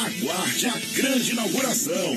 Aguarde 0.00 0.66
a 0.66 0.78
grande 0.94 1.32
inauguração. 1.32 2.16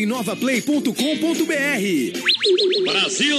novaplay.com.br. 0.05 2.19
Brasil! 2.85 3.37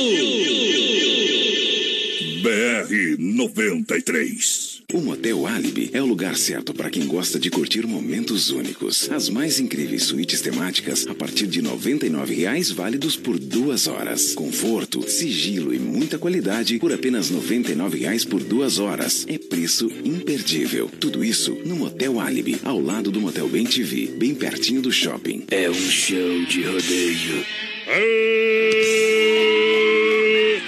BR 2.43 3.17
93. 3.19 4.72
O 4.93 5.01
Motel 5.01 5.47
Alibi 5.47 5.89
é 5.95 6.03
o 6.03 6.07
lugar 6.07 6.37
certo 6.37 6.75
para 6.75 6.91
quem 6.91 7.07
gosta 7.07 7.39
de 7.39 7.49
curtir 7.49 7.87
momentos 7.87 8.51
únicos. 8.51 9.11
As 9.11 9.31
mais 9.31 9.59
incríveis 9.59 10.03
suítes 10.03 10.43
temáticas 10.43 11.07
a 11.07 11.15
partir 11.15 11.47
de 11.47 11.61
R$ 11.61 11.69
99,00 11.69 12.75
válidos 12.75 13.17
por 13.17 13.39
duas 13.39 13.87
horas. 13.87 14.35
Conforto, 14.35 15.09
sigilo 15.09 15.73
e 15.73 15.79
muita 15.79 16.19
qualidade 16.19 16.79
por 16.79 16.93
apenas 16.93 17.31
R$ 17.31 17.37
99,00 17.39 18.29
por 18.29 18.45
duas 18.45 18.79
horas. 18.79 19.25
É 19.27 19.39
preço 19.39 19.91
imperdível. 20.05 20.91
Tudo 21.01 21.25
isso 21.25 21.57
no 21.65 21.75
Motel 21.75 22.21
Alibi, 22.21 22.61
ao 22.63 22.79
lado 22.79 23.11
do 23.11 23.19
Motel 23.19 23.49
Bem 23.49 23.65
TV, 23.65 24.09
bem 24.09 24.35
pertinho 24.35 24.83
do 24.83 24.93
shopping. 24.93 25.45
É 25.51 25.71
um 25.71 25.75
show 25.75 26.45
de 26.45 26.65
rodeio. 26.65 27.47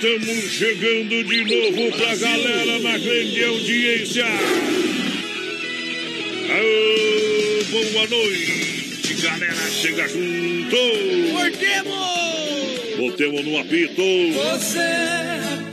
Estamos 0.05 0.53
chegando 0.53 1.25
de 1.25 1.45
novo 1.45 1.97
pra 1.97 2.15
galera 2.15 2.79
na 2.81 2.99
grande 2.99 3.43
audiência. 3.43 4.27
Aô, 6.51 7.65
boa 7.71 8.07
noite, 8.09 9.15
galera. 9.23 9.71
Chega 9.71 10.07
junto. 10.07 10.77
Voltemos! 11.33 12.97
Voltemos 12.99 13.45
no 13.47 13.59
apito. 13.59 14.03
Você 14.35 14.79
é. 14.79 15.64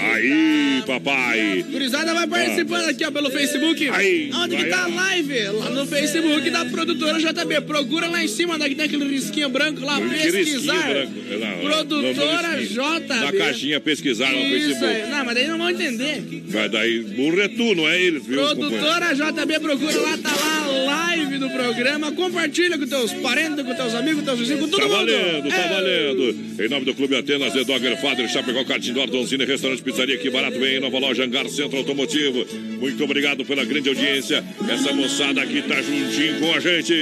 Aí, 0.00 0.82
papai. 0.86 1.64
Gurizada 1.70 2.14
vai 2.14 2.26
participando 2.26 2.88
aqui, 2.88 3.04
ó, 3.04 3.10
pelo 3.10 3.30
Facebook. 3.30 3.88
Aí, 3.90 4.30
Onde 4.34 4.56
que 4.56 4.64
tá 4.66 4.84
a 4.84 4.86
live? 4.88 5.44
Lá 5.48 5.70
no 5.70 5.86
Facebook 5.86 6.50
da 6.50 6.64
produtora 6.64 7.18
JB. 7.18 7.60
Procura 7.62 8.08
lá 8.08 8.22
em 8.22 8.28
cima, 8.28 8.58
daqui 8.58 8.74
tem 8.74 8.86
aquele 8.86 9.04
risquinho 9.08 9.48
branco 9.48 9.84
lá, 9.84 10.00
Que 10.00 10.32
pesquisar. 10.32 10.88
branco. 10.88 11.12
É. 11.30 11.60
Produtora. 11.60 12.62
JB. 12.62 13.08
Na 13.08 13.32
caixinha 13.32 13.80
pesquisar 13.80 14.30
no 14.32 14.40
Facebook. 14.48 14.84
aí. 14.84 15.10
Não, 15.10 15.24
mas 15.24 15.34
daí 15.34 15.48
não 15.48 15.58
vão 15.58 15.70
entender. 15.70 16.42
Vai 16.46 16.68
daí, 16.68 17.00
burro 17.00 17.40
é 17.40 17.48
tu, 17.48 17.74
não 17.74 17.88
é 17.88 18.00
eles, 18.00 18.24
viu? 18.24 18.40
Produtora 18.40 19.14
JB, 19.14 19.60
procura 19.60 20.00
lá, 20.00 20.18
tá 20.18 20.30
lá 20.34 20.67
live 20.86 21.38
do 21.38 21.50
programa. 21.50 22.12
Compartilha 22.12 22.78
com 22.78 22.86
teus 22.86 23.12
parentes, 23.14 23.64
com 23.64 23.74
teus 23.74 23.94
amigos, 23.94 24.20
com 24.20 24.26
teus 24.26 24.38
vizinhos, 24.38 24.60
com 24.62 24.68
todo 24.68 24.80
Tá 24.80 24.88
mundo. 24.88 24.96
valendo, 25.12 25.48
tá 25.48 25.56
É. 25.56 25.68
valendo. 25.68 26.62
Em 26.64 26.68
nome 26.68 26.84
do 26.84 26.94
Clube 26.94 27.16
Atenas, 27.16 27.52
The 27.52 27.64
Dogger 27.64 28.00
Father, 28.00 28.28
Chapecó, 28.28 28.64
Cartindor, 28.64 29.08
Donzina, 29.10 29.44
Restaurante 29.44 29.82
Pizzaria, 29.82 30.16
que 30.18 30.30
barato 30.30 30.58
vem, 30.58 30.80
nova 30.80 30.98
loja 30.98 31.24
Angar 31.24 31.48
Centro 31.48 31.78
Automotivo. 31.78 32.46
Muito 32.80 33.02
obrigado 33.04 33.44
pela 33.44 33.64
grande 33.64 33.88
audiência. 33.88 34.44
Essa 34.68 34.92
moçada 34.92 35.40
aqui 35.42 35.62
tá 35.62 35.80
juntinho 35.82 36.40
com 36.40 36.52
a 36.54 36.60
gente. 36.60 36.94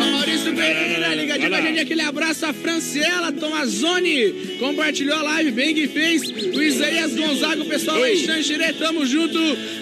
Ó, 0.00 0.10
Maurício 0.12 0.54
Pereira, 0.54 1.14
ligadinho 1.14 1.50
com 1.50 1.56
a 1.56 1.60
gente. 1.60 1.80
Aquele 1.80 2.02
abraço 2.02 2.46
a 2.46 2.52
Franciela 2.52 3.32
Tomazoni. 3.32 4.56
Compartilhou 4.58 5.16
a 5.16 5.22
live, 5.22 5.50
bem 5.50 5.74
que 5.74 5.88
fez. 5.88 6.22
O 6.30 6.62
Isaías 6.62 7.14
Gonzaga, 7.14 7.62
o 7.62 7.66
pessoal 7.66 7.98
lá 7.98 8.10
em 8.10 8.16
Xanxerê, 8.16 8.72
tamo 8.74 9.04
junto. 9.06 9.38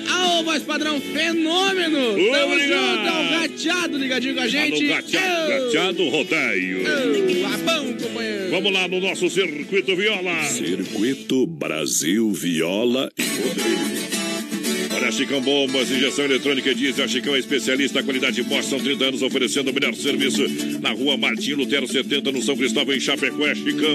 Aô, 0.08 0.42
voz 0.42 0.62
padrão, 0.62 1.00
fenômeno. 1.00 1.98
Tamo 2.32 2.52
Obrigado. 2.54 3.06
junto. 3.06 3.21
Ao 3.22 3.40
gateado 3.40 3.98
ligadinho 3.98 4.34
com 4.34 4.40
a 4.40 4.48
gente. 4.48 4.90
Alô, 4.90 5.02
gateado, 5.02 5.48
gateado 5.48 6.08
rodeio. 6.08 6.82
Abão, 7.54 7.92
companheiro. 7.94 8.50
Vamos 8.50 8.72
lá 8.72 8.88
no 8.88 9.00
nosso 9.00 9.28
Circuito 9.30 9.96
Viola. 9.96 10.42
Circuito 10.44 11.46
Brasil 11.46 12.30
Viola 12.32 13.10
e 13.18 13.22
Rodeio. 13.22 14.21
Chicão 15.12 15.42
Bombas, 15.42 15.90
injeção 15.90 16.24
eletrônica 16.24 16.74
diesel. 16.74 17.04
A 17.04 17.08
Chicão 17.08 17.34
é 17.34 17.38
especialista 17.38 18.00
em 18.00 18.04
qualidade 18.04 18.42
Bosch. 18.42 18.64
São 18.68 18.78
30 18.78 19.04
anos 19.04 19.22
oferecendo 19.22 19.70
o 19.70 19.74
melhor 19.74 19.94
serviço. 19.94 20.42
Na 20.80 20.90
rua 20.90 21.16
Martim 21.16 21.52
Lutero 21.52 21.86
70, 21.86 22.32
no 22.32 22.42
São 22.42 22.56
Cristóvão, 22.56 22.94
em 22.94 23.00
Chapecó, 23.00 23.46
é 23.46 23.54
Chicão. 23.54 23.94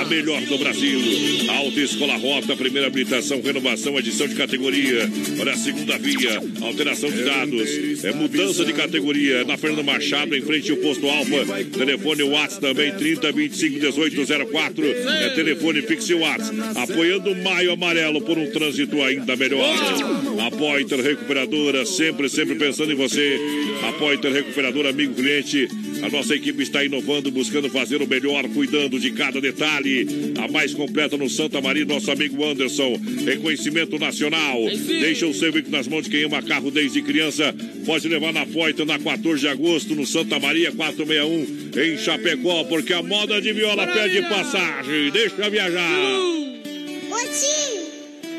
A 0.00 0.04
melhor 0.06 0.40
do 0.42 0.56
Brasil. 0.58 1.00
Alta 1.48 1.80
Escola 1.80 2.16
Rota, 2.16 2.56
primeira 2.56 2.88
habilitação, 2.88 3.42
renovação, 3.42 3.98
edição 3.98 4.26
de 4.26 4.34
categoria. 4.34 5.08
Olha, 5.38 5.52
a 5.52 5.56
segunda 5.56 5.98
via, 5.98 6.42
alteração 6.62 7.10
de 7.10 7.22
dados. 7.22 8.04
É 8.04 8.12
mudança 8.12 8.64
de 8.64 8.72
categoria. 8.72 9.44
Na 9.44 9.56
Fernando 9.56 9.84
Machado, 9.84 10.34
em 10.34 10.40
frente 10.40 10.70
ao 10.70 10.78
posto 10.78 11.06
Alfa. 11.08 11.64
Telefone 11.76 12.22
WhatsApp 12.22 12.60
também, 12.60 12.92
30 12.92 13.32
25 13.32 13.80
18 13.80 14.46
04. 14.50 14.84
É 14.86 15.28
telefone 15.30 15.82
fixe 15.82 16.14
WhatsApp. 16.14 16.56
Apoiando 16.74 17.32
o 17.32 17.44
Maio 17.44 17.72
Amarelo 17.72 18.22
por 18.22 18.38
um 18.38 18.50
trânsito 18.50 19.02
ainda 19.02 19.36
melhor. 19.36 20.37
A 20.38 20.50
Poiter 20.50 21.00
Recuperadora, 21.00 21.84
sempre, 21.84 22.28
sempre 22.28 22.54
pensando 22.54 22.92
em 22.92 22.94
você. 22.94 23.38
A 23.88 23.92
Poiter 23.92 24.32
Recuperadora, 24.32 24.90
amigo 24.90 25.14
cliente. 25.14 25.68
A 26.02 26.08
nossa 26.08 26.34
equipe 26.34 26.62
está 26.62 26.84
inovando, 26.84 27.30
buscando 27.30 27.68
fazer 27.68 28.00
o 28.00 28.06
melhor, 28.06 28.48
cuidando 28.48 29.00
de 29.00 29.10
cada 29.10 29.40
detalhe. 29.40 30.06
A 30.38 30.46
mais 30.46 30.72
completa 30.72 31.16
no 31.16 31.28
Santa 31.28 31.60
Maria, 31.60 31.84
nosso 31.84 32.10
amigo 32.10 32.44
Anderson. 32.44 32.98
Reconhecimento 33.24 33.98
nacional. 33.98 34.58
Deixa 34.86 35.26
o 35.26 35.34
seu 35.34 35.52
veículo 35.52 35.76
nas 35.76 35.88
mãos 35.88 36.04
de 36.04 36.10
quem 36.10 36.24
ama 36.24 36.40
carro 36.42 36.70
desde 36.70 37.02
criança. 37.02 37.54
Pode 37.84 38.08
levar 38.08 38.32
na 38.32 38.46
Poiter 38.46 38.86
na 38.86 38.98
14 38.98 39.40
de 39.40 39.48
agosto, 39.48 39.94
no 39.94 40.06
Santa 40.06 40.38
Maria 40.38 40.70
461, 40.70 41.82
em 41.82 41.98
Chapecó, 41.98 42.64
porque 42.64 42.92
a 42.92 43.02
moda 43.02 43.40
de 43.40 43.52
viola 43.52 43.86
pede 43.86 44.22
passagem. 44.22 45.10
Deixa 45.10 45.50
viajar. 45.50 46.20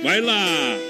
Vai 0.02 0.22
lá. 0.22 0.89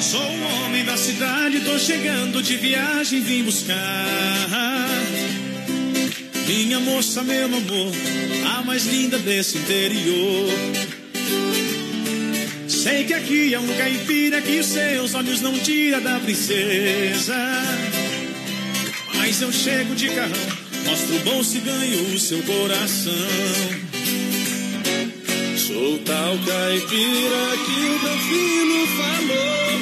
Sou 0.00 0.22
um 0.22 0.64
homem 0.64 0.84
da 0.84 0.96
cidade, 0.96 1.60
tô 1.60 1.78
chegando 1.78 2.42
de 2.42 2.56
viagem, 2.56 3.20
vim 3.20 3.42
buscar. 3.42 3.76
Minha 6.46 6.80
moça, 6.80 7.22
meu 7.22 7.44
amor, 7.44 7.92
a 8.56 8.62
mais 8.62 8.86
linda 8.86 9.18
desse 9.18 9.58
interior. 9.58 10.50
Sei 12.66 13.04
que 13.04 13.12
aqui 13.12 13.52
é 13.52 13.60
um 13.60 13.66
caipira 13.76 14.40
que 14.40 14.62
seus 14.62 15.14
olhos 15.14 15.42
não 15.42 15.58
tira 15.58 16.00
da 16.00 16.18
princesa. 16.20 17.36
Mas 19.14 19.42
eu 19.42 19.52
chego 19.52 19.94
de 19.94 20.08
carrão, 20.08 20.48
mostro 20.86 21.16
o 21.16 21.20
bolso 21.20 21.56
e 21.56 21.60
ganho 21.60 22.14
o 22.14 22.18
seu 22.18 22.42
coração. 22.42 23.93
Sou 25.74 25.98
tal 26.04 26.38
caipira 26.38 27.58
que 27.66 27.72
o 27.72 27.98
meu 27.98 28.16
filho 28.18 28.86
falou. 28.96 29.74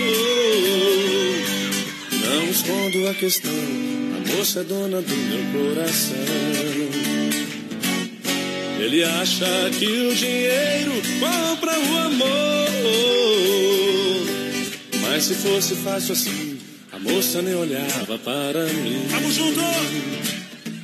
Não 2.25 2.45
escondo 2.49 3.09
a 3.11 3.15
questão, 3.15 3.51
a 3.53 4.21
moça 4.35 4.61
é 4.61 4.65
dona 4.65 5.03
do 5.03 5.15
meu 5.15 5.45
coração. 5.53 6.17
Ele 8.81 9.05
acha 9.05 9.71
que 9.79 9.85
o 9.85 10.15
dinheiro 10.15 10.93
compra 11.21 11.79
o 11.79 11.99
amor. 11.99 12.71
Mas 15.03 15.25
se 15.25 15.35
fosse 15.35 15.75
fácil 15.75 16.15
assim, 16.15 16.59
a 16.91 16.99
moça 16.99 17.43
nem 17.43 17.55
olhava 17.55 18.19
para 18.19 18.65
mim. 18.65 19.05
Vamos 19.11 19.35
junto! 19.35 19.61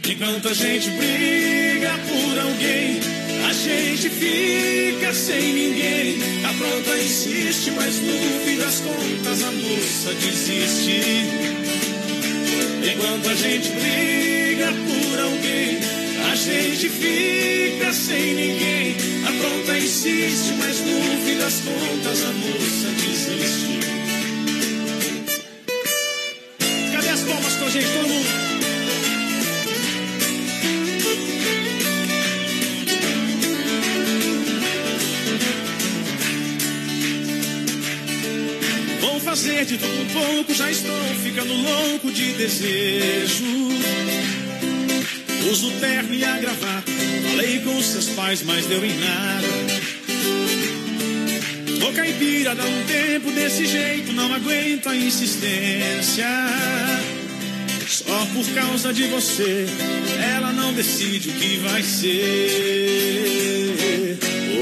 Enquanto 0.07 0.49
a 0.49 0.53
gente 0.53 0.91
briga 0.91 1.99
por 2.09 2.39
alguém, 2.39 3.18
gente 3.59 4.09
fica 4.09 5.13
sem 5.13 5.53
ninguém. 5.53 6.19
A 6.45 6.55
pronta 6.55 6.97
insiste, 6.97 7.73
mas 7.73 8.01
no 8.01 8.41
fim 8.45 8.57
das 8.57 8.81
contas 8.81 9.43
a 9.43 9.51
moça 9.53 10.15
desiste. 10.15 11.01
Enquanto 12.91 13.29
a 13.29 13.35
gente 13.35 13.69
briga 13.71 14.73
por 14.73 15.21
alguém, 15.21 15.79
a 16.31 16.35
gente 16.37 16.89
fica 16.89 17.93
sem 17.93 18.35
ninguém. 18.35 18.97
A 19.27 19.33
pronta 19.33 19.77
insiste, 19.77 20.55
mas 20.59 20.79
no 20.81 21.27
fim 21.27 21.39
das 21.39 21.61
contas 21.61 22.25
a 22.25 22.33
moça 22.33 22.89
desiste. 22.97 23.79
Cadê 26.93 27.09
as 27.09 27.21
palmas 27.23 27.55
com 27.57 27.65
a 27.65 27.71
gente, 27.71 27.87
todo 27.89 28.09
mundo? 28.09 28.48
De 39.67 39.77
tudo 39.77 40.01
um 40.01 40.07
pouco, 40.07 40.55
já 40.55 40.71
estou 40.71 40.97
ficando 41.21 41.53
louco 41.53 42.13
de 42.13 42.33
desejo. 42.35 43.45
Uso 45.51 45.73
terno 45.81 46.15
e 46.15 46.25
a 46.25 46.39
gravata, 46.39 46.93
falei 47.29 47.59
com 47.59 47.83
seus 47.83 48.07
pais, 48.11 48.43
mas 48.45 48.67
deu 48.67 48.85
em 48.85 48.97
nada. 48.99 49.49
Tô 51.81 51.93
caipira 51.93 52.55
dá 52.55 52.65
um 52.65 52.85
tempo 52.85 53.33
desse 53.33 53.67
jeito, 53.67 54.13
não 54.13 54.33
aguento 54.33 54.89
a 54.91 54.97
insistência. 54.97 56.29
Só 57.87 58.27
por 58.33 58.47
causa 58.55 58.93
de 58.93 59.09
você, 59.09 59.67
ela 60.37 60.53
não 60.53 60.73
decide 60.73 61.31
o 61.31 61.33
que 61.33 61.57
vai 61.57 61.83
ser. 61.83 63.38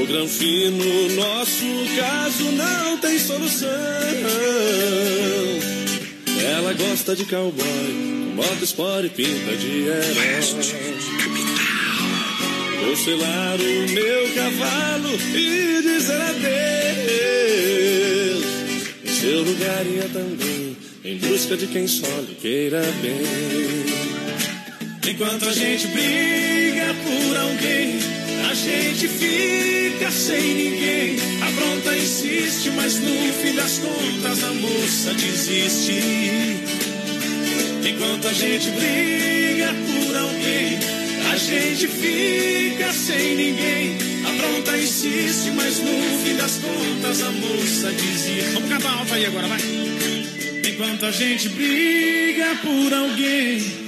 O 0.07 0.09
Granfino, 0.09 1.09
nosso 1.15 1.65
caso 1.99 2.43
não 2.53 2.97
tem 2.97 3.19
solução. 3.19 3.67
Ela 6.55 6.71
gosta 6.71 7.13
de 7.13 7.25
cowboy, 7.25 8.31
moto 8.33 8.63
sport 8.63 9.03
e 9.07 9.09
pinta 9.09 9.53
de 9.57 9.81
herói. 9.81 10.39
Vou 12.85 12.95
selar 12.95 13.57
o 13.59 13.91
meu 13.91 14.33
cavalo 14.33 15.09
e 15.35 15.81
dizer 15.81 16.21
adeus. 16.21 16.45
Em 19.03 19.11
seu 19.11 19.43
lugar 19.43 19.85
ia 19.85 20.07
também, 20.07 20.77
em 21.03 21.17
busca 21.17 21.57
de 21.57 21.67
quem 21.67 21.85
só 21.85 22.07
lhe 22.21 22.35
queira 22.35 22.81
bem. 23.01 23.17
Enquanto 25.11 25.49
a 25.49 25.51
gente 25.51 25.85
briga 25.87 26.95
por 27.03 27.37
alguém, 27.37 27.99
a 28.49 28.53
gente 28.53 29.07
fica 29.09 30.09
sem 30.09 30.53
ninguém. 30.53 31.17
A 31.41 31.51
pronta 31.51 31.97
insiste, 31.97 32.71
mas 32.71 32.99
no 32.99 33.33
fim 33.33 33.53
das 33.53 33.79
contas 33.79 34.43
a 34.43 34.53
moça 34.53 35.13
desiste. 35.13 35.99
Enquanto 37.89 38.27
a 38.27 38.33
gente 38.33 38.69
briga 38.71 39.73
por 39.73 40.15
alguém, 40.15 40.79
a 41.29 41.35
gente 41.35 41.87
fica 41.87 42.93
sem 42.93 43.35
ninguém. 43.35 43.97
A 44.25 44.31
pronta 44.41 44.77
insiste, 44.77 45.51
mas 45.51 45.79
no 45.79 46.19
fim 46.23 46.35
das 46.37 46.57
contas 46.57 47.21
a 47.21 47.31
moça 47.31 47.91
desiste. 47.91 48.53
Vamos 48.53 48.69
cantar 48.69 48.93
alto 48.93 49.13
aí 49.13 49.25
agora, 49.25 49.47
vai. 49.47 49.59
Enquanto 50.71 51.05
a 51.05 51.11
gente 51.11 51.49
briga 51.49 52.55
por 52.63 52.93
alguém. 52.93 53.87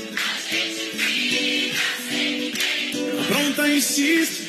A 3.20 3.24
pronta 3.24 3.70
insiste. 3.70 4.49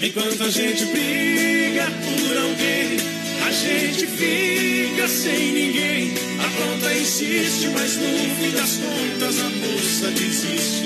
Enquanto 0.00 0.42
a 0.42 0.50
gente 0.50 0.84
briga 0.86 1.86
por 1.86 2.36
alguém, 2.36 2.98
a 3.46 3.50
gente 3.52 4.06
fica 4.06 5.08
sem 5.08 5.52
ninguém. 5.52 6.12
A 6.38 6.48
pronta 6.48 6.94
insiste, 6.94 7.68
mas 7.68 7.96
no 7.96 8.08
fim 8.36 8.50
das 8.50 8.76
contas 8.76 9.38
a 9.40 9.50
moça 9.50 10.10
desiste. 10.10 10.84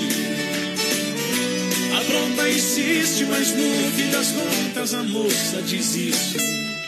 afronta, 1.97 2.49
insiste, 2.49 3.25
mas 3.25 3.51
no 3.55 3.91
fim 3.91 4.09
das 4.09 4.31
contas 4.31 4.93
a 4.93 5.03
moça 5.03 5.61
desiste. 5.61 6.37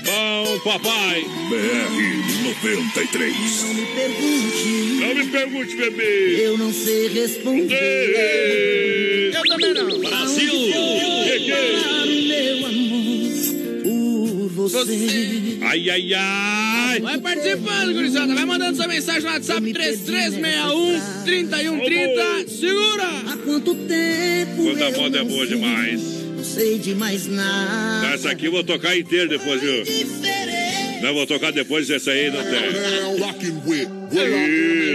Bom, 0.04 0.60
papai. 0.64 1.24
BR 1.50 2.44
93. 2.44 3.64
Não 3.64 3.74
me 3.74 3.86
pergunte. 3.86 4.66
Não 5.00 5.16
me 5.16 5.26
pergunte, 5.28 5.76
bebê. 5.76 6.46
Eu 6.46 6.58
não 6.58 6.74
sei 6.74 7.08
responder. 7.10 7.76
Eu 9.34 9.44
também 9.44 9.74
não. 9.74 10.00
Brasil. 10.00 11.21
Meu 12.28 12.66
amor 12.68 13.32
por 13.84 14.50
você. 14.70 15.58
Ai, 15.62 15.90
ai, 15.90 16.14
ai. 16.14 17.00
Vai 17.02 17.18
participando, 17.20 17.94
gurizada. 17.94 18.34
Vai 18.34 18.46
mandando 18.46 18.76
sua 18.78 18.88
mensagem 18.88 19.22
no 19.22 19.30
WhatsApp 19.30 19.74
3361 19.74 21.24
3130. 21.26 22.48
Segura! 22.50 23.04
Há 23.32 23.38
quanto 23.38 23.76
tempo 23.76 24.64
Quando 24.64 24.82
a 24.84 24.90
eu 24.90 25.02
moda 25.02 25.20
é 25.20 25.24
boa 25.24 25.48
demais. 25.48 26.02
Não 26.38 26.44
sei 26.44 26.80
de 26.80 26.96
mais 26.96 27.28
nada. 27.28 28.14
Essa 28.14 28.32
aqui 28.32 28.46
eu 28.46 28.52
vou 28.52 28.64
tocar 28.64 28.98
inteira 28.98 29.28
depois, 29.28 29.62
viu? 29.62 29.84
Não, 31.02 31.14
vou 31.16 31.26
tocar 31.26 31.52
depois, 31.52 31.90
essa 31.90 32.12
aí 32.12 32.30
não 32.30 32.44
tem. 32.44 32.52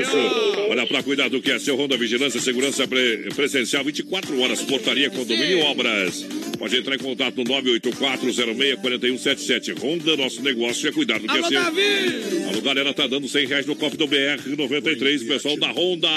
Isso. 0.00 0.45
Para 0.88 1.02
cuidar 1.02 1.28
do 1.28 1.40
que 1.42 1.50
é 1.50 1.58
seu 1.58 1.76
Honda 1.76 1.96
Vigilância, 1.96 2.40
segurança 2.40 2.86
pre- 2.86 3.28
presencial 3.34 3.82
24 3.84 4.38
horas, 4.40 4.62
portaria, 4.62 5.10
condomínio 5.10 5.58
e 5.58 5.62
obras. 5.62 6.24
Pode 6.58 6.76
entrar 6.76 6.94
em 6.94 6.98
contato 6.98 7.36
no 7.36 7.44
984064177. 7.44 9.78
Honda, 9.82 10.16
nosso 10.16 10.42
negócio 10.42 10.88
é 10.88 10.92
cuidar 10.92 11.18
do 11.18 11.26
que 11.28 11.36
é 11.36 11.38
Alô, 11.38 11.48
seu. 11.48 11.62
Davi! 11.62 12.44
Alô, 12.50 12.60
galera, 12.62 12.94
tá 12.94 13.06
dando 13.06 13.28
100 13.28 13.46
reais 13.46 13.66
no 13.66 13.76
copo 13.76 13.96
do 13.96 14.06
BR93, 14.08 15.26
pessoal 15.26 15.56
da 15.58 15.70
Honda. 15.72 16.08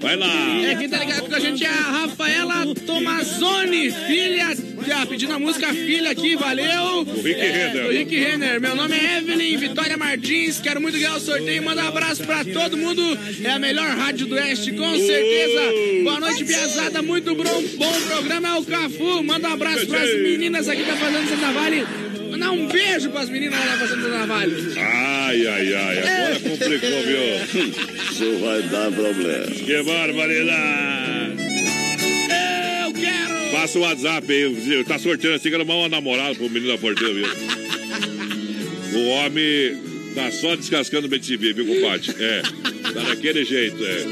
Vai 0.00 0.16
lá. 0.16 0.60
É, 0.66 0.74
quem 0.76 0.88
tá 0.88 0.98
ligado 0.98 1.28
com 1.28 1.34
a 1.34 1.40
gente 1.40 1.64
é 1.64 1.68
a 1.68 1.72
Rafaela 1.72 2.66
Tomazoni, 2.86 3.90
filha, 3.90 4.54
já 4.86 5.06
pedindo 5.06 5.32
a 5.32 5.38
música 5.38 5.72
Filha 5.72 6.10
aqui, 6.10 6.36
valeu. 6.36 7.00
O 7.00 7.22
Rick 7.22 7.40
Renner. 7.40 7.86
O 7.86 7.90
Rick 7.90 8.16
Renner. 8.18 8.60
Meu 8.60 8.74
nome 8.74 8.96
é 8.96 9.18
Evelyn 9.18 9.56
Vitória 9.56 9.96
Martins, 9.96 10.60
quero 10.60 10.80
muito 10.80 10.98
ganhar 10.98 11.16
o 11.16 11.20
sorteio, 11.20 11.62
manda 11.62 11.84
um 11.84 11.88
abraço 11.88 12.24
pra 12.24 12.44
todo 12.44 12.76
mundo. 12.76 13.02
É 13.42 13.50
a 13.50 13.58
melhor 13.58 13.86
rádio 13.96 14.26
do 14.26 14.34
Oeste, 14.34 14.72
com 14.72 14.96
certeza. 14.96 16.02
Boa 16.04 16.20
noite, 16.20 16.44
Piazada, 16.44 17.02
muito 17.02 17.34
bom, 17.34 17.62
bom 17.76 18.00
programa, 18.08 18.48
é 18.48 18.54
o 18.54 18.64
Cafu. 18.64 19.22
Manda 19.22 19.48
um 19.48 19.52
abraço 19.52 19.86
pras 19.86 20.14
meninas 20.20 20.68
aqui 20.68 20.82
que 20.82 20.90
tá 20.90 20.96
fazendo 20.96 21.28
Santa 21.28 21.52
Vale. 21.52 21.86
Mandar 22.30 22.50
um 22.50 22.66
beijo 22.66 23.10
pras 23.10 23.28
meninas 23.28 23.58
lá 23.58 23.76
fazendo 23.76 24.02
Santa 24.02 24.26
Vale. 24.26 24.74
Ai, 24.78 25.46
ai, 25.46 25.74
ai, 25.74 25.98
agora 25.98 26.40
complicou, 26.40 27.02
viu? 27.02 27.72
Isso 28.10 28.38
vai 28.40 28.62
dar 28.62 28.90
problema. 28.92 29.46
Que 29.46 29.82
barbaridade! 29.82 31.51
Passa 33.62 33.78
o 33.78 33.82
WhatsApp 33.82 34.32
aí, 34.32 34.84
tá 34.84 34.98
sorteando 34.98 35.36
assim, 35.36 35.48
quero 35.48 35.62
uma 35.62 35.88
namorada 35.88 36.34
pro 36.34 36.50
menino 36.50 36.72
da 36.72 36.78
porteira, 36.78 37.14
viu? 37.14 37.26
O 38.92 39.06
homem 39.10 39.76
tá 40.16 40.32
só 40.32 40.56
descascando 40.56 41.06
o 41.06 41.08
BTV, 41.08 41.52
viu, 41.52 41.66
compadre? 41.66 42.12
É, 42.18 42.42
tá 42.92 43.02
daquele 43.04 43.44
jeito, 43.44 43.76
é. 43.84 44.04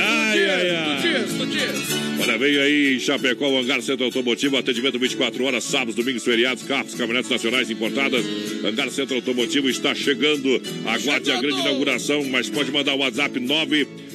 Ai, 0.00 0.50
ai, 0.50 0.70
ai. 0.70 2.22
Olha, 2.22 2.36
vem 2.36 2.58
aí 2.58 2.96
em 2.96 2.98
Chapecó, 2.98 3.50
o 3.50 3.58
Hangar 3.58 3.80
Centro 3.82 4.04
Automotivo, 4.04 4.56
atendimento 4.56 4.98
24 4.98 5.44
horas, 5.44 5.62
sábados, 5.62 5.94
domingos, 5.94 6.24
feriados, 6.24 6.64
carros, 6.64 6.96
caminhonetes 6.96 7.30
nacionais 7.30 7.70
importadas. 7.70 8.24
Hangar 8.64 8.90
Centro 8.90 9.14
Automotivo 9.14 9.70
está 9.70 9.94
chegando. 9.94 10.60
Aguarde 10.86 11.30
a 11.30 11.40
grande 11.40 11.60
inauguração, 11.60 12.24
mas 12.24 12.50
pode 12.50 12.72
mandar 12.72 12.94
o 12.94 12.98
WhatsApp 12.98 13.38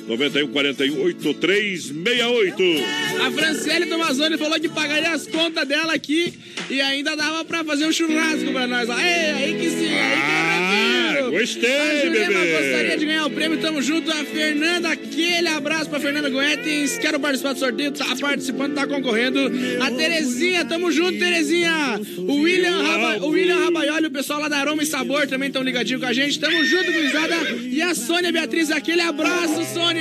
991 0.08 0.48
41 0.54 1.02
8368. 1.02 2.64
A 3.26 3.32
Franciele 3.32 3.86
Tomazoni 3.88 4.38
falou 4.38 4.60
que 4.60 4.70
pagaria 4.70 5.12
as 5.12 5.28
contas 5.28 5.68
dela 5.68 5.94
aqui 5.94 6.34
e 6.70 6.80
ainda 6.82 7.16
dava 7.16 7.44
pra 7.44 7.64
fazer 7.64 7.86
um 7.86 7.92
churrasco 7.92 8.52
pra 8.52 8.68
nós. 8.68 8.88
Ei, 8.90 8.96
aí 8.96 9.54
que 9.60 9.70
sim, 9.70 9.86
aí 9.88 9.90
que 9.90 10.32
Ah, 10.32 11.12
é 11.12 11.14
tranquilo. 11.18 11.32
gostei, 11.40 11.76
A 11.80 12.06
Jurema 12.06 12.40
bebê. 12.40 12.52
gostaria 12.52 12.98
de 12.98 13.06
ganhar 13.06 13.26
o 13.26 13.30
prêmio, 13.30 13.58
tamo 13.60 13.82
junto. 13.82 14.10
A 14.12 14.24
Fernanda, 14.24 14.90
aquele 14.90 15.48
abraço 15.50 15.90
pra 15.90 16.00
Fernanda 16.00 16.30
Goetens. 16.30 16.98
Quero 16.98 17.20
participar 17.20 17.54
do 17.54 17.60
sorteio, 17.60 17.92
tá 17.92 18.16
participando, 18.16 18.76
tá 18.76 18.88
concorrendo. 18.88 19.40
A 19.82 19.92
Terezinha, 19.92 20.64
tamo 20.66 20.90
junto, 20.92 21.18
Terezinha. 21.20 22.00
O 22.18 22.42
William, 22.42 22.82
Raba, 22.82 23.26
o 23.26 23.30
William 23.30 23.60
Rabaioli, 23.66 24.08
o 24.08 24.12
pessoal 24.12 24.40
lá 24.42 24.48
da 24.48 24.58
Aroma 24.58 24.84
e 24.84 24.86
Sabor 24.86 25.28
também 25.28 25.48
estão 25.48 25.64
ligadinho 25.64 26.00
com 26.00 26.06
a 26.06 26.14
gente. 26.14 26.40
Tamo 26.40 26.64
junto, 26.64 26.92
gurizada. 26.92 27.36
E 27.70 27.82
a 27.82 27.94
Sônia 27.96 28.32
Beatriz, 28.32 28.72
aquele 28.72 29.02
abraço, 29.02 29.66
Sônia. 29.74 29.97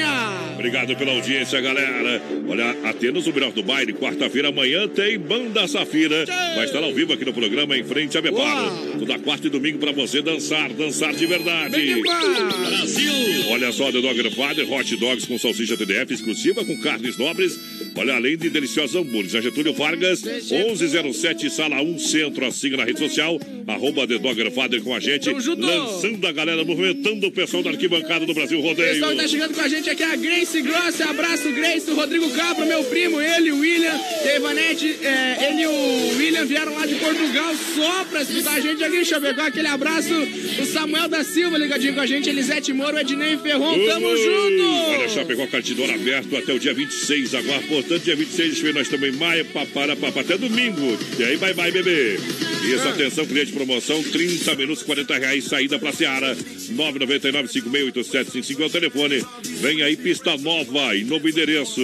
Obrigado 0.55 0.97
pela 0.97 1.13
audiência, 1.13 1.61
galera. 1.61 2.21
Olha, 2.49 2.71
Atenas, 2.89 3.27
o 3.27 3.33
melhor 3.33 3.53
do 3.53 3.63
baile. 3.63 3.93
Quarta-feira, 3.93 4.49
amanhã 4.49 4.89
tem 4.89 5.19
Banda 5.19 5.67
Safira. 5.69 6.25
Vai 6.55 6.65
estar 6.65 6.83
ao 6.83 6.93
vivo 6.95 7.13
aqui 7.13 7.25
no 7.25 7.33
programa, 7.33 7.77
em 7.77 7.85
frente 7.85 8.17
a 8.17 8.23
Bepar. 8.23 8.73
Toda 8.99 9.19
quarta 9.19 9.47
e 9.47 9.51
domingo 9.51 9.79
pra 9.79 9.93
você 9.93 10.23
dançar, 10.23 10.73
dançar 10.73 11.13
de 11.15 11.27
verdade. 11.27 12.01
Brasil! 12.03 13.13
Olha 13.51 13.71
só, 13.73 13.93
The 13.93 14.01
Dogger 14.01 14.31
Father, 14.35 14.73
hot 14.73 14.97
dogs 14.97 15.27
com 15.27 15.39
salsicha 15.39 15.77
TDF 15.77 16.13
exclusiva 16.15 16.65
com 16.65 16.77
carnes 16.81 17.17
nobres. 17.19 17.59
Olha, 17.95 18.15
além 18.15 18.37
de 18.37 18.51
deliciosos 18.51 18.97
hambúrgueres. 18.97 19.35
A 19.35 19.41
Getúlio 19.41 19.73
Vargas, 19.75 20.23
1107, 20.23 21.51
sala 21.51 21.83
1, 21.83 21.99
centro. 21.99 22.51
Siga 22.53 22.77
na 22.79 22.85
rede 22.85 22.99
social, 22.99 23.39
arroba 23.67 24.07
The 24.07 24.19
Dogger 24.19 24.51
Father 24.51 24.81
com 24.83 24.95
a 24.95 25.01
gente. 25.01 25.29
Lançando 25.31 26.27
a 26.27 26.33
galera, 26.33 26.65
movimentando 26.65 27.27
o 27.27 27.31
pessoal 27.31 27.63
da 27.63 27.71
arquibancada 27.71 28.25
do 28.27 28.35
Brasil 28.35 28.59
O 28.59 28.63
Rodeio. 28.63 28.95
pessoal 28.95 29.11
que 29.13 29.17
tá 29.17 29.29
chegando 29.29 29.55
com 29.55 29.61
a 29.61 29.69
gente 29.69 29.86
aqui 29.91 30.03
é 30.03 30.13
a 30.13 30.17
Grace 30.17 30.61
Gross. 30.63 31.01
Abraço, 31.01 31.51
Grace, 31.53 31.91
o 31.91 31.95
Rodrigo 31.95 32.29
Capra, 32.31 32.65
meu 32.65 32.83
primo, 32.85 33.21
ele, 33.21 33.53
o 33.53 33.59
William, 33.59 33.99
e 34.25 34.29
a 34.29 34.37
Ivanete, 34.37 34.97
é, 35.03 35.49
ele 35.51 35.63
e 35.63 35.67
o 35.67 36.17
William 36.19 36.45
vieram 36.45 36.75
lá 36.75 36.87
de 36.87 36.95
Portugal 36.97 37.55
só 37.75 38.05
pra 38.05 38.23
escutar 38.23 38.55
a 38.55 38.61
gente 38.61 38.83
aqui 38.83 38.97
em 38.97 39.05
Chapecó. 39.05 39.43
Aquele 39.43 39.69
abraço. 39.69 40.13
O 40.61 40.67
Samuel 40.67 41.09
da 41.09 41.23
Silva 41.25 41.59
ligadinho 41.59 41.95
com 41.95 42.01
a 42.01 42.07
gente, 42.07 42.29
Elisete 42.29 42.73
Moro, 42.73 42.99
Ednei 42.99 43.37
Ferron, 43.37 43.79
tamo 43.87 44.07
Uhul. 44.07 44.17
junto! 44.17 44.67
Olha, 44.91 45.09
Chapecó 45.09 45.47
Cartidor 45.47 45.91
aberto 45.91 46.37
até 46.37 46.53
o 46.53 46.59
dia 46.59 46.75
26. 46.75 47.35
Agora, 47.35 47.61
portanto, 47.63 48.03
dia 48.03 48.17
26, 48.17 48.49
deixa 48.49 48.61
eu 48.61 48.65
ver, 48.65 48.75
nós 48.75 48.87
estamos 48.87 49.09
em 49.09 49.13
maio, 49.13 49.45
papara, 49.47 49.95
papá, 49.97 50.21
até 50.21 50.37
domingo. 50.39 50.99
E 51.19 51.25
aí, 51.25 51.37
bye, 51.37 51.55
bye, 51.55 51.71
bebê. 51.71 52.19
Isso, 52.65 52.89
atenção, 52.89 53.27
cliente 53.27 53.53
promoção, 53.53 54.03
30 54.03 54.55
minutos, 54.57 54.83
40 54.83 55.19
reais, 55.19 55.45
saída 55.45 55.79
pra 55.79 55.93
Seara. 55.93 56.35
999-568755 56.37 58.61
é 58.61 58.65
o 58.65 58.71
telefone. 58.71 59.25
Vem 59.61 59.76
aí, 59.83 59.97
pista 59.97 60.37
nova 60.39 60.95
e 60.95 61.05
novo 61.05 61.29
endereço. 61.29 61.81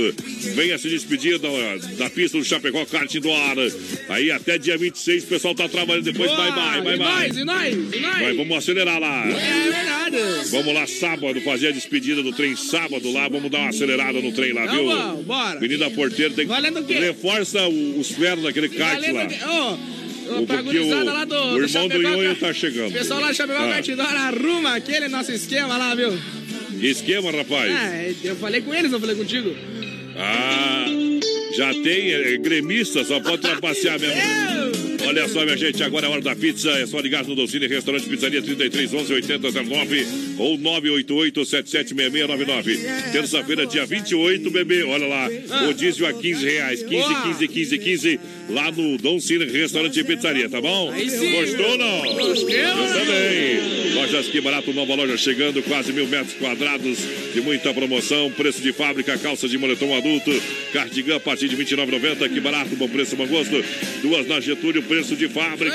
Venha 0.55 0.77
se 0.79 0.89
despedir 0.89 1.39
da, 1.39 1.49
da 1.99 2.11
pista 2.11 2.39
do 2.39 2.45
Chapecó 2.45 2.85
Kart 2.87 3.13
do 3.17 3.31
ar. 3.33 3.57
Aí, 4.09 4.31
até 4.31 4.59
dia 4.59 4.77
26, 4.79 5.25
o 5.25 5.27
pessoal 5.27 5.55
tá 5.55 5.69
trabalhando 5.69 6.05
depois. 6.05 6.31
Boa! 6.31 6.51
Bye, 6.51 6.83
bye, 6.83 6.83
bye, 6.83 6.95
E 6.95 6.99
bye. 6.99 7.07
nós, 7.07 7.37
e 7.37 7.45
nós, 7.45 7.75
e 7.95 8.01
nós? 8.01 8.19
Nós 8.21 8.37
vamos 8.37 8.57
acelerar 8.59 8.99
lá. 9.01 9.25
É 9.29 9.71
verdade. 9.71 10.49
Vamos 10.51 10.75
lá, 10.75 10.87
sábado, 10.87 11.41
fazer 11.43 11.69
a 11.69 11.71
despedida 11.71 12.23
do 12.23 12.33
trem 12.33 12.55
sábado 12.57 13.11
lá. 13.13 13.29
Vamos 13.29 13.51
dar 13.51 13.59
uma 13.61 13.69
acelerada 13.71 14.21
no 14.21 14.33
trem 14.33 14.53
lá, 14.53 14.67
viu? 14.67 14.87
vamos, 14.87 15.25
bora. 15.25 15.61
Menina 15.61 15.91
Porteira 15.91 16.33
tem 16.35 16.47
que. 16.47 16.93
Reforça 16.95 17.67
os 17.69 18.09
ferros 18.11 18.43
daquele 18.45 18.69
kart 18.69 19.01
lá. 19.13 19.23
aqui. 19.23 19.45
Ô, 19.45 19.93
O- 20.39 20.47
porque 20.47 20.79
o- 20.79 21.05
lá 21.05 21.25
do, 21.25 21.35
o 21.35 21.59
do 21.59 21.65
irmão 21.65 21.89
do 21.89 22.01
Nhonho 22.03 22.37
cara. 22.37 22.53
tá 22.53 22.53
chegando. 22.55 22.91
O 22.91 22.93
pessoal 22.93 23.21
lá 23.21 23.29
do 23.29 23.35
Chapecó 23.35 23.63
Ah. 23.65 23.69
Cartidor 23.69 24.07
arruma 24.07 24.77
aquele 24.77 25.09
nosso 25.09 25.33
esquema 25.33 25.77
lá, 25.77 25.95
viu? 25.95 26.11
Esquema, 26.91 27.31
rapaz. 27.31 27.71
É, 27.71 28.15
eu 28.25 28.37
falei 28.37 28.61
com 28.61 28.75
eles, 28.75 28.91
não 28.91 29.01
falei 29.01 29.17
contigo. 29.17 29.55
Ah, 30.17 30.87
já 31.57 31.73
tem 31.73 32.13
é, 32.13 32.37
gremista, 32.37 33.05
só 33.05 33.21
pode 33.21 33.43
trapacear 33.43 33.99
mesmo. 33.99 34.72
Olha 35.07 35.29
só, 35.29 35.45
minha 35.45 35.57
gente, 35.57 35.83
agora 35.83 36.07
é 36.07 36.09
a 36.09 36.13
hora 36.13 36.21
da 36.23 36.35
pizza. 36.37 36.71
É 36.71 36.87
só 36.87 36.99
ligar 37.01 37.25
no 37.25 37.35
Docine 37.35 37.67
Restaurante 37.67 38.09
Pizzaria 38.09 38.41
3311 38.43 39.13
8009 39.15 40.07
ou 40.39 40.59
988 40.59 41.45
776699. 41.45 43.13
Terça-feira, 43.13 43.67
dia 43.67 43.85
28, 43.87 44.51
bebê. 44.51 44.83
Olha 44.85 45.07
lá, 45.07 45.29
rodízio 45.67 46.07
a 46.07 46.13
15 46.13 46.45
reais. 46.45 46.83
15, 46.83 46.91
Boa. 46.91 47.23
15, 47.23 47.49
15, 47.49 47.79
15. 47.79 48.21
Lá 48.51 48.71
no 48.71 48.99
Dom 48.99 49.21
Cine 49.21 49.45
Restaurante 49.47 49.99
e 49.99 50.05
Pizzaria, 50.05 50.49
tá 50.49 50.61
bom? 50.61 50.93
Gostou 50.93 51.71
ou 51.71 51.79
não? 51.79 52.15
Gostei, 52.15 52.61
Eu 52.61 52.93
também. 52.93 53.93
Lojas 53.95 54.29
Que 54.29 54.41
Barato, 54.41 54.73
nova 54.73 54.95
loja 54.95 55.17
chegando, 55.17 55.63
quase 55.63 55.93
mil 55.93 56.07
metros 56.07 56.35
quadrados 56.35 56.99
de 57.33 57.41
muita 57.41 57.73
promoção. 57.73 58.31
Preço 58.31 58.61
de 58.61 58.73
fábrica, 58.73 59.17
calça 59.19 59.49
de 59.49 59.57
moletom 59.59 59.97
adulto, 59.97 60.31
cardigan 60.73 61.17
a 61.17 61.21
partir 61.21 61.49
de 61.49 61.57
R$ 61.57 61.65
29,90. 61.65 62.29
Que 62.29 62.41
barato, 62.41 62.75
bom 62.77 62.89
preço, 62.89 63.15
bom 63.17 63.27
gosto. 63.27 63.63
Duas 64.03 64.27
na 64.27 64.41
Getúlio, 64.41 64.83
preço 64.93 65.17
de 65.17 65.27
fábrica. 65.27 65.75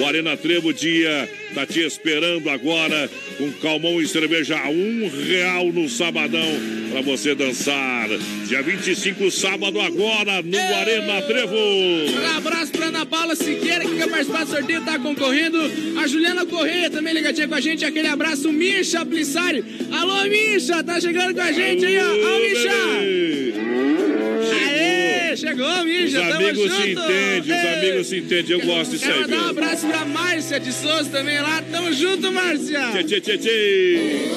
O 0.00 0.04
Arena 0.04 0.36
Trevo 0.36 0.74
Dia 0.74 1.30
tá 1.54 1.64
te 1.64 1.78
esperando 1.78 2.50
agora 2.50 3.08
com 3.38 3.52
calmão 3.52 4.02
e 4.02 4.08
cerveja 4.08 4.58
a 4.58 4.68
um 4.68 5.08
real 5.28 5.66
no 5.66 5.88
sabadão 5.88 6.48
para 6.90 7.02
você 7.02 7.36
dançar. 7.36 8.08
Dia 8.48 8.62
25, 8.62 9.30
sábado 9.30 9.80
agora 9.80 10.42
no 10.42 10.58
Arena 10.58 11.22
Trevo. 11.22 11.54
Um 11.54 12.36
abraço 12.36 12.72
pra 12.72 12.86
Ana 12.86 13.06
Paula 13.06 13.36
Siqueira, 13.36 13.84
que 13.84 13.94
quer 13.94 14.08
participar 14.08 14.44
do 14.44 14.50
sorteio, 14.50 14.84
tá 14.84 14.98
concorrendo. 14.98 15.58
A 15.96 16.08
Juliana 16.08 16.44
Correia 16.44 16.90
também 16.90 17.14
ligadinha 17.14 17.46
com 17.46 17.54
a 17.54 17.60
gente. 17.60 17.84
Aquele 17.84 18.08
abraço, 18.08 18.52
Misha 18.52 19.06
Plissari. 19.06 19.64
Alô, 19.92 20.24
Misha, 20.24 20.82
tá 20.82 21.00
chegando 21.00 21.32
com 21.32 21.42
a 21.42 21.52
gente 21.52 21.86
aí, 21.86 21.96
ó. 21.96 22.10
Alô, 22.10 22.40
Misha. 22.40 24.29
Chegou. 25.40 25.84
Mídia. 25.84 26.20
Os 26.28 26.34
amigos 26.34 26.62
junto. 26.62 26.74
se 26.82 26.90
entendem, 26.92 27.40
os 27.40 27.48
Ei. 27.48 27.74
amigos 27.74 28.06
se 28.06 28.16
entendem. 28.18 28.58
Eu 28.60 28.66
gosto 28.66 28.90
disso 28.92 29.04
Quero 29.04 29.16
aí, 29.16 29.20
mandar 29.22 29.36
um 29.36 29.40
viu? 29.40 29.48
abraço 29.50 29.86
pra 29.86 30.04
Márcia 30.04 30.60
de 30.60 30.72
Souza 30.72 31.10
também 31.10 31.40
lá. 31.40 31.62
Tamo 31.70 31.92
junto, 31.92 32.30
Márcia. 32.32 32.90
Tchê, 32.92 33.04
tchê, 33.04 33.20
tchê, 33.20 33.38
tchê. 33.38 34.30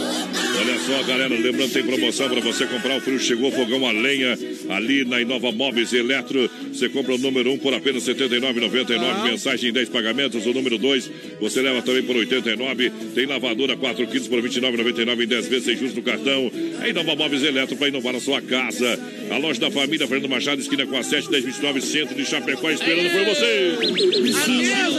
Olha 0.56 0.80
só, 0.80 1.04
galera, 1.04 1.34
lembrando, 1.36 1.72
tem 1.72 1.84
promoção 1.84 2.30
para 2.30 2.40
você 2.40 2.66
comprar 2.66 2.98
o 2.98 3.02
frio. 3.02 3.20
Chegou 3.20 3.52
fogão 3.52 3.86
a 3.88 3.92
lenha 3.92 4.38
ali 4.70 5.04
na 5.04 5.20
Inova 5.22 5.52
Móveis 5.52 5.92
Eletro. 5.94 6.50
Você 6.72 6.88
compra 6.90 7.16
o 7.16 7.18
número 7.18 7.50
1 7.52 7.54
um 7.54 7.58
por 7.58 7.74
apenas 7.74 8.08
R$ 8.08 8.14
79,99. 8.14 9.24
Mensagem 9.24 9.70
em 9.70 9.74
10 9.74 9.90
pagamentos. 9.90 10.46
O 10.46 10.54
número 10.54 10.78
2 10.78 11.10
você 11.42 11.62
leva 11.62 11.82
também 11.82 12.04
por 12.04 12.16
R$ 12.16 12.22
89. 12.22 12.92
Tem 13.16 13.26
lavadora 13.26 13.76
4 13.76 14.08
quilos 14.08 14.28
por 14.28 14.40
R$ 14.40 14.50
29,99 14.50 15.24
em 15.24 15.28
10 15.28 15.48
vezes 15.48 15.66
sem 15.66 15.76
juros 15.76 15.96
no 15.96 16.02
cartão. 16.02 16.52
É 16.84 16.90
Inova 16.90 17.16
Móveis 17.16 17.44
Eletro 17.44 17.76
para 17.76 17.88
inovar 17.88 18.16
a 18.16 18.20
sua 18.20 18.42
casa. 18.42 19.00
A 19.32 19.38
loja 19.38 19.60
da 19.60 19.72
família 19.72 20.08
Fernando 20.08 20.30
Machado, 20.30 20.62
esquina 20.62 20.86
com 20.86 20.96
a 20.96 21.04
7, 21.04 21.30
1029, 21.30 21.82
centro 21.82 22.16
de 22.16 22.26
Chapecó, 22.26 22.70
esperando 22.70 23.10
por 23.10 23.26
você. 23.26 23.78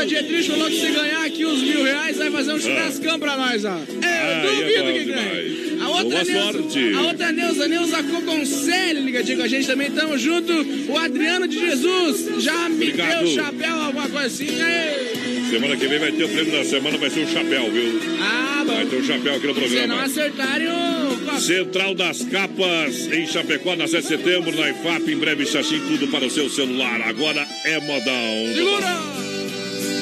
A 0.01 0.05
Dietrich 0.07 0.49
falou 0.51 0.69
que 0.69 0.81
se 0.81 0.91
ganhar 0.91 1.25
aqui 1.25 1.45
os 1.45 1.63
mil 1.63 1.83
reais, 1.85 2.17
vai 2.17 2.31
fazer 2.31 2.53
um 2.53 2.61
churrascão 2.61 3.19
pra 3.19 3.37
nós, 3.37 3.65
ó. 3.65 3.69
Eu 3.71 3.79
Ah, 4.03 4.43
duvido 4.43 4.89
é 4.89 4.93
que 4.93 5.05
ganhe. 5.05 5.44
A 5.81 5.89
outra 5.89 6.05
Boa 6.05 6.25
Neuza, 6.25 6.53
sorte. 6.53 6.93
A 6.95 7.03
outra 7.03 7.33
Neuza, 7.33 7.69
Neuza 7.69 8.03
Coconcelli, 8.03 9.01
ligadinho 9.01 9.39
com 9.39 9.45
a 9.45 9.49
gente 9.49 9.67
também. 9.67 9.91
Tamo 9.91 10.17
junto. 10.19 10.53
O 10.93 10.97
Adriano 10.99 11.47
de 11.49 11.59
Jesus 11.59 12.43
já 12.43 12.69
me 12.69 12.75
Obrigado. 12.89 13.25
deu 13.25 13.35
chapéu, 13.35 13.75
alguma 13.81 14.21
assim. 14.23 14.47
Ei. 14.49 15.51
Semana 15.51 15.77
que 15.77 15.87
vem 15.87 15.99
vai 15.99 16.11
ter 16.13 16.25
o 16.25 16.29
prêmio 16.29 16.53
da 16.53 16.65
semana, 16.65 16.99
vai 16.99 17.11
ser 17.11 17.21
um 17.21 17.29
chapéu, 17.29 17.71
viu? 17.71 18.01
Ah, 18.21 18.65
bom. 18.67 18.75
Vai 18.75 18.87
ter 18.87 18.97
um 18.97 19.05
chapéu 19.05 19.35
aqui 19.37 19.47
no 19.47 19.55
Se 19.55 19.61
não 19.61 19.69
programa. 19.69 20.03
acertarem 20.03 20.69
o... 20.69 21.15
Central 21.41 21.95
das 21.95 22.23
Capas 22.25 23.07
em 23.13 23.27
Chapecó, 23.27 23.75
na 23.77 23.87
7 23.87 24.03
de 24.03 24.09
setembro, 24.09 24.55
na 24.57 24.71
IFAP, 24.71 25.11
em 25.13 25.17
breve, 25.17 25.45
Xaxim, 25.47 25.81
tudo 25.81 26.09
para 26.09 26.25
o 26.27 26.31
seu 26.31 26.49
celular. 26.49 27.01
Agora 27.07 27.47
é 27.67 27.81
modão. 27.81 28.55
Segura! 28.55 28.87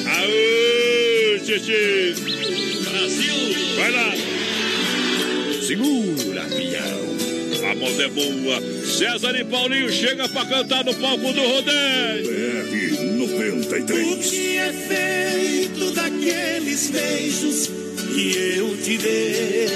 Aô, 0.05 1.39
Titi! 1.45 2.13
Brasil! 2.89 3.33
Vai 3.77 3.91
lá! 3.91 4.32
Segura, 5.65 6.43
pião. 6.43 7.71
A 7.71 7.75
moda 7.75 8.03
é 8.03 8.09
boa. 8.09 8.61
César 8.85 9.33
e 9.39 9.45
Paulinho 9.45 9.89
chega 9.89 10.27
para 10.27 10.45
cantar 10.45 10.83
no 10.83 10.93
palco 10.95 11.31
do 11.31 11.41
rodeio. 11.41 12.67
BR 12.69 12.99
O 12.99 13.27
93. 13.29 14.29
que 14.29 14.57
é 14.57 14.73
feito 14.73 15.91
daqueles 15.91 16.89
beijos 16.89 17.69
que 18.13 18.37
eu 18.57 18.77
te 18.77 18.97
dei? 18.97 19.67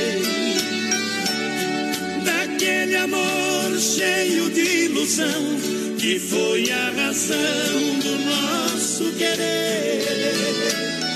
Daquele 2.26 2.96
amor 2.98 3.80
cheio 3.80 4.50
de 4.50 4.86
ilusão 4.86 5.58
que 5.98 6.20
foi 6.20 6.70
a 6.70 6.92
razão 6.92 8.00
do 8.04 8.18
nosso 8.26 9.06
querer. 9.14 11.07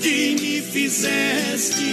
Que 0.00 0.36
me 0.40 0.62
fizeste? 0.62 1.88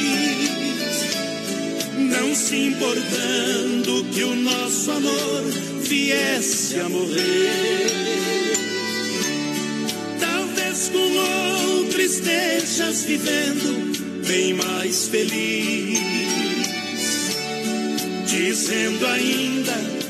não 2.25 2.35
se 2.35 2.55
importando 2.55 4.03
que 4.13 4.23
o 4.23 4.35
nosso 4.35 4.91
amor 4.91 5.43
viesse 5.81 6.79
a 6.79 6.89
morrer. 6.89 7.91
Talvez 10.19 10.89
com 10.89 11.77
outro 11.77 12.01
estejas 12.01 13.03
vivendo 13.03 14.25
bem 14.27 14.53
mais 14.53 15.07
feliz, 15.07 15.99
dizendo 18.27 19.05
ainda 19.07 20.04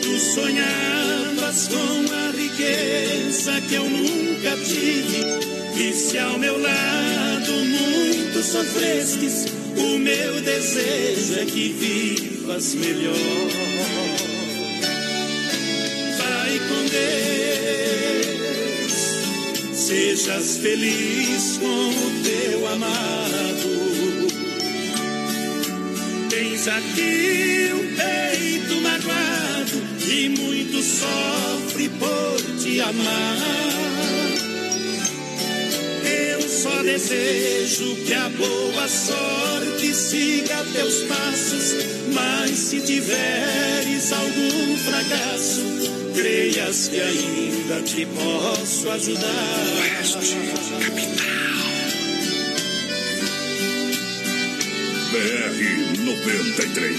tu 0.00 0.18
sonhavas 0.18 1.68
com 1.68 2.14
a 2.14 2.30
riqueza 2.30 3.60
que 3.68 3.74
eu 3.74 3.84
nunca 3.84 4.56
tive. 4.64 5.22
E 5.76 5.92
se 5.92 6.18
ao 6.18 6.38
meu 6.38 6.58
lado 6.58 7.52
muito 7.52 8.42
sofrestes, 8.42 9.46
o 9.76 9.98
meu 9.98 10.40
desejo 10.40 11.40
é 11.40 11.44
que 11.44 11.72
vivas 11.72 12.74
melhor. 12.74 13.14
Vai 16.18 16.58
com 16.68 16.86
Deus, 18.30 18.92
sejas 19.74 20.56
feliz 20.58 21.58
com 21.58 21.90
o 21.90 22.22
teu 22.22 22.66
amado. 22.68 23.23
Tens 26.34 26.66
aqui 26.66 27.70
um 27.72 27.94
peito 27.94 28.80
magoado 28.80 29.80
e 30.04 30.28
muito 30.30 30.82
sofre 30.82 31.88
por 31.90 32.58
te 32.60 32.80
amar. 32.80 33.38
Eu 36.04 36.40
só 36.42 36.82
desejo 36.82 37.94
que 38.04 38.14
a 38.14 38.28
boa 38.30 38.88
sorte 38.88 39.94
siga 39.94 40.64
teus 40.72 41.02
passos, 41.02 41.76
mas 42.12 42.50
se 42.50 42.80
tiveres 42.80 44.12
algum 44.12 44.76
fracasso, 44.78 45.62
creias 46.16 46.88
que 46.88 47.00
ainda 47.00 47.80
te 47.82 48.06
posso 48.06 48.90
ajudar. 48.90 49.64
Oeste, 49.78 50.36
BR 55.14 55.94
93. 56.04 56.98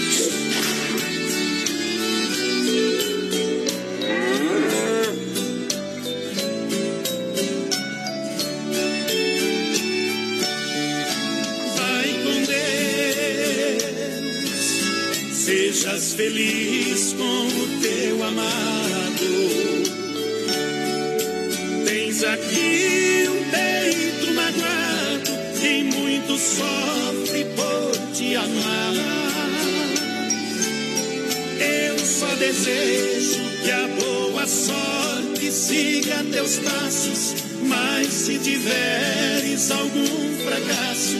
Vai 11.76 12.08
com 12.22 12.36
Deus, 12.46 13.84
sejas 15.34 16.14
feliz 16.14 17.12
com 17.12 17.48
o 17.48 17.80
teu 17.82 18.24
amado. 18.24 19.28
Tens 21.84 22.24
aqui 22.24 23.28
um 23.28 23.44
peito 23.50 24.32
magoado 24.32 25.32
e 25.62 25.84
muito 25.84 26.38
sofre 26.38 27.05
desejo 32.46 33.42
que 33.64 33.70
a 33.72 33.88
boa 33.88 34.46
sorte 34.46 35.50
siga 35.50 36.22
teus 36.30 36.58
passos, 36.58 37.34
mas 37.64 38.06
se 38.06 38.38
tiveres 38.38 39.70
algum 39.72 40.06
fracasso, 40.44 41.16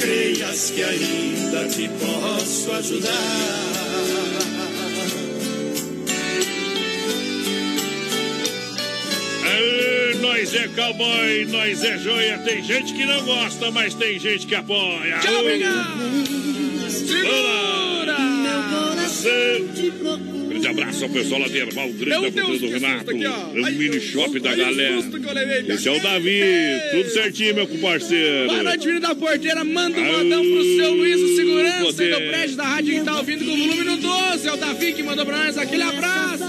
creias 0.00 0.70
que 0.70 0.82
ainda 0.82 1.68
te 1.68 1.88
posso 1.88 2.72
ajudar. 2.72 3.74
Nós 10.20 10.54
é 10.54 10.68
cowboy, 10.68 11.46
nós 11.46 11.84
é 11.84 11.96
joia. 11.96 12.38
Tem 12.38 12.62
gente 12.62 12.92
que 12.92 13.06
não 13.06 13.24
gosta, 13.24 13.70
mas 13.70 13.94
tem 13.94 14.18
gente 14.18 14.46
que 14.46 14.54
apoia. 14.54 15.18
Tchau, 15.20 15.40
obrigado! 15.40 16.00
Segura! 16.90 17.54
Grande 20.64 20.80
abraço 20.80 21.04
ao 21.04 21.10
pessoal 21.10 21.40
lá 21.42 21.48
de 21.48 21.58
Erval 21.58 21.88
Grande, 21.90 22.08
Meu 22.08 22.30
da 22.30 22.42
do 22.42 22.68
Renato. 22.70 23.10
aqui, 23.10 23.24
Ai, 23.26 23.72
mini 23.72 24.00
shop 24.00 24.40
da 24.40 24.56
galera. 24.56 25.02
susto 25.02 25.20
que 25.20 25.28
eu 25.28 25.34
levei, 25.34 25.74
Esse 25.74 25.88
é 25.88 25.92
o 25.92 26.00
Davi. 26.00 26.40
Tudo 26.90 27.10
certinho, 27.10 27.54
meu 27.54 27.66
comparceiro. 27.68 28.48
Boa 28.48 28.62
noite, 28.62 28.86
filho 28.86 29.00
da 29.00 29.14
porteira. 29.14 29.62
Manda 29.62 30.00
um 30.00 30.04
modão 30.04 30.42
pro 30.42 30.64
seu 30.76 30.94
Luiz, 30.94 31.20
o 31.20 31.36
segurança 31.36 31.84
poder. 31.84 32.14
do 32.14 32.30
prédio 32.30 32.56
da 32.56 32.64
rádio 32.64 32.94
que 32.94 33.04
tá 33.04 33.16
ouvindo 33.18 33.44
com 33.44 33.50
o 33.52 33.56
volume 33.58 33.84
no 33.84 33.96
12. 33.98 34.48
É 34.48 34.52
o 34.52 34.56
Davi 34.56 34.92
que 34.94 35.02
mandou 35.02 35.26
pra 35.26 35.44
nós 35.44 35.58
aquele 35.58 35.82
abraço. 35.82 36.44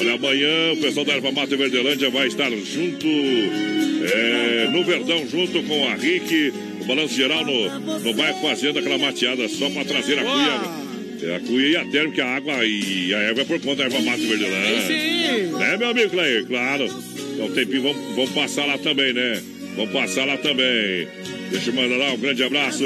Olha, 0.00 0.14
amanhã 0.14 0.72
o 0.72 0.76
pessoal 0.78 1.06
da 1.06 1.12
Erva 1.12 1.30
Mata 1.30 1.56
Verdelândia 1.56 2.10
vai 2.10 2.26
estar 2.26 2.50
junto 2.50 3.06
é, 3.06 4.68
no 4.72 4.82
Verdão, 4.82 5.24
junto 5.28 5.62
com 5.62 5.88
a 5.88 5.94
Rick, 5.94 6.52
o 6.80 6.84
balanço 6.86 7.14
geral 7.14 7.44
no, 7.44 8.00
no 8.00 8.14
bairro 8.14 8.40
Fazenda, 8.40 8.80
aquela 8.80 8.98
mateada 8.98 9.48
só 9.48 9.70
pra 9.70 9.84
trazer 9.84 10.18
a 10.18 10.24
cuia. 10.24 10.87
É, 11.22 11.36
a 11.36 11.40
cuia 11.40 11.68
e 11.68 11.76
a 11.76 11.84
térmica, 11.86 12.24
a 12.24 12.36
água 12.36 12.64
e 12.64 13.12
a 13.14 13.18
erva 13.18 13.42
é 13.42 13.44
por 13.44 13.60
conta 13.60 13.76
da 13.76 13.84
Erva 13.84 14.00
Mata 14.00 14.18
Verdelândia. 14.18 14.82
Sim. 14.86 15.58
Né, 15.58 15.76
meu 15.76 15.88
amigo 15.88 16.10
Clay? 16.10 16.44
Claro. 16.44 16.84
Então, 17.34 17.50
tempinho, 17.50 17.82
vamos, 17.82 18.14
vamos 18.14 18.30
passar 18.30 18.66
lá 18.66 18.78
também, 18.78 19.12
né? 19.12 19.42
Vamos 19.76 19.92
passar 19.92 20.24
lá 20.24 20.36
também. 20.36 21.08
Deixa 21.50 21.70
eu 21.70 21.74
mandar 21.74 21.96
lá 21.96 22.12
um 22.12 22.18
grande 22.18 22.42
abraço. 22.42 22.84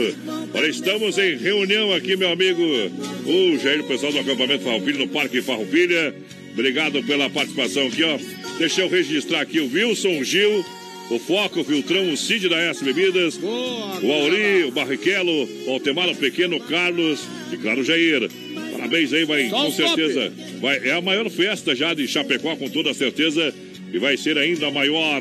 Olha, 0.54 0.66
estamos 0.66 1.18
em 1.18 1.36
reunião 1.36 1.92
aqui, 1.92 2.16
meu 2.16 2.30
amigo. 2.30 2.62
O 2.62 3.58
Jair, 3.58 3.80
o 3.80 3.88
pessoal 3.88 4.12
do 4.12 4.18
acampamento 4.18 4.64
Farroupilha, 4.64 4.98
no 4.98 5.08
Parque 5.08 5.42
Farroupilha. 5.42 6.14
Obrigado 6.52 7.02
pela 7.02 7.30
participação 7.30 7.86
aqui, 7.86 8.02
ó. 8.02 8.18
Deixa 8.58 8.82
eu 8.82 8.88
registrar 8.88 9.40
aqui 9.40 9.58
o 9.60 9.72
Wilson 9.72 10.22
Gil, 10.22 10.64
o 11.14 11.18
Foco, 11.18 11.60
o 11.60 11.64
Filtrão, 11.64 12.10
o 12.10 12.16
Cid 12.16 12.48
da 12.48 12.58
S 12.58 12.82
Bebidas, 12.82 13.38
o 13.42 14.12
Auri, 14.12 14.64
o 14.64 14.70
Barrichello, 14.70 15.48
o 15.66 15.70
Altemar, 15.70 16.08
o 16.08 16.16
Pequeno, 16.16 16.56
o 16.56 16.60
Carlos 16.60 17.20
e 17.52 17.56
claro 17.58 17.80
o 17.80 17.84
Jair. 17.84 18.30
Parabéns 18.72 19.12
aí, 19.12 19.24
vai, 19.24 19.48
Só 19.48 19.56
com 19.56 19.70
top. 19.70 19.76
certeza. 19.76 20.32
Vai, 20.60 20.78
é 20.88 20.92
a 20.92 21.00
maior 21.00 21.28
festa 21.28 21.74
já 21.74 21.92
de 21.92 22.08
Chapecó, 22.08 22.56
com 22.56 22.68
toda 22.68 22.94
certeza. 22.94 23.54
E 23.92 23.98
vai 23.98 24.16
ser 24.16 24.38
ainda 24.38 24.70
maior. 24.70 25.20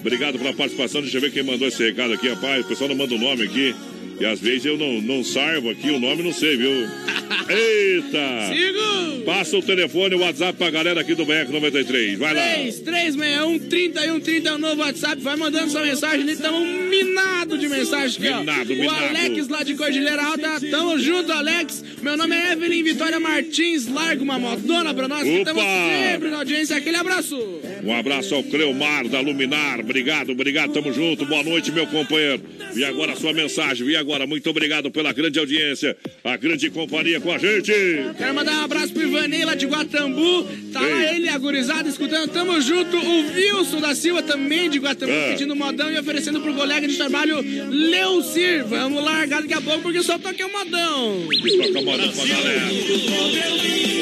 Obrigado 0.00 0.38
pela 0.38 0.54
participação. 0.54 1.02
Deixa 1.02 1.18
eu 1.18 1.20
ver 1.20 1.30
quem 1.30 1.42
mandou 1.42 1.68
esse 1.68 1.82
recado 1.82 2.14
aqui, 2.14 2.28
rapaz. 2.28 2.64
O 2.64 2.68
pessoal 2.68 2.88
não 2.88 2.96
manda 2.96 3.14
o 3.14 3.18
nome 3.18 3.42
aqui. 3.44 3.74
E 4.20 4.24
às 4.24 4.40
vezes 4.40 4.64
eu 4.64 4.76
não, 4.76 5.00
não 5.00 5.22
salvo 5.22 5.70
aqui 5.70 5.90
o 5.90 6.00
nome, 6.00 6.22
não 6.22 6.32
sei, 6.32 6.56
viu? 6.56 6.70
Eita! 7.48 8.52
Sigo! 8.52 9.24
Passa 9.24 9.58
o 9.58 9.62
telefone, 9.62 10.14
o 10.14 10.20
WhatsApp 10.20 10.56
pra 10.56 10.70
galera 10.70 11.02
aqui 11.02 11.14
do 11.14 11.26
BR 11.26 11.50
93. 11.50 12.18
Vai 12.18 12.32
lá. 12.34 12.42
3361 12.42 13.58
3130 13.68 14.48
é 14.48 14.52
o 14.54 14.58
novo 14.58 14.80
WhatsApp. 14.80 15.22
Vai 15.22 15.36
mandando 15.36 15.70
sua 15.70 15.82
mensagem 15.82 16.22
ali. 16.22 16.36
Tamo 16.36 16.64
minado 16.64 17.58
de 17.58 17.68
mensagem 17.68 18.16
aqui, 18.16 18.34
ó. 18.34 18.40
Minado, 18.40 18.72
o. 18.72 18.90
Alex 18.90 19.48
lá 19.48 19.62
de 19.62 19.74
Cordilheira 19.74 20.24
Alta. 20.24 20.60
Tamo 20.70 20.98
junto, 20.98 21.30
Alex. 21.30 21.84
Meu 22.00 22.16
nome 22.16 22.34
é 22.34 22.52
Evelyn 22.52 22.82
Vitória 22.82 23.20
Martins. 23.20 23.86
Larga 23.86 24.22
uma 24.22 24.38
motona 24.38 24.94
pra 24.94 25.06
nós. 25.06 25.28
Opa! 25.28 25.38
Estamos 25.38 25.62
sempre 25.62 26.30
na 26.30 26.38
audiência. 26.38 26.76
Aquele 26.76 26.96
abraço. 26.96 27.36
Um 27.84 27.94
abraço 27.94 28.34
ao 28.34 28.42
Cleomar 28.42 29.06
da 29.08 29.20
Luminar. 29.20 29.80
Obrigado, 29.80 30.32
obrigado, 30.32 30.72
tamo 30.72 30.90
junto. 30.90 31.26
Boa 31.26 31.42
noite, 31.42 31.70
meu 31.70 31.86
companheiro. 31.86 32.42
E 32.74 32.82
agora 32.82 33.12
a 33.12 33.16
sua 33.16 33.34
mensagem. 33.34 33.86
E 33.88 33.96
agora, 33.96 34.07
muito 34.26 34.48
obrigado 34.50 34.90
pela 34.90 35.12
grande 35.12 35.38
audiência, 35.38 35.96
a 36.24 36.36
grande 36.36 36.70
companhia 36.70 37.20
com 37.20 37.30
a 37.32 37.38
gente. 37.38 37.72
Quero 38.16 38.34
mandar 38.34 38.52
um 38.60 38.64
abraço 38.64 38.92
pro 38.92 39.02
Ivanei 39.02 39.44
lá 39.44 39.54
de 39.54 39.66
Guatambu. 39.66 40.44
Tá 40.72 40.80
lá 40.80 41.04
Ei. 41.12 41.16
ele, 41.16 41.28
agorizado, 41.28 41.88
escutando. 41.88 42.30
Tamo 42.30 42.60
junto. 42.60 42.96
O 42.96 43.32
Wilson 43.34 43.80
da 43.80 43.94
Silva 43.94 44.22
também 44.22 44.70
de 44.70 44.78
Guatambu, 44.78 45.12
É. 45.12 45.30
pedindo 45.32 45.54
modão 45.54 45.90
e 45.92 45.98
oferecendo 45.98 46.40
pro 46.40 46.54
colega 46.54 46.86
de 46.88 46.96
trabalho 46.96 47.36
Leucir. 47.70 48.64
Vamos 48.66 49.02
largar 49.04 49.42
daqui 49.42 49.54
a 49.54 49.60
pouco 49.60 49.80
porque 49.82 50.02
só 50.02 50.18
toca 50.18 50.46
o 50.46 50.52
modão. 50.52 51.28
Toca 51.28 51.82
modão 51.82 52.08
pra 52.12 52.26
galera. 52.26 52.62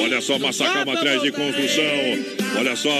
Olha 0.02 0.20
só, 0.20 0.38
Massacal 0.38 0.86
Materiais 0.86 1.22
de 1.22 1.32
Construção. 1.32 1.84
Olha 2.58 2.76
só, 2.76 2.90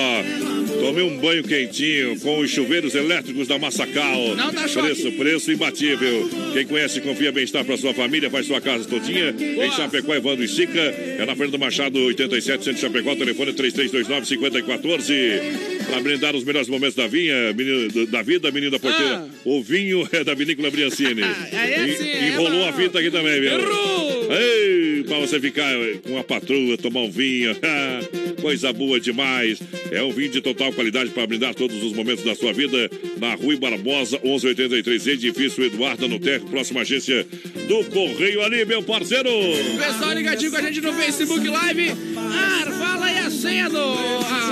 tomei 0.80 1.04
um 1.04 1.16
banho 1.18 1.42
quentinho 1.42 2.18
com 2.20 2.38
os 2.40 2.50
chuveiros 2.50 2.94
elétricos 2.94 3.48
da 3.48 3.58
Massacal. 3.58 4.34
Não 4.36 4.52
dá 4.52 4.66
choque. 4.68 4.86
Preço, 4.88 5.12
preço 5.12 5.52
imbatível. 5.52 6.28
Quem 6.52 6.66
conhece, 6.66 7.00
confia 7.00 7.32
bem-estar 7.32 7.64
para 7.64 7.76
sua 7.76 7.94
família, 7.94 8.30
faz 8.30 8.46
sua 8.46 8.60
casa 8.60 8.84
todinha. 8.88 9.34
Em 9.38 9.70
Chapecó, 9.72 10.14
Evandro 10.14 10.44
e 10.44 10.48
Sica. 10.48 10.80
É 10.80 11.24
na 11.26 11.34
Fernando 11.34 11.58
Machado, 11.58 11.98
87, 11.98 12.64
centro 12.64 12.80
Chapecó. 12.80 13.14
Telefone 13.14 13.52
3329-5014. 13.52 15.86
Para 15.88 16.00
brindar 16.00 16.34
os 16.34 16.44
melhores 16.44 16.68
momentos 16.68 16.96
da 16.96 17.06
vinha, 17.06 17.52
menino, 17.52 18.06
da 18.06 18.22
vida, 18.22 18.50
menino 18.50 18.72
da 18.72 18.78
porteira. 18.78 19.28
O 19.44 19.62
vinho 19.62 20.06
é 20.12 20.24
da 20.24 20.34
Vinícola 20.34 20.70
Briancini. 20.70 21.22
é 21.52 21.86
E- 21.86 21.96
sim, 21.96 22.08
é 22.08 22.28
Enrolou 22.28 22.68
a 22.68 22.72
fita 22.72 22.98
aqui 22.98 23.10
também, 23.10 23.40
viu? 23.40 23.52
Errou! 23.52 24.28
Ei, 24.32 25.04
pra 25.04 25.18
você 25.20 25.38
ficar 25.38 25.72
com 26.02 26.18
a 26.18 26.24
patroa, 26.24 26.76
tomar 26.76 27.02
um 27.02 27.10
vinho. 27.10 27.54
Coisa 28.46 28.72
boa 28.72 29.00
demais. 29.00 29.58
É 29.90 30.00
um 30.04 30.12
vinho 30.12 30.30
de 30.30 30.40
total 30.40 30.72
qualidade 30.72 31.10
para 31.10 31.26
brindar 31.26 31.52
todos 31.52 31.82
os 31.82 31.92
momentos 31.92 32.24
da 32.24 32.32
sua 32.32 32.52
vida. 32.52 32.88
Na 33.18 33.34
Rui 33.34 33.56
Barbosa, 33.56 34.20
1183, 34.22 35.04
edifício 35.08 35.64
Eduardo 35.64 36.06
no 36.06 36.20
Terra, 36.20 36.44
próxima 36.48 36.82
agência 36.82 37.26
do 37.66 37.82
Correio 37.86 38.40
ali, 38.44 38.64
meu 38.64 38.84
parceiro. 38.84 39.28
Pessoal 39.76 40.12
ligadinho 40.12 40.52
com 40.52 40.58
a 40.58 40.62
gente 40.62 40.80
no 40.80 40.92
Facebook 40.92 41.48
Live. 41.48 41.90
Ah, 42.16 42.70
fala 42.78 43.06
aí 43.06 43.18
a 43.18 43.30
senha 43.32 43.68
do. 43.68 43.78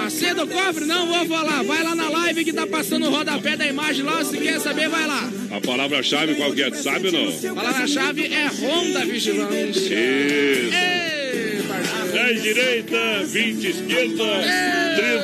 A 0.04 0.10
senha 0.10 0.34
do 0.34 0.48
cofre? 0.48 0.86
Não 0.86 1.06
vou 1.06 1.26
falar. 1.26 1.62
Vai 1.62 1.84
lá 1.84 1.94
na 1.94 2.08
live 2.08 2.44
que 2.44 2.52
tá 2.52 2.66
passando 2.66 3.06
o 3.06 3.10
rodapé 3.10 3.56
da 3.56 3.64
imagem 3.64 4.04
lá. 4.04 4.24
Se 4.24 4.36
quer 4.38 4.58
saber, 4.58 4.88
vai 4.88 5.06
lá. 5.06 5.30
A 5.52 5.60
palavra-chave 5.60 6.34
qual 6.34 6.52
que 6.52 6.64
é? 6.64 6.70
Sabe 6.72 7.06
ou 7.06 7.12
não? 7.12 7.32
Fala 7.54 7.78
na 7.78 7.86
chave 7.86 8.26
é 8.26 8.48
Honda 8.48 9.04
Vigilante. 9.04 9.78
Isso. 9.78 9.94
Ei. 9.94 11.23
10 12.14 12.42
direita, 12.42 13.24
20 13.24 13.66
esquerda, 13.66 14.24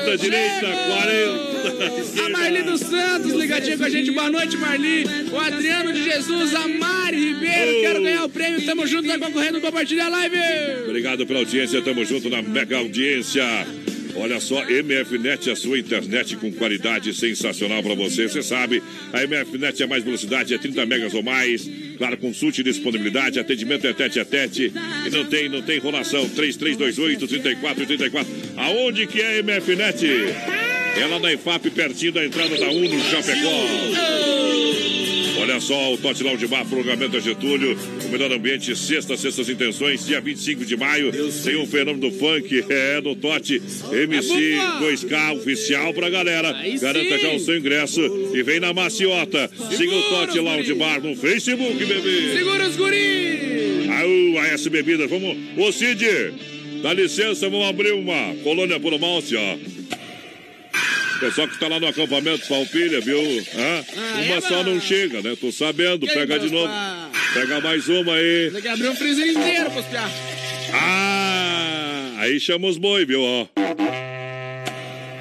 30 0.05 0.19
direita, 0.19 0.67
40. 0.67 2.27
A 2.27 2.29
Marli 2.31 2.63
dos 2.63 2.81
Santos 2.81 3.33
ligadinha 3.33 3.79
com 3.79 3.85
a 3.85 3.89
gente. 3.89 4.11
Boa 4.11 4.29
noite, 4.29 4.57
Marli. 4.57 5.05
O 5.31 5.39
Adriano 5.39 5.93
de 5.93 6.03
Jesus, 6.03 6.53
a 6.53 6.67
Mari 6.67 7.17
Ribeiro. 7.17 7.81
Quero 7.81 8.03
ganhar 8.03 8.25
o 8.25 8.29
prêmio. 8.29 8.67
Tamo 8.67 8.85
junto, 8.89 9.07
tá 9.07 9.17
concorrendo. 9.21 9.61
Compartilha 9.61 10.07
a 10.07 10.09
live. 10.09 10.37
Obrigado 10.89 11.25
pela 11.25 11.39
audiência, 11.39 11.81
tamo 11.81 12.05
junto 12.05 12.29
na 12.29 12.43
mega 12.43 12.79
audiência. 12.79 13.45
Olha 14.17 14.41
só, 14.41 14.63
MFNet, 14.65 15.51
a 15.51 15.57
sua 15.57 15.79
internet 15.79 16.37
com 16.37 16.51
qualidade 16.53 17.15
sensacional 17.15 17.83
para 17.83 17.95
você. 17.95 18.29
Você 18.29 18.43
sabe, 18.43 18.83
a 19.13 19.27
MFNet 19.27 19.83
é 19.83 19.87
mais 19.87 20.05
velocidade, 20.05 20.55
é 20.55 20.59
30 20.59 20.87
megas 20.87 21.15
ou 21.15 21.23
mais. 21.23 21.69
Claro, 21.97 22.17
consulte 22.19 22.63
disponibilidade, 22.63 23.39
atendimento 23.39 23.87
é 23.87 23.93
tete 23.93 24.21
a 24.21 24.25
tete. 24.25 24.73
E 25.07 25.11
não 25.11 25.25
tem, 25.25 25.49
não 25.49 25.63
tem 25.63 25.77
enrolação. 25.77 26.29
3328 26.29 27.27
3434. 27.27 28.33
Aonde 28.57 29.07
que 29.07 29.21
é 29.21 29.39
a 29.39 29.43
MFNet? 29.43 30.07
É 30.97 31.07
lá 31.07 31.19
na 31.19 31.33
IFAP, 31.33 31.71
pertinho 31.71 32.13
da 32.13 32.25
entrada 32.25 32.57
da 32.57 32.69
Uno 32.71 33.01
Chapecó. 33.05 35.00
Olha 35.41 35.59
só, 35.59 35.95
o 35.95 35.97
Tote 35.97 36.23
Lounge 36.23 36.47
Bar, 36.47 36.67
prolongamento 36.67 37.13
da 37.13 37.19
Getúlio, 37.19 37.75
o 38.05 38.09
melhor 38.11 38.31
ambiente, 38.31 38.77
sexta, 38.77 39.17
sextas 39.17 39.49
intenções, 39.49 40.05
dia 40.05 40.21
25 40.21 40.67
de 40.67 40.77
maio, 40.77 41.11
tem 41.43 41.57
um 41.57 41.67
fenômeno 41.67 42.11
do 42.11 42.19
funk, 42.19 42.63
é, 42.69 43.01
no 43.01 43.17
Tote, 43.17 43.61
MC 43.91 44.59
2K 44.81 45.37
oficial 45.39 45.95
pra 45.95 46.11
galera. 46.11 46.55
Garanta 46.79 47.19
já 47.19 47.33
o 47.33 47.39
seu 47.39 47.57
ingresso 47.57 48.01
e 48.35 48.43
vem 48.43 48.61
na 48.61 48.75
maciota. 48.75 49.51
Siga 49.77 49.95
o 49.95 50.03
Tote 50.03 50.39
Lounge 50.39 50.75
Bar 50.75 51.01
no 51.01 51.17
Facebook, 51.17 51.85
bebê. 51.87 52.35
Segura 52.37 52.69
os 52.69 52.77
guris. 52.77 53.89
Aú, 53.89 54.39
AS 54.39 54.67
Bebidas, 54.67 55.09
vamos. 55.09 55.39
Ô 55.57 55.73
Cid, 55.73 56.05
dá 56.83 56.93
licença, 56.93 57.49
vamos 57.49 57.67
abrir 57.67 57.93
uma 57.93 58.35
colônia 58.43 58.79
por 58.79 58.99
malte, 58.99 59.37
ó. 59.37 59.80
Pessoal 61.21 61.47
que 61.47 61.55
está 61.55 61.69
lá 61.69 61.79
no 61.79 61.87
acampamento 61.87 62.49
Palpilha, 62.49 62.99
viu? 63.01 63.21
Hã? 63.55 63.85
uma 64.25 64.41
só 64.41 64.65
não 64.65 64.81
chega, 64.81 65.21
né? 65.21 65.37
Tô 65.39 65.53
sabendo. 65.53 66.07
Pega 66.07 66.39
de 66.39 66.51
novo. 66.51 66.73
Pega 67.35 67.61
mais 67.61 67.87
uma 67.89 68.15
aí. 68.15 68.51
Tem 68.51 68.63
que 68.63 68.69
abrir 68.69 68.89
um 68.89 68.97
freezer 68.97 69.27
inteiro 69.29 69.71
pros 69.71 69.85
piá. 69.85 70.09
Ah! 70.73 72.15
Aí 72.21 72.41
chama 72.41 72.69
os 72.69 72.79
boi, 72.79 73.05
viu? 73.05 73.21
Ó. 73.23 73.47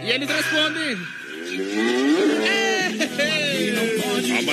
E 0.05 0.09
ele 0.09 0.25
responde. 0.25 0.97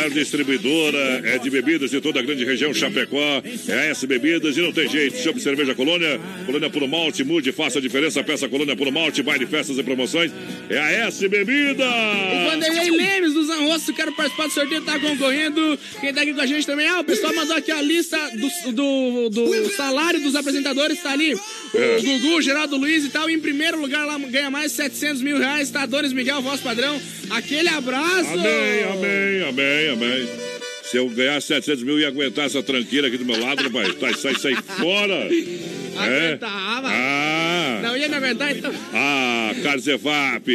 Maior 0.06 0.10
distribuidora 0.10 1.20
é 1.24 1.38
de 1.38 1.50
bebidas 1.50 1.90
de 1.90 2.00
toda 2.00 2.20
a 2.20 2.22
grande 2.22 2.44
região 2.44 2.72
Chapecó. 2.72 3.42
É 3.68 3.72
a 3.72 3.84
S 3.86 4.06
Bebidas 4.06 4.56
e 4.56 4.62
não 4.62 4.72
tem 4.72 4.88
jeito. 4.88 5.18
Chame 5.18 5.40
Cerveja 5.40 5.74
Colônia. 5.74 6.20
Colônia 6.44 6.70
Puro 6.70 6.86
Malte. 6.86 7.24
Mude, 7.24 7.50
faça 7.52 7.78
a 7.78 7.82
diferença. 7.82 8.22
Peça 8.22 8.48
Colônia 8.48 8.76
Puro 8.76 8.92
Malte. 8.92 9.22
Baile, 9.22 9.46
festas 9.46 9.76
e 9.78 9.82
promoções. 9.82 10.30
É 10.70 10.78
a 10.78 10.90
S 11.08 11.26
Bebida. 11.28 11.84
O 11.84 12.50
Vanderlei 12.50 12.90
Lemes 12.90 13.34
do 13.34 13.44
Zanrosso, 13.46 13.92
quero 13.94 14.12
participar 14.12 14.46
do 14.46 14.52
sorteio, 14.52 14.82
tá 14.82 14.98
concorrendo. 14.98 15.78
Quem 16.00 16.14
tá 16.14 16.22
aqui 16.22 16.32
com 16.32 16.40
a 16.40 16.46
gente 16.46 16.66
também, 16.66 16.86
ah, 16.86 17.00
o 17.00 17.04
pessoal 17.04 17.34
mandou 17.34 17.56
aqui 17.56 17.72
a 17.72 17.82
lista 17.82 18.16
do, 18.64 18.72
do, 18.72 19.28
do 19.30 19.70
salário 19.70 20.20
dos 20.20 20.36
apresentadores, 20.36 21.02
tá 21.02 21.10
ali. 21.12 21.34
O 21.34 21.40
É. 21.74 22.00
Gugu, 22.00 22.36
o 22.36 22.42
Geraldo 22.42 22.76
Luiz 22.76 23.04
e 23.04 23.08
tal. 23.08 23.28
Em 23.28 23.40
primeiro 23.40 23.80
lugar 23.80 24.06
lá 24.06 24.18
ganha 24.18 24.50
mais 24.50 24.72
700 24.72 25.20
mil 25.22 25.38
reais, 25.38 25.70
tá? 25.70 25.84
Doris 25.84 26.12
Miguel, 26.12 26.40
voz 26.42 26.60
padrão. 26.60 27.00
Aquele 27.30 27.68
abraço. 27.68 28.30
Amém, 28.30 28.82
amém, 28.84 29.48
amém, 29.48 29.88
amém. 29.88 29.95
Se 30.90 30.96
eu 30.96 31.08
ganhar 31.10 31.40
700 31.40 31.82
mil 31.82 31.98
e 31.98 32.04
aguentar 32.04 32.46
essa 32.46 32.62
tranqueira 32.62 33.08
aqui 33.08 33.18
do 33.18 33.24
meu 33.24 33.40
lado, 33.40 33.62
rapaz, 33.62 33.94
tá, 33.96 34.14
sai, 34.14 34.34
sai 34.36 34.54
fora. 34.54 35.28
É? 35.96 36.26
Aguentava. 36.34 36.88
Ah. 36.90 37.80
Não 37.82 37.96
ia 37.96 38.06
me 38.06 38.16
aguentar, 38.16 38.54
então. 38.54 38.70
Ah, 38.92 39.50
Carzefap, 39.62 40.46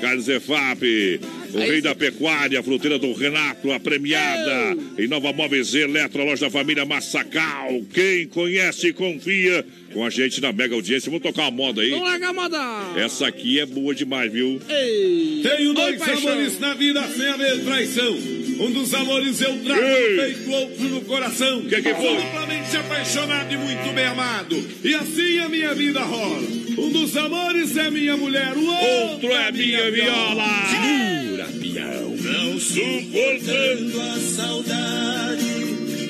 Carzefap, 0.00 1.20
o 1.56 1.70
rei 1.70 1.80
da 1.80 1.94
pecuária, 1.94 2.60
a 2.60 2.62
fruteira 2.62 2.98
do 2.98 3.12
Renato, 3.12 3.72
a 3.72 3.80
premiada. 3.80 4.76
Em 4.98 5.08
Nova 5.08 5.32
Móveis 5.32 5.74
Eletro, 5.74 6.22
a 6.22 6.24
loja 6.24 6.46
da 6.46 6.50
família 6.50 6.84
Massacal. 6.84 7.82
Quem 7.92 8.26
conhece, 8.28 8.92
confia. 8.92 9.64
Com 9.92 10.04
a 10.04 10.10
gente 10.10 10.42
na 10.42 10.52
mega 10.52 10.74
audiência. 10.74 11.10
Vamos 11.10 11.22
tocar 11.22 11.44
uma 11.44 11.50
moda 11.50 11.80
aí. 11.80 11.88
Vamos 11.88 12.06
largar 12.06 12.28
a 12.28 12.32
moda. 12.34 12.58
Essa 12.96 13.26
aqui 13.26 13.58
é 13.58 13.64
boa 13.64 13.94
demais, 13.94 14.30
viu? 14.30 14.60
Ei. 14.68 15.40
Tenho 15.42 15.72
dois 15.72 16.00
Oi, 16.00 16.10
amores 16.10 16.60
na 16.60 16.74
vida 16.74 17.02
sem 17.16 17.26
haver 17.26 17.64
traição. 17.64 18.14
Um 18.58 18.70
dos 18.72 18.92
amores 18.92 19.40
eu 19.40 19.58
trago 19.64 19.82
Ei. 19.82 20.10
no 20.16 20.22
peito, 20.22 20.50
outro 20.50 20.88
no 20.88 21.00
coração. 21.02 21.62
Que 21.62 21.80
que 21.80 21.94
foi? 21.94 22.04
Sou 22.04 22.16
duplamente 22.16 22.76
apaixonado 22.76 23.54
e 23.54 23.56
muito 23.56 23.94
bem 23.94 24.04
amado. 24.04 24.62
E 24.84 24.94
assim 24.94 25.38
a 25.38 25.48
minha 25.48 25.74
vida 25.74 26.00
rola. 26.02 26.42
Um 26.78 26.90
dos 26.90 27.16
amores 27.16 27.76
é 27.76 27.90
minha 27.90 28.16
mulher, 28.18 28.52
o 28.54 28.66
Outro 28.66 29.32
é 29.32 29.50
minha 29.50 29.90
viola. 29.90 30.44
Segura, 30.70 31.15
Não 31.48 32.58
suportando 32.58 34.00
a 34.00 34.18
saudade, 34.18 35.44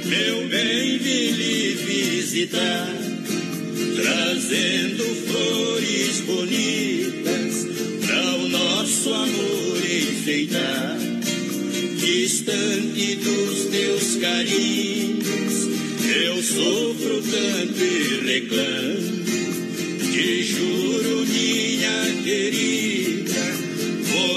meu 0.07 0.49
bem 0.49 0.99
vim 0.99 1.31
lhe 1.31 1.75
visitar, 1.75 2.89
trazendo 3.97 5.05
flores 5.27 6.21
bonitas 6.23 7.67
para 8.07 8.35
o 8.37 8.49
nosso 8.49 9.13
amor 9.13 9.77
enfeitar. 9.85 10.97
distante 11.99 13.17
dos 13.17 13.65
teus 13.67 14.17
carinhos. 14.17 15.69
Eu 16.03 16.43
sofro 16.43 17.23
tanto 17.23 17.85
e 17.85 18.21
reclamo. 18.25 19.17
Te 20.13 20.43
juro, 20.45 21.27
minha 21.27 22.23
querida, 22.25 23.06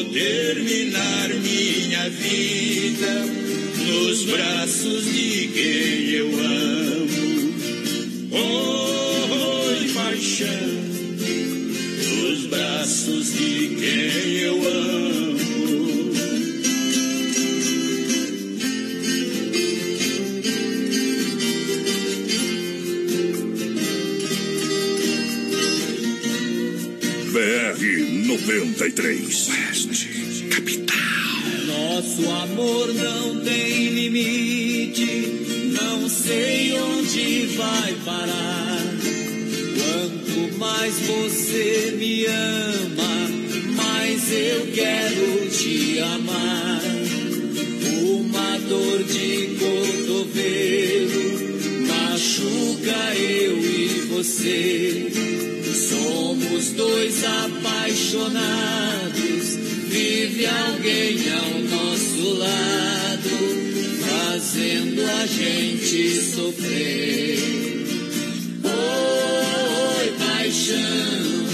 terminar 0.05 1.29
minha 1.29 2.09
vida 2.09 3.25
nos 3.85 4.23
braços 4.25 5.05
de 5.05 5.47
quem 5.47 6.09
eu 6.11 6.27
amo. 6.39 7.53
Oi, 8.31 9.89
paixão, 9.93 10.47
nos 12.21 12.45
braços 12.47 13.33
de 13.33 13.75
quem 13.75 14.37
eu 14.37 14.55
amo. 14.55 14.99
BR 27.31 28.27
93. 28.27 29.68
Nosso 31.99 32.29
amor 32.29 32.93
não 32.93 33.41
tem 33.41 33.89
limite, 33.89 35.03
não 35.77 36.07
sei 36.07 36.71
onde 36.71 37.45
vai 37.57 37.93
parar. 38.05 38.79
Quanto 39.75 40.57
mais 40.57 40.97
você 41.01 41.95
me 41.99 42.25
ama, 42.25 43.29
mais 43.75 44.31
eu 44.31 44.67
quero 44.73 45.49
te 45.49 45.99
amar. 45.99 46.81
Uma 48.01 48.57
dor 48.59 49.03
de 49.03 49.57
cotovelo 49.59 51.19
machuca 51.85 53.13
eu 53.17 53.59
e 53.59 53.87
você. 54.07 55.11
Somos 55.89 56.71
dois 56.71 57.25
apaixonados, 57.25 58.39
vive 59.89 60.45
alguém 60.45 61.17
ao 61.31 61.59
nosso 61.61 62.33
lado, 62.35 63.29
fazendo 64.07 65.01
a 65.01 65.25
gente 65.25 66.13
sofrer. 66.21 67.39
Oi, 68.63 70.13
paixão, 70.19 71.45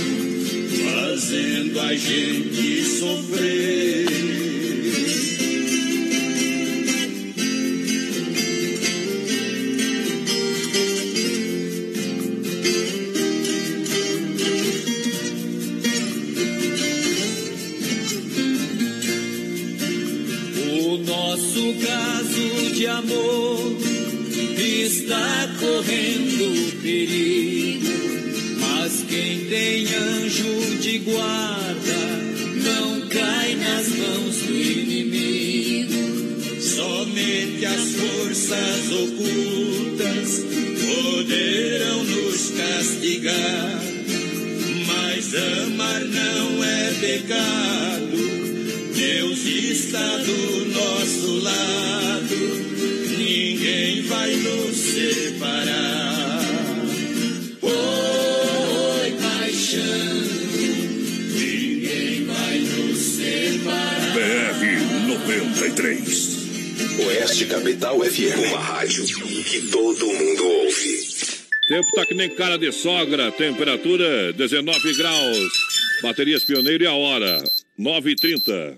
fazendo 0.83 1.79
a 1.79 1.95
gente 1.95 2.83
sofrer. 2.83 4.54
Guarda 31.15 31.99
não 32.61 33.07
cai 33.07 33.55
nas 33.55 33.87
mãos 33.89 34.35
do 34.41 34.53
inimigo. 34.53 36.03
Somente 36.61 37.65
as 37.65 37.91
forças 37.91 38.91
ocultas 38.91 40.45
poderão 40.85 42.03
nos 42.03 42.51
castigar, 42.51 43.81
mas 44.87 45.33
amar 45.35 46.01
não 46.05 46.63
é 46.63 46.93
pecado. 46.99 48.17
Deus 48.93 49.45
está 49.45 50.17
do 50.17 50.65
nosso 50.73 51.39
lado, 51.39 52.35
ninguém 53.17 54.01
vai 54.03 54.35
nos 54.35 54.74
93. 65.65 66.99
Oeste 67.07 67.45
Capital 67.47 67.99
FM. 67.99 68.49
Uma 68.49 68.59
rádio 68.59 69.03
que 69.03 69.67
todo 69.71 70.05
mundo 70.05 70.45
ouve. 70.45 71.05
Tempo 71.67 71.91
tá 71.95 72.05
que 72.05 72.13
nem 72.13 72.29
cara 72.35 72.57
de 72.57 72.71
sogra, 72.71 73.31
temperatura 73.31 74.31
19 74.33 74.93
graus. 74.95 75.49
Baterias 76.03 76.45
Pioneiro 76.45 76.83
e 76.83 76.87
a 76.87 76.93
hora, 76.93 77.43
9h30. 77.79 78.77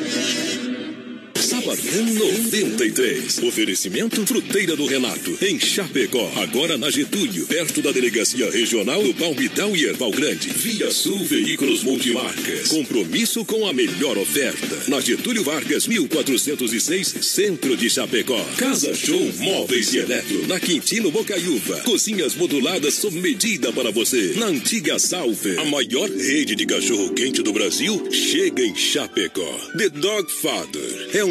Sabadão 1.41 2.05
93. 2.05 3.39
Oferecimento 3.39 4.25
Fruteira 4.27 4.75
do 4.75 4.85
Renato, 4.85 5.35
em 5.41 5.59
Chapecó. 5.59 6.31
Agora 6.35 6.77
na 6.77 6.91
Getúlio, 6.91 7.47
perto 7.47 7.81
da 7.81 7.91
Delegacia 7.91 8.51
Regional 8.51 9.01
do 9.01 9.11
Palmital 9.15 9.75
e 9.75 9.85
Erval 9.85 10.11
Grande. 10.11 10.49
Via 10.49 10.91
Sul 10.91 11.17
Veículos 11.25 11.83
Multimarcas. 11.83 12.67
Compromisso 12.67 13.43
com 13.43 13.65
a 13.65 13.73
melhor 13.73 14.19
oferta. 14.19 14.83
Na 14.87 15.01
Getúlio 15.01 15.43
Vargas, 15.43 15.87
1406, 15.87 17.15
Centro 17.21 17.75
de 17.75 17.89
Chapecó. 17.89 18.39
Casa 18.57 18.93
Show 18.93 19.33
Móveis 19.39 19.93
e 19.95 19.97
Eletro. 19.97 20.47
Na 20.47 20.59
Quintino 20.59 21.09
Bocaiúva. 21.09 21.79
Cozinhas 21.79 22.35
moduladas 22.35 22.93
sob 22.93 23.19
medida 23.19 23.73
para 23.73 23.89
você. 23.89 24.35
Na 24.37 24.45
antiga 24.45 24.99
Salve. 24.99 25.57
A 25.57 25.65
maior 25.65 26.07
rede 26.07 26.55
de 26.55 26.67
cachorro-quente 26.67 27.41
do 27.41 27.51
Brasil 27.51 28.07
chega 28.11 28.63
em 28.63 28.75
Chapecó. 28.75 29.57
The 29.75 29.89
Dog 29.89 30.31
Father. 30.31 31.09
É 31.13 31.30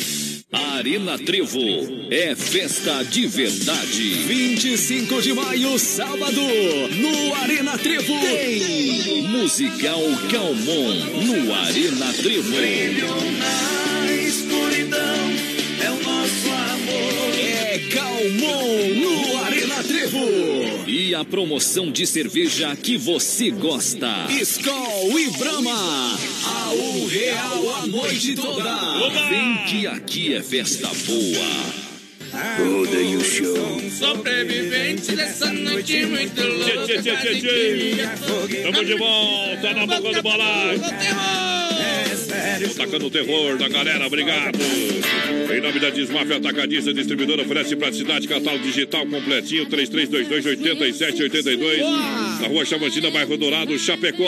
Arena 0.53 1.17
Trevo 1.17 1.59
é 2.11 2.35
festa 2.35 3.03
de 3.03 3.25
verdade. 3.25 4.13
25 4.27 5.21
de 5.21 5.33
maio, 5.33 5.79
sábado, 5.79 6.41
no 6.41 7.35
Arena 7.35 7.77
Trevo. 7.77 8.19
Tem 8.19 9.23
Musical 9.29 10.01
Calmon 10.29 10.93
no 11.23 11.55
Arena 11.55 12.11
Trevo. 12.13 12.51
na 12.51 14.11
escuridão 14.11 14.99
é 15.85 15.89
o 15.89 16.03
nosso 16.03 16.49
amor. 16.49 17.39
É 17.39 17.79
Calmon 17.89 18.89
no 18.99 19.37
Arena 19.37 19.50
Trevo. 19.83 20.19
E 20.87 21.15
a 21.15 21.23
promoção 21.23 21.91
de 21.91 22.05
cerveja 22.05 22.75
que 22.75 22.97
você 22.97 23.51
gosta. 23.51 24.27
Skol 24.29 25.19
e 25.19 25.29
Brahma. 25.37 26.17
A 26.45 26.71
um 26.73 27.07
real 27.07 27.75
a 27.75 27.87
noite 27.87 28.35
toda. 28.35 28.75
Vem 29.29 29.57
que 29.67 29.87
aqui 29.87 30.33
é 30.33 30.41
festa 30.41 30.87
boa. 31.05 31.91
Rodeio 32.57 33.23
Show. 33.23 33.81
Sobrevivente 33.91 35.15
dessa 35.15 35.51
noite 35.51 36.05
muito 36.05 36.41
louca. 36.41 36.85
Tchê, 36.85 37.01
tchê, 37.01 37.17
tchê, 37.17 37.41
tchê. 37.41 38.63
Tamo 38.63 38.85
de 38.85 38.95
volta 38.95 39.73
na 39.73 39.85
boca 39.85 40.13
do 40.13 40.23
balaio. 40.23 40.81
Atacando 42.65 43.07
o 43.07 43.09
terror 43.09 43.57
da 43.57 43.67
galera, 43.67 44.05
obrigado. 44.05 44.59
Em 44.59 45.61
nome 45.61 45.79
da 45.79 45.89
Desmafia 45.89 46.37
Atacadista, 46.37 46.93
distribuidora 46.93 47.41
oferece 47.41 47.75
praticidade, 47.75 48.27
catálogo 48.27 48.63
digital 48.63 49.07
completinho, 49.07 49.65
3322-8782. 49.65 51.79
Na 52.41 52.47
rua 52.47 52.63
Chavantina, 52.65 53.09
bairro 53.09 53.35
Dourado, 53.37 53.77
Chapecó. 53.77 54.23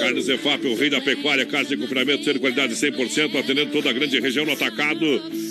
Carnes 0.00 0.28
Efap, 0.28 0.64
o 0.66 0.74
rei 0.74 0.90
da 0.90 1.00
pecuária, 1.00 1.46
carne 1.46 1.68
de 1.68 1.76
confinamento, 1.76 2.24
ser 2.24 2.38
qualidade 2.38 2.74
100%, 2.74 3.38
atendendo 3.38 3.72
toda 3.72 3.90
a 3.90 3.92
grande 3.92 4.18
região 4.20 4.44
no 4.44 4.52
atacado 4.52 5.04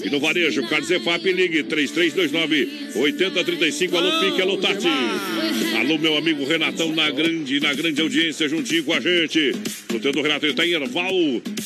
e 0.04 0.10
no 0.10 0.20
varejo. 0.20 0.68
Carnes 0.68 0.92
Efap, 0.92 1.24
ligue 1.32 1.64
3329-8035. 1.64 3.96
Alô, 3.96 4.20
Pique, 4.22 4.42
alô, 4.42 4.58
Tati. 4.58 4.88
Alô, 5.80 5.98
meu 5.98 6.18
amigo 6.18 6.46
Renatão, 6.46 6.94
na 6.96 7.10
grande, 7.12 7.60
na 7.60 7.74
grande 7.74 8.02
audiência, 8.02 8.48
juntinho 8.48 8.84
com 8.84 8.94
a 8.94 9.00
gente. 9.00 9.54
O 9.94 10.00
teu 10.00 10.12
do 10.12 10.22
Renato, 10.22 10.46
ele 10.46 10.54
tá 10.54 10.66
em 10.66 10.72
Erval, 10.72 11.14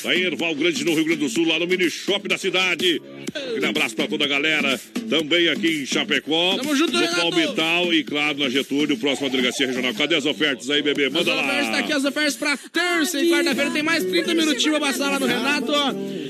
tá 0.01 0.15
em 0.15 0.21
Erval 0.29 0.55
Grande, 0.55 0.83
no 0.85 0.93
Rio 0.93 1.05
Grande 1.05 1.19
do 1.21 1.29
Sul, 1.29 1.47
lá 1.47 1.59
no 1.59 1.67
mini 1.67 1.89
shop 1.89 2.27
da 2.27 2.37
cidade. 2.37 3.01
Aquele 3.33 3.65
abraço 3.65 3.95
pra 3.95 4.07
toda 4.07 4.25
a 4.25 4.27
galera. 4.27 4.79
Também 5.09 5.47
aqui 5.49 5.81
em 5.81 5.85
Chapecó, 5.85 6.55
Tamo 6.57 6.75
junto, 6.75 6.93
no 6.93 6.99
Renato. 6.99 7.21
Palmital 7.21 7.93
e, 7.93 8.03
claro, 8.03 8.37
na 8.37 8.49
Getúlio, 8.49 8.97
próxima 8.97 9.29
delegacia 9.29 9.65
regional. 9.67 9.93
Cadê 9.93 10.15
as 10.15 10.25
ofertas 10.25 10.69
aí, 10.69 10.81
bebê? 10.81 11.09
Manda 11.09 11.33
As 11.33 11.39
ofertas 11.39 11.65
lá. 11.65 11.71
tá 11.71 11.79
aqui, 11.79 11.93
as 11.93 12.05
ofertas 12.05 12.35
pra 12.35 12.57
terça 12.57 13.19
e 13.23 13.29
quarta-feira. 13.29 13.71
Tem 13.71 13.83
mais 13.83 14.03
30 14.03 14.33
minutinhos 14.33 14.77
pra 14.77 14.87
passar 14.87 15.09
lá 15.11 15.19
no 15.19 15.25
Renato. 15.25 15.71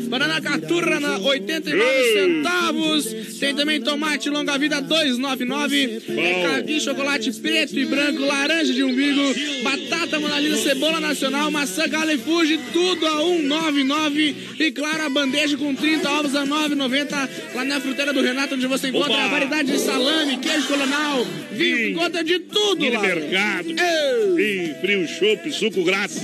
Banana 0.09 0.41
caturra 0.41 0.99
na 0.99 1.17
89 1.19 1.83
centavos. 2.13 3.05
Tem 3.39 3.53
também 3.55 3.81
tomate 3.81 4.29
longa 4.29 4.57
vida 4.57 4.81
2,99. 4.81 6.01
Recadinho, 6.07 6.81
chocolate 6.81 7.31
preto 7.33 7.77
e 7.77 7.85
branco, 7.85 8.21
laranja 8.25 8.73
de 8.73 8.83
umbigo, 8.83 9.21
batata 9.63 9.98
monalisa, 10.17 10.57
cebola 10.57 10.99
nacional, 10.99 11.51
maçã 11.51 11.87
gala 11.87 12.13
e 12.13 12.17
fuji, 12.17 12.57
tudo 12.71 13.05
a 13.05 13.21
1,99. 13.21 14.35
E 14.59 14.71
claro, 14.71 15.03
a 15.03 15.09
bandeja 15.09 15.57
com 15.57 15.75
30 15.75 16.09
ovos 16.09 16.35
a 16.35 16.45
9,90 16.45 17.29
lá 17.55 17.65
na 17.65 17.79
fruteira 17.81 18.13
do 18.13 18.21
Renato, 18.21 18.55
onde 18.55 18.65
você 18.65 18.87
encontra 18.87 19.13
Opa! 19.13 19.23
a 19.25 19.27
variedade 19.27 19.71
de 19.71 19.79
salame, 19.79 20.37
queijo 20.37 20.67
colonal, 20.67 21.25
vinho, 21.51 21.97
conta 21.97 22.23
de 22.23 22.39
tudo 22.39 22.81
Mini 22.81 22.95
lá. 22.95 23.01
mercado. 23.01 23.67
Sim, 23.69 24.73
frio, 24.81 25.07
chopp, 25.07 25.51
suco 25.51 25.83
grátis. 25.83 26.21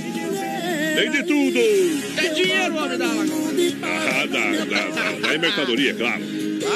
Tem 0.96 1.10
de 1.10 1.22
tudo. 1.24 1.58
É 2.16 2.28
dinheiro, 2.30 2.74
homem 2.76 2.96
da. 2.98 3.06
Ah, 3.82 4.26
da, 4.26 4.64
da, 4.64 4.88
da, 4.88 5.28
da 5.28 5.38
mercadoria, 5.38 5.92
claro. 5.94 6.22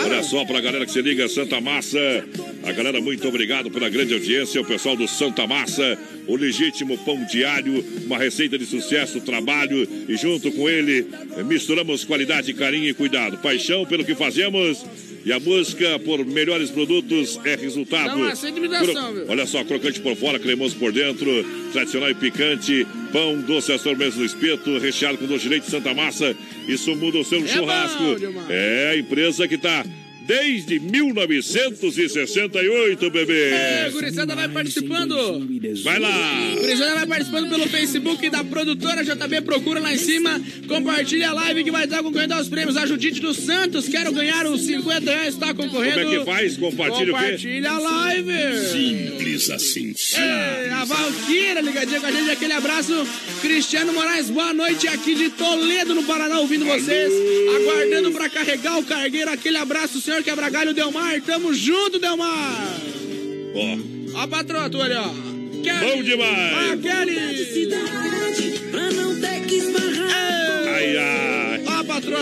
Olha 0.04 0.22
só 0.22 0.44
pra 0.44 0.60
galera 0.60 0.84
que 0.84 0.92
se 0.92 1.00
liga, 1.00 1.26
Santa 1.28 1.58
Massa. 1.60 1.98
A 2.62 2.72
galera, 2.72 3.00
muito 3.00 3.26
obrigado 3.26 3.70
pela 3.70 3.88
grande 3.88 4.12
audiência. 4.14 4.60
O 4.60 4.64
pessoal 4.64 4.94
do 4.94 5.08
Santa 5.08 5.46
Massa, 5.46 5.98
o 6.26 6.36
legítimo 6.36 6.96
pão 6.98 7.24
diário, 7.24 7.84
uma 8.06 8.18
receita 8.18 8.58
de 8.58 8.66
sucesso, 8.66 9.20
trabalho. 9.20 9.88
E 10.08 10.16
junto 10.16 10.52
com 10.52 10.68
ele, 10.68 11.06
misturamos 11.46 12.04
qualidade, 12.04 12.52
carinho 12.52 12.88
e 12.88 12.94
cuidado. 12.94 13.38
Paixão 13.38 13.86
pelo 13.86 14.04
que 14.04 14.14
fazemos. 14.14 14.84
E 15.24 15.32
a 15.34 15.38
busca 15.38 15.98
por 15.98 16.24
melhores 16.24 16.70
produtos 16.70 17.38
é 17.44 17.54
resultado. 17.54 18.18
Não 18.18 18.30
Cro- 18.80 19.12
viu? 19.12 19.24
Olha 19.28 19.46
só, 19.46 19.62
crocante 19.64 20.00
por 20.00 20.16
fora, 20.16 20.38
cremoso 20.38 20.76
por 20.76 20.92
dentro, 20.92 21.26
tradicional 21.72 22.10
e 22.10 22.14
picante, 22.14 22.86
pão 23.12 23.38
doce 23.42 23.70
às 23.70 23.82
sobremesas 23.82 24.18
no 24.18 24.24
espeto, 24.24 24.78
recheado 24.78 25.18
com 25.18 25.26
doce 25.26 25.42
de 25.42 25.50
leite 25.50 25.70
Santa 25.70 25.92
Massa. 25.92 26.34
Isso 26.66 26.94
muda 26.96 27.18
o 27.18 27.24
seu 27.24 27.46
churrasco. 27.46 28.02
bom. 28.32 28.46
É 28.48 28.92
a 28.92 28.96
empresa 28.98 29.46
que 29.46 29.58
tá 29.58 29.84
desde 30.26 30.78
1968, 30.78 33.10
bebê. 33.10 33.50
É, 33.50 33.90
gurizada 33.90 34.34
vai 34.34 34.48
participando. 34.48 35.14
Vai 35.82 35.98
lá. 35.98 36.54
Gurizada 36.60 36.94
vai 36.94 37.06
participando 37.06 37.48
pelo 37.48 37.66
Facebook 37.68 38.28
da 38.30 38.44
produtora 38.44 39.02
JB. 39.04 39.40
Procura 39.42 39.80
lá 39.80 39.92
em 39.92 39.98
cima. 39.98 40.40
Compartilha 40.68 41.30
a 41.30 41.32
live 41.32 41.64
que 41.64 41.70
vai 41.70 41.84
estar 41.84 42.02
concorrendo 42.02 42.34
aos 42.34 42.48
prêmios. 42.48 42.76
A 42.76 42.86
Judite 42.86 43.20
dos 43.20 43.38
Santos. 43.38 43.88
Quero 43.88 44.12
ganhar 44.12 44.46
os 44.46 44.62
50 44.62 45.10
reais. 45.10 45.34
Está 45.34 45.52
concorrendo. 45.54 46.00
Como 46.00 46.14
é 46.14 46.18
que 46.18 46.24
faz? 46.24 46.56
Compartilha 46.56 47.12
o 47.12 47.16
quê? 47.16 47.24
Compartilha 47.24 47.70
a 47.70 47.78
live. 47.78 48.32
Simples 48.72 49.50
assim. 49.50 49.94
É, 50.16 50.70
a 50.72 50.84
Valquíria 50.84 51.60
ligadinha 51.60 52.00
com 52.00 52.06
a 52.06 52.12
gente. 52.12 52.30
Aquele 52.30 52.52
abraço. 52.52 52.92
Cristiano 53.40 53.92
Moraes, 53.92 54.28
boa 54.30 54.52
noite 54.52 54.86
aqui 54.88 55.14
de 55.14 55.30
Toledo, 55.30 55.94
no 55.94 56.02
Paraná, 56.04 56.40
ouvindo 56.40 56.64
vocês. 56.64 57.12
Aguardando 57.56 58.10
pra 58.12 58.28
carregar 58.28 58.78
o 58.78 58.84
cargueiro. 58.84 59.30
Aquele 59.30 59.56
abraço, 59.56 60.00
senhor 60.10 60.24
Quebragalho 60.24 60.74
Delmar. 60.74 61.20
Tamo 61.22 61.54
junto, 61.54 62.00
Delmar. 62.00 62.80
Ó, 63.54 64.18
Ó 64.18 64.20
a 64.22 64.26
patroa 64.26 64.68
tua 64.68 64.84
ali, 64.84 64.94
ó. 64.94 65.06
Bom 65.06 66.02
demais. 66.02 66.52
Ó, 66.52 66.72
a 66.72 66.76
Kelly. 66.76 67.70
Pra 68.72 68.90
não 68.90 69.20
ter 69.20 69.46
que 69.46 69.54
esbarrar. 69.56 70.68
ai, 70.74 70.96
ai. 70.96 71.29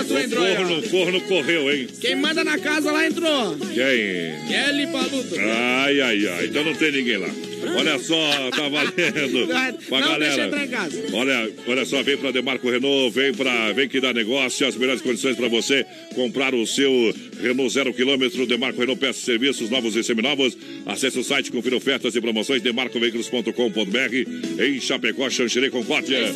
Entrou 0.01 0.45
aí, 0.45 0.55
ó. 0.55 0.57
Corno, 0.57 0.83
corno 0.89 1.21
correu, 1.23 1.73
hein? 1.73 1.87
Quem 2.01 2.17
manda 2.17 2.45
na 2.45 2.59
casa 2.59 2.91
lá 2.93 3.07
entrou. 3.07 3.57
Quem? 3.57 4.49
Kelly 4.49 4.87
Paluto. 4.93 5.35
Ai, 5.39 6.01
ai, 6.01 6.27
ai. 6.27 6.47
Então 6.47 6.65
não 6.65 6.75
tem 6.75 6.93
ninguém 6.93 7.17
lá. 7.19 7.29
Olha 7.77 7.99
só, 7.99 8.51
tá 8.51 8.69
valendo. 8.69 9.47
Pra 9.89 10.01
Não, 10.01 10.19
deixa 10.19 10.37
galera. 10.37 10.45
entrar 10.47 10.65
em 10.65 10.69
casa. 10.69 11.05
Olha, 11.13 11.51
olha 11.67 11.85
só, 11.85 12.03
vem 12.03 12.17
pra 12.17 12.31
Demarco 12.31 12.71
Renault, 12.71 13.11
vem 13.15 13.33
pra, 13.35 13.73
vem 13.73 13.89
que 13.89 14.01
dá 14.01 14.13
negócio, 14.13 14.67
as 14.67 14.77
melhores 14.77 15.03
condições 15.03 15.37
pra 15.37 15.49
você 15.49 15.85
comprar 16.15 16.55
o 16.55 16.67
seu 16.67 17.15
Renault 17.43 17.73
zero 17.73 17.93
quilômetro, 17.93 18.47
Demarco 18.47 18.79
Renault 18.81 19.01
peças 19.01 19.23
e 19.23 19.27
serviços 19.27 19.71
novos 19.71 19.97
e 19.97 20.05
seminovos. 20.05 20.57
Acesse 20.87 21.19
o 21.19 21.25
site, 21.25 21.51
confira 21.51 21.77
ofertas 21.77 22.15
e 22.15 22.21
promoções, 22.21 22.63
demarcoveículos.com.br 22.63 24.63
em 24.63 24.81
Chapecó, 24.81 25.29
Xanxerê, 25.29 25.69
Concórdia. 25.69 26.33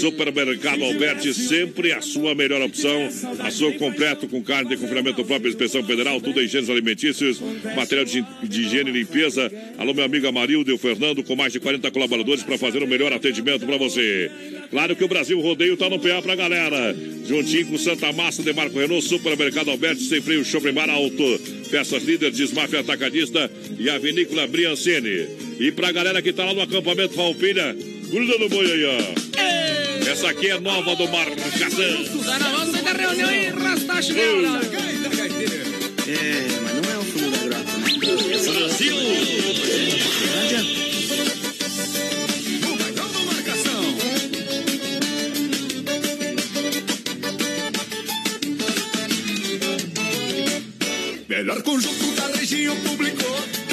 Supermercado 0.00 0.84
Alberti, 0.84 1.32
sempre 1.32 1.92
a 1.92 2.00
sua 2.02 2.34
melhor 2.34 2.60
opção. 2.62 3.03
Açougue 3.40 3.78
completo 3.78 4.28
com 4.28 4.42
carne 4.42 4.70
de 4.70 4.76
confinamento 4.76 5.24
próprio, 5.24 5.48
inspeção 5.48 5.82
federal, 5.84 6.20
tudo 6.20 6.40
em 6.40 6.46
gêneros 6.46 6.70
alimentícios, 6.70 7.40
material 7.76 8.04
de, 8.04 8.24
de 8.42 8.62
higiene 8.62 8.90
e 8.90 8.92
limpeza. 8.92 9.50
Alô, 9.78 9.94
meu 9.94 10.04
amigo 10.04 10.26
Amarildo 10.26 10.70
e 10.70 10.74
o 10.74 10.78
Fernando, 10.78 11.22
com 11.22 11.36
mais 11.36 11.52
de 11.52 11.60
40 11.60 11.90
colaboradores 11.90 12.42
para 12.42 12.58
fazer 12.58 12.82
o 12.82 12.86
melhor 12.86 13.12
atendimento 13.12 13.66
para 13.66 13.76
você. 13.76 14.30
Claro 14.70 14.96
que 14.96 15.04
o 15.04 15.08
Brasil 15.08 15.40
Rodeio 15.40 15.76
tá 15.76 15.88
no 15.88 15.98
PA 15.98 16.20
pra 16.22 16.34
galera. 16.34 16.94
Juntinho 17.26 17.66
com 17.66 17.78
Santa 17.78 18.12
Massa, 18.12 18.42
Demarco 18.42 18.78
Renault, 18.78 19.06
Supermercado 19.06 19.70
Alberti, 19.70 20.02
Sem 20.02 20.20
Freio, 20.20 20.44
Shopping 20.44 20.72
Bar 20.72 20.90
Alto. 20.90 21.40
Peças 21.70 22.02
líder, 22.04 22.30
Desmafia 22.30 22.80
Atacadista 22.80 23.50
e 23.78 23.88
a 23.88 23.98
Vinícola 23.98 24.46
Briancini. 24.46 25.43
E 25.58 25.70
pra 25.72 25.92
galera 25.92 26.20
que 26.20 26.32
tá 26.32 26.44
lá 26.44 26.54
no 26.54 26.62
acampamento 26.62 27.14
Falpilha, 27.14 27.76
gruda 28.10 28.38
no 28.38 28.48
boi 28.48 28.70
aí, 28.70 28.84
ó. 28.84 30.10
Essa 30.10 30.30
aqui 30.30 30.50
é 30.50 30.58
nova 30.58 30.94
do 30.96 31.08
Marcação. 31.08 32.04
Tá 32.24 32.38
na 32.38 32.50
volta 32.50 32.82
da 32.82 32.92
reunião 32.92 33.30
e 33.32 33.46
rastar 33.50 34.02
chinelo. 34.02 34.46
É, 34.46 34.60
mas 36.62 36.74
não 36.74 36.92
é 36.92 36.98
o 36.98 37.04
fundo 37.04 37.30
da 37.30 37.38
grota, 37.38 37.78
né? 37.78 37.88
Brasil! 38.52 38.96
Não 40.26 40.42
adianta. 40.44 40.84
Melhor 51.28 51.62
conjunto 51.62 52.12
da 52.14 52.26
região 52.36 52.76
publicou 52.76 53.63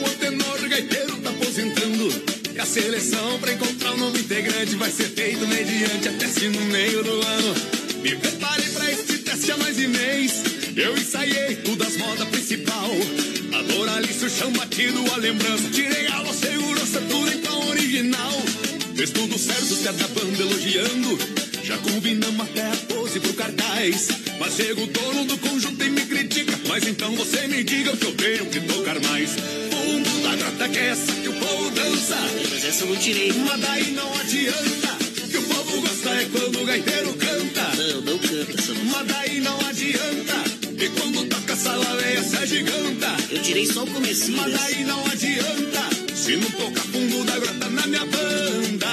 o 0.00 0.06
antenor 0.06 0.68
gaiteiro 0.68 1.16
tá 1.18 1.30
aposentando. 1.30 2.08
E 2.54 2.58
a 2.58 2.66
seleção 2.66 3.38
pra 3.40 3.52
encontrar 3.52 3.92
um 3.92 3.96
novo 3.98 4.18
integrante 4.18 4.74
vai 4.76 4.90
ser 4.90 5.08
feito 5.10 5.46
mediante 5.46 6.08
a 6.08 6.12
teste 6.12 6.48
no 6.48 6.60
meio 6.66 7.02
do 7.02 7.20
ano. 7.26 7.54
Me 8.02 8.16
preparei 8.16 8.68
pra 8.70 8.90
este 8.90 9.18
teste 9.18 9.52
há 9.52 9.56
mais 9.56 9.76
de 9.76 9.88
mês. 9.88 10.32
Eu 10.76 10.96
ensaiei 10.96 11.56
tudo 11.56 11.82
as 11.84 11.96
modas 11.96 12.28
principal. 12.28 12.90
A 13.52 13.62
Doralice, 13.62 14.24
o 14.24 14.30
chão 14.30 14.52
batido, 14.52 15.04
a 15.12 15.16
lembrança. 15.16 15.68
Tirei 15.70 16.06
a 16.06 16.24
segurança, 16.32 17.00
tudo 17.08 17.38
tom 17.42 17.68
original. 17.68 18.42
Fez 18.94 19.10
tudo 19.10 19.38
certo, 19.38 19.74
da 19.82 19.92
banda 20.08 20.42
elogiando. 20.42 21.18
Já 21.68 21.76
combinamos 21.76 22.48
até 22.48 22.62
a 22.62 22.76
pose 22.88 23.20
pro 23.20 23.34
cartaz. 23.34 24.08
Mas 24.40 24.54
chega 24.54 24.80
o 24.80 24.86
dono 24.86 25.26
do 25.26 25.36
conjunto 25.36 25.84
e 25.84 25.90
me 25.90 26.00
critica. 26.00 26.58
Mas 26.66 26.86
então 26.86 27.14
você 27.14 27.46
me 27.46 27.62
diga 27.62 27.92
o 27.92 27.96
que 27.98 28.06
eu 28.06 28.14
tenho 28.14 28.46
que 28.46 28.60
tocar 28.60 28.98
mais. 29.00 29.32
Fundo 29.32 30.22
da 30.22 30.34
grata 30.34 30.66
que 30.66 30.78
é 30.78 30.86
essa 30.86 31.12
que 31.12 31.28
o 31.28 31.32
povo 31.34 31.70
dança. 31.72 32.16
Mas 32.50 32.64
essa 32.64 32.84
eu 32.84 32.88
não 32.88 32.96
tirei. 32.96 33.34
Mas 33.34 33.60
daí 33.60 33.90
não 33.90 34.14
adianta. 34.18 34.96
Que 35.30 35.36
o 35.36 35.42
povo 35.42 35.80
gosta 35.82 36.08
é 36.08 36.28
quando 36.32 36.58
o 36.58 36.64
gaiteiro 36.64 37.12
canta. 37.12 37.62
Não, 37.76 38.00
não 38.00 38.18
canta 38.18 38.62
música. 38.62 38.84
Mas 38.90 39.06
daí 39.06 39.40
não 39.40 39.60
adianta. 39.60 40.44
E 40.80 40.88
quando 40.88 41.28
toca 41.28 41.52
essa 41.52 41.76
laveia 41.76 42.22
se 42.22 42.36
agiganta. 42.38 43.14
Eu 43.30 43.42
tirei 43.42 43.66
só 43.66 43.84
o 43.84 43.86
comecinho. 43.86 44.38
Mas 44.38 44.58
daí 44.58 44.84
não 44.84 45.04
adianta. 45.04 45.97
Se 46.28 46.36
não 46.36 46.50
tocar 46.50 46.82
fundo 46.82 47.24
da 47.24 47.38
grota 47.38 47.70
na 47.70 47.86
minha 47.86 48.04
banda. 48.04 48.86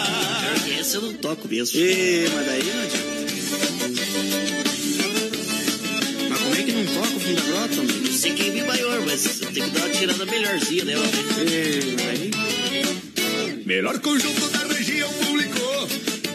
Essa 0.79 0.95
eu 0.95 1.01
não 1.01 1.13
toco 1.15 1.49
mesmo. 1.49 1.77
Ê, 1.81 2.29
mas 2.33 2.45
daí 2.45 2.63
não 2.63 2.81
adianta. 2.81 3.25
Mas 6.29 6.41
como 6.41 6.55
é 6.55 6.63
que 6.63 6.71
não 6.71 6.85
toca 6.85 7.13
o 7.13 7.19
fim 7.19 7.35
da 7.35 7.41
grota? 7.41 7.75
Não 7.75 8.13
sei 8.13 8.33
quem 8.35 8.51
vem 8.53 8.63
maior, 8.63 9.01
mas 9.05 9.41
eu 9.41 9.51
tenho 9.51 9.65
que 9.65 9.71
dar 9.77 9.85
uma 9.85 9.89
tirada 9.89 10.25
melhorzinha 10.25 10.85
dela. 10.85 11.05
Ê, 11.05 11.81
mas 12.05 12.19
daí... 12.19 13.63
Melhor 13.65 13.99
conjunto 13.99 14.49
da 14.51 14.73
região 14.73 15.11
publicou 15.11 15.89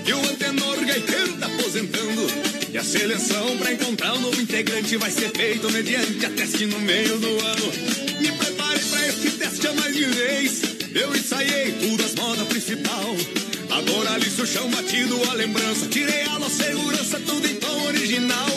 que 0.05 0.13
o 0.13 0.19
antenor 0.19 0.85
gaiteiro 0.85 1.33
tá 1.39 1.47
aposentando. 1.47 2.27
E 2.71 2.77
a 2.77 2.85
seleção 2.85 3.57
pra 3.57 3.73
encontrar 3.73 4.13
um 4.17 4.21
novo 4.21 4.39
integrante 4.39 4.99
vai 4.99 5.11
ser 5.11 5.31
feito 5.31 5.73
mediante 5.73 6.27
a 6.27 6.31
teste 6.31 6.67
no 6.67 6.79
meio 6.81 7.19
do 7.19 7.29
ano. 7.47 7.73
Me 8.21 8.33
preparei 8.33 8.85
pra 8.85 9.09
este 9.09 9.31
teste 9.31 9.67
a 9.67 9.73
mais 9.73 9.97
de 9.97 10.05
vez. 10.05 10.80
Eu 10.95 11.15
ensaiei 11.15 11.73
tudo 11.73 12.05
as 12.05 12.15
modas 12.15 12.49
principal. 12.49 13.17
Agora 13.71 14.13
ali 14.13 14.27
o 14.27 14.47
chão 14.47 14.69
batido, 14.71 15.21
a 15.31 15.35
lembrança. 15.35 15.87
Tirei 15.87 16.23
a 16.23 16.51
segurança, 16.51 17.21
tudo 17.21 17.47
em 17.47 17.55
tom 17.57 17.87
original. 17.87 18.49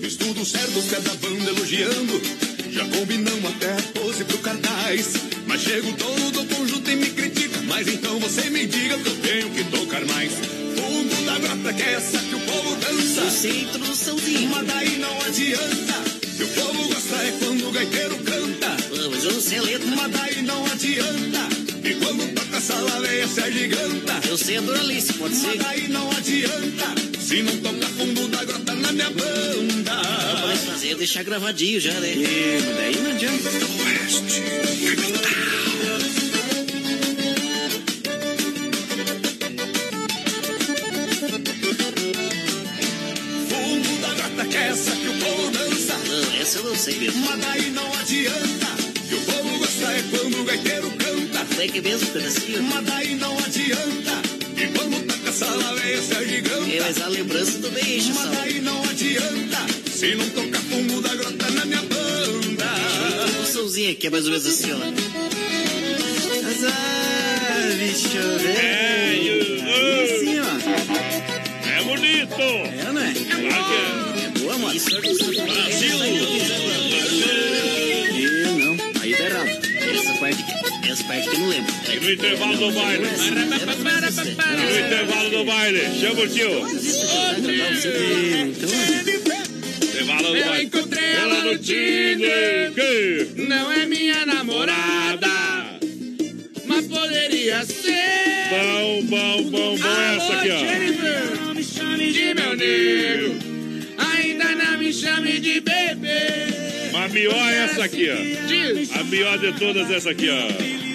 Fiz 0.00 0.16
tudo 0.16 0.44
certo, 0.44 0.78
os 0.78 0.86
pés 0.86 1.04
da 1.04 1.14
banda 1.14 1.50
elogiando. 1.50 2.20
Já 2.70 2.84
combinamos 2.86 3.44
até 3.44 3.72
a 3.72 3.82
pose 4.00 4.24
pro 4.24 4.38
cartaz. 4.38 5.12
Mas 5.46 5.62
chega 5.62 5.86
o 5.86 5.92
dono 5.92 6.30
do 6.32 6.44
conjunto 6.46 6.90
e 6.90 6.96
me 6.96 7.10
critica. 7.10 7.60
Mas 7.62 7.86
então 7.86 8.18
você 8.18 8.50
me 8.50 8.66
diga 8.66 8.98
que 8.98 9.08
eu 9.08 9.16
tenho 9.16 9.50
que 9.50 9.64
tocar 9.64 10.04
mais. 10.06 10.32
Fundo 10.32 11.26
da 11.26 11.38
grota 11.38 11.72
que 11.72 11.82
é 11.82 11.92
essa 11.92 12.18
que 12.18 12.34
o 12.34 12.40
povo 12.40 12.76
dança. 12.76 13.20
Eu 13.20 13.30
sei 13.30 13.50
a 13.50 13.62
introduçãozinha. 13.62 14.48
Mas 14.48 14.66
daí 14.66 14.98
não 14.98 15.22
adianta. 15.22 15.94
Que 16.36 16.42
o 16.42 16.48
povo 16.48 16.88
gosta 16.88 17.16
é 17.16 17.32
quando 17.38 17.68
o 17.68 17.70
gaiteiro 17.70 18.18
canta. 18.18 18.76
Não 19.32 19.40
sei 19.40 19.58
a 19.58 19.62
letra. 19.62 19.88
Mas 19.94 20.12
daí 20.12 20.42
não 20.42 20.66
adianta. 20.66 21.67
E 21.88 21.94
quando 21.94 22.34
toca 22.34 22.56
essa 22.58 22.74
laveia 22.74 23.26
se 23.26 23.40
agiganta. 23.40 24.20
Eu 24.28 24.36
sei 24.36 24.58
a 24.58 24.60
Doralice, 24.60 25.14
pode 25.14 25.34
ser. 25.34 25.46
Mas 25.46 25.58
daí 25.58 25.88
não 25.88 26.10
adianta. 26.10 26.94
Se 27.18 27.42
não 27.42 27.56
toca 27.58 27.86
fundo 27.96 28.28
da 28.28 28.44
grota 28.44 28.74
na 28.74 28.92
minha 28.92 29.08
banda. 29.10 29.92
Ah, 29.92 30.38
pode 30.42 30.58
fazer, 30.58 30.94
deixar 30.96 31.22
gravadinho 31.22 31.80
já, 31.80 31.94
né? 31.94 32.12
Mas 32.14 32.76
daí 32.76 32.96
não 33.00 33.10
adianta. 33.10 33.48
Oeste, 33.48 34.42
Fundo 43.48 44.00
da 44.02 44.14
grota 44.14 44.44
que 44.44 44.56
é 44.58 44.68
essa 44.68 44.90
que 44.90 45.08
o 45.08 45.18
povo 45.18 45.50
dança. 45.52 45.94
Não, 46.06 46.40
essa 46.40 46.58
eu 46.58 46.64
não 46.64 46.76
sei 46.76 46.98
mesmo. 46.98 47.24
Mas 47.26 47.40
daí 47.40 47.70
não 47.70 47.94
adianta. 47.94 48.66
Que 49.08 49.14
o 49.14 49.20
povo 49.22 49.58
gosta 49.58 49.92
é 49.92 50.02
quando 50.10 50.40
o 50.40 50.44
gaiteiro. 50.44 50.97
Como 51.58 51.68
é 51.68 51.72
que 51.72 51.78
é 51.78 51.82
mesmo 51.82 52.08
o 52.08 52.12
pedacinho? 52.12 52.62
Mas 52.62 52.84
daí 52.84 53.16
não 53.16 53.36
adianta. 53.36 54.12
E 54.56 54.66
quando 54.78 55.04
toca 55.08 55.28
essa 55.28 55.44
laveia 55.46 56.00
se 56.00 56.14
agiganta. 56.14 56.70
É, 56.70 56.80
mas 56.82 57.02
a 57.02 57.08
lembrança 57.08 57.58
também 57.58 57.96
enche 57.98 58.12
o 58.12 58.14
Mas 58.14 58.30
daí 58.30 58.60
não 58.60 58.80
adianta. 58.84 59.66
Se 59.90 60.14
não 60.14 60.28
toca 60.30 60.56
fundo 60.60 61.00
da 61.00 61.16
grota 61.16 61.50
na 61.50 61.64
minha 61.64 61.82
banda. 61.82 62.64
Um 63.40 63.44
somzinho 63.44 63.96
que 63.96 64.06
é 64.06 64.10
mais 64.10 64.24
ou 64.26 64.30
menos 64.30 64.46
assim, 64.46 64.70
ó. 64.70 64.76
Mas, 66.44 66.64
ah, 66.64 67.70
bicho, 67.76 68.18
É, 68.18 68.38
velho. 68.38 69.42
e- 69.42 70.04
Assim, 70.14 70.38
ó. 70.38 70.44
É 71.68 71.82
bonito! 71.82 72.40
É, 72.40 72.92
né? 72.92 73.14
Claro 73.28 73.64
que 73.64 73.74
é. 73.74 74.26
É 74.26 74.28
boa, 74.38 74.58
mano. 74.58 74.78
Brasil! 74.80 75.98
Ê, 76.04 77.67
parte 81.08 81.28
que 81.28 81.34
eu 81.36 81.40
não 81.40 81.48
lembro. 81.48 81.74
E 81.90 82.00
no 82.00 82.12
intervalo 82.12 82.56
do 82.56 82.70
baile. 82.72 83.04
E 83.04 83.30
no 83.30 84.86
intervalo 84.86 85.30
do 85.30 85.44
baile. 85.44 85.80
Chama 86.00 86.20
o 86.20 86.28
tio. 86.28 86.68
Então, 88.48 88.68
Intervalo 89.88 90.28
do 90.28 90.36
Eu 90.36 90.46
baile. 90.46 90.64
encontrei 90.64 91.04
ela 91.12 91.44
no 91.44 91.58
Tinder. 91.58 92.72
Não 93.48 93.72
é 93.72 93.86
minha 93.86 94.26
namorada, 94.26 95.28
mas 96.66 96.86
poderia 96.86 97.64
ser. 97.64 98.48
Bom, 98.50 99.02
bom, 99.04 99.42
bom, 99.50 99.76
bom. 99.78 100.00
Essa 100.16 100.34
aqui, 100.34 100.50
ó. 100.50 100.58
Jennifer, 100.58 101.40
não 101.40 101.54
me 101.54 101.64
chame 101.64 102.12
de 102.12 102.34
meu 102.34 102.56
nego. 102.56 103.34
Ainda 103.98 104.54
não 104.54 104.78
me 104.78 104.92
chame 104.92 105.40
de 105.40 105.60
bebê. 105.60 106.48
A 106.94 107.08
melhor 107.08 107.48
é 107.48 107.64
essa 107.64 107.84
aqui, 107.84 108.08
ó. 108.10 109.00
A 109.00 109.04
melhor 109.04 109.38
de 109.38 109.52
todas 109.58 109.90
é 109.90 109.96
essa 109.96 110.10
aqui, 110.10 110.28
ó. 110.30 110.87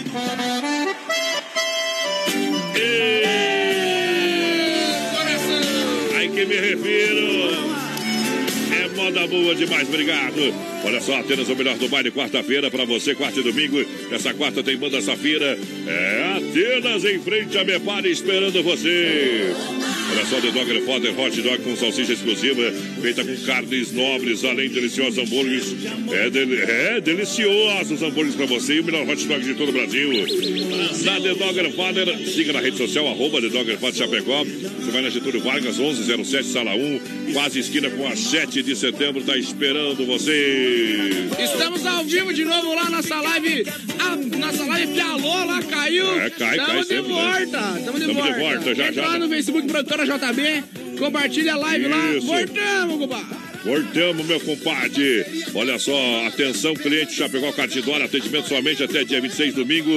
Me 6.45 6.59
refiro. 6.59 7.53
É 8.73 8.87
moda 8.95 9.25
boa 9.27 9.55
demais, 9.55 9.87
obrigado. 9.87 10.53
Olha 10.83 10.99
só, 10.99 11.17
Atenas, 11.19 11.47
o 11.47 11.55
melhor 11.55 11.77
do 11.77 11.87
baile, 11.87 12.11
quarta-feira 12.11 12.69
para 12.69 12.83
você, 12.83 13.15
quarta 13.15 13.39
e 13.39 13.43
domingo. 13.43 13.83
Essa 14.11 14.33
quarta 14.33 14.61
tem 14.61 14.75
banda 14.75 15.01
Safira. 15.01 15.57
É 15.87 16.37
Atenas 16.37 17.05
em 17.05 17.19
frente 17.19 17.57
a 17.57 17.63
Mepare 17.63 18.11
esperando 18.11 18.61
você. 18.61 19.55
Olha 20.11 20.25
só, 20.25 20.39
The 20.41 20.51
Dogger 20.51 20.81
Potter 20.83 21.19
Hot 21.19 21.41
Dog 21.41 21.57
com 21.63 21.75
salsicha 21.75 22.13
exclusiva, 22.13 22.71
feita 23.01 23.23
com 23.23 23.35
carnes 23.45 23.91
nobres, 23.91 24.43
além 24.43 24.67
de 24.69 24.75
deliciosos 24.75 25.17
hambúrgueres. 25.17 25.75
É, 26.11 26.29
deli 26.29 26.57
é 26.61 27.01
deliciosos 27.01 28.01
hambúrgueres 28.01 28.35
para 28.35 28.45
você 28.45 28.75
e 28.75 28.79
o 28.81 28.83
melhor 28.83 29.07
hot 29.09 29.25
dog 29.25 29.43
de 29.43 29.53
todo 29.55 29.69
o 29.69 29.71
Brasil. 29.71 30.09
Na 31.03 31.19
The 31.19 31.33
Dogger 31.35 31.71
Father, 31.73 32.17
siga 32.27 32.53
na 32.53 32.59
rede 32.59 32.77
social, 32.77 33.07
arroba 33.07 33.41
The 33.41 33.49
Dogger 33.49 33.77
Father 33.79 33.95
Chapecó. 33.95 34.43
Você 34.43 34.91
vai 34.91 35.01
na 35.01 35.09
Getúlio 35.09 35.41
Vargas, 35.41 35.77
1107, 35.79 36.47
sala 36.47 36.75
1, 36.75 36.99
quase 37.33 37.59
esquina 37.59 37.89
com 37.89 38.07
a 38.07 38.15
7 38.15 38.61
de 38.61 38.75
setembro, 38.75 39.23
tá 39.23 39.35
esperando 39.37 40.05
você. 40.05 41.27
Estamos 41.39 41.85
ao 41.85 42.03
vivo 42.05 42.33
de 42.33 42.45
novo 42.45 42.73
lá, 42.75 42.89
nossa 42.89 43.19
live. 43.21 43.65
A 43.99 44.15
nossa 44.37 44.65
live 44.65 44.93
pialou 44.93 45.45
lá, 45.45 45.61
caiu. 45.63 46.19
É, 46.21 46.29
cai, 46.29 46.57
Tamo 46.57 46.67
cai 46.67 46.81
de 46.81 46.87
sempre, 46.87 47.13
né? 47.13 47.21
volta. 47.21 47.81
Tamo 47.85 47.99
de 47.99 48.05
Tamo 48.07 48.21
de 48.21 48.39
volta. 48.39 48.75
já, 48.75 48.87
Entra 48.89 48.93
já. 48.93 49.07
lá 49.07 49.19
no 49.19 49.29
Facebook, 49.29 49.67
produtora 49.93 50.05
JB. 50.05 50.97
Compartilha 50.97 51.53
a 51.53 51.57
live 51.57 51.87
lá. 51.87 52.11
Isso. 52.13 52.27
Voltamos, 52.27 52.97
compadre. 52.97 53.52
Voltamos, 53.63 54.25
meu 54.25 54.39
compadre. 54.41 55.25
Olha 55.53 55.77
só, 55.79 56.27
atenção, 56.27 56.73
cliente 56.73 57.13
Chapecó 57.13 57.49
Cartidora, 57.53 58.03
atendimento 58.05 58.49
somente 58.49 58.83
até 58.83 59.05
dia 59.05 59.21
26, 59.21 59.55
domingo. 59.55 59.89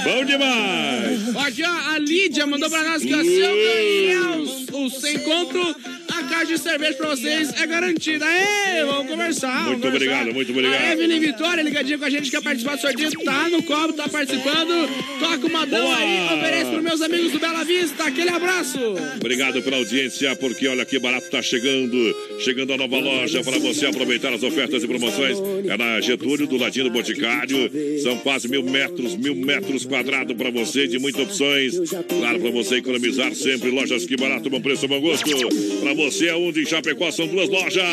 Bom 0.03 0.25
demais. 0.25 1.35
Aqui, 1.37 1.63
ó, 1.63 1.93
a 1.93 1.97
Lídia 1.99 2.45
mandou 2.45 2.69
pra 2.69 2.83
nós 2.83 3.01
que 3.01 3.13
ó, 3.13 3.21
se 3.21 3.39
eu 3.39 3.55
ganhar 3.55 4.37
o, 4.37 4.85
o 4.85 4.89
sem 4.89 5.15
encontro, 5.15 5.75
caixa 6.33 6.53
de 6.53 6.57
cerveja 6.57 6.93
pra 6.93 7.09
vocês 7.09 7.53
é 7.61 7.67
garantida. 7.67 8.25
Aê, 8.25 8.83
vamos 8.85 9.07
conversar. 9.07 9.67
Muito 9.67 9.81
vamos 9.81 9.85
conversar. 9.85 9.95
obrigado, 9.95 10.33
muito 10.33 10.51
obrigado. 10.51 10.81
A 10.81 10.93
Evelyn 10.93 11.19
Vitória, 11.19 11.61
ligadinha 11.61 11.97
com 11.99 12.05
a 12.05 12.09
gente, 12.09 12.31
quer 12.31 12.41
participar 12.41 12.75
do 12.75 12.81
sorteio, 12.81 13.11
tá 13.23 13.49
no 13.49 13.61
copo, 13.63 13.93
tá 13.93 14.09
participando. 14.09 14.89
Toca 15.19 15.47
uma 15.47 15.65
dama 15.65 15.83
Boa. 15.83 15.97
aí, 15.97 16.37
oferece 16.37 16.71
pros 16.71 16.83
meus 16.83 17.01
amigos 17.01 17.31
do 17.31 17.39
Bela 17.39 17.63
Vista. 17.63 18.03
Aquele 18.05 18.29
abraço. 18.29 18.79
Obrigado 19.15 19.61
pela 19.61 19.77
audiência, 19.77 20.35
porque 20.35 20.67
olha 20.67 20.83
que 20.85 20.97
barato 20.97 21.29
tá 21.29 21.41
chegando. 21.41 22.15
Chegando 22.39 22.73
a 22.73 22.77
nova 22.77 22.97
loja 22.97 23.43
para 23.43 23.59
você 23.59 23.85
aproveitar 23.85 24.33
as 24.33 24.41
ofertas 24.41 24.83
e 24.83 24.87
promoções. 24.87 25.37
É 25.69 25.77
na 25.77 26.01
Getúlio, 26.01 26.47
do 26.47 26.57
ladinho 26.57 26.85
do 26.85 26.91
Boticário. 26.91 27.69
São 28.01 28.17
quase 28.17 28.47
mil 28.47 28.63
metros, 28.63 29.15
mil 29.15 29.35
metros 29.35 29.85
quadrados 29.85 30.35
para 30.35 30.49
você, 30.49 30.87
de 30.87 30.97
muitas 30.97 31.21
opções. 31.21 31.75
Claro, 32.07 32.39
para 32.39 32.51
você 32.51 32.77
economizar 32.77 33.33
sempre. 33.35 33.69
Lojas 33.69 34.05
que 34.05 34.17
barato, 34.17 34.49
bom 34.49 34.61
preço, 34.61 34.87
bom 34.87 34.99
gosto. 34.99 35.29
Para 35.81 35.93
você, 35.93 36.22
aonde 36.29 36.61
em 36.61 36.65
Chapecó 36.65 37.11
são 37.11 37.27
duas 37.27 37.49
lojas. 37.49 37.83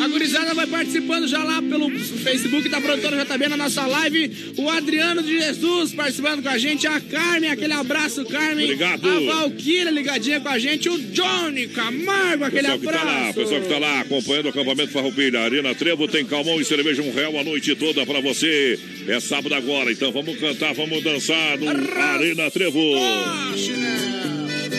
A 0.00 0.08
gurizada 0.08 0.52
vai 0.54 0.66
participando 0.66 1.26
já 1.26 1.42
lá 1.42 1.62
pelo 1.62 1.88
Facebook 1.98 2.68
da 2.68 2.80
produtora 2.80 3.24
JB 3.24 3.48
na 3.48 3.56
nossa 3.56 3.86
live. 3.86 4.52
O 4.58 4.68
Adriano 4.68 5.22
de 5.22 5.38
Jesus 5.38 5.92
participando 5.94 6.42
com 6.42 6.48
a 6.48 6.58
gente. 6.58 6.86
A 6.86 7.00
Carmen, 7.00 7.50
aquele 7.50 7.72
abraço, 7.72 8.24
Carmen. 8.26 8.64
Obrigado. 8.64 9.08
A 9.08 9.20
Valquíria 9.20 9.90
ligadinha 9.90 10.40
com 10.40 10.48
a 10.48 10.58
gente. 10.58 10.88
O 10.88 10.98
Johnny 10.98 11.68
Camargo, 11.68 12.44
aquele 12.44 12.62
Pessoal 12.62 12.78
que 12.80 12.86
tá 12.86 13.04
lá, 13.04 13.18
abraço. 13.18 13.34
pessoal 13.34 13.60
que 13.60 13.68
tá 13.68 13.78
lá 13.78 14.00
acompanhando 14.00 14.46
o 14.46 14.48
acampamento 14.50 14.92
Farroupilha. 14.92 15.40
Arena 15.40 15.74
Trevo 15.74 16.08
tem 16.08 16.24
calmão 16.24 16.60
e 16.60 16.64
cerveja 16.64 17.02
um 17.02 17.12
real 17.12 17.38
a 17.38 17.44
noite 17.44 17.74
toda 17.74 18.04
pra 18.04 18.20
você. 18.20 18.78
É 19.08 19.20
sábado 19.20 19.54
agora, 19.54 19.90
então 19.92 20.10
vamos 20.12 20.38
cantar, 20.38 20.74
vamos 20.74 21.02
dançar 21.02 21.56
no 21.58 21.68
Arena 21.68 22.50
Trevo. 22.50 22.80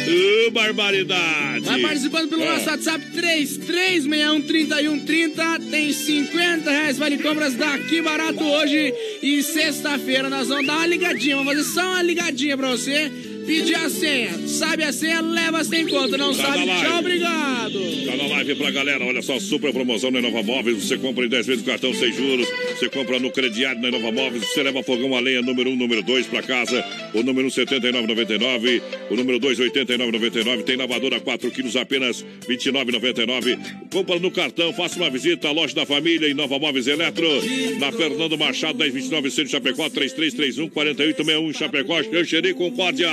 Ô, 0.07 0.52
barbaridade! 0.52 1.65
Vai 1.65 1.82
participando 1.82 2.30
pelo 2.30 2.44
É. 2.44 2.53
nosso 2.53 2.69
WhatsApp 2.69 3.03
33613130. 3.11 5.60
Tem 5.72 5.91
50 5.91 6.69
reais 6.69 6.98
vale 6.98 7.18
compras 7.18 7.56
daqui 7.56 8.02
barato 8.02 8.44
hoje. 8.44 8.94
E 9.23 9.41
sexta-feira 9.41 10.30
nós 10.30 10.48
vamos 10.48 10.68
dar 10.68 10.77
uma 10.77 10.88
ligadinha. 10.88 11.36
Vamos 11.38 11.53
fazer 11.53 11.64
só 11.73 11.82
uma 11.82 12.03
ligadinha 12.03 12.56
pra 12.57 12.69
você. 12.69 13.11
Pedir 13.46 13.76
a 13.76 13.90
senha. 13.90 14.48
Sabe 14.48 14.84
a 14.84 14.92
senha, 14.92 15.22
leva 15.22 15.64
sem 15.64 15.88
conta. 15.88 16.18
Não 16.18 16.34
Tá 16.36 16.44
sabe? 16.44 16.66
Tchau, 16.66 17.00
obrigado. 17.00 17.80
Tá 18.06 18.16
na 18.18 18.28
live 18.28 18.56
pra 18.56 18.72
galera, 18.72 19.06
olha 19.06 19.22
só, 19.22 19.40
super 19.40 19.72
promoção 19.72 20.10
na 20.12 20.20
Inova 20.20 20.42
Móveis. 20.44 20.84
Você 20.84 20.98
compra 20.98 21.26
em 21.26 21.30
10 21.30 21.46
vezes 21.46 21.66
cartão 21.66 21.94
sem 21.94 22.12
juros. 22.12 22.48
Você 22.78 22.90
compra 22.90 23.20
no 23.20 23.32
crediário 23.32 23.82
na 23.82 23.90
Inova 23.90 24.12
Móveis. 24.12 24.46
Você 24.48 24.64
leva 24.64 24.82
fogão 24.84 25.16
a 25.16 25.20
lenha 25.20 25.42
número 25.42 25.70
1, 25.70 25.76
número 25.76 26.02
2 26.04 26.28
pra 26.28 26.42
casa. 26.42 26.84
O 27.14 27.22
número 27.24 27.48
1, 27.48 27.52
79,99. 27.52 28.82
O 29.10 29.16
número 29.16 29.40
2, 29.40 29.60
89,99. 29.60 30.64
Tem 30.64 30.76
lavadora 30.76 31.20
4 31.20 31.52
quilos, 31.52 31.76
apenas 31.76 32.26
29,99. 32.48 33.58
Compra 33.92 34.20
no 34.20 34.32
cartão, 34.32 34.74
faça 34.74 34.98
uma 34.98 35.10
visita 35.10 35.48
à 35.48 35.52
loja 35.52 35.76
da 35.76 35.86
família 35.86 36.28
Inova 36.28 36.58
Móveis 36.60 36.88
Eletro. 36.88 37.28
Na 37.80 37.92
Fernando 37.92 38.38
Machado, 38.38 38.78
1029, 38.80 39.30
Centro 39.32 39.52
Chapecó, 39.52 39.90
3331 39.90 40.70
4861 40.70 41.54
Chapecó, 41.54 42.02
Xanxerê, 42.04 42.54
Concórdia. 42.54 43.10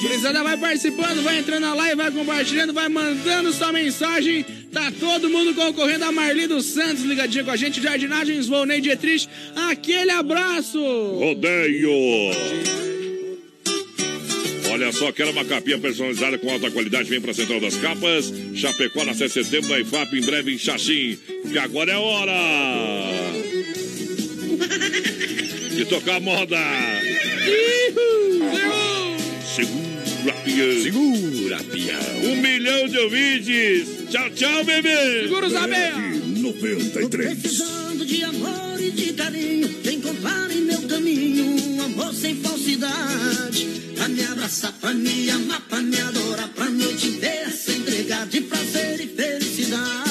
Gurizada 0.00 0.42
vai 0.42 0.56
participando, 0.56 1.22
vai 1.22 1.38
entrando 1.38 1.60
na 1.60 1.74
live, 1.74 1.96
vai 1.96 2.10
compartilhando, 2.10 2.72
vai 2.72 2.88
mandando 2.88 3.52
sua 3.52 3.72
mensagem. 3.72 4.44
Tá 4.72 4.90
todo 4.98 5.28
mundo 5.28 5.54
concorrendo 5.54 6.04
a 6.04 6.12
Marli 6.12 6.46
dos 6.46 6.66
Santos 6.66 7.04
ligadinha 7.04 7.44
com 7.44 7.50
a 7.50 7.56
gente. 7.56 7.82
Jardinagens 7.82 8.46
Volney 8.46 8.80
Dietrich. 8.80 9.28
Aquele 9.68 10.10
abraço. 10.10 10.78
Rodeio. 11.18 11.90
Olha 14.72 14.92
só, 14.92 15.10
quero 15.12 15.32
uma 15.32 15.44
capinha 15.44 15.78
personalizada 15.78 16.38
com 16.38 16.50
alta 16.50 16.70
qualidade. 16.70 17.10
Vem 17.10 17.20
pra 17.20 17.34
Central 17.34 17.60
das 17.60 17.76
Capas. 17.76 18.32
Chapecó 18.54 19.04
na 19.04 19.12
7 19.12 19.34
de 19.34 19.44
setembro, 19.44 19.70
na 19.70 19.80
IFAP, 19.80 20.14
em 20.16 20.22
breve 20.22 20.54
em 20.54 20.58
Xaxim. 20.58 21.18
Porque 21.42 21.58
agora 21.58 21.92
é 21.92 21.96
hora 21.96 22.32
de 25.74 25.84
tocar 25.86 26.16
a 26.16 26.20
moda. 26.20 26.58
Segura, 29.54 30.32
peão. 30.44 30.82
Segura, 30.82 31.58
peão. 31.64 32.32
Um 32.32 32.36
milhão 32.40 32.86
de 32.86 32.98
ouvintes. 32.98 34.08
Tchau, 34.08 34.30
tchau, 34.30 34.64
bebê. 34.64 35.22
Segura 35.22 35.46
os 35.46 35.56
abelha. 35.56 35.96
93. 36.40 37.38
Precisando 37.38 38.06
de 38.06 38.22
amor 38.22 38.80
e 38.80 38.92
de 38.92 39.12
carinho, 39.12 39.68
de 39.68 39.94
encontrar 39.94 40.50
em 40.52 40.60
meu 40.60 40.82
caminho 40.82 41.44
um 41.44 41.82
amor 41.82 42.14
sem 42.14 42.36
falsidade. 42.36 43.66
Pra 43.96 44.08
me 44.08 44.24
abraçar, 44.24 44.72
pra 44.80 44.94
me 44.94 45.28
amar, 45.30 45.60
pra 45.68 45.80
me 45.80 46.00
adorar, 46.00 46.48
pra 46.50 46.66
noite 46.66 47.08
inteira 47.08 47.50
se 47.50 47.72
entregar 47.72 48.26
de 48.26 48.42
prazer 48.42 49.00
e 49.00 49.08
felicidade. 49.08 50.09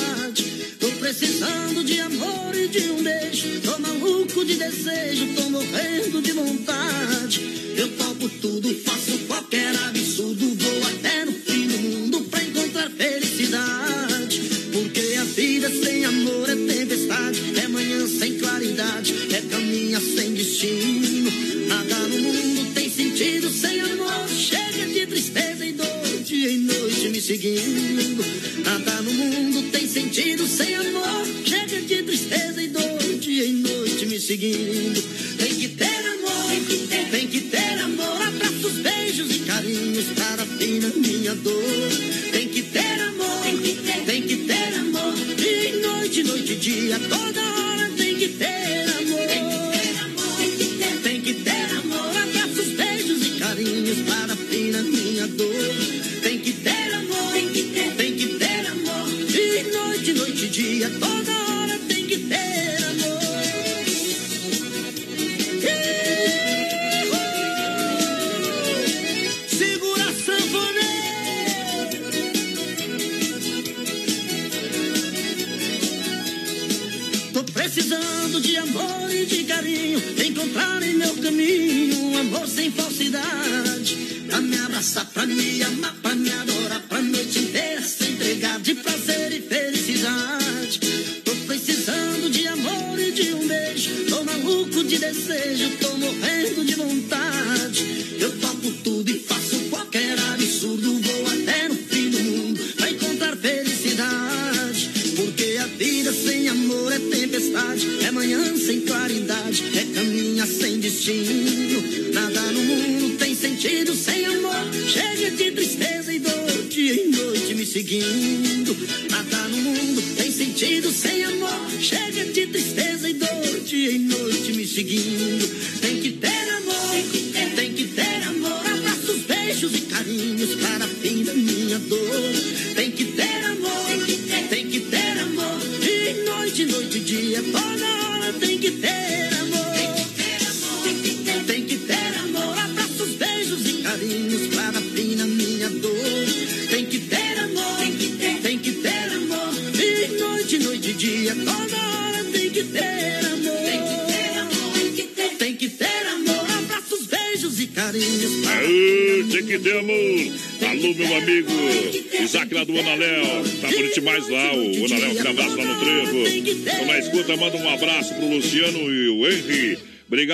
Precisando 1.20 1.84
de 1.84 2.00
amor 2.00 2.56
e 2.56 2.70
de 2.70 2.92
um 2.92 3.04
beijo, 3.04 3.60
tô 3.60 3.78
maluco 3.78 4.46
de 4.46 4.56
desejo, 4.56 5.28
tô 5.36 5.50
morrendo 5.50 6.22
de 6.22 6.32
vontade. 6.32 7.74
Eu 7.76 7.90
topo 7.98 8.30
tudo, 8.42 8.74
faço 8.86 9.18
qualquer 9.28 9.76
absurdo, 9.90 10.56
vou 10.56 10.88
até 10.88 11.26
no 11.26 11.34
fim 11.34 11.68
do 11.68 11.78
mundo 11.78 12.22
pra 12.32 12.42
encontrar 12.42 12.90
felicidade. 12.92 14.40
Porque 14.72 15.18
a 15.20 15.24
vida 15.26 15.70
sem 15.84 16.06
amor 16.06 16.50
é 16.50 16.56
tempestade, 16.56 17.42
é 17.66 17.68
manhã 17.68 18.08
sem 18.08 18.38
claridade, 18.40 19.14
é 19.34 19.42
caminha 19.42 20.00
sem 20.00 20.34
destino. 20.34 21.32
Nada 21.68 21.96
no 22.08 22.18
mundo 22.18 22.74
tem 22.74 22.90
sentido 22.90 23.50
sem 23.50 23.82
amor. 23.82 24.30
Chega 24.30 24.88
de 24.88 25.06
tristeza 25.06 25.66
e 25.66 25.74
dor, 25.74 26.24
dia 26.24 26.50
e 26.50 26.58
noite 26.60 27.10
me 27.10 27.20
seguindo. 27.20 28.24
Nada 28.64 29.02
no 29.02 29.14
mundo 29.14 29.70
tem 29.70 29.86
sentido 29.86 30.48
sem 30.48 30.76
amor. 30.76 30.89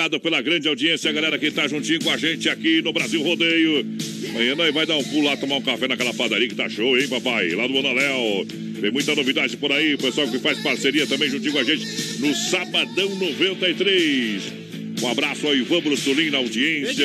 Obrigado 0.06 0.20
pela 0.20 0.40
grande 0.40 0.68
audiência, 0.68 1.10
galera 1.10 1.36
que 1.36 1.50
tá 1.50 1.66
juntinho 1.66 1.98
com 2.00 2.10
a 2.10 2.16
gente 2.16 2.48
aqui 2.48 2.80
no 2.80 2.92
Brasil 2.92 3.20
Rodeio. 3.22 3.84
Amanhã 4.30 4.54
nós 4.54 4.72
vai 4.72 4.86
dar 4.86 4.96
um 4.96 5.02
pulo 5.02 5.24
lá, 5.24 5.36
tomar 5.36 5.56
um 5.56 5.62
café 5.62 5.88
naquela 5.88 6.14
padaria 6.14 6.46
que 6.46 6.54
tá 6.54 6.68
show, 6.68 6.96
hein, 6.96 7.08
papai? 7.08 7.50
Lá 7.56 7.66
do 7.66 7.76
Analéu. 7.76 8.46
Tem 8.80 8.92
muita 8.92 9.16
novidade 9.16 9.56
por 9.56 9.72
aí, 9.72 9.94
o 9.94 9.98
pessoal 9.98 10.28
que 10.28 10.38
faz 10.38 10.60
parceria 10.60 11.08
também 11.08 11.28
juntinho 11.28 11.52
com 11.52 11.58
a 11.58 11.64
gente 11.64 11.84
no 12.20 12.32
Sabadão 12.36 13.16
93. 13.16 14.42
Um 15.02 15.08
abraço 15.08 15.44
ao 15.44 15.56
Ivan 15.56 15.80
Brussolin 15.80 16.30
na 16.30 16.38
audiência. 16.38 17.04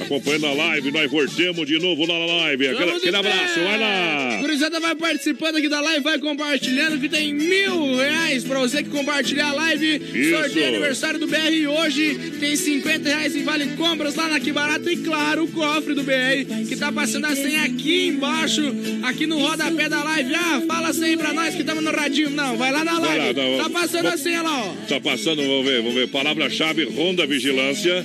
Acompanhando 0.00 0.46
a 0.46 0.52
live, 0.52 0.90
nós 0.90 1.10
voltemos 1.10 1.66
de 1.66 1.78
novo 1.78 2.06
lá 2.06 2.18
na 2.18 2.26
live. 2.26 2.68
De 2.68 2.82
aquele 2.82 3.16
abraço, 3.16 3.60
vai 3.60 3.78
lá. 3.78 4.38
Gurizada 4.40 4.80
vai 4.80 4.94
participando 4.94 5.56
aqui 5.56 5.68
da 5.68 5.80
live, 5.80 6.02
vai 6.02 6.18
compartilhando 6.18 7.00
que 7.00 7.08
tem 7.08 7.32
mil 7.32 7.96
reais 7.96 8.44
pra 8.44 8.58
você 8.58 8.82
que 8.82 8.90
compartilhar 8.90 9.48
a 9.48 9.52
live. 9.52 10.02
Isso. 10.14 10.36
Sorteio 10.36 10.68
aniversário 10.68 11.18
do 11.18 11.26
BR 11.26 11.50
e 11.52 11.66
hoje 11.66 12.14
tem 12.38 12.56
50 12.56 13.08
reais 13.08 13.36
em 13.36 13.42
vale 13.42 13.66
compras 13.76 14.14
lá 14.14 14.28
na 14.28 14.40
Que 14.40 14.52
Barato 14.52 14.88
e 14.90 14.96
claro, 14.96 15.44
o 15.44 15.48
cofre 15.48 15.94
do 15.94 16.02
BR 16.02 16.66
que 16.68 16.76
tá 16.76 16.90
passando 16.92 17.26
a 17.26 17.36
senha 17.36 17.62
aqui 17.64 18.08
embaixo, 18.08 18.62
aqui 19.02 19.26
no 19.26 19.38
rodapé 19.38 19.88
da 19.88 20.02
live. 20.02 20.34
Ah, 20.34 20.62
fala 20.66 20.88
a 20.88 20.92
senha 20.92 21.16
pra 21.16 21.32
nós 21.32 21.54
que 21.54 21.60
estamos 21.60 21.82
no 21.82 21.90
radinho. 21.90 22.30
Não, 22.30 22.56
vai 22.56 22.72
lá 22.72 22.84
na 22.84 22.98
live. 22.98 23.38
lá, 23.38 23.44
não. 23.44 23.58
Tá 23.64 23.70
passando 23.70 24.08
a 24.08 24.16
senha 24.16 24.42
lá, 24.42 24.64
ó. 24.64 24.74
Tá 24.88 25.00
passando, 25.00 25.42
vamos 25.42 25.64
ver, 25.64 25.78
vamos 25.78 25.94
ver. 25.94 26.08
Palavra-chave, 26.08 26.84
Ronda 26.84 27.26
Vigilância. 27.26 28.04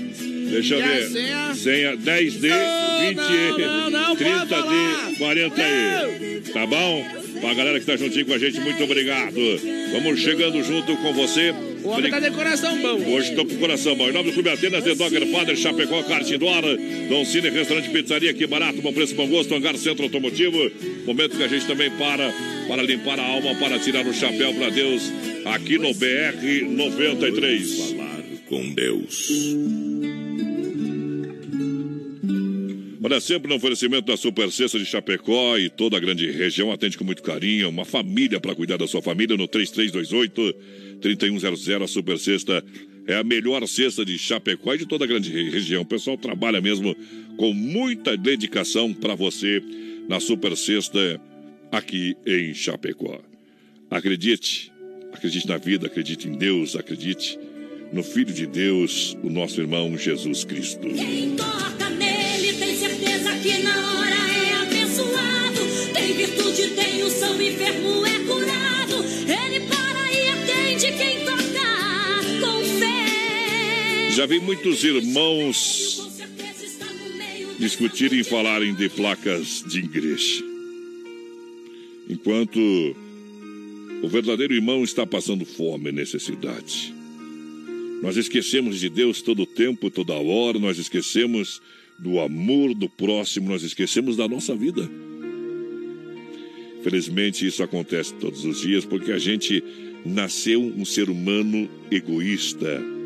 Deixa 0.52 0.76
eu 0.76 0.84
ver. 0.84 1.08
senha? 1.08 1.56
Senha 1.56 1.98
10D, 1.98 2.50
20, 3.10 3.62
não, 3.62 3.90
não, 3.90 4.16
pode 4.16 4.24
30D, 4.24 5.18
40E. 5.18 6.54
Tá 6.54 6.66
bom? 6.66 7.06
Pra 7.40 7.54
galera 7.56 7.80
que 7.80 7.86
tá 7.86 7.96
juntinho 7.96 8.26
com 8.26 8.34
a 8.34 8.38
gente, 8.38 8.60
muito 8.60 8.84
obrigado. 8.84 9.40
Vamos 9.94 10.20
chegando 10.20 10.64
junto 10.64 10.96
com 10.98 11.14
você. 11.14 11.54
O 11.84 11.90
homem 11.90 12.12
tá 12.12 12.20
de 12.20 12.30
coração 12.30 12.78
bom. 12.80 13.02
Hoje 13.12 13.34
tô 13.34 13.44
com 13.46 13.54
o 13.54 13.58
coração 13.58 13.96
bom. 13.96 14.08
Em 14.08 14.12
nome 14.12 14.30
do 14.30 14.34
Clube 14.34 14.50
Atenas, 14.50 14.84
The 14.84 14.94
Dogger 14.94 15.26
Father, 15.28 15.56
Chapecó, 15.56 16.00
Indoor, 16.00 16.78
Dom 17.10 17.26
Cine, 17.26 17.50
Restaurante 17.50 17.90
Pizzaria, 17.90 18.34
que 18.34 18.46
barato, 18.46 18.82
bom 18.82 18.94
preço, 18.94 19.16
bom 19.16 19.28
gosto, 19.28 19.56
Hangar 19.56 19.76
Centro 19.78 20.04
Automotivo. 20.04 20.72
Momento 21.06 21.36
que 21.36 21.44
a 21.44 21.48
gente 21.48 21.66
também 21.66 21.90
para, 21.92 22.32
para 22.68 22.84
limpar 22.84 23.20
a 23.20 23.26
alma, 23.26 23.56
para 23.56 23.80
tirar 23.80 24.06
o 24.06 24.14
chapéu 24.14 24.54
para 24.54 24.70
Deus, 24.70 25.12
aqui 25.46 25.80
no 25.80 25.94
BR 25.96 26.64
93. 26.68 27.76
Falar 27.76 28.22
com 28.48 28.70
Deus. 28.70 29.30
Olha, 33.04 33.20
sempre 33.20 33.50
no 33.50 33.56
oferecimento 33.56 34.06
da 34.06 34.16
Super 34.16 34.52
Cesta 34.52 34.78
de 34.78 34.86
Chapecó 34.86 35.58
e 35.58 35.72
toda 35.72 35.98
a 35.98 36.00
grande 36.00 36.30
região, 36.30 36.72
atende 36.72 37.00
com 37.00 37.04
muito 37.04 37.24
carinho, 37.24 37.68
uma 37.70 37.84
família 37.84 38.40
para 38.40 38.54
cuidar 38.54 38.78
da 38.78 38.86
sua 38.88 39.02
família 39.02 39.36
no 39.36 39.48
3328-3100. 39.48 41.84
A 41.84 41.88
Super 41.88 42.20
Cesta 42.20 42.64
é 43.08 43.16
a 43.16 43.24
melhor 43.24 43.68
cesta 43.68 44.06
de 44.06 44.20
Chapecó 44.20 44.76
e 44.76 44.78
de 44.78 44.86
toda 44.86 45.06
a 45.06 45.08
grande 45.08 45.32
re- 45.32 45.50
região. 45.50 45.82
O 45.82 45.86
pessoal 45.86 46.16
trabalha 46.16 46.62
mesmo 46.62 46.96
com 47.38 47.52
muita 47.54 48.16
dedicação 48.16 48.94
para 48.94 49.16
você 49.16 49.64
na 50.08 50.20
Super 50.20 50.56
Cesta 50.56 51.20
aqui 51.72 52.16
em 52.24 52.54
Chapecó. 52.54 53.20
Acredite, 53.90 54.72
acredite 55.12 55.48
na 55.48 55.58
vida, 55.58 55.88
acredite 55.88 56.28
em 56.28 56.38
Deus, 56.38 56.76
acredite 56.76 57.40
no 57.92 58.04
Filho 58.04 58.32
de 58.32 58.46
Deus, 58.46 59.18
o 59.24 59.30
nosso 59.30 59.60
irmão 59.60 59.98
Jesus 59.98 60.44
Cristo. 60.46 60.88
Quem 60.88 61.36
toca 61.36 61.81
Já 74.22 74.28
vi 74.28 74.40
muitos 74.40 74.84
irmãos 74.84 76.12
discutirem 77.58 78.20
e 78.20 78.24
falarem 78.24 78.72
de 78.72 78.88
placas 78.88 79.64
de 79.68 79.80
igreja. 79.80 80.44
Enquanto 82.08 82.60
o 84.04 84.08
verdadeiro 84.08 84.54
irmão 84.54 84.84
está 84.84 85.08
passando 85.08 85.44
fome 85.44 85.90
e 85.90 85.92
necessidade. 85.92 86.94
Nós 88.04 88.16
esquecemos 88.16 88.80
de 88.80 88.90
Deus 88.90 89.24
todo 89.24 89.42
o 89.42 89.48
tempo, 89.48 89.90
toda 89.90 90.14
hora, 90.14 90.60
nós 90.60 90.78
esquecemos 90.78 91.60
do 91.98 92.20
amor 92.20 92.76
do 92.76 92.88
próximo, 92.88 93.50
nós 93.50 93.64
esquecemos 93.64 94.16
da 94.16 94.28
nossa 94.28 94.56
vida. 94.56 94.88
Felizmente 96.84 97.48
isso 97.48 97.64
acontece 97.64 98.14
todos 98.14 98.46
os 98.46 98.62
dias 98.62 98.86
porque 98.86 99.14
a 99.14 99.18
gente 99.18 99.64
nasceu 100.06 100.62
um 100.62 100.86
ser 100.86 101.10
humano 101.10 101.68
egoísta. 101.90 103.01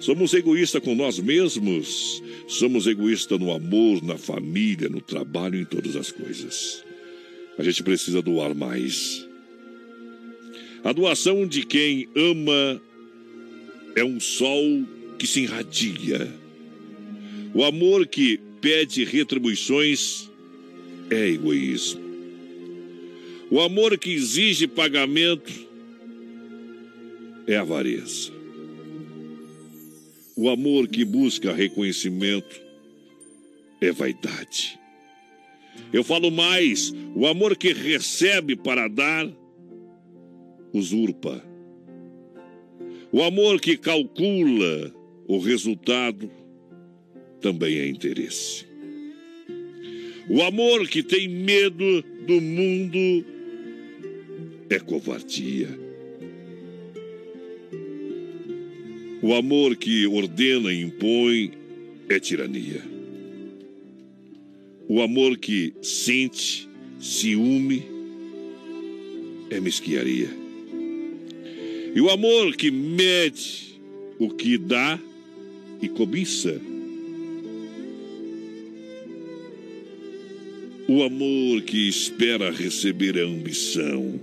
Somos 0.00 0.34
egoístas 0.34 0.82
com 0.82 0.94
nós 0.94 1.18
mesmos, 1.18 2.22
somos 2.46 2.86
egoístas 2.86 3.38
no 3.38 3.52
amor, 3.52 4.02
na 4.02 4.18
família, 4.18 4.88
no 4.88 5.00
trabalho, 5.00 5.58
em 5.58 5.64
todas 5.64 5.96
as 5.96 6.10
coisas. 6.10 6.84
A 7.58 7.62
gente 7.62 7.82
precisa 7.82 8.20
doar 8.20 8.54
mais. 8.54 9.26
A 10.84 10.92
doação 10.92 11.46
de 11.46 11.64
quem 11.64 12.08
ama 12.14 12.80
é 13.94 14.04
um 14.04 14.20
sol 14.20 14.84
que 15.18 15.26
se 15.26 15.40
irradia. 15.40 16.32
O 17.54 17.64
amor 17.64 18.06
que 18.06 18.38
pede 18.60 19.04
retribuições 19.04 20.30
é 21.10 21.28
egoísmo. 21.28 22.04
O 23.50 23.60
amor 23.60 23.96
que 23.96 24.10
exige 24.12 24.66
pagamento 24.66 25.52
é 27.46 27.56
avareza. 27.56 28.35
O 30.38 30.50
amor 30.50 30.86
que 30.86 31.02
busca 31.02 31.54
reconhecimento 31.54 32.60
é 33.80 33.90
vaidade. 33.90 34.78
Eu 35.90 36.04
falo 36.04 36.30
mais: 36.30 36.92
o 37.14 37.26
amor 37.26 37.56
que 37.56 37.72
recebe 37.72 38.54
para 38.54 38.86
dar 38.86 39.26
usurpa. 40.74 41.42
O 43.10 43.22
amor 43.22 43.58
que 43.58 43.78
calcula 43.78 44.94
o 45.26 45.38
resultado 45.38 46.30
também 47.40 47.78
é 47.78 47.88
interesse. 47.88 48.66
O 50.28 50.42
amor 50.42 50.86
que 50.86 51.02
tem 51.02 51.28
medo 51.28 52.02
do 52.26 52.42
mundo 52.42 53.24
é 54.68 54.78
covardia. 54.78 55.85
O 59.22 59.34
amor 59.34 59.76
que 59.76 60.06
ordena 60.06 60.72
e 60.72 60.82
impõe 60.82 61.52
é 62.08 62.20
tirania. 62.20 62.82
O 64.88 65.00
amor 65.00 65.38
que 65.38 65.72
sente 65.82 66.68
ciúme 67.00 67.82
é 69.50 69.58
mesquiaria. 69.58 70.28
E 71.94 72.00
o 72.00 72.10
amor 72.10 72.54
que 72.56 72.70
mede 72.70 73.80
o 74.18 74.28
que 74.28 74.58
dá 74.58 74.98
e 75.80 75.88
cobiça. 75.88 76.60
O 80.88 81.02
amor 81.02 81.62
que 81.62 81.88
espera 81.88 82.50
receber 82.50 83.18
a 83.18 83.24
ambição. 83.24 84.20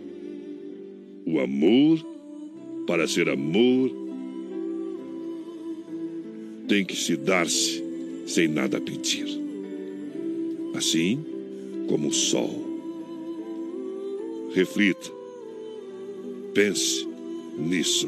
O 1.26 1.40
amor, 1.40 2.00
para 2.88 3.08
ser 3.08 3.28
amor, 3.28 4.03
tem 6.68 6.86
que 6.86 6.96
se 6.96 7.16
dar-se 7.16 7.84
sem 8.26 8.48
nada 8.48 8.80
pedir. 8.80 9.28
Assim 10.76 11.24
como 11.88 12.10
o 12.10 12.14
sol. 12.14 12.64
Reflita. 14.54 15.12
Pense 16.54 17.08
nisso. 17.58 18.08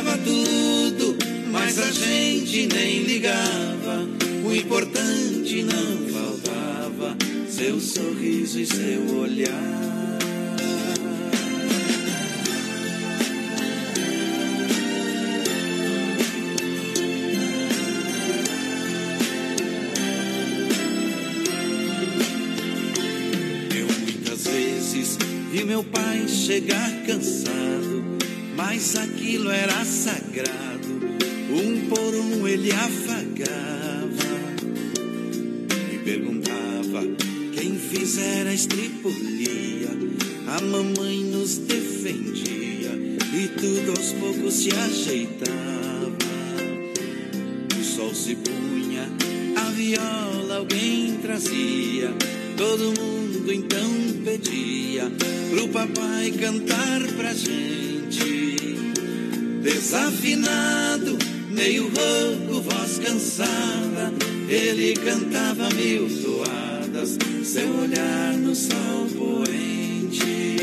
Faltava 0.00 0.18
tudo, 0.24 1.16
mas 1.52 1.78
a 1.78 1.90
gente 1.90 2.66
nem 2.68 3.02
ligava. 3.02 4.08
O 4.42 4.54
importante 4.54 5.62
não 5.62 6.08
faltava, 6.08 7.16
seu 7.50 7.78
sorriso 7.78 8.60
e 8.60 8.66
seu 8.66 9.18
olhar. 9.18 10.18
Eu 23.76 23.86
muitas 24.00 24.44
vezes 24.44 25.18
vi 25.52 25.62
meu 25.64 25.84
pai 25.84 26.26
chegar 26.26 26.90
cansado, 27.06 27.69
mas 28.80 28.96
aquilo 28.96 29.50
era 29.50 29.84
sagrado. 29.84 30.88
Um 31.50 31.86
por 31.90 32.14
um 32.14 32.48
ele 32.48 32.72
afagava 32.72 34.30
e 35.92 35.98
perguntava 35.98 37.02
quem 37.52 37.78
fizera 37.78 38.54
estripulia. 38.54 39.90
A 40.46 40.62
mamãe 40.62 41.24
nos 41.24 41.58
defendia 41.58 42.92
e 43.34 43.48
tudo 43.48 43.90
aos 43.90 44.12
poucos 44.12 44.54
se 44.54 44.70
ajeitava. 44.74 45.50
O 47.78 47.84
sol 47.84 48.14
se 48.14 48.34
punha, 48.34 49.06
a 49.58 49.70
viola 49.72 50.56
alguém 50.56 51.18
trazia. 51.20 52.14
Todo 52.56 52.98
mundo 52.98 53.52
então 53.52 53.90
pedia 54.24 55.12
pro 55.50 55.68
papai 55.68 56.30
cantar 56.30 57.02
pra 57.18 57.34
gente. 57.34 57.79
Desafinado, 59.90 61.18
meio 61.50 61.82
rouco, 61.82 62.62
voz 62.62 63.00
cansada, 63.00 64.12
ele 64.48 64.94
cantava 64.94 65.68
mil 65.70 66.08
toadas, 66.22 67.18
seu 67.42 67.68
olhar 67.76 68.34
no 68.34 68.54
sol 68.54 69.08
poente. 69.18 70.54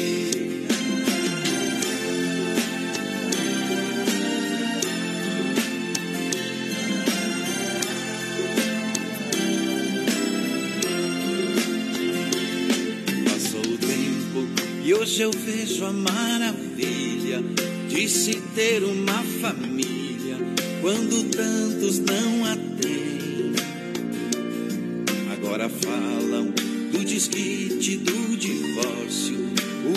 Passou 13.26 13.60
o 13.60 13.78
tempo 13.78 14.48
e 14.86 14.94
hoje 14.94 15.22
eu 15.22 15.32
vejo 15.32 15.84
a 15.84 15.92
se 15.92 16.37
ter 18.58 18.84
uma 18.84 19.24
família 19.40 20.36
quando 20.82 21.30
tantos 21.30 22.00
não 22.00 22.44
a 22.44 22.56
têm. 22.56 23.54
Agora 25.32 25.70
falam 25.70 26.52
do 26.92 27.06
desquite, 27.06 27.98
do 27.98 28.36
divórcio. 28.36 29.38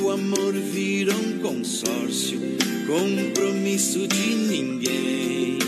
O 0.03 0.11
amor 0.11 0.53
vira 0.53 1.15
um 1.17 1.39
consórcio, 1.39 2.39
compromisso 2.87 4.07
de 4.07 4.35
ninguém. 4.35 5.59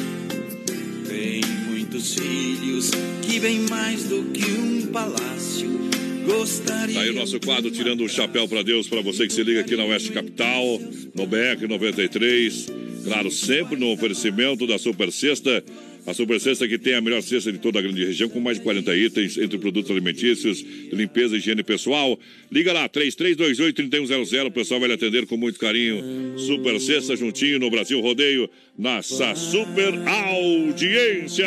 Tem 1.08 1.40
muitos 1.70 2.12
filhos 2.12 2.90
que 3.22 3.38
vêm 3.38 3.60
mais 3.70 4.04
do 4.04 4.22
que 4.34 4.44
um 4.44 4.86
palácio. 4.88 5.80
Gostaria. 6.26 6.94
Tá 6.94 7.00
aí 7.00 7.10
o 7.10 7.14
nosso 7.14 7.40
quadro 7.40 7.70
Tirando 7.70 8.04
o 8.04 8.08
Chapéu 8.08 8.46
para 8.46 8.62
Deus, 8.62 8.86
para 8.86 9.00
você 9.00 9.26
que 9.26 9.32
se 9.32 9.42
liga 9.42 9.60
aqui 9.60 9.76
na 9.76 9.84
Oeste 9.86 10.12
Capital, 10.12 10.78
no 11.14 11.26
BR 11.26 11.66
93. 11.66 12.81
Claro, 13.04 13.30
sempre 13.30 13.76
no 13.76 13.92
oferecimento 13.92 14.66
da 14.66 14.78
Super 14.78 15.10
Sexta. 15.10 15.62
A 16.04 16.12
Super 16.12 16.40
Sexta 16.40 16.66
que 16.66 16.78
tem 16.78 16.94
a 16.94 17.00
melhor 17.00 17.22
cesta 17.22 17.52
de 17.52 17.58
toda 17.58 17.78
a 17.78 17.82
grande 17.82 18.04
região, 18.04 18.28
com 18.28 18.40
mais 18.40 18.58
de 18.58 18.64
40 18.64 18.96
itens 18.96 19.38
entre 19.38 19.56
produtos 19.56 19.88
alimentícios, 19.90 20.64
limpeza 20.92 21.36
e 21.36 21.38
higiene 21.38 21.62
pessoal. 21.62 22.18
Liga 22.50 22.72
lá, 22.72 22.88
3328-3100. 22.88 24.46
O 24.46 24.50
pessoal 24.50 24.80
vai 24.80 24.88
lhe 24.88 24.94
atender 24.94 25.26
com 25.26 25.36
muito 25.36 25.60
carinho. 25.60 26.36
Super 26.38 26.80
Sexta 26.80 27.14
juntinho 27.14 27.60
no 27.60 27.70
Brasil 27.70 28.00
Rodeio, 28.00 28.50
nossa 28.76 29.34
super 29.36 29.94
audiência. 30.08 31.46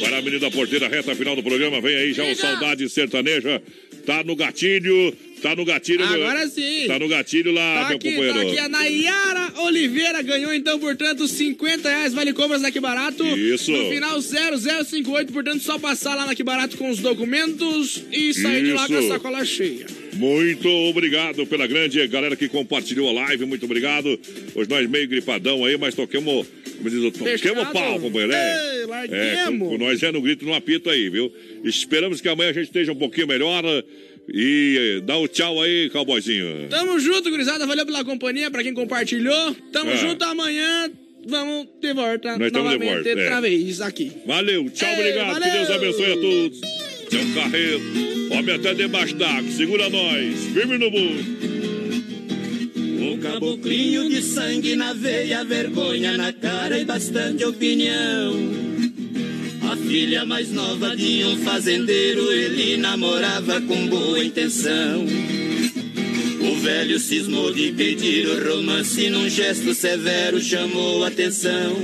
Para 0.00 0.16
a 0.16 0.18
Avenida 0.18 0.50
Porteira, 0.50 0.88
reta 0.88 1.14
final 1.14 1.36
do 1.36 1.42
programa, 1.42 1.80
vem 1.80 1.94
aí 1.94 2.12
já 2.12 2.24
o 2.24 2.34
Saudade 2.34 2.88
Sertaneja. 2.88 3.62
Tá 4.04 4.24
no 4.24 4.34
gatilho, 4.34 5.14
tá 5.38 5.54
no 5.56 5.64
gatilho. 5.64 6.06
meu- 6.06 6.14
Agora 6.24 6.46
sim. 6.48 6.84
Tá 6.86 6.98
no 6.98 7.08
gatilho 7.08 7.52
lá, 7.52 7.82
Tá 7.82 7.88
meu 7.88 7.96
aqui, 7.96 8.10
companheiro. 8.10 8.34
tá 8.34 8.40
aqui 8.46 8.58
a 8.58 8.68
Nayara 8.68 9.52
Oliveira 9.62 10.22
ganhou 10.22 10.52
então, 10.54 10.78
portanto, 10.78 11.26
50 11.26 11.88
reais 11.88 12.12
vale 12.12 12.32
compras 12.32 12.60
na 12.62 12.70
Que 12.70 12.80
Barato. 12.80 13.24
Isso. 13.36 13.70
No 13.72 13.90
final 13.90 14.20
0058, 14.20 15.32
portanto, 15.32 15.60
só 15.62 15.78
passar 15.78 16.14
lá 16.14 16.26
na 16.26 16.34
Que 16.34 16.42
Barato 16.42 16.76
com 16.76 16.90
os 16.90 16.98
documentos 16.98 18.02
e 18.12 18.32
sair 18.34 18.64
de 18.64 18.72
lá 18.72 18.86
com 18.86 18.94
a 18.94 18.98
Isso. 19.00 19.08
sacola 19.08 19.44
cheia. 19.44 19.86
Muito 20.14 20.68
obrigado 20.68 21.46
pela 21.46 21.66
grande 21.66 22.04
galera 22.08 22.34
que 22.34 22.48
compartilhou 22.48 23.08
a 23.08 23.12
live, 23.26 23.44
muito 23.46 23.64
obrigado. 23.64 24.18
Hoje 24.54 24.68
nós 24.68 24.88
meio 24.88 25.06
gripadão 25.08 25.64
aí, 25.64 25.76
mas 25.76 25.94
toquemos, 25.94 26.46
como 26.76 26.90
diz 26.90 26.98
o 27.02 27.10
toquemos 27.12 27.68
pau, 27.68 28.00
companheiro. 28.00 28.32
Ei, 28.32 28.82
É, 28.82 28.86
larguemos. 28.86 29.22
é 29.22 29.44
com, 29.46 29.58
com 29.70 29.78
nós 29.78 30.02
é 30.02 30.10
no 30.10 30.20
grito, 30.20 30.44
no 30.44 30.54
apito 30.54 30.90
aí, 30.90 31.08
viu? 31.08 31.32
Esperamos 31.64 32.20
que 32.20 32.28
amanhã 32.28 32.50
a 32.50 32.52
gente 32.52 32.64
esteja 32.64 32.90
um 32.92 32.96
pouquinho 32.96 33.28
melhor. 33.28 33.62
E 34.32 35.02
dá 35.04 35.16
o 35.16 35.26
tchau 35.26 35.60
aí, 35.62 35.88
cowboyzinho. 35.90 36.68
Tamo 36.68 36.98
junto, 37.00 37.30
gurizada. 37.30 37.66
Valeu 37.66 37.86
pela 37.86 38.04
companhia, 38.04 38.50
pra 38.50 38.62
quem 38.62 38.74
compartilhou. 38.74 39.54
Tamo 39.72 39.90
É. 39.90 39.96
junto 39.96 40.22
amanhã. 40.24 40.90
Vamos 41.26 41.66
de 41.80 41.92
volta 41.92 42.36
Nós 42.38 42.46
estamos 42.46 42.50
de 42.50 42.78
novamente 42.78 42.94
volta, 42.94 43.08
é. 43.08 43.22
outra 43.22 43.40
vez 43.40 43.80
aqui. 43.80 44.12
Valeu, 44.26 44.70
tchau, 44.70 44.88
Ei, 44.88 44.94
obrigado. 45.00 45.34
Que 45.34 45.40
valeu. 45.40 45.52
Deus 45.52 45.70
abençoe 45.70 46.12
a 46.12 46.16
todos. 46.16 46.60
Seu 47.10 47.34
carreiro, 47.34 47.80
homem 48.32 48.54
até 48.54 48.74
debaixo 48.74 49.14
d'água. 49.14 49.50
Segura 49.50 49.88
nós, 49.88 50.34
firme 50.54 50.78
no 50.78 50.90
mundo. 50.90 51.48
Um 53.00 53.18
caboclinho 53.18 54.08
de 54.10 54.22
sangue 54.22 54.76
na 54.76 54.92
veia, 54.92 55.42
vergonha 55.44 56.16
na 56.16 56.32
cara 56.32 56.78
e 56.78 56.84
bastante 56.84 57.44
opinião. 57.44 58.32
A 59.70 59.76
filha 59.76 60.24
mais 60.24 60.50
nova 60.50 60.96
de 60.96 61.22
um 61.24 61.36
fazendeiro, 61.44 62.32
ele 62.32 62.78
namorava 62.78 63.60
com 63.60 63.86
boa 63.86 64.24
intenção. 64.24 65.04
O 66.40 66.56
velho 66.60 66.98
cismou 66.98 67.52
de 67.52 67.70
pedir 67.72 68.26
o 68.28 68.48
romance 68.48 69.10
num 69.10 69.28
gesto 69.28 69.74
severo, 69.74 70.40
chamou 70.40 71.04
atenção. 71.04 71.76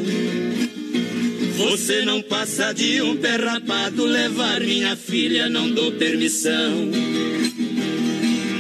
Você 1.59 2.07
não 2.07 2.23
passa 2.23 2.73
de 2.73 3.03
um 3.03 3.19
pé 3.19 3.37
rapado, 3.37 4.07
levar 4.07 4.61
minha 4.61 4.97
filha 4.97 5.51
não 5.51 5.71
dou 5.71 5.93
permissão. 5.93 6.91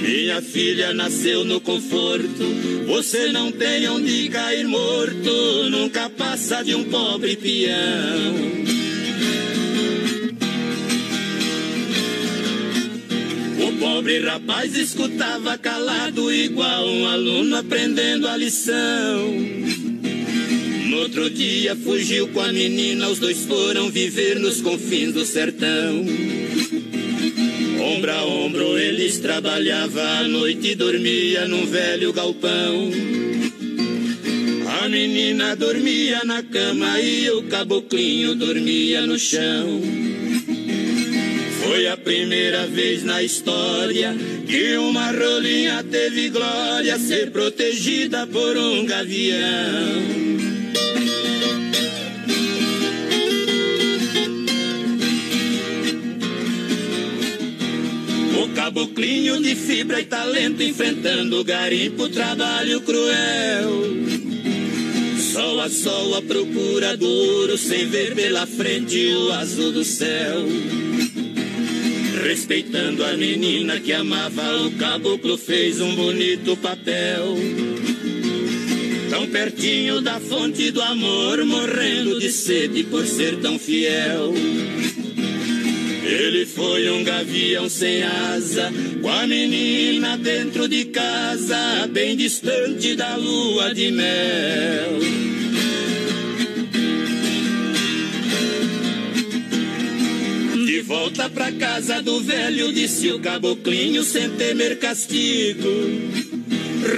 Minha 0.03 0.43
filha 0.43 0.93
nasceu 0.93 1.47
no 1.47 1.63
conforto, 1.63 2.45
você 2.87 3.33
não 3.33 3.51
tem 3.51 3.89
onde 3.89 4.29
cair 4.29 4.67
morto, 4.67 5.71
nunca 5.71 6.11
passa 6.11 6.63
de 6.63 6.75
um 6.75 6.85
pobre 6.85 7.37
peão. 7.37 8.74
Pobre 13.95 14.19
rapaz 14.19 14.77
escutava 14.77 15.57
calado, 15.57 16.33
igual 16.33 16.85
um 16.85 17.07
aluno 17.07 17.55
aprendendo 17.55 18.27
a 18.27 18.37
lição. 18.37 19.31
No 20.89 20.99
outro 20.99 21.31
dia 21.31 21.77
fugiu 21.77 22.27
com 22.29 22.41
a 22.41 22.53
menina, 22.53 23.09
os 23.09 23.21
dois 23.21 23.45
foram 23.45 23.89
viver 23.91 24.41
nos 24.41 24.61
confins 24.61 25.12
do 25.12 25.25
sertão. 25.25 26.05
Ombro 27.95 28.11
a 28.11 28.25
ombro 28.25 28.77
eles 28.77 29.21
trabalhavam 29.21 30.03
à 30.03 30.25
noite 30.25 30.71
e 30.71 30.75
dormia 30.75 31.47
num 31.47 31.65
velho 31.65 32.12
galpão. 32.12 32.91
A 34.83 34.89
menina 34.89 35.55
dormia 35.55 36.25
na 36.25 36.43
cama 36.43 37.01
e 37.01 37.31
o 37.31 37.45
caboclinho 37.45 38.35
dormia 38.35 39.07
no 39.07 39.16
chão. 39.16 40.24
Foi 41.65 41.86
a 41.89 41.97
primeira 41.97 42.66
vez 42.66 43.03
na 43.05 43.23
história 43.23 44.15
que 44.47 44.77
uma 44.77 45.11
rolinha 45.11 45.82
teve 45.82 46.28
glória 46.28 46.99
ser 46.99 47.31
protegida 47.31 48.27
por 48.27 48.55
um 48.55 48.85
gavião. 48.85 49.39
O 58.43 58.49
caboclinho 58.55 59.43
de 59.43 59.55
fibra 59.55 60.03
e 60.03 60.05
talento 60.05 60.62
enfrentando 60.62 61.41
o 61.41 61.45
garimpo, 61.45 62.11
trabalho 62.11 62.82
cruel. 62.82 63.70
Sol 65.32 65.61
a 65.62 65.70
sol 65.70 66.15
à 66.15 66.20
procura 66.20 66.95
do 66.95 67.09
ouro, 67.09 67.57
sem 67.57 67.86
ver 67.86 68.15
pela 68.15 68.47
frente 68.47 69.15
o 69.15 69.32
azul 69.32 69.73
do 69.73 69.82
céu. 69.82 70.84
Respeitando 72.23 73.05
a 73.05 73.16
menina 73.16 73.81
que 73.81 73.93
amava, 73.93 74.66
o 74.66 74.70
caboclo 74.73 75.36
fez 75.36 75.81
um 75.81 75.95
bonito 75.95 76.57
papel. 76.57 77.36
Tão 79.11 79.27
pertinho 79.27 80.01
da 80.01 80.20
fonte 80.20 80.70
do 80.70 80.81
amor, 80.81 81.45
morrendo 81.45 82.19
de 82.20 82.31
sede 82.31 82.85
por 82.85 83.07
ser 83.07 83.39
tão 83.41 83.59
fiel. 83.59 84.32
Ele 86.05 86.47
foi 86.47 86.91
um 86.91 87.03
gavião 87.03 87.69
sem 87.69 88.03
asa, 88.03 88.73
com 89.01 89.09
a 89.09 89.27
menina 89.27 90.16
dentro 90.16 90.69
de 90.69 90.85
casa, 90.86 91.89
bem 91.91 92.16
distante 92.16 92.95
da 92.95 93.16
lua 93.16 93.74
de 93.74 93.91
mel. 93.91 94.99
Volta 100.86 101.31
pra 101.31 101.51
casa 101.52 102.02
do 102.02 102.20
velho, 102.20 102.73
disse 102.73 103.11
o 103.11 103.19
caboclinho 103.19 104.02
sem 104.02 104.31
temer 104.31 104.78
castigo. 104.78 105.69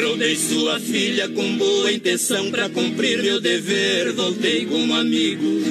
Rodei 0.03 0.37
sua 0.37 0.81
filha 0.81 1.29
com 1.29 1.57
boa 1.57 1.93
intenção 1.93 2.51
pra 2.51 2.69
cumprir 2.69 3.23
meu 3.23 3.41
dever, 3.41 4.13
voltei 4.13 4.67
como 4.67 4.95
amigo. 4.95 5.63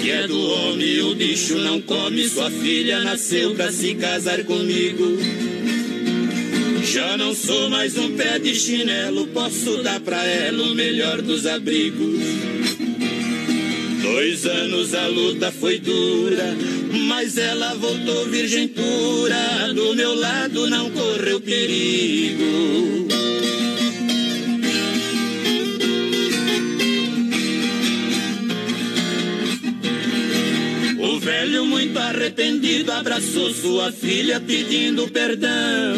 Que 0.00 0.10
é 0.10 0.26
do 0.28 0.38
homem 0.38 1.00
o 1.02 1.14
bicho 1.14 1.56
não 1.56 1.80
come, 1.80 2.28
sua 2.28 2.50
filha 2.50 3.00
nasceu 3.00 3.54
pra 3.54 3.72
se 3.72 3.94
casar 3.94 4.44
comigo. 4.44 5.18
Já 6.84 7.16
não 7.16 7.34
sou 7.34 7.70
mais 7.70 7.96
um 7.96 8.14
pé 8.14 8.38
de 8.38 8.54
chinelo, 8.54 9.26
posso 9.28 9.82
dar 9.82 9.98
pra 10.00 10.24
ela 10.24 10.62
o 10.62 10.74
melhor 10.74 11.20
dos 11.22 11.46
abrigos. 11.46 12.63
Dois 14.04 14.44
anos 14.44 14.94
a 14.94 15.06
luta 15.06 15.50
foi 15.50 15.78
dura, 15.78 16.54
mas 17.08 17.38
ela 17.38 17.74
voltou 17.74 18.26
virgem 18.26 18.68
pura. 18.68 19.72
Do 19.74 19.94
meu 19.94 20.14
lado 20.14 20.68
não 20.68 20.90
correu 20.90 21.40
perigo. 21.40 23.08
O 31.00 31.18
velho, 31.18 31.64
muito 31.64 31.98
arrependido, 31.98 32.92
abraçou 32.92 33.54
sua 33.54 33.90
filha 33.90 34.38
pedindo 34.38 35.08
perdão. 35.08 35.96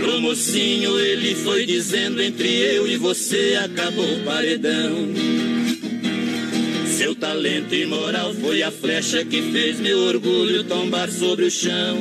Pro 0.00 0.20
mocinho 0.20 0.98
ele 1.00 1.34
foi 1.34 1.64
dizendo: 1.64 2.20
entre 2.20 2.48
eu 2.48 2.86
e 2.86 2.98
você 2.98 3.58
acabou 3.64 4.04
o 4.04 4.22
paredão. 4.22 5.55
Talento 7.20 7.74
e 7.74 7.86
moral 7.86 8.34
foi 8.34 8.62
a 8.62 8.70
flecha 8.70 9.24
que 9.24 9.40
fez 9.40 9.80
meu 9.80 9.98
orgulho 10.00 10.64
tombar 10.64 11.10
sobre 11.10 11.46
o 11.46 11.50
chão. 11.50 11.98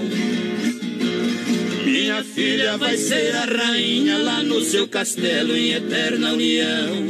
Minha 1.85 2.21
filha 2.21 2.77
vai 2.77 2.97
ser 2.97 3.33
a 3.33 3.45
rainha 3.45 4.17
lá 4.17 4.43
no 4.43 4.59
seu 4.61 4.87
castelo 4.89 5.55
em 5.55 5.71
eterna 5.71 6.33
união. 6.33 7.07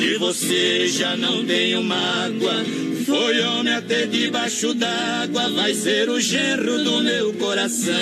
E 0.00 0.16
você 0.18 0.88
já 0.88 1.14
não 1.14 1.44
tenho 1.44 1.82
mágoa. 1.82 2.64
Foi 3.04 3.40
homem 3.42 3.74
até 3.74 4.06
debaixo 4.06 4.72
d'água, 4.72 5.50
vai 5.50 5.74
ser 5.74 6.08
o 6.08 6.18
genro 6.18 6.82
do 6.82 7.02
meu 7.02 7.34
coração. 7.34 7.94